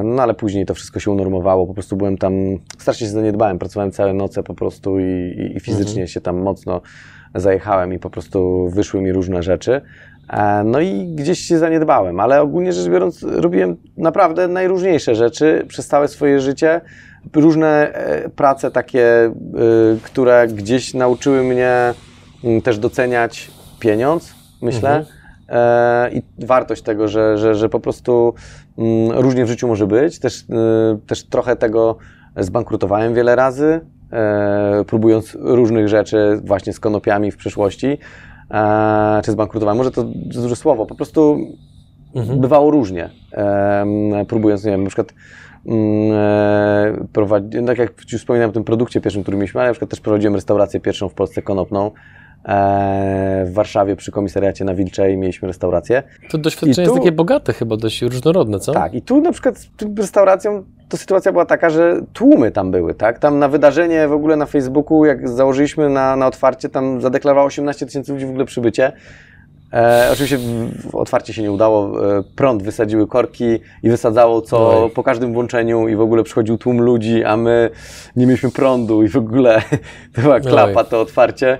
no 0.04 0.22
ale 0.22 0.34
później 0.34 0.66
to 0.66 0.74
wszystko 0.74 1.00
się 1.00 1.10
unormowało, 1.10 1.66
po 1.66 1.74
prostu 1.74 1.96
byłem 1.96 2.18
tam, 2.18 2.32
strasznie 2.78 3.06
się 3.06 3.12
zaniedbałem, 3.12 3.58
pracowałem 3.58 3.92
całe 3.92 4.12
noce 4.12 4.42
po 4.42 4.54
prostu 4.54 4.98
i, 4.98 5.52
i 5.56 5.60
fizycznie 5.60 5.92
mhm. 5.92 6.08
się 6.08 6.20
tam 6.20 6.36
mocno 6.36 6.80
zajechałem 7.34 7.92
i 7.92 7.98
po 7.98 8.10
prostu 8.10 8.68
wyszły 8.68 9.00
mi 9.00 9.12
różne 9.12 9.42
rzeczy. 9.42 9.80
E, 10.28 10.64
no 10.64 10.80
i 10.80 11.06
gdzieś 11.14 11.38
się 11.38 11.58
zaniedbałem, 11.58 12.20
ale 12.20 12.42
ogólnie 12.42 12.72
rzecz 12.72 12.88
biorąc, 12.88 13.22
robiłem 13.22 13.76
naprawdę 13.96 14.48
najróżniejsze 14.48 15.14
rzeczy 15.14 15.64
przez 15.68 15.88
całe 15.88 16.08
swoje 16.08 16.40
życie. 16.40 16.80
Różne 17.34 17.94
e, 17.94 18.28
prace 18.28 18.70
takie, 18.70 19.04
e, 19.04 19.32
które 20.02 20.48
gdzieś 20.48 20.94
nauczyły 20.94 21.42
mnie 21.42 21.94
mm, 22.44 22.62
też 22.62 22.78
doceniać 22.78 23.50
pieniądz, 23.80 24.34
myślę. 24.62 24.96
Mhm. 24.96 25.18
I 26.12 26.46
wartość 26.46 26.82
tego, 26.82 27.08
że, 27.08 27.38
że, 27.38 27.54
że 27.54 27.68
po 27.68 27.80
prostu 27.80 28.34
mm, 28.78 29.18
różnie 29.18 29.44
w 29.44 29.48
życiu 29.48 29.68
może 29.68 29.86
być. 29.86 30.18
Też, 30.18 30.44
też 31.06 31.24
trochę 31.24 31.56
tego 31.56 31.96
zbankrutowałem 32.36 33.14
wiele 33.14 33.36
razy, 33.36 33.80
próbując 34.86 35.36
różnych 35.40 35.88
rzeczy 35.88 36.40
właśnie 36.44 36.72
z 36.72 36.80
konopiami 36.80 37.30
w 37.30 37.36
przeszłości 37.36 37.98
e, 38.50 39.20
czy 39.24 39.32
zbankrutowałem. 39.32 39.78
Może 39.78 39.90
to 39.90 40.04
duże 40.14 40.56
słowo, 40.56 40.86
po 40.86 40.94
prostu 40.94 41.38
mhm. 42.14 42.40
bywało 42.40 42.70
różnie. 42.70 43.10
E, 43.32 44.24
próbując, 44.28 44.64
nie 44.64 44.70
wiem, 44.70 44.82
na 44.82 44.88
przykład 44.88 45.14
mm, 45.66 46.12
e, 46.12 47.06
prowadzi, 47.12 47.64
tak 47.66 47.78
jak 47.78 47.92
już 48.12 48.20
wspominałem 48.20 48.50
o 48.50 48.52
tym 48.52 48.64
produkcie 48.64 49.00
pierwszym, 49.00 49.22
który 49.22 49.36
mieliśmy, 49.36 49.60
ale 49.60 49.68
na 49.68 49.72
przykład 49.72 49.90
też 49.90 50.00
prowadziłem 50.00 50.34
restaurację 50.34 50.80
pierwszą 50.80 51.08
w 51.08 51.14
Polsce 51.14 51.42
konopną. 51.42 51.90
E, 52.44 53.44
w 53.46 53.52
Warszawie 53.52 53.96
przy 53.96 54.12
komisariacie 54.12 54.64
na 54.64 54.74
Wilczej 54.74 55.16
mieliśmy 55.16 55.48
restaurację. 55.48 56.02
To 56.30 56.38
doświadczenie 56.38 56.74
tu, 56.74 56.80
jest 56.80 56.94
takie 56.94 57.12
bogate 57.12 57.52
chyba, 57.52 57.76
dość 57.76 58.02
różnorodne, 58.02 58.58
co? 58.60 58.72
Tak, 58.72 58.94
i 58.94 59.02
tu 59.02 59.20
na 59.20 59.32
przykład 59.32 59.58
z 59.58 59.68
restauracją 59.96 60.64
to 60.88 60.96
sytuacja 60.96 61.32
była 61.32 61.44
taka, 61.44 61.70
że 61.70 62.00
tłumy 62.12 62.50
tam 62.50 62.70
były, 62.70 62.94
tak? 62.94 63.18
Tam 63.18 63.38
na 63.38 63.48
wydarzenie 63.48 64.08
w 64.08 64.12
ogóle 64.12 64.36
na 64.36 64.46
Facebooku, 64.46 65.04
jak 65.04 65.28
założyliśmy 65.28 65.88
na, 65.88 66.16
na 66.16 66.26
otwarcie, 66.26 66.68
tam 66.68 67.00
zadeklarowało 67.00 67.46
18 67.46 67.86
tysięcy 67.86 68.12
ludzi 68.12 68.26
w 68.26 68.30
ogóle 68.30 68.44
przybycie. 68.44 68.92
E, 69.72 70.08
oczywiście 70.12 70.38
w, 70.38 70.90
w 70.90 70.94
otwarcie 70.94 71.32
się 71.32 71.42
nie 71.42 71.52
udało. 71.52 72.08
E, 72.18 72.22
prąd 72.36 72.62
wysadziły 72.62 73.06
korki 73.06 73.58
i 73.82 73.90
wysadzało 73.90 74.42
co 74.42 74.82
Oj. 74.82 74.90
po 74.90 75.02
każdym 75.02 75.32
włączeniu 75.32 75.88
i 75.88 75.96
w 75.96 76.00
ogóle 76.00 76.22
przychodził 76.22 76.58
tłum 76.58 76.80
ludzi, 76.80 77.24
a 77.24 77.36
my 77.36 77.70
nie 78.16 78.26
mieliśmy 78.26 78.50
prądu 78.50 79.02
i 79.02 79.08
w 79.08 79.16
ogóle 79.16 79.62
to 80.14 80.22
była 80.22 80.40
klapa 80.40 80.84
to 80.84 81.00
otwarcie. 81.00 81.58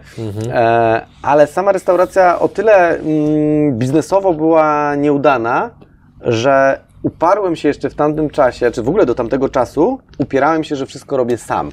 E, 0.53 1.07
ale 1.23 1.47
sama 1.47 1.73
restauracja 1.73 2.39
o 2.39 2.49
tyle 2.49 2.99
mm, 2.99 3.79
biznesowo 3.79 4.35
była 4.35 4.95
nieudana, 4.95 5.71
że 6.21 6.88
uparłem 7.09 7.57
się 7.57 7.69
jeszcze 7.69 7.91
w 7.91 7.95
tamtym 7.95 8.31
czasie, 8.31 8.71
czy 8.71 8.83
w 8.83 8.89
ogóle 8.89 9.07
do 9.07 9.15
tamtego 9.15 9.49
czasu, 9.49 9.99
upierałem 10.19 10.65
się, 10.65 10.77
że 10.77 10.87
wszystko 10.87 11.17
robię 11.17 11.39
sam. 11.39 11.71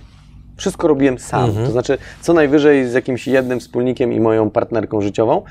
Wszystko 0.58 0.88
robiłem 0.88 1.20
sam. 1.20 1.52
To 1.66 1.72
znaczy, 1.72 1.98
co 2.22 2.34
najwyżej 2.34 2.90
z 2.90 2.94
jakimś 2.94 3.28
jednym 3.28 3.60
wspólnikiem 3.60 4.14
i 4.14 4.20
moją 4.20 4.50
partnerką 4.50 5.02
życiową. 5.02 5.42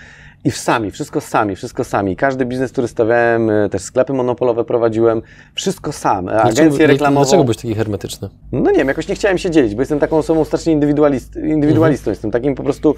I 0.45 0.51
w 0.51 0.57
sami, 0.57 0.91
wszystko 0.91 1.21
sami, 1.21 1.57
wszystko 1.57 1.85
sami. 1.85 2.17
Każdy 2.17 2.45
biznes, 2.47 2.73
który 2.73 2.89
stawiałem, 2.89 3.51
y, 3.51 3.69
też 3.71 3.83
sklepy 3.83 4.13
monopolowe 4.13 4.65
prowadziłem, 4.65 5.23
wszystko 5.55 5.93
sam. 5.93 6.29
Agencję 6.29 6.65
Dlaczego- 6.65 6.87
reklamową. 6.87 7.25
Dlaczego 7.25 7.45
byłeś 7.45 7.57
taki 7.57 7.75
hermetyczny? 7.75 8.29
No 8.53 8.71
nie 8.71 8.79
wiem, 8.79 8.89
jakoś 8.89 9.09
nie 9.09 9.15
chciałem 9.15 9.39
się 9.39 9.51
dzielić, 9.51 9.75
bo 9.75 9.83
jestem 9.83 9.99
taką 9.99 10.17
osobą 10.17 10.45
strasznie 10.45 10.73
indywidualist, 10.73 11.37
indywidualistą. 11.37 12.11
Jestem 12.11 12.31
takim 12.31 12.55
po 12.55 12.63
prostu, 12.63 12.95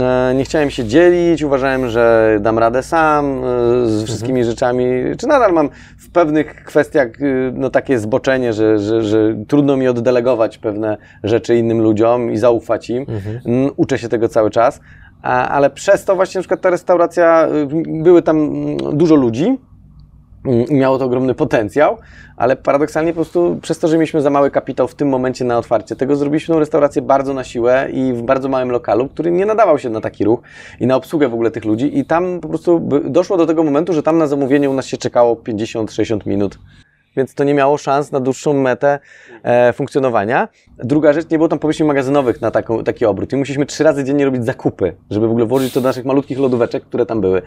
e, 0.00 0.34
nie 0.36 0.44
chciałem 0.44 0.70
się 0.70 0.84
dzielić, 0.84 1.42
uważałem, 1.42 1.88
że 1.88 2.36
dam 2.40 2.58
radę 2.58 2.82
sam 2.82 3.26
e, 3.26 3.40
z 3.86 4.04
wszystkimi 4.04 4.44
rzeczami, 4.44 4.84
czy 5.18 5.26
nadal 5.26 5.52
mam 5.52 5.68
w 5.98 6.10
pewnych 6.10 6.64
kwestiach 6.64 7.06
e, 7.08 7.52
no, 7.54 7.70
takie 7.70 7.98
zboczenie, 7.98 8.52
że, 8.52 8.78
że, 8.78 9.02
że 9.02 9.36
trudno 9.48 9.76
mi 9.76 9.88
oddelegować 9.88 10.58
pewne 10.58 10.96
rzeczy 11.24 11.56
innym 11.56 11.80
ludziom 11.80 12.32
i 12.32 12.36
zaufać 12.36 12.90
im. 12.90 13.06
Mm, 13.46 13.70
Uczę 13.76 13.98
się 13.98 14.08
tego 14.08 14.28
cały 14.28 14.50
czas. 14.50 14.80
Ale 15.22 15.70
przez 15.70 16.04
to 16.04 16.16
właśnie 16.16 16.38
na 16.38 16.42
przykład 16.42 16.60
ta 16.60 16.70
restauracja, 16.70 17.48
y, 17.48 17.68
były 18.02 18.22
tam 18.22 18.36
mm, 18.36 18.98
dużo 18.98 19.14
ludzi, 19.14 19.58
Mm, 20.44 20.66
i 20.66 20.74
miało 20.74 20.98
to 20.98 21.04
ogromny 21.04 21.34
potencjał, 21.34 21.96
ale 22.36 22.56
paradoksalnie 22.56 23.12
po 23.12 23.14
prostu 23.14 23.58
przez 23.62 23.78
to, 23.78 23.88
że 23.88 23.96
mieliśmy 23.96 24.20
za 24.20 24.30
mały 24.30 24.50
kapitał 24.50 24.88
w 24.88 24.94
tym 24.94 25.08
momencie 25.08 25.44
na 25.44 25.58
otwarcie 25.58 25.96
tego, 25.96 26.16
zrobiliśmy 26.16 26.54
tą 26.54 26.58
restaurację 26.58 27.02
bardzo 27.02 27.34
na 27.34 27.44
siłę 27.44 27.88
i 27.92 28.12
w 28.12 28.22
bardzo 28.22 28.48
małym 28.48 28.70
lokalu, 28.70 29.08
który 29.08 29.30
nie 29.30 29.46
nadawał 29.46 29.78
się 29.78 29.90
na 29.90 30.00
taki 30.00 30.24
ruch 30.24 30.40
i 30.80 30.86
na 30.86 30.96
obsługę 30.96 31.28
w 31.28 31.34
ogóle 31.34 31.50
tych 31.50 31.64
ludzi 31.64 31.98
i 31.98 32.04
tam 32.04 32.40
po 32.40 32.48
prostu 32.48 32.88
doszło 33.04 33.36
do 33.36 33.46
tego 33.46 33.64
momentu, 33.64 33.92
że 33.92 34.02
tam 34.02 34.18
na 34.18 34.26
zamówienie 34.26 34.70
u 34.70 34.74
nas 34.74 34.86
się 34.86 34.96
czekało 34.96 35.34
50-60 35.34 36.26
minut. 36.26 36.58
Więc 37.18 37.34
to 37.34 37.44
nie 37.44 37.54
miało 37.54 37.78
szans 37.78 38.12
na 38.12 38.20
dłuższą 38.20 38.52
metę 38.52 38.98
e, 39.42 39.72
funkcjonowania. 39.72 40.48
Druga 40.78 41.12
rzecz, 41.12 41.30
nie 41.30 41.38
było 41.38 41.48
tam 41.48 41.58
powierzchni 41.58 41.86
magazynowych 41.86 42.40
na 42.40 42.50
taką, 42.50 42.84
taki 42.84 43.06
obrót. 43.06 43.32
I 43.32 43.36
musieliśmy 43.36 43.66
trzy 43.66 43.84
razy 43.84 44.04
dziennie 44.04 44.24
robić 44.24 44.44
zakupy, 44.44 44.94
żeby 45.10 45.28
w 45.28 45.30
ogóle 45.30 45.46
włożyć 45.46 45.72
to 45.72 45.80
do 45.80 45.88
naszych 45.88 46.04
malutkich 46.04 46.38
lodóweczek, 46.38 46.84
które 46.84 47.06
tam 47.06 47.20
były. 47.20 47.42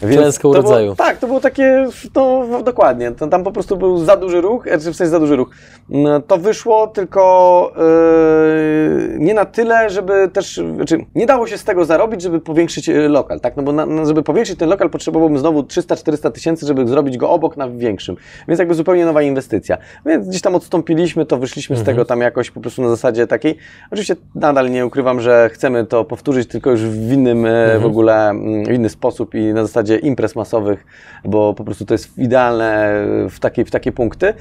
Klęska 0.00 0.42
to 0.42 0.62
było- 0.62 0.96
tak, 0.96 1.18
to 1.18 1.26
było 1.26 1.40
takie, 1.40 1.86
no 2.14 2.62
dokładnie, 2.62 3.12
to, 3.12 3.26
tam 3.26 3.44
po 3.44 3.52
prostu 3.52 3.76
był 3.76 3.98
za 3.98 4.16
duży 4.16 4.40
ruch, 4.40 4.66
e, 4.66 4.78
w 4.78 4.82
sensie 4.82 5.06
za 5.06 5.20
duży 5.20 5.36
ruch. 5.36 5.50
No, 5.88 6.20
To 6.20 6.38
wyszło 6.38 6.86
tylko 6.86 7.72
e, 7.76 9.18
nie 9.18 9.34
na 9.34 9.44
tyle, 9.44 9.90
żeby 9.90 10.28
też, 10.32 10.60
znaczy 10.76 11.04
nie 11.14 11.26
dało 11.26 11.46
się 11.46 11.58
z 11.58 11.64
tego 11.64 11.84
zarobić, 11.84 12.22
żeby 12.22 12.40
powiększyć 12.40 12.88
e, 12.88 13.08
lokal, 13.08 13.40
tak, 13.40 13.56
no 13.56 13.62
bo 13.62 13.72
na, 13.72 14.04
żeby 14.04 14.22
powiększyć 14.22 14.58
ten 14.58 14.68
lokal 14.68 14.90
potrzebowałbym 14.90 15.38
znowu 15.38 15.60
300-400 15.62 16.30
tysięcy, 16.32 16.66
żeby 16.66 16.88
zrobić 16.88 17.16
go 17.16 17.30
obok 17.30 17.56
na 17.56 17.68
większym, 17.68 18.16
więc 18.48 18.58
jakby 18.58 18.74
zupełnie 18.74 19.04
nowa 19.04 19.15
inwestycja. 19.22 19.78
Więc 20.06 20.28
gdzieś 20.28 20.42
tam 20.42 20.54
odstąpiliśmy, 20.54 21.26
to 21.26 21.36
wyszliśmy 21.36 21.76
z 21.76 21.82
tego 21.82 22.04
tam 22.04 22.20
jakoś 22.20 22.50
po 22.50 22.60
prostu 22.60 22.82
na 22.82 22.88
zasadzie 22.88 23.26
takiej, 23.26 23.56
oczywiście 23.90 24.16
nadal 24.34 24.70
nie 24.70 24.86
ukrywam, 24.86 25.20
że 25.20 25.50
chcemy 25.52 25.86
to 25.86 26.04
powtórzyć, 26.04 26.48
tylko 26.48 26.70
już 26.70 26.80
w 26.80 27.12
innym 27.12 27.46
e, 27.46 27.78
w 27.78 27.86
ogóle, 27.86 28.28
mm, 28.30 28.64
w 28.64 28.72
inny 28.72 28.88
sposób 28.88 29.34
i 29.34 29.44
na 29.44 29.62
zasadzie 29.62 29.96
imprez 29.96 30.36
masowych, 30.36 30.86
bo 31.24 31.54
po 31.54 31.64
prostu 31.64 31.84
to 31.84 31.94
jest 31.94 32.18
idealne 32.18 33.04
w 33.30 33.40
takie, 33.40 33.64
w 33.64 33.70
takie 33.70 33.92
punkty, 33.92 34.34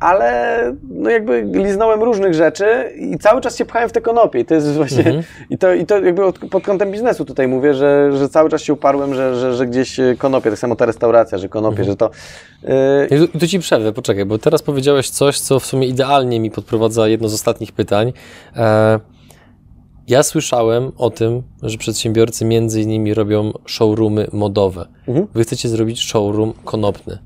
ale 0.00 0.60
no 0.90 1.10
jakby 1.10 1.42
liznąłem 1.42 2.02
różnych 2.02 2.34
rzeczy 2.34 2.92
i 2.96 3.18
cały 3.18 3.40
czas 3.40 3.56
się 3.56 3.64
pchałem 3.64 3.88
w 3.88 3.92
te 3.92 4.00
konopie 4.00 4.40
i 4.40 4.44
to 4.44 4.54
jest 4.54 4.72
właśnie, 4.72 5.22
i, 5.50 5.58
to, 5.58 5.74
i 5.74 5.86
to 5.86 6.00
jakby 6.00 6.24
od, 6.24 6.38
pod 6.38 6.64
kątem 6.64 6.90
biznesu 6.90 7.24
tutaj 7.24 7.48
mówię, 7.48 7.74
że, 7.74 8.10
że 8.12 8.28
cały 8.28 8.50
czas 8.50 8.62
się 8.62 8.72
uparłem, 8.72 9.14
że, 9.14 9.34
że, 9.34 9.54
że 9.54 9.66
gdzieś 9.66 10.00
e, 10.00 10.14
konopie, 10.18 10.50
tak 10.50 10.58
samo 10.58 10.76
ta 10.76 10.86
restauracja, 10.86 11.38
że 11.38 11.48
konopie, 11.48 11.84
że 11.84 11.96
to... 11.96 12.10
I 13.10 13.38
tu, 13.38 13.46
ci 13.46 13.58
przerwę, 13.58 13.92
poczekaj, 13.92 14.24
bo 14.24 14.38
teraz 14.38 14.62
powiedziałeś 14.62 15.10
coś, 15.10 15.38
co 15.38 15.60
w 15.60 15.66
sumie 15.66 15.86
idealnie 15.86 16.40
mi 16.40 16.50
podprowadza 16.50 17.08
jedno 17.08 17.28
z 17.28 17.34
ostatnich 17.34 17.72
pytań. 17.72 18.12
E, 18.56 19.00
ja 20.08 20.22
słyszałem 20.22 20.92
o 20.98 21.10
tym, 21.10 21.42
że 21.62 21.78
przedsiębiorcy 21.78 22.44
między 22.44 22.82
innymi 22.82 23.14
robią 23.14 23.52
showroomy 23.66 24.26
modowe. 24.32 24.86
Mhm. 25.08 25.26
Wy 25.34 25.42
chcecie 25.42 25.68
zrobić 25.68 26.00
showroom 26.00 26.52
konopny. 26.64 27.18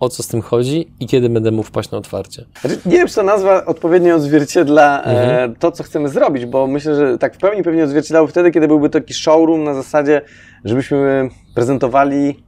O 0.00 0.08
co 0.08 0.22
z 0.22 0.28
tym 0.28 0.42
chodzi 0.42 0.90
i 1.00 1.06
kiedy 1.06 1.28
będę 1.28 1.50
mógł 1.50 1.68
wpaść 1.68 1.90
na 1.90 1.98
otwarcie? 1.98 2.44
Znaczy, 2.60 2.78
nie 2.86 2.96
wiem, 2.96 3.08
czy 3.08 3.14
ta 3.14 3.22
nazwa 3.22 3.64
odpowiednio 3.64 4.16
odzwierciedla 4.16 5.02
e, 5.04 5.54
to, 5.58 5.72
co 5.72 5.82
chcemy 5.82 6.08
zrobić, 6.08 6.46
bo 6.46 6.66
myślę, 6.66 6.96
że 6.96 7.18
tak 7.18 7.34
w 7.34 7.38
pełni 7.38 7.62
pewnie 7.62 7.84
odzwierciedlało 7.84 8.26
wtedy, 8.26 8.50
kiedy 8.50 8.68
byłby 8.68 8.90
taki 8.90 9.14
showroom 9.14 9.64
na 9.64 9.74
zasadzie, 9.74 10.22
żebyśmy 10.64 11.28
prezentowali 11.54 12.45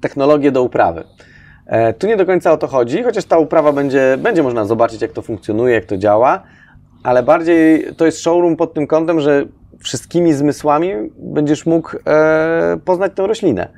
technologię 0.00 0.52
do 0.52 0.62
uprawy. 0.62 1.04
E, 1.66 1.92
tu 1.92 2.06
nie 2.06 2.16
do 2.16 2.26
końca 2.26 2.52
o 2.52 2.56
to 2.56 2.66
chodzi, 2.66 3.02
chociaż 3.02 3.24
ta 3.24 3.38
uprawa 3.38 3.72
będzie, 3.72 4.18
będzie 4.18 4.42
można 4.42 4.64
zobaczyć, 4.64 5.02
jak 5.02 5.12
to 5.12 5.22
funkcjonuje, 5.22 5.74
jak 5.74 5.84
to 5.84 5.96
działa, 5.96 6.42
ale 7.02 7.22
bardziej 7.22 7.86
to 7.96 8.06
jest 8.06 8.20
showroom 8.20 8.56
pod 8.56 8.74
tym 8.74 8.86
kątem, 8.86 9.20
że 9.20 9.44
wszystkimi 9.78 10.32
zmysłami 10.32 10.92
będziesz 11.18 11.66
mógł 11.66 11.96
e, 12.06 12.78
poznać 12.84 13.12
tę 13.14 13.26
roślinę. 13.26 13.68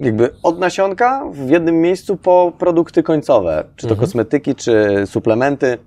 Jakby 0.00 0.30
od 0.42 0.58
nasionka 0.58 1.24
w 1.32 1.50
jednym 1.50 1.80
miejscu 1.80 2.16
po 2.16 2.52
produkty 2.58 3.02
końcowe, 3.02 3.64
czy 3.76 3.86
to 3.86 3.96
kosmetyki, 3.96 4.54
czy 4.54 5.02
suplementy, 5.06 5.78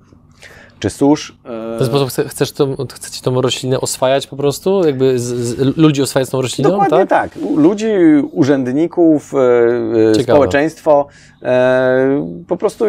czy 0.81 0.89
susz. 0.89 1.37
W 1.43 1.77
ten 1.77 1.87
sposób 1.87 2.09
chce, 2.09 2.29
chcesz 2.29 2.51
tą, 2.51 2.75
chcecie 2.93 3.21
tą 3.21 3.41
roślinę 3.41 3.81
oswajać 3.81 4.27
po 4.27 4.35
prostu? 4.35 4.85
Jakby 4.85 5.19
z, 5.19 5.23
z, 5.23 5.77
ludzi 5.77 6.01
oswajać 6.01 6.29
tą 6.29 6.41
rośliną, 6.41 6.69
Dokładnie 6.69 7.07
tak? 7.07 7.09
tak. 7.09 7.31
Ludzi, 7.55 7.87
urzędników, 8.31 9.33
e, 9.33 9.37
e, 9.37 10.13
Ciekawe. 10.13 10.23
społeczeństwo, 10.23 11.07
e, 11.43 12.43
po 12.47 12.57
prostu 12.57 12.85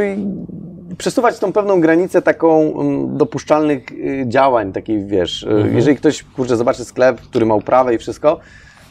przesuwać 0.98 1.38
tą 1.38 1.52
pewną 1.52 1.80
granicę 1.80 2.22
taką 2.22 2.80
mm, 2.80 3.16
dopuszczalnych 3.16 3.92
y, 3.92 4.24
działań, 4.28 4.72
takich 4.72 5.06
wiesz, 5.06 5.44
e, 5.44 5.68
jeżeli 5.74 5.96
ktoś, 5.96 6.22
kurczę, 6.22 6.56
zobaczy 6.56 6.84
sklep, 6.84 7.20
który 7.20 7.46
ma 7.46 7.54
uprawę 7.54 7.94
i 7.94 7.98
wszystko, 7.98 8.38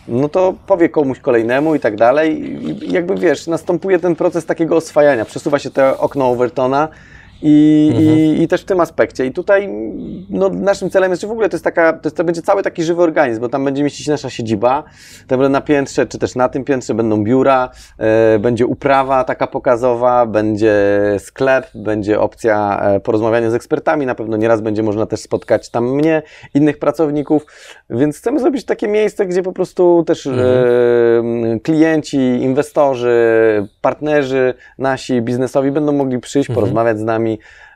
no 0.07 0.29
to 0.29 0.53
powie 0.67 0.89
komuś 0.89 1.19
kolejnemu 1.19 1.75
i 1.75 1.79
tak 1.79 1.95
dalej 1.95 2.41
i 2.41 2.85
i 2.85 2.91
jakby 2.91 3.15
wiesz, 3.15 3.47
następuje 3.47 3.99
ten 3.99 4.15
proces 4.15 4.45
takiego 4.45 4.75
oswajania, 4.75 5.25
przesuwa 5.25 5.59
się 5.59 5.69
to 5.69 5.97
okno 5.99 6.29
Overtona 6.29 6.87
i, 7.41 7.89
i, 7.99 8.43
i 8.43 8.47
też 8.47 8.61
w 8.61 8.65
tym 8.65 8.79
aspekcie. 8.79 9.25
I 9.25 9.31
tutaj 9.31 9.69
no, 10.29 10.49
naszym 10.49 10.89
celem 10.89 11.11
jest, 11.11 11.21
że 11.21 11.27
w 11.27 11.31
ogóle 11.31 11.49
to 11.49 11.55
jest 11.55 11.63
taka, 11.63 11.93
to, 11.93 11.99
jest, 12.03 12.17
to 12.17 12.23
będzie 12.23 12.41
cały 12.41 12.63
taki 12.63 12.83
żywy 12.83 13.01
organizm, 13.01 13.41
bo 13.41 13.49
tam 13.49 13.65
będzie 13.65 13.83
mieścić 13.83 14.05
się 14.05 14.11
nasza 14.11 14.29
siedziba, 14.29 14.83
tam 15.27 15.51
na 15.51 15.61
piętrze, 15.61 16.05
czy 16.05 16.17
też 16.17 16.35
na 16.35 16.49
tym 16.49 16.63
piętrze 16.63 16.93
będą 16.93 17.23
biura, 17.23 17.69
e, 17.97 18.39
będzie 18.39 18.65
uprawa 18.65 19.23
taka 19.23 19.47
pokazowa, 19.47 20.25
będzie 20.25 20.75
sklep, 21.19 21.67
będzie 21.75 22.19
opcja 22.19 22.81
e, 22.81 22.99
porozmawiania 22.99 23.51
z 23.51 23.53
ekspertami, 23.53 24.05
na 24.05 24.15
pewno 24.15 24.37
nieraz 24.37 24.61
będzie 24.61 24.83
można 24.83 25.05
też 25.05 25.19
spotkać 25.19 25.69
tam 25.69 25.95
mnie, 25.95 26.21
innych 26.53 26.79
pracowników, 26.79 27.45
więc 27.89 28.17
chcemy 28.17 28.39
zrobić 28.39 28.65
takie 28.65 28.87
miejsce, 28.87 29.25
gdzie 29.25 29.43
po 29.43 29.51
prostu 29.51 30.03
też 30.07 30.27
e, 30.27 30.31
klienci, 31.63 32.17
inwestorzy, 32.17 33.11
partnerzy 33.81 34.53
nasi 34.77 35.21
biznesowi 35.21 35.71
będą 35.71 35.91
mogli 35.91 36.19
przyjść, 36.19 36.49
porozmawiać 36.49 36.99
z 36.99 37.03
nami, 37.03 37.30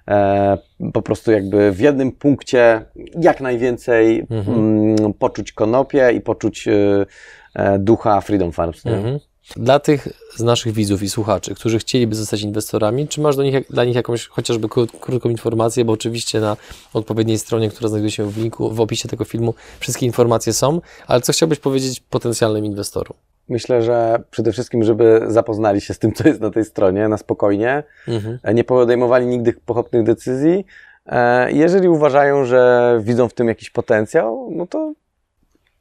e, 0.07 0.57
po 0.93 1.01
prostu 1.01 1.31
jakby 1.31 1.71
w 1.71 1.79
jednym 1.79 2.11
punkcie 2.11 2.85
jak 3.21 3.41
najwięcej 3.41 4.27
mm, 4.29 5.13
poczuć 5.13 5.51
konopie 5.51 6.11
i 6.15 6.21
poczuć 6.21 6.67
e, 6.67 7.05
e, 7.53 7.79
ducha 7.79 8.21
Freedom 8.21 8.51
Farms. 8.51 8.85
Mhm. 8.85 9.19
Dla 9.55 9.79
tych 9.79 10.07
z 10.35 10.43
naszych 10.43 10.73
widzów 10.73 11.03
i 11.03 11.09
słuchaczy, 11.09 11.55
którzy 11.55 11.79
chcieliby 11.79 12.15
zostać 12.15 12.41
inwestorami, 12.41 13.07
czy 13.07 13.21
masz 13.21 13.35
do 13.35 13.43
nich, 13.43 13.67
dla 13.69 13.85
nich 13.85 13.95
jakąś 13.95 14.27
chociażby 14.27 14.67
kró- 14.67 14.99
krótką 14.99 15.29
informację, 15.29 15.85
bo 15.85 15.93
oczywiście 15.93 16.39
na 16.39 16.57
odpowiedniej 16.93 17.39
stronie, 17.39 17.69
która 17.69 17.89
znajduje 17.89 18.11
się 18.11 18.31
w 18.31 18.37
linku, 18.37 18.71
w 18.71 18.81
opisie 18.81 19.09
tego 19.09 19.25
filmu, 19.25 19.53
wszystkie 19.79 20.05
informacje 20.05 20.53
są, 20.53 20.81
ale 21.07 21.21
co 21.21 21.33
chciałbyś 21.33 21.59
powiedzieć 21.59 21.99
potencjalnym 21.99 22.65
inwestorom? 22.65 23.17
Myślę, 23.49 23.81
że 23.81 24.19
przede 24.31 24.51
wszystkim, 24.51 24.83
żeby 24.83 25.21
zapoznali 25.27 25.81
się 25.81 25.93
z 25.93 25.99
tym, 25.99 26.13
co 26.13 26.27
jest 26.27 26.41
na 26.41 26.49
tej 26.51 26.65
stronie, 26.65 27.07
na 27.07 27.17
spokojnie, 27.17 27.83
Mhm. 28.07 28.39
e, 28.43 28.53
nie 28.53 28.63
podejmowali 28.63 29.25
nigdy 29.27 29.53
pochopnych 29.65 30.03
decyzji. 30.03 30.65
E, 31.05 31.51
Jeżeli 31.51 31.89
uważają, 31.89 32.45
że 32.45 32.97
widzą 33.03 33.29
w 33.29 33.33
tym 33.33 33.47
jakiś 33.47 33.69
potencjał, 33.69 34.49
no 34.51 34.67
to 34.67 34.93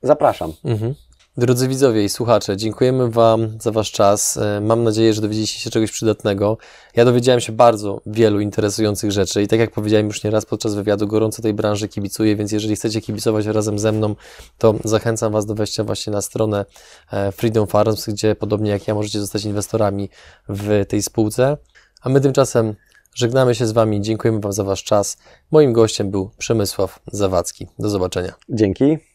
zapraszam. 0.03 0.53
Mhm. 0.65 0.95
Drodzy 1.37 1.69
widzowie 1.69 2.05
i 2.05 2.09
słuchacze, 2.09 2.57
dziękujemy 2.57 3.11
Wam 3.11 3.59
za 3.61 3.71
Wasz 3.71 3.93
czas. 3.93 4.37
E, 4.37 4.61
Mam 4.61 4.85
nadzieję, 4.85 5.15
że 5.15 5.21
dowiedzieliście 5.21 5.59
się 5.61 5.71
czegoś 5.71 5.93
przydatnego. 5.93 6.59
Ja 6.97 7.05
dowiedziałem 7.05 7.41
się 7.41 7.53
bardzo 7.53 8.01
wielu 8.07 8.41
interesujących 8.41 9.13
rzeczy 9.13 9.43
i 9.43 9.49
tak 9.49 9.61
jak 9.61 9.71
powiedziałem 9.71 10.07
już 10.07 10.25
nieraz 10.25 10.47
podczas 10.47 10.75
wywiadu, 10.75 11.07
gorąco 11.07 11.43
tej 11.43 11.55
branży 11.55 11.89
kibicuję, 11.89 12.37
więc 12.37 12.53
jeżeli 12.53 12.77
chcecie 12.77 13.01
kibicować 13.01 13.47
razem 13.47 13.79
ze 13.79 13.93
mną, 13.93 14.15
to 14.59 14.75
zachęcam 14.85 15.33
Was 15.33 15.47
do 15.47 15.55
wejścia 15.55 15.85
właśnie 15.85 16.13
na 16.13 16.23
stronę 16.23 16.65
e, 17.13 17.33
Freedom 17.33 17.67
Farms, 17.67 18.07
gdzie 18.07 18.35
podobnie 18.35 18.71
jak 18.71 18.89
ja 18.89 18.95
możecie 18.95 19.21
zostać 19.21 19.45
inwestorami 19.45 20.09
w 20.49 20.85
tej 20.89 21.03
spółce. 21.03 21.57
A 22.03 22.09
my 22.09 22.21
tymczasem 22.21 22.75
żegnamy 23.15 23.55
się 23.55 23.67
z 23.67 23.73
Wami, 23.73 24.01
dziękujemy 24.01 24.41
Wam 24.41 24.53
za 24.53 24.65
Wasz 24.65 24.85
czas. 24.85 25.17
Moim 25.51 25.73
gościem 25.73 26.11
był 26.11 26.31
Przemysław 26.39 27.01
Zawadzki. 27.13 27.67
Do 27.79 27.89
zobaczenia. 27.89 28.33
Dzięki. 28.49 29.14